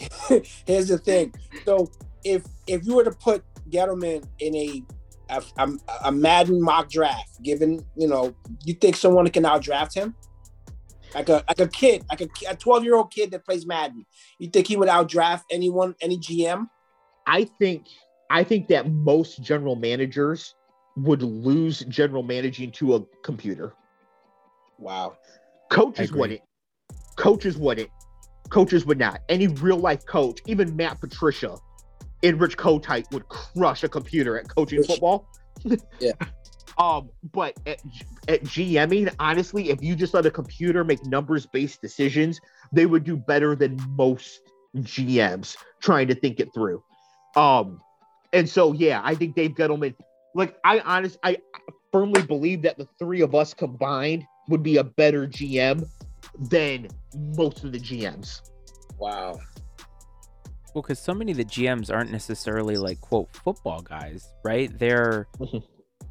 here's 0.66 0.88
the 0.88 0.98
thing. 0.98 1.34
So 1.64 1.90
if 2.24 2.44
if 2.66 2.84
you 2.84 2.96
were 2.96 3.04
to 3.04 3.12
put 3.12 3.44
Gettleman 3.70 4.24
in 4.38 4.56
a 4.56 4.82
a, 5.28 5.42
a, 5.58 5.70
a 6.06 6.12
Madden 6.12 6.60
mock 6.60 6.90
draft, 6.90 7.42
given 7.42 7.84
you 7.96 8.08
know, 8.08 8.34
you 8.64 8.74
think 8.74 8.96
someone 8.96 9.28
can 9.28 9.44
outdraft 9.44 9.94
him, 9.94 10.14
like 11.14 11.28
a 11.28 11.44
like 11.48 11.60
a 11.60 11.68
kid, 11.68 12.04
like 12.10 12.20
a 12.20 12.28
a 12.48 12.56
12 12.56 12.84
year 12.84 12.96
old 12.96 13.12
kid 13.12 13.30
that 13.32 13.44
plays 13.44 13.66
Madden, 13.66 14.04
you 14.38 14.48
think 14.48 14.66
he 14.66 14.76
would 14.76 14.88
outdraft 14.88 15.42
anyone, 15.50 15.94
any 16.00 16.18
GM? 16.18 16.66
I 17.26 17.44
think 17.44 17.86
I 18.30 18.44
think 18.44 18.68
that 18.68 18.90
most 18.90 19.42
general 19.42 19.76
managers 19.76 20.54
would 20.96 21.22
lose 21.22 21.80
general 21.88 22.22
managing 22.22 22.72
to 22.72 22.96
a 22.96 23.04
computer. 23.22 23.74
Wow. 24.78 25.16
Coaches 25.70 26.08
agree. 26.08 26.20
wouldn't. 26.20 26.40
Coaches 27.16 27.56
wouldn't. 27.56 27.90
Coaches 28.50 28.84
would 28.84 28.98
not. 28.98 29.22
Any 29.28 29.46
real 29.46 29.78
life 29.78 30.04
coach, 30.06 30.40
even 30.46 30.76
Matt 30.76 31.00
Patricia, 31.00 31.56
in 32.22 32.38
Rich 32.38 32.56
Kotite 32.56 33.10
would 33.12 33.28
crush 33.28 33.82
a 33.82 33.88
computer 33.88 34.38
at 34.38 34.48
coaching 34.48 34.82
football. 34.82 35.26
Yeah. 36.00 36.12
Um, 36.78 37.10
but 37.34 37.58
at, 37.66 37.82
at 38.28 38.42
GMing, 38.44 39.14
honestly, 39.18 39.68
if 39.68 39.82
you 39.82 39.94
just 39.94 40.14
let 40.14 40.24
a 40.24 40.30
computer 40.30 40.82
make 40.84 41.04
numbers 41.04 41.44
based 41.44 41.82
decisions, 41.82 42.40
they 42.72 42.86
would 42.86 43.04
do 43.04 43.18
better 43.18 43.54
than 43.54 43.78
most 43.90 44.40
GMs 44.78 45.58
trying 45.82 46.08
to 46.08 46.14
think 46.14 46.40
it 46.40 46.48
through. 46.54 46.82
Um, 47.36 47.82
and 48.32 48.48
so 48.48 48.72
yeah, 48.72 49.02
I 49.04 49.14
think 49.14 49.36
Dave 49.36 49.50
Gettleman, 49.50 49.94
like 50.34 50.56
I 50.64 50.80
honest, 50.80 51.18
I 51.22 51.36
firmly 51.92 52.22
believe 52.22 52.62
that 52.62 52.78
the 52.78 52.88
three 52.98 53.20
of 53.20 53.34
us 53.34 53.52
combined 53.52 54.24
would 54.48 54.62
be 54.62 54.78
a 54.78 54.84
better 54.84 55.26
GM 55.26 55.86
than 56.38 56.88
most 57.34 57.64
of 57.64 57.72
the 57.72 57.78
GMs. 57.78 58.40
Wow. 58.98 59.38
Well, 60.74 60.82
because 60.82 61.00
so 61.00 61.12
many 61.14 61.32
of 61.32 61.38
the 61.38 61.44
GMs 61.44 61.92
aren't 61.92 62.12
necessarily 62.12 62.76
like 62.76 63.00
quote 63.00 63.28
football 63.34 63.80
guys, 63.80 64.32
right? 64.44 64.76
They're 64.78 65.26
Mhm. 65.40 65.64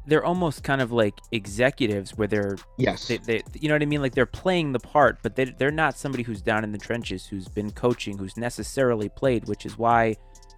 they're 0.06 0.24
almost 0.24 0.62
kind 0.64 0.80
of 0.82 0.92
like 0.92 1.14
executives 1.32 2.16
where 2.16 2.26
they're 2.28 2.56
Yes. 2.76 3.06
they, 3.08 3.18
they 3.18 3.42
you 3.58 3.68
know 3.68 3.74
what 3.74 3.82
I 3.82 3.86
mean? 3.86 4.02
Like 4.02 4.14
they're 4.14 4.26
playing 4.26 4.72
the 4.72 4.80
part, 4.80 5.18
but 5.22 5.34
they 5.36 5.46
they're 5.46 5.70
not 5.70 5.96
somebody 5.96 6.22
who's 6.24 6.42
down 6.42 6.64
in 6.64 6.72
the 6.72 6.78
trenches, 6.78 7.26
who's 7.26 7.48
been 7.48 7.70
coaching, 7.70 8.18
who's 8.18 8.36
necessarily 8.36 9.08
played, 9.08 9.46
which 9.48 9.64
is 9.64 9.78
why 9.78 10.16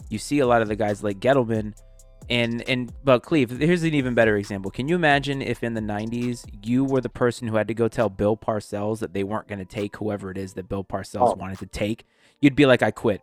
you 0.09 0.19
see 0.19 0.41
a 0.41 0.47
lot 0.47 0.63
of 0.63 0.69
the 0.69 0.77
guys 0.77 1.03
like 1.05 1.21
Gettleman 1.21 1.75
and 2.31 2.63
and 2.69 2.93
but 3.05 3.23
Cleve, 3.23 3.51
here's 3.51 3.83
an 3.83 3.95
even 3.95 4.15
better 4.15 4.37
example. 4.37 4.71
Can 4.71 4.89
you 4.89 4.95
imagine 4.95 5.43
if 5.43 5.63
in 5.63 5.75
the 5.75 5.81
90s 5.81 6.45
you 6.65 6.85
were 6.85 7.01
the 7.01 7.09
person 7.09 7.49
who 7.49 7.57
had 7.57 7.69
to 7.69 7.75
go 7.75 7.89
tell 7.89 8.09
Bill 8.09 8.37
Parcells 8.37 9.01
that 9.01 9.13
they 9.13 9.25
weren't 9.25 9.49
going 9.49 9.59
to 9.59 9.65
take 9.65 9.97
whoever 9.97 10.31
it 10.31 10.39
is 10.39 10.55
that 10.55 10.69
Bill 10.69 10.85
Parcells 10.85 11.33
Oh. 11.33 11.35
wanted 11.35 11.59
to 11.59 11.67
take? 11.67 12.05
You'd 12.41 12.57
be 12.57 12.67
like, 12.67 12.83
I 12.83 12.91
quit. 12.91 13.21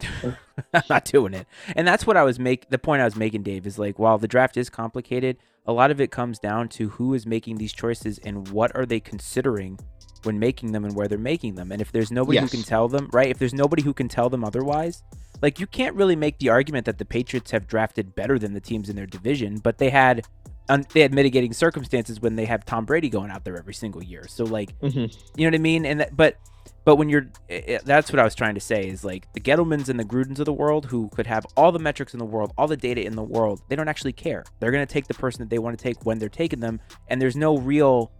I'm 0.74 0.82
not 0.88 1.04
doing 1.04 1.34
it. 1.34 1.46
And 1.74 1.86
that's 1.86 2.06
what 2.06 2.16
I 2.16 2.22
was 2.22 2.38
make 2.38 2.68
the 2.70 2.78
point 2.78 3.02
I 3.02 3.04
was 3.04 3.16
making, 3.16 3.42
Dave, 3.42 3.66
is 3.66 3.78
like 3.78 3.98
while 3.98 4.18
the 4.18 4.28
draft 4.28 4.56
is 4.56 4.70
complicated, 4.70 5.36
a 5.66 5.72
lot 5.72 5.90
of 5.90 6.00
it 6.00 6.10
comes 6.10 6.38
down 6.38 6.68
to 6.70 6.90
who 6.90 7.14
is 7.14 7.26
making 7.26 7.56
these 7.56 7.72
choices 7.72 8.18
and 8.24 8.48
what 8.48 8.74
are 8.76 8.86
they 8.86 9.00
considering 9.00 9.78
when 10.22 10.38
making 10.38 10.72
them 10.72 10.84
and 10.84 10.94
where 10.96 11.08
they're 11.08 11.18
making 11.18 11.54
them. 11.56 11.70
And 11.72 11.80
if 11.80 11.92
there's 11.92 12.10
nobody 12.10 12.38
who 12.38 12.48
can 12.48 12.62
tell 12.62 12.88
them, 12.88 13.08
right? 13.12 13.28
If 13.28 13.38
there's 13.38 13.54
nobody 13.54 13.82
who 13.82 13.92
can 13.92 14.08
tell 14.08 14.28
them 14.30 14.44
otherwise, 14.44 15.02
like 15.42 15.60
you 15.60 15.66
can't 15.66 15.94
really 15.94 16.16
make 16.16 16.38
the 16.38 16.48
argument 16.48 16.86
that 16.86 16.98
the 16.98 17.04
Patriots 17.04 17.50
have 17.50 17.66
drafted 17.66 18.14
better 18.14 18.38
than 18.38 18.54
the 18.54 18.60
teams 18.60 18.88
in 18.88 18.96
their 18.96 19.06
division, 19.06 19.58
but 19.58 19.78
they 19.78 19.90
had 19.90 20.24
un- 20.68 20.84
they 20.92 21.00
had 21.00 21.12
mitigating 21.14 21.52
circumstances 21.52 22.20
when 22.20 22.36
they 22.36 22.44
have 22.46 22.64
Tom 22.64 22.84
Brady 22.84 23.08
going 23.08 23.30
out 23.30 23.44
there 23.44 23.56
every 23.58 23.74
single 23.74 24.02
year. 24.02 24.26
So 24.28 24.44
like 24.44 24.78
Mhm. 24.80 25.14
you 25.36 25.44
know 25.44 25.48
what 25.48 25.54
I 25.54 25.58
mean? 25.62 25.84
And 25.86 26.00
that, 26.00 26.16
but 26.16 26.36
but 26.84 26.96
when 26.96 27.08
you're 27.08 27.26
i 27.50 27.54
i- 27.68 27.80
that's 27.84 28.12
what 28.12 28.18
I 28.20 28.24
was 28.24 28.34
trying 28.34 28.54
to 28.54 28.60
say 28.60 28.82
is 28.88 29.04
like 29.04 29.32
the 29.34 29.40
Gettlemans 29.40 29.88
and 29.88 29.98
the 30.00 30.04
Grudens 30.04 30.38
of 30.38 30.44
the 30.46 30.52
world 30.52 30.86
who 30.86 31.08
could 31.10 31.26
have 31.26 31.44
all 31.56 31.70
the 31.72 31.78
metrics 31.78 32.12
in 32.14 32.18
the 32.18 32.24
world, 32.24 32.52
all 32.56 32.66
the 32.68 32.76
data 32.76 33.04
in 33.04 33.14
the 33.16 33.22
world, 33.22 33.60
they 33.68 33.76
don't 33.76 33.88
actually 33.88 34.12
care. 34.12 34.44
They're 34.60 34.70
going 34.72 34.86
to 34.86 34.92
take 34.92 35.06
the 35.06 35.14
person 35.14 35.40
that 35.42 35.50
they 35.50 35.58
want 35.58 35.78
to 35.78 35.82
take 35.82 36.04
when 36.06 36.18
they're 36.18 36.28
taking 36.28 36.60
them, 36.60 36.80
and 37.08 37.20
there's 37.20 37.36
no 37.36 37.58
real 37.58 38.10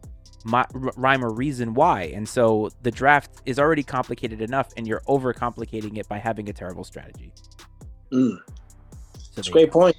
mi- 0.44 0.52
r- 0.58 0.92
rhyme 0.96 1.24
or 1.24 1.30
reason 1.32 1.74
why. 1.74 2.04
And 2.04 2.28
so 2.28 2.70
the 2.82 2.90
draft 2.90 3.42
is 3.46 3.58
already 3.58 3.82
complicated 3.82 4.40
enough, 4.40 4.72
and 4.76 4.86
you're 4.86 5.02
overcomplicating 5.08 5.96
it 5.98 6.08
by 6.08 6.18
having 6.18 6.48
a 6.48 6.52
terrible 6.52 6.84
strategy. 6.84 7.32
Mm. 8.12 8.38
So 9.18 9.38
It's 9.40 9.48
a 9.48 9.50
great 9.52 9.70
point. 9.70 9.96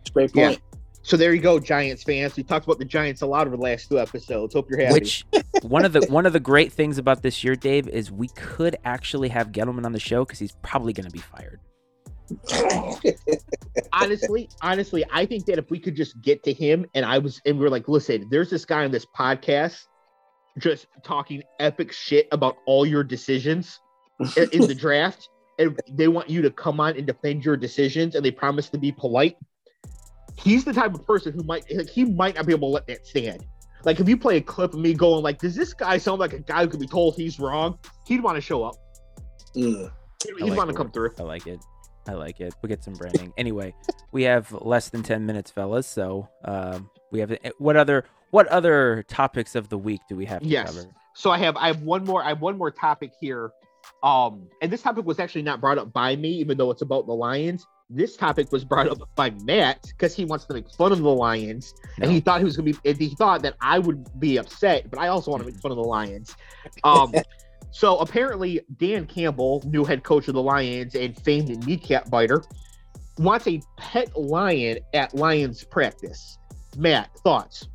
It's 0.00 0.10
a 0.10 0.12
great 0.12 0.30
Yeah. 0.34 0.48
point. 0.48 0.60
So 1.04 1.16
there 1.16 1.34
you 1.34 1.40
go, 1.40 1.58
Giants 1.58 2.04
fans. 2.04 2.36
We 2.36 2.44
talked 2.44 2.64
about 2.64 2.78
the 2.78 2.84
Giants 2.84 3.22
a 3.22 3.26
lot 3.26 3.48
over 3.48 3.56
the 3.56 3.62
last 3.62 3.88
two 3.88 3.98
episodes. 3.98 4.54
Hope 4.54 4.70
you're 4.70 4.78
happy. 4.80 4.94
Which 4.94 5.26
one 5.62 5.84
of 5.84 5.92
the 5.92 6.06
one 6.08 6.26
of 6.26 6.32
the 6.32 6.38
great 6.40 6.72
things 6.72 6.96
about 6.96 7.22
this 7.22 7.42
year, 7.42 7.56
Dave, 7.56 7.88
is 7.88 8.12
we 8.12 8.28
could 8.28 8.76
actually 8.84 9.28
have 9.30 9.48
Gettleman 9.50 9.84
on 9.84 9.90
the 9.92 9.98
show 9.98 10.24
because 10.24 10.38
he's 10.38 10.52
probably 10.62 10.92
going 10.92 11.06
to 11.06 11.12
be 11.12 11.18
fired. 11.18 11.58
Honestly, 13.92 14.48
honestly, 14.60 15.04
I 15.12 15.26
think 15.26 15.46
that 15.46 15.58
if 15.58 15.70
we 15.70 15.78
could 15.78 15.96
just 15.96 16.20
get 16.20 16.42
to 16.44 16.52
him 16.52 16.86
and 16.94 17.04
I 17.04 17.18
was 17.18 17.40
and 17.44 17.58
we 17.58 17.66
are 17.66 17.70
like, 17.70 17.88
listen, 17.88 18.28
there's 18.30 18.50
this 18.50 18.64
guy 18.64 18.84
on 18.84 18.90
this 18.90 19.06
podcast 19.06 19.86
just 20.58 20.86
talking 21.02 21.42
epic 21.60 21.92
shit 21.92 22.28
about 22.32 22.56
all 22.66 22.84
your 22.86 23.04
decisions 23.04 23.80
in, 24.36 24.48
in 24.52 24.66
the 24.66 24.74
draft, 24.78 25.28
and 25.58 25.78
they 25.90 26.08
want 26.08 26.28
you 26.28 26.42
to 26.42 26.50
come 26.50 26.80
on 26.80 26.96
and 26.96 27.06
defend 27.06 27.44
your 27.44 27.56
decisions, 27.56 28.14
and 28.14 28.24
they 28.24 28.30
promise 28.30 28.68
to 28.70 28.78
be 28.78 28.92
polite. 28.92 29.36
He's 30.36 30.64
the 30.64 30.72
type 30.72 30.94
of 30.94 31.06
person 31.06 31.32
who 31.32 31.42
might 31.44 31.64
like, 31.74 31.88
he 31.88 32.04
might 32.04 32.34
not 32.36 32.46
be 32.46 32.52
able 32.52 32.68
to 32.68 32.74
let 32.74 32.86
that 32.86 33.06
stand. 33.06 33.44
Like 33.84 34.00
if 34.00 34.08
you 34.08 34.16
play 34.16 34.36
a 34.36 34.40
clip 34.40 34.74
of 34.74 34.80
me 34.80 34.94
going 34.94 35.22
like, 35.22 35.38
does 35.38 35.54
this 35.54 35.74
guy 35.74 35.98
sound 35.98 36.20
like 36.20 36.32
a 36.32 36.38
guy 36.38 36.62
who 36.62 36.68
could 36.68 36.80
be 36.80 36.86
told 36.86 37.16
he's 37.16 37.38
wrong? 37.38 37.78
He'd 38.06 38.22
want 38.22 38.36
to 38.36 38.40
show 38.40 38.62
up. 38.62 38.76
Mm. 39.56 39.90
He's 40.38 40.50
like 40.50 40.56
want 40.56 40.70
to 40.70 40.76
come 40.76 40.90
through. 40.90 41.10
I 41.18 41.22
like 41.22 41.46
it. 41.46 41.60
I 42.08 42.12
like 42.12 42.40
it. 42.40 42.54
We'll 42.62 42.68
get 42.68 42.82
some 42.82 42.94
branding. 42.94 43.32
Anyway, 43.36 43.74
we 44.10 44.24
have 44.24 44.52
less 44.52 44.88
than 44.88 45.02
ten 45.02 45.24
minutes, 45.26 45.50
fellas. 45.50 45.86
So 45.86 46.28
um, 46.44 46.90
we 47.10 47.20
have 47.20 47.36
what 47.58 47.76
other 47.76 48.04
what 48.30 48.46
other 48.48 49.04
topics 49.08 49.54
of 49.54 49.68
the 49.68 49.78
week 49.78 50.00
do 50.08 50.16
we 50.16 50.24
have 50.26 50.42
to 50.42 50.48
Yes. 50.48 50.74
cover? 50.74 50.88
So 51.14 51.30
I 51.30 51.38
have 51.38 51.56
I 51.56 51.66
have 51.68 51.82
one 51.82 52.04
more 52.04 52.24
I 52.24 52.28
have 52.30 52.40
one 52.40 52.58
more 52.58 52.70
topic 52.70 53.12
here. 53.20 53.50
Um, 54.02 54.48
and 54.60 54.72
this 54.72 54.82
topic 54.82 55.04
was 55.04 55.18
actually 55.18 55.42
not 55.42 55.60
brought 55.60 55.78
up 55.78 55.92
by 55.92 56.16
me, 56.16 56.30
even 56.34 56.56
though 56.56 56.70
it's 56.70 56.82
about 56.82 57.06
the 57.06 57.12
Lions. 57.14 57.66
This 57.90 58.16
topic 58.16 58.50
was 58.50 58.64
brought 58.64 58.88
up 58.88 58.98
by 59.16 59.30
Matt 59.44 59.82
because 59.82 60.14
he 60.14 60.24
wants 60.24 60.44
to 60.46 60.54
make 60.54 60.70
fun 60.70 60.92
of 60.92 61.00
the 61.00 61.10
Lions, 61.10 61.74
No. 61.98 62.04
and 62.04 62.12
he 62.12 62.20
thought 62.20 62.38
he 62.40 62.44
was 62.44 62.56
gonna 62.56 62.72
be. 62.72 62.94
He 62.94 63.14
thought 63.16 63.42
that 63.42 63.54
I 63.60 63.78
would 63.78 64.18
be 64.18 64.38
upset, 64.38 64.88
but 64.90 64.98
I 64.98 65.08
also 65.08 65.30
want 65.30 65.42
to 65.42 65.46
make 65.50 65.60
fun 65.60 65.72
of 65.72 65.76
the 65.76 65.84
Lions. 65.84 66.34
Um, 66.84 67.12
so 67.72 67.98
apparently 67.98 68.60
Dan 68.76 69.06
Campbell, 69.06 69.62
new 69.66 69.84
head 69.84 70.04
coach 70.04 70.28
of 70.28 70.34
the 70.34 70.42
Lions 70.42 70.94
and 70.94 71.18
famed 71.18 71.66
kneecap 71.66 72.10
biter, 72.10 72.44
wants 73.18 73.46
a 73.46 73.60
pet 73.78 74.16
lion 74.16 74.78
at 74.94 75.14
Lions 75.14 75.64
practice. 75.64 76.38
Matt, 76.76 77.10
thoughts? 77.24 77.68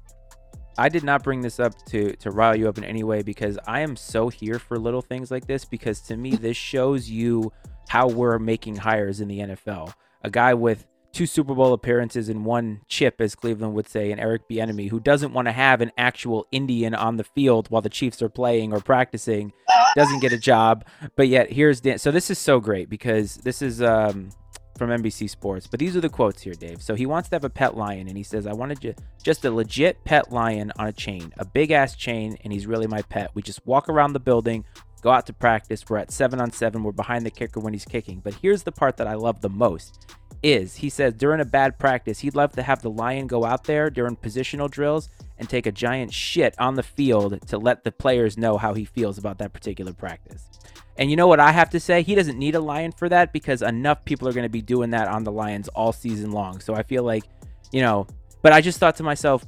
I 0.77 0.89
did 0.89 1.03
not 1.03 1.23
bring 1.23 1.41
this 1.41 1.59
up 1.59 1.73
to 1.87 2.15
to 2.17 2.29
rile 2.29 2.55
you 2.55 2.69
up 2.69 2.77
in 2.77 2.83
any 2.83 3.03
way 3.03 3.23
because 3.23 3.57
I 3.65 3.79
am 3.81 3.95
so 3.95 4.29
here 4.29 4.59
for 4.59 4.77
little 4.77 5.01
things 5.01 5.31
like 5.31 5.47
this 5.47 5.65
because 5.65 6.01
to 6.01 6.15
me 6.15 6.35
this 6.35 6.55
shows 6.55 7.09
you 7.09 7.51
how 7.89 8.07
we're 8.07 8.37
making 8.37 8.75
hires 8.75 9.19
in 9.19 9.27
the 9.27 9.39
NFL. 9.39 9.91
A 10.23 10.29
guy 10.29 10.53
with 10.53 10.85
two 11.17 11.25
Super 11.25 11.55
Bowl 11.55 11.73
appearances 11.73 12.29
and 12.29 12.45
one 12.45 12.81
chip, 12.87 13.19
as 13.19 13.33
Cleveland 13.33 13.73
would 13.73 13.89
say, 13.89 14.11
and 14.11 14.21
Eric 14.21 14.47
Bieniemy, 14.47 14.91
who 14.91 14.99
doesn't 14.99 15.33
want 15.33 15.47
to 15.47 15.51
have 15.51 15.81
an 15.81 15.91
actual 15.97 16.45
Indian 16.51 16.93
on 16.93 17.17
the 17.17 17.23
field 17.23 17.71
while 17.71 17.81
the 17.81 17.89
Chiefs 17.89 18.21
are 18.21 18.29
playing 18.29 18.71
or 18.71 18.79
practicing, 18.79 19.51
doesn't 19.95 20.19
get 20.19 20.31
a 20.31 20.37
job. 20.37 20.85
But 21.15 21.27
yet 21.27 21.51
here's 21.51 21.81
Dan. 21.81 21.97
So 21.97 22.11
this 22.11 22.29
is 22.29 22.37
so 22.37 22.59
great 22.59 22.87
because 22.87 23.37
this 23.37 23.63
is 23.63 23.81
um, 23.81 24.29
from 24.77 24.91
NBC 24.91 25.27
Sports. 25.27 25.65
But 25.65 25.79
these 25.79 25.97
are 25.97 26.01
the 26.01 26.09
quotes 26.09 26.43
here, 26.43 26.53
Dave. 26.53 26.83
So 26.83 26.93
he 26.93 27.07
wants 27.07 27.29
to 27.29 27.35
have 27.35 27.43
a 27.43 27.49
pet 27.49 27.75
lion, 27.75 28.07
and 28.07 28.15
he 28.15 28.21
says, 28.21 28.45
"I 28.45 28.53
wanted 28.53 28.79
ju- 28.79 28.93
just 29.23 29.43
a 29.43 29.49
legit 29.49 29.97
pet 30.05 30.31
lion 30.31 30.71
on 30.77 30.85
a 30.85 30.93
chain, 30.93 31.33
a 31.39 31.45
big 31.45 31.71
ass 31.71 31.95
chain, 31.95 32.37
and 32.43 32.53
he's 32.53 32.67
really 32.67 32.85
my 32.85 33.01
pet. 33.01 33.31
We 33.33 33.41
just 33.41 33.65
walk 33.65 33.89
around 33.89 34.13
the 34.13 34.19
building." 34.19 34.65
Go 35.01 35.11
out 35.11 35.27
to 35.27 35.33
practice. 35.33 35.87
We're 35.87 35.97
at 35.97 36.11
seven 36.11 36.41
on 36.41 36.51
seven. 36.51 36.83
We're 36.83 36.91
behind 36.91 37.23
the 37.23 37.29
kicker 37.29 37.59
when 37.59 37.71
he's 37.71 37.85
kicking. 37.85 38.19
But 38.19 38.33
here's 38.33 38.63
the 38.63 38.71
part 38.71 38.97
that 38.97 39.07
I 39.07 39.13
love 39.13 39.41
the 39.41 39.49
most 39.49 40.16
is 40.43 40.77
he 40.77 40.89
says 40.89 41.13
during 41.13 41.41
a 41.41 41.45
bad 41.45 41.77
practice, 41.79 42.19
he'd 42.19 42.35
love 42.35 42.53
to 42.53 42.61
have 42.61 42.81
the 42.81 42.89
lion 42.89 43.27
go 43.27 43.45
out 43.45 43.65
there 43.65 43.89
during 43.89 44.15
positional 44.15 44.69
drills 44.69 45.09
and 45.37 45.49
take 45.49 45.65
a 45.65 45.71
giant 45.71 46.13
shit 46.13 46.55
on 46.59 46.75
the 46.75 46.83
field 46.83 47.39
to 47.47 47.57
let 47.57 47.83
the 47.83 47.91
players 47.91 48.37
know 48.37 48.57
how 48.57 48.73
he 48.73 48.85
feels 48.85 49.17
about 49.17 49.37
that 49.37 49.53
particular 49.53 49.93
practice. 49.93 50.49
And 50.97 51.11
you 51.11 51.15
know 51.15 51.27
what 51.27 51.39
I 51.39 51.51
have 51.51 51.69
to 51.71 51.79
say? 51.79 52.01
He 52.01 52.15
doesn't 52.15 52.39
need 52.39 52.55
a 52.55 52.59
lion 52.59 52.91
for 52.91 53.07
that 53.09 53.31
because 53.31 53.61
enough 53.61 54.03
people 54.03 54.27
are 54.27 54.33
going 54.33 54.45
to 54.45 54.49
be 54.49 54.61
doing 54.61 54.89
that 54.91 55.07
on 55.07 55.23
the 55.23 55.31
Lions 55.31 55.67
all 55.69 55.91
season 55.91 56.31
long. 56.31 56.59
So 56.59 56.73
I 56.73 56.81
feel 56.81 57.03
like, 57.03 57.23
you 57.71 57.81
know, 57.81 58.07
but 58.41 58.51
I 58.51 58.61
just 58.61 58.79
thought 58.79 58.95
to 58.95 59.03
myself, 59.03 59.45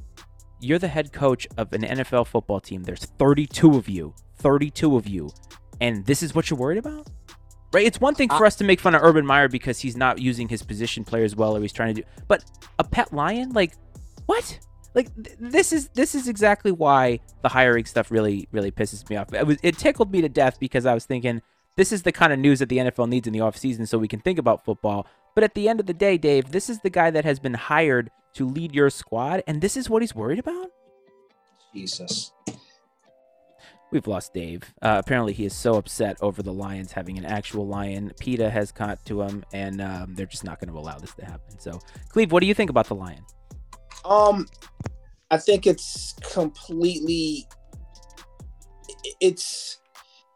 you're 0.60 0.78
the 0.78 0.88
head 0.88 1.12
coach 1.12 1.48
of 1.56 1.72
an 1.72 1.82
NFL 1.82 2.26
football 2.28 2.60
team. 2.60 2.84
There's 2.84 3.04
32 3.04 3.76
of 3.76 3.88
you, 3.88 4.14
32 4.36 4.96
of 4.96 5.08
you, 5.08 5.30
and 5.80 6.04
this 6.04 6.22
is 6.22 6.34
what 6.34 6.50
you're 6.50 6.58
worried 6.58 6.78
about? 6.78 7.08
Right? 7.72 7.86
It's 7.86 8.00
one 8.00 8.16
thing 8.16 8.28
for 8.28 8.46
us 8.46 8.56
to 8.56 8.64
make 8.64 8.80
fun 8.80 8.96
of 8.96 9.02
Urban 9.02 9.24
Meyer 9.24 9.48
because 9.48 9.78
he's 9.78 9.96
not 9.96 10.18
using 10.18 10.48
his 10.48 10.62
position 10.62 11.04
players 11.04 11.36
well 11.36 11.56
or 11.56 11.60
he's 11.60 11.72
trying 11.72 11.94
to 11.94 12.02
do 12.02 12.08
but 12.26 12.44
a 12.80 12.84
pet 12.84 13.12
lion 13.12 13.50
like 13.50 13.74
what? 14.26 14.60
Like 14.94 15.12
th- 15.22 15.36
this 15.40 15.72
is 15.72 15.88
this 15.88 16.14
is 16.14 16.28
exactly 16.28 16.72
why 16.72 17.20
the 17.42 17.48
hiring 17.48 17.84
stuff 17.84 18.10
really 18.10 18.48
really 18.52 18.70
pisses 18.70 19.08
me 19.10 19.16
off. 19.16 19.32
It 19.34 19.46
was 19.46 19.58
it 19.62 19.78
tickled 19.78 20.12
me 20.12 20.20
to 20.20 20.28
death 20.28 20.58
because 20.60 20.86
I 20.86 20.94
was 20.94 21.04
thinking 21.04 21.42
this 21.76 21.92
is 21.92 22.02
the 22.02 22.12
kind 22.12 22.32
of 22.32 22.38
news 22.38 22.58
that 22.60 22.68
the 22.68 22.78
NFL 22.78 23.08
needs 23.08 23.26
in 23.26 23.32
the 23.32 23.40
offseason 23.40 23.88
so 23.88 23.98
we 23.98 24.08
can 24.08 24.20
think 24.20 24.38
about 24.38 24.64
football. 24.64 25.06
But 25.34 25.44
at 25.44 25.54
the 25.54 25.68
end 25.68 25.80
of 25.80 25.86
the 25.86 25.94
day, 25.94 26.18
Dave, 26.18 26.50
this 26.50 26.68
is 26.68 26.80
the 26.80 26.90
guy 26.90 27.10
that 27.10 27.24
has 27.24 27.38
been 27.38 27.54
hired 27.54 28.10
to 28.34 28.46
lead 28.46 28.74
your 28.74 28.90
squad 28.90 29.42
and 29.46 29.60
this 29.60 29.76
is 29.76 29.90
what 29.90 30.02
he's 30.02 30.14
worried 30.14 30.38
about? 30.38 30.70
Jesus. 31.74 32.32
We've 33.92 34.06
lost 34.06 34.32
Dave. 34.32 34.62
Uh, 34.82 35.00
apparently, 35.04 35.32
he 35.32 35.44
is 35.44 35.54
so 35.54 35.74
upset 35.74 36.16
over 36.20 36.42
the 36.42 36.52
Lions 36.52 36.92
having 36.92 37.18
an 37.18 37.24
actual 37.24 37.66
lion. 37.66 38.12
PETA 38.20 38.48
has 38.48 38.70
caught 38.70 39.04
to 39.06 39.22
him, 39.22 39.44
and 39.52 39.80
um, 39.80 40.14
they're 40.14 40.26
just 40.26 40.44
not 40.44 40.60
going 40.60 40.72
to 40.72 40.78
allow 40.78 40.98
this 40.98 41.12
to 41.14 41.24
happen. 41.24 41.58
So, 41.58 41.80
Cleve, 42.08 42.30
what 42.30 42.40
do 42.40 42.46
you 42.46 42.54
think 42.54 42.70
about 42.70 42.86
the 42.86 42.94
lion? 42.94 43.24
Um, 44.04 44.46
I 45.30 45.38
think 45.38 45.66
it's 45.66 46.14
completely. 46.32 47.48
It's. 49.20 49.78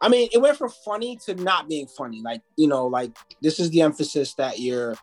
I 0.01 0.09
mean, 0.09 0.27
it 0.33 0.39
went 0.39 0.57
from 0.57 0.69
funny 0.69 1.17
to 1.25 1.35
not 1.35 1.69
being 1.69 1.87
funny. 1.87 2.21
Like 2.21 2.41
you 2.57 2.67
know, 2.67 2.87
like 2.87 3.17
this 3.41 3.59
is 3.59 3.69
the 3.69 3.81
emphasis 3.81 4.33
that 4.35 4.59
you're, 4.59 4.95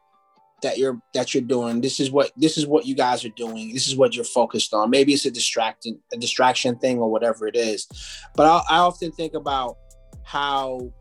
that 0.63 0.79
you're 0.79 1.01
that 1.15 1.35
you're 1.35 1.43
doing. 1.43 1.81
This 1.81 2.01
is 2.01 2.11
what 2.11 2.33
this 2.37 2.57
is 2.57 2.67
what 2.67 2.87
you 2.87 2.95
guys 2.95 3.25
are 3.25 3.31
doing. 3.31 3.73
This 3.73 3.89
is 3.89 3.97
what 3.97 4.15
you're 4.15 4.25
focused 4.25 4.73
on. 4.75 4.91
Maybe 4.91 5.13
it's 5.13 5.27
a 5.27 5.31
distracting 5.31 5.99
a 6.13 6.17
distraction 6.17 6.79
thing 6.79 6.99
or 6.99 7.11
whatever 7.11 7.47
it 7.47 7.57
is. 7.57 7.87
But 8.35 8.47
I, 8.47 8.77
I 8.77 8.79
often 8.79 9.13
think 9.13 9.35
about 9.35 9.77
how 10.25 10.93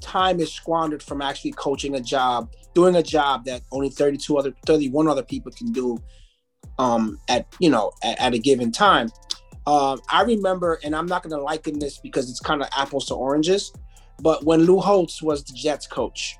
time 0.00 0.40
is 0.40 0.52
squandered 0.52 1.02
from 1.02 1.20
actually 1.22 1.52
coaching 1.52 1.96
a 1.96 2.00
job, 2.00 2.52
doing 2.74 2.96
a 2.96 3.02
job 3.02 3.44
that 3.46 3.62
only 3.72 3.90
32 3.90 4.36
other 4.36 4.52
31 4.66 5.08
other 5.08 5.22
people 5.22 5.50
can 5.52 5.72
do 5.72 5.98
um 6.78 7.18
at 7.28 7.46
you 7.58 7.70
know 7.70 7.92
at, 8.02 8.20
at 8.20 8.34
a 8.34 8.38
given 8.38 8.70
time 8.70 9.08
um 9.66 10.00
i 10.10 10.22
remember 10.22 10.78
and 10.84 10.94
i'm 10.94 11.06
not 11.06 11.22
going 11.22 11.36
to 11.36 11.42
liken 11.42 11.78
this 11.78 11.98
because 11.98 12.30
it's 12.30 12.40
kind 12.40 12.62
of 12.62 12.68
apples 12.76 13.06
to 13.06 13.14
oranges 13.14 13.72
but 14.20 14.44
when 14.44 14.62
lou 14.62 14.78
holtz 14.78 15.20
was 15.22 15.42
the 15.44 15.52
jets 15.54 15.86
coach 15.86 16.36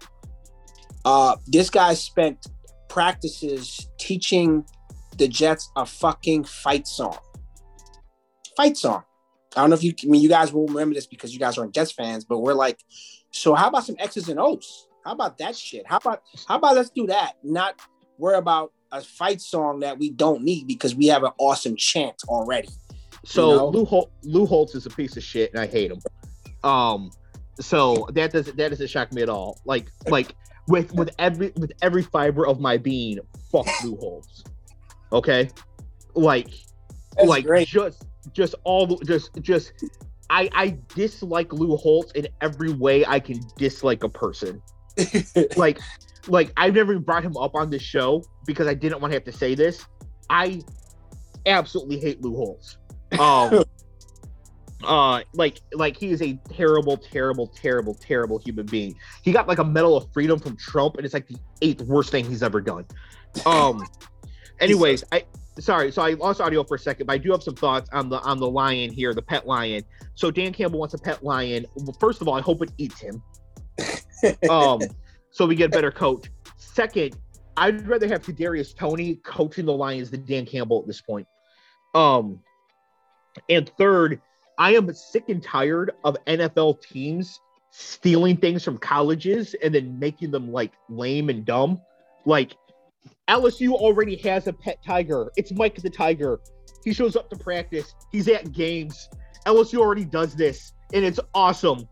uh 1.04 1.36
this 1.46 1.70
guy 1.70 1.94
spent 1.94 2.46
practices 2.88 3.88
teaching 3.98 4.64
the 5.18 5.28
jets 5.28 5.70
a 5.76 5.84
fucking 5.84 6.44
fight 6.44 6.86
song 6.86 7.18
fight 8.56 8.76
song 8.76 9.02
i 9.56 9.60
don't 9.60 9.70
know 9.70 9.76
if 9.76 9.82
you 9.82 9.92
i 10.02 10.06
mean 10.06 10.22
you 10.22 10.28
guys 10.28 10.52
will 10.52 10.66
remember 10.66 10.94
this 10.94 11.06
because 11.06 11.32
you 11.32 11.38
guys 11.38 11.58
aren't 11.58 11.74
jets 11.74 11.92
fans 11.92 12.24
but 12.24 12.38
we're 12.38 12.54
like 12.54 12.78
so 13.30 13.54
how 13.54 13.68
about 13.68 13.84
some 13.84 13.96
x's 13.98 14.28
and 14.28 14.40
o's 14.40 14.88
how 15.04 15.12
about 15.12 15.38
that 15.38 15.56
shit 15.56 15.86
how 15.86 15.96
about 15.96 16.22
how 16.46 16.56
about 16.56 16.74
let's 16.74 16.90
do 16.90 17.06
that 17.06 17.34
not 17.42 17.80
worry 18.18 18.36
about 18.36 18.72
a 18.92 19.00
fight 19.00 19.40
song 19.40 19.80
that 19.80 19.98
we 19.98 20.10
don't 20.10 20.42
need 20.42 20.66
because 20.66 20.94
we 20.94 21.06
have 21.06 21.22
an 21.22 21.32
awesome 21.38 21.76
chant 21.76 22.16
already. 22.28 22.68
So 23.24 23.50
You 23.50 23.56
know? 23.56 23.68
Lou, 23.68 23.84
Hol- 23.84 24.10
Lou 24.22 24.46
Holtz 24.46 24.74
is 24.74 24.86
a 24.86 24.90
piece 24.90 25.16
of 25.16 25.22
shit, 25.22 25.52
and 25.52 25.60
I 25.60 25.66
hate 25.66 25.90
him. 25.90 26.00
Um, 26.64 27.10
so 27.60 28.08
that 28.12 28.32
doesn't 28.32 28.56
that 28.56 28.70
doesn't 28.70 28.88
shock 28.88 29.12
me 29.12 29.22
at 29.22 29.28
all. 29.28 29.60
Like 29.64 29.90
like 30.08 30.34
with 30.69 30.93
with 30.93 31.11
every 31.19 31.53
with 31.57 31.73
every 31.82 32.03
fiber 32.03 32.47
of 32.47 32.61
my 32.61 32.77
being, 32.77 33.19
fuck 33.51 33.66
Lou 33.82 33.97
Holtz. 33.97 34.45
Okay, 35.12 35.51
like 36.15 36.51
That's 37.16 37.28
like 37.28 37.47
great. 37.47 37.66
just 37.66 38.05
just 38.32 38.55
all 38.65 38.86
the 38.86 38.97
just 39.05 39.31
just 39.40 39.73
I 40.31 40.49
I 40.53 40.78
dislike 40.95 41.53
Lou 41.53 41.77
Holtz 41.77 42.12
in 42.12 42.28
every 42.40 42.73
way 42.73 43.05
I 43.07 43.19
can 43.19 43.40
dislike 43.57 44.05
a 44.05 44.09
person. 44.09 44.62
like 45.57 45.81
like 46.28 46.53
I've 46.57 46.74
never 46.74 46.93
even 46.93 47.03
brought 47.03 47.24
him 47.24 47.36
up 47.36 47.55
on 47.55 47.70
this 47.70 47.82
show 47.82 48.23
because 48.47 48.66
I 48.66 48.74
didn't 48.74 49.01
want 49.01 49.12
to 49.12 49.16
have 49.16 49.24
to 49.24 49.32
say 49.32 49.55
this. 49.55 49.85
I 50.28 50.61
absolutely 51.47 51.99
hate 51.99 52.20
Lou 52.20 52.36
Holtz. 52.36 52.77
Um 53.19 53.65
uh 54.84 55.22
like 55.34 55.60
like 55.72 55.96
he 55.96 56.10
is 56.10 56.22
a 56.22 56.34
terrible, 56.50 56.96
terrible, 56.96 57.46
terrible, 57.48 57.94
terrible 57.94 58.38
human 58.38 58.66
being. 58.66 58.94
He 59.22 59.32
got 59.32 59.48
like 59.48 59.59
a 59.59 59.64
medal 59.64 59.96
of 59.96 60.12
freedom 60.12 60.38
from 60.38 60.56
Trump, 60.56 60.96
and 60.96 61.05
it's 61.05 61.14
like 61.14 61.26
the 61.26 61.36
eighth 61.62 61.82
worst 61.82 62.10
thing 62.10 62.24
he's 62.24 62.42
ever 62.42 62.60
done. 62.60 62.84
Um 63.44 63.86
anyways, 64.60 65.05
I 65.12 65.24
sorry, 65.59 65.90
so 65.90 66.02
I 66.02 66.10
lost 66.12 66.40
audio 66.40 66.62
for 66.62 66.76
a 66.76 66.78
second, 66.78 67.06
but 67.06 67.14
I 67.14 67.18
do 67.18 67.32
have 67.32 67.42
some 67.42 67.55
thoughts 67.55 67.90
on 67.92 68.09
the 68.09 68.20
on 68.20 68.38
the 68.38 68.48
lion 68.48 68.92
here, 68.92 69.14
the 69.14 69.22
pet 69.22 69.46
lion. 69.46 69.82
So 70.14 70.30
Dan 70.30 70.52
Campbell 70.52 70.78
wants 70.78 70.94
a 70.94 70.98
pet 70.98 71.24
lion. 71.24 71.66
Well, 71.74 71.96
first 71.98 72.20
of 72.20 72.28
all, 72.28 72.34
I 72.34 72.40
hope 72.40 72.62
it 72.62 72.72
eats 72.78 73.00
him. 73.00 73.22
Um, 74.50 74.80
so 75.30 75.46
we 75.46 75.55
get 75.55 75.66
a 75.66 75.68
better 75.68 75.92
coach. 75.92 76.26
Second, 76.56 77.16
I'd 77.56 77.86
rather 77.86 78.09
have 78.09 78.22
Kadarius 78.22 78.74
Toney 78.74 79.16
coaching 79.16 79.64
the 79.64 79.72
Lions 79.72 80.10
than 80.10 80.24
Dan 80.24 80.46
Campbell 80.46 80.80
at 80.80 80.88
this 80.88 81.00
point. 81.00 81.26
Um, 81.94 82.40
and 83.48 83.70
third, 83.78 84.20
I 84.59 84.74
am 84.74 84.93
sick 84.93 85.28
and 85.28 85.43
tired 85.43 85.93
of 86.05 86.16
NFL 86.26 86.82
teams 86.82 87.40
stealing 87.70 88.36
things 88.36 88.64
from 88.64 88.76
colleges 88.78 89.55
and 89.62 89.74
then 89.74 89.98
making 89.98 90.30
them 90.30 90.51
like 90.51 90.72
lame 90.89 91.30
and 91.30 91.44
dumb. 91.44 91.80
Like 92.26 92.56
LSU 93.28 93.70
already 93.70 94.16
has 94.16 94.47
a 94.48 94.52
pet 94.52 94.82
tiger. 94.85 95.30
It's 95.36 95.52
Mike 95.52 95.76
the 95.76 95.90
Tiger. 95.90 96.40
He 96.85 96.93
shows 96.93 97.14
up 97.14 97.30
to 97.30 97.36
practice. 97.36 97.94
He's 98.10 98.28
at 98.28 98.52
games. 98.52 99.09
LSU 99.47 99.78
already 99.78 100.05
does 100.05 100.35
this, 100.35 100.72
and 100.93 101.05
it's 101.05 101.20
awesome. 101.35 101.89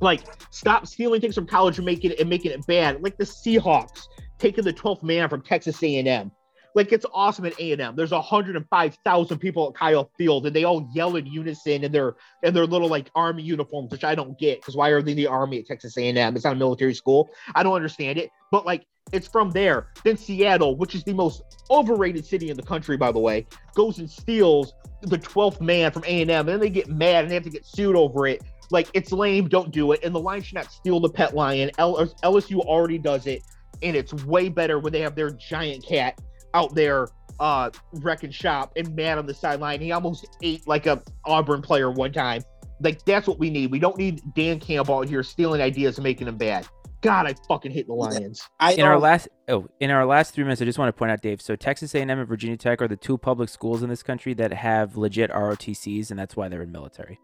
Like, 0.00 0.22
stop 0.50 0.86
stealing 0.86 1.20
things 1.20 1.34
from 1.34 1.46
college 1.46 1.78
and 1.78 1.86
making 1.86 2.12
it 2.12 2.20
and 2.20 2.28
making 2.28 2.52
it 2.52 2.66
bad. 2.66 3.02
Like 3.02 3.16
the 3.16 3.24
Seahawks 3.24 4.02
taking 4.38 4.64
the 4.64 4.72
12th 4.72 5.02
man 5.02 5.28
from 5.28 5.42
Texas 5.42 5.82
A&M. 5.82 6.30
Like 6.76 6.92
it's 6.92 7.06
awesome 7.14 7.46
at 7.46 7.58
A 7.58 7.72
and 7.72 7.80
M. 7.80 7.96
There's 7.96 8.12
105,000 8.12 9.38
people 9.38 9.68
at 9.68 9.74
Kyle 9.74 10.10
Field, 10.18 10.46
and 10.46 10.54
they 10.54 10.64
all 10.64 10.86
yell 10.94 11.16
in 11.16 11.24
unison 11.24 11.82
in 11.82 11.90
their 11.90 12.16
in 12.42 12.52
their 12.52 12.66
little 12.66 12.88
like 12.88 13.10
army 13.14 13.42
uniforms, 13.42 13.90
which 13.90 14.04
I 14.04 14.14
don't 14.14 14.38
get 14.38 14.60
because 14.60 14.76
why 14.76 14.90
are 14.90 15.00
they 15.00 15.12
in 15.12 15.16
the 15.16 15.26
army 15.26 15.58
at 15.58 15.66
Texas 15.66 15.96
A 15.96 16.06
and 16.06 16.18
M? 16.18 16.36
It's 16.36 16.44
not 16.44 16.52
a 16.52 16.56
military 16.56 16.92
school. 16.92 17.30
I 17.54 17.62
don't 17.62 17.74
understand 17.74 18.18
it. 18.18 18.30
But 18.52 18.66
like 18.66 18.86
it's 19.10 19.26
from 19.26 19.50
there. 19.52 19.86
Then 20.04 20.18
Seattle, 20.18 20.76
which 20.76 20.94
is 20.94 21.02
the 21.02 21.14
most 21.14 21.42
overrated 21.70 22.26
city 22.26 22.50
in 22.50 22.56
the 22.58 22.62
country, 22.62 22.98
by 22.98 23.10
the 23.10 23.20
way, 23.20 23.46
goes 23.74 23.98
and 23.98 24.10
steals 24.10 24.74
the 25.00 25.18
12th 25.18 25.62
man 25.62 25.92
from 25.92 26.04
A 26.04 26.20
and 26.20 26.30
M, 26.30 26.40
and 26.40 26.48
then 26.48 26.60
they 26.60 26.70
get 26.70 26.88
mad 26.88 27.24
and 27.24 27.30
they 27.30 27.34
have 27.34 27.44
to 27.44 27.50
get 27.50 27.64
sued 27.64 27.96
over 27.96 28.26
it. 28.26 28.42
Like 28.70 28.88
it's 28.92 29.12
lame. 29.12 29.48
Don't 29.48 29.70
do 29.70 29.92
it. 29.92 30.00
And 30.04 30.14
the 30.14 30.20
Lions 30.20 30.44
should 30.46 30.56
not 30.56 30.70
steal 30.70 31.00
the 31.00 31.08
pet 31.08 31.34
lion. 31.34 31.70
L- 31.78 32.06
LSU 32.22 32.58
already 32.58 32.98
does 32.98 33.26
it, 33.26 33.42
and 33.82 33.96
it's 33.96 34.12
way 34.12 34.50
better 34.50 34.78
when 34.78 34.92
they 34.92 35.00
have 35.00 35.14
their 35.14 35.30
giant 35.30 35.82
cat 35.86 36.20
out 36.54 36.74
there 36.74 37.08
uh 37.38 37.70
wrecking 37.94 38.30
shop 38.30 38.72
and 38.76 38.94
mad 38.94 39.18
on 39.18 39.26
the 39.26 39.34
sideline. 39.34 39.80
He 39.80 39.92
almost 39.92 40.26
ate 40.42 40.66
like 40.66 40.86
a 40.86 41.02
Auburn 41.24 41.62
player 41.62 41.90
one 41.90 42.12
time. 42.12 42.42
Like 42.80 43.04
that's 43.04 43.26
what 43.26 43.38
we 43.38 43.50
need. 43.50 43.70
We 43.70 43.78
don't 43.78 43.96
need 43.96 44.22
Dan 44.34 44.60
Campbell 44.60 44.98
out 44.98 45.08
here 45.08 45.22
stealing 45.22 45.60
ideas 45.60 45.98
and 45.98 46.04
making 46.04 46.26
them 46.26 46.36
bad. 46.36 46.66
God, 47.02 47.26
I 47.26 47.34
fucking 47.46 47.72
hate 47.72 47.86
the 47.86 47.92
Lions. 47.92 48.48
I 48.58 48.72
in 48.72 48.80
our 48.80 48.98
last 48.98 49.28
oh 49.48 49.68
in 49.80 49.90
our 49.90 50.04
last 50.06 50.34
three 50.34 50.44
minutes 50.44 50.60
i 50.60 50.64
just 50.64 50.78
want 50.78 50.88
to 50.88 50.98
point 50.98 51.12
out 51.12 51.20
dave 51.20 51.40
so 51.40 51.54
texas 51.54 51.94
a&m 51.94 52.10
and 52.10 52.26
virginia 52.26 52.56
tech 52.56 52.82
are 52.82 52.88
the 52.88 52.96
two 52.96 53.16
public 53.16 53.48
schools 53.48 53.84
in 53.84 53.88
this 53.88 54.02
country 54.02 54.34
that 54.34 54.52
have 54.52 54.96
legit 54.96 55.30
rotcs 55.30 56.10
and 56.10 56.18
that's 56.18 56.34
why 56.34 56.48
they're 56.48 56.62
in 56.62 56.72
military 56.72 57.20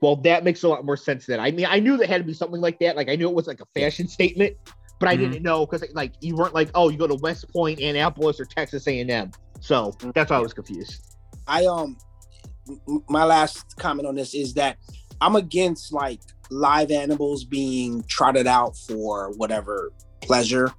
Well, 0.00 0.16
that 0.16 0.44
makes 0.44 0.62
a 0.62 0.68
lot 0.68 0.84
more 0.84 0.96
sense 0.96 1.26
then. 1.26 1.40
I 1.40 1.50
mean, 1.50 1.66
I 1.66 1.78
knew 1.78 1.96
there 1.96 2.06
had 2.06 2.18
to 2.18 2.26
be 2.26 2.32
something 2.32 2.60
like 2.60 2.78
that. 2.80 2.96
Like 2.96 3.08
I 3.08 3.16
knew 3.16 3.28
it 3.28 3.34
was 3.34 3.46
like 3.46 3.60
a 3.60 3.66
fashion 3.78 4.08
statement, 4.08 4.56
but 5.00 5.08
I 5.08 5.16
Mhm. 5.16 5.18
didn't 5.32 5.42
know 5.42 5.66
because 5.66 5.82
like 5.94 6.12
you 6.20 6.36
weren't 6.36 6.54
like, 6.54 6.70
oh, 6.74 6.88
you 6.90 6.96
go 6.98 7.08
to 7.08 7.16
West 7.16 7.46
Point, 7.52 7.80
Annapolis, 7.80 8.38
or 8.38 8.44
Texas 8.44 8.86
A&M. 8.86 9.32
So 9.60 9.92
that's 10.14 10.30
why 10.30 10.36
I 10.36 10.40
was 10.40 10.52
confused. 10.54 11.02
I 11.48 11.66
um 11.66 11.96
m- 12.68 13.02
my 13.08 13.24
last 13.24 13.76
comment 13.78 14.06
on 14.06 14.14
this 14.14 14.34
is 14.34 14.54
that 14.54 14.76
I'm 15.20 15.34
against 15.36 15.92
like 15.92 16.20
live 16.50 16.90
animals 16.90 17.44
being 17.44 18.02
trotted 18.08 18.46
out 18.46 18.76
for 18.76 19.32
whatever 19.36 19.92
pleasure. 20.20 20.72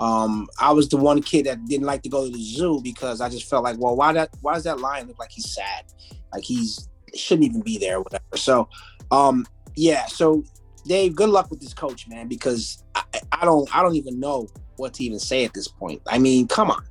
Um, 0.00 0.46
I 0.60 0.70
was 0.72 0.88
the 0.88 0.96
one 0.96 1.20
kid 1.22 1.46
that 1.46 1.64
didn't 1.66 1.86
like 1.86 2.02
to 2.02 2.08
go 2.08 2.24
to 2.24 2.30
the 2.32 2.42
zoo 2.42 2.80
because 2.82 3.20
I 3.20 3.28
just 3.28 3.48
felt 3.50 3.64
like, 3.64 3.76
well, 3.78 3.96
why 3.96 4.12
that 4.12 4.30
why 4.42 4.54
does 4.54 4.64
that 4.64 4.80
lion 4.80 5.08
look 5.08 5.18
like 5.18 5.30
he's 5.32 5.52
sad? 5.52 5.84
Like 6.32 6.44
he's 6.44 6.88
he 7.12 7.18
shouldn't 7.18 7.46
even 7.46 7.62
be 7.62 7.78
there 7.78 7.96
or 7.98 8.02
whatever. 8.02 8.36
So 8.36 8.68
um 9.10 9.46
yeah, 9.76 10.06
so 10.06 10.42
Dave, 10.86 11.14
good 11.16 11.28
luck 11.30 11.50
with 11.50 11.60
this 11.60 11.74
coach, 11.74 12.06
man, 12.08 12.28
because 12.28 12.82
I, 13.32 13.44
don't 13.44 13.74
I 13.74 13.82
don't 13.82 13.96
even 13.96 14.18
know 14.20 14.48
what 14.76 14.94
to 14.94 15.04
even 15.04 15.18
say 15.18 15.44
at 15.44 15.54
this 15.54 15.68
point. 15.68 16.02
I 16.06 16.18
mean, 16.18 16.46
come 16.48 16.70
on. 16.70 16.84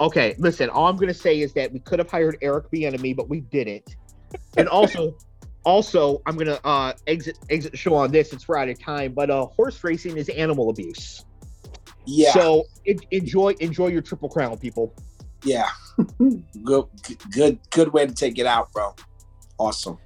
Okay, 0.00 0.34
listen. 0.38 0.68
All 0.70 0.86
I'm 0.86 0.96
gonna 0.96 1.12
say 1.14 1.40
is 1.40 1.52
that 1.54 1.72
we 1.72 1.80
could 1.80 1.98
have 1.98 2.10
hired 2.10 2.38
Eric 2.40 2.70
Bieniemy, 2.70 3.16
but 3.16 3.28
we 3.28 3.40
didn't. 3.40 3.96
And 4.56 4.68
also, 4.68 5.16
also, 5.64 6.22
I'm 6.26 6.36
gonna 6.36 6.60
uh 6.64 6.92
exit 7.06 7.38
exit 7.50 7.72
the 7.72 7.78
show 7.78 7.94
on 7.94 8.12
this. 8.12 8.32
It's 8.32 8.46
we're 8.46 8.58
out 8.58 8.68
of 8.68 8.78
time, 8.80 9.12
but 9.12 9.28
uh, 9.30 9.46
horse 9.46 9.82
racing 9.82 10.16
is 10.16 10.28
animal 10.28 10.70
abuse. 10.70 11.24
Yeah, 12.06 12.32
So 12.32 12.64
en- 12.86 13.00
enjoy 13.10 13.54
enjoy 13.60 13.88
your 13.88 14.02
triple 14.02 14.28
crown, 14.28 14.56
people. 14.58 14.94
yeah. 15.44 15.68
good 16.62 16.84
good 17.32 17.58
good 17.70 17.92
way 17.92 18.06
to 18.06 18.14
take 18.14 18.38
it 18.38 18.46
out, 18.46 18.70
bro. 18.72 18.94
Awesome. 19.58 19.98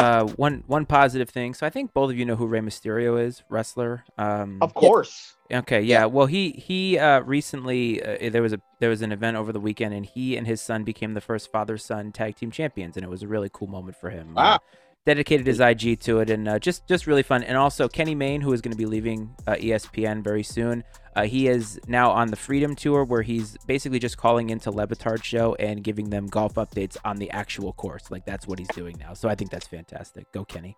Uh 0.00 0.24
one 0.24 0.64
one 0.66 0.86
positive 0.86 1.28
thing 1.28 1.54
so 1.54 1.66
i 1.66 1.70
think 1.70 1.92
both 1.92 2.10
of 2.10 2.16
you 2.18 2.24
know 2.24 2.36
who 2.36 2.46
Rey 2.46 2.60
mysterio 2.60 3.20
is 3.22 3.42
wrestler 3.48 4.04
um 4.18 4.58
Of 4.60 4.74
course. 4.74 5.36
Okay, 5.52 5.80
yeah. 5.82 6.04
Well, 6.04 6.26
he 6.26 6.50
he 6.52 6.96
uh, 6.96 7.22
recently 7.22 8.00
uh, 8.02 8.30
there 8.30 8.42
was 8.42 8.52
a 8.52 8.60
there 8.78 8.88
was 8.88 9.02
an 9.02 9.10
event 9.10 9.36
over 9.36 9.52
the 9.52 9.58
weekend, 9.58 9.92
and 9.94 10.06
he 10.06 10.36
and 10.36 10.46
his 10.46 10.60
son 10.60 10.84
became 10.84 11.14
the 11.14 11.20
first 11.20 11.50
father 11.50 11.76
son 11.76 12.12
tag 12.12 12.36
team 12.36 12.52
champions, 12.52 12.96
and 12.96 13.02
it 13.04 13.08
was 13.08 13.22
a 13.24 13.28
really 13.28 13.50
cool 13.52 13.66
moment 13.66 13.96
for 13.96 14.10
him. 14.10 14.36
Uh, 14.36 14.42
Wow. 14.42 14.60
Dedicated 15.06 15.46
his 15.46 15.60
IG 15.60 15.98
to 16.00 16.20
it, 16.20 16.28
and 16.28 16.46
uh, 16.46 16.58
just 16.58 16.86
just 16.86 17.06
really 17.06 17.22
fun. 17.22 17.42
And 17.42 17.56
also 17.56 17.88
Kenny 17.88 18.14
Mayne, 18.14 18.42
who 18.42 18.52
is 18.52 18.60
going 18.60 18.72
to 18.72 18.78
be 18.78 18.84
leaving 18.84 19.34
uh, 19.46 19.54
ESPN 19.54 20.22
very 20.22 20.42
soon. 20.42 20.84
Uh, 21.16 21.22
he 21.22 21.48
is 21.48 21.80
now 21.88 22.10
on 22.10 22.28
the 22.28 22.36
Freedom 22.36 22.76
Tour, 22.76 23.04
where 23.04 23.22
he's 23.22 23.56
basically 23.66 23.98
just 23.98 24.16
calling 24.18 24.50
into 24.50 24.70
Le 24.70 24.86
Batard 24.86 25.24
show 25.24 25.54
and 25.54 25.82
giving 25.82 26.10
them 26.10 26.26
golf 26.26 26.54
updates 26.54 26.96
on 27.04 27.16
the 27.16 27.30
actual 27.30 27.72
course. 27.72 28.10
Like 28.10 28.26
that's 28.26 28.46
what 28.46 28.58
he's 28.58 28.68
doing 28.68 28.96
now. 29.00 29.14
So 29.14 29.28
I 29.28 29.34
think 29.34 29.50
that's 29.50 29.66
fantastic. 29.66 30.30
Go 30.32 30.44
Kenny. 30.44 30.76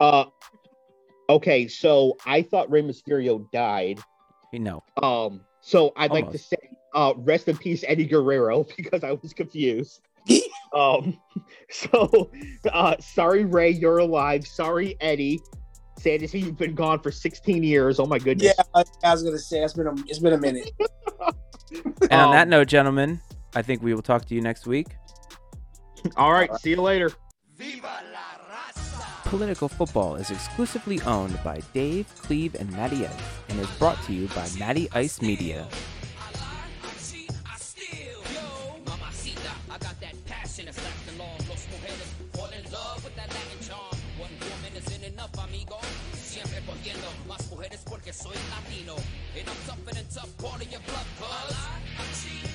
Uh, 0.00 0.24
okay, 1.30 1.68
so 1.68 2.16
I 2.26 2.42
thought 2.42 2.70
Rey 2.70 2.82
Mysterio 2.82 3.50
died. 3.52 4.00
You 4.52 4.58
know. 4.58 4.82
Um, 5.02 5.42
so 5.60 5.92
I'd 5.96 6.10
like 6.10 6.30
to 6.30 6.38
say, 6.38 6.56
uh, 6.94 7.14
rest 7.16 7.48
in 7.48 7.56
peace, 7.56 7.84
Eddie 7.86 8.06
Guerrero, 8.06 8.66
because 8.76 9.02
I 9.04 9.12
was 9.12 9.32
confused. 9.32 10.00
Um, 10.74 11.18
so, 11.70 12.30
uh, 12.72 12.96
sorry, 13.00 13.44
Rey, 13.44 13.70
you're 13.70 13.98
alive. 13.98 14.46
Sorry, 14.46 14.96
Eddie. 15.00 15.40
Sad 15.98 16.20
to 16.20 16.28
see 16.28 16.40
you've 16.40 16.58
been 16.58 16.74
gone 16.74 17.00
for 17.00 17.10
16 17.12 17.62
years. 17.62 18.00
Oh 18.00 18.06
my 18.06 18.18
goodness. 18.18 18.52
Yeah, 18.58 18.64
I 18.74 18.84
I 19.04 19.12
was 19.12 19.22
gonna 19.22 19.38
say 19.38 19.62
it's 19.62 19.74
been 19.74 19.86
a 19.86 19.94
it's 20.08 20.18
been 20.18 20.32
a 20.32 20.38
minute. 20.38 20.70
And 22.02 22.12
on 22.12 22.32
that 22.32 22.42
Um, 22.42 22.50
note, 22.50 22.68
gentlemen, 22.68 23.20
I 23.54 23.62
think 23.62 23.82
we 23.82 23.94
will 23.94 24.02
talk 24.02 24.26
to 24.26 24.34
you 24.34 24.40
next 24.40 24.66
week. 24.66 24.88
All 26.16 26.30
right, 26.32 26.54
see 26.56 26.70
you 26.70 26.82
later. 26.82 27.10
Political 29.24 29.68
Football 29.70 30.16
is 30.16 30.30
exclusively 30.30 31.00
owned 31.02 31.42
by 31.42 31.60
Dave, 31.72 32.06
Cleve, 32.16 32.54
and 32.54 32.70
Matty 32.72 33.06
Ice 33.06 33.12
and 33.48 33.58
is 33.58 33.70
brought 33.78 34.00
to 34.04 34.12
you 34.12 34.28
by 34.28 34.46
Matty 34.58 34.88
Ice 34.92 35.20
Media. 35.22 35.66
Soy 48.14 48.36
latino. 48.50 48.96
And 49.36 49.48
I'm 49.48 49.60
tougher 49.66 49.94
than 49.94 50.06
tough, 50.14 50.38
part 50.38 50.64
of 50.64 50.70
your 50.70 50.80
blood, 50.86 51.06
cuz. 51.18 51.56
I 51.98 52.04
cheat, 52.14 52.44
I 52.44 52.48
steal. 52.48 52.53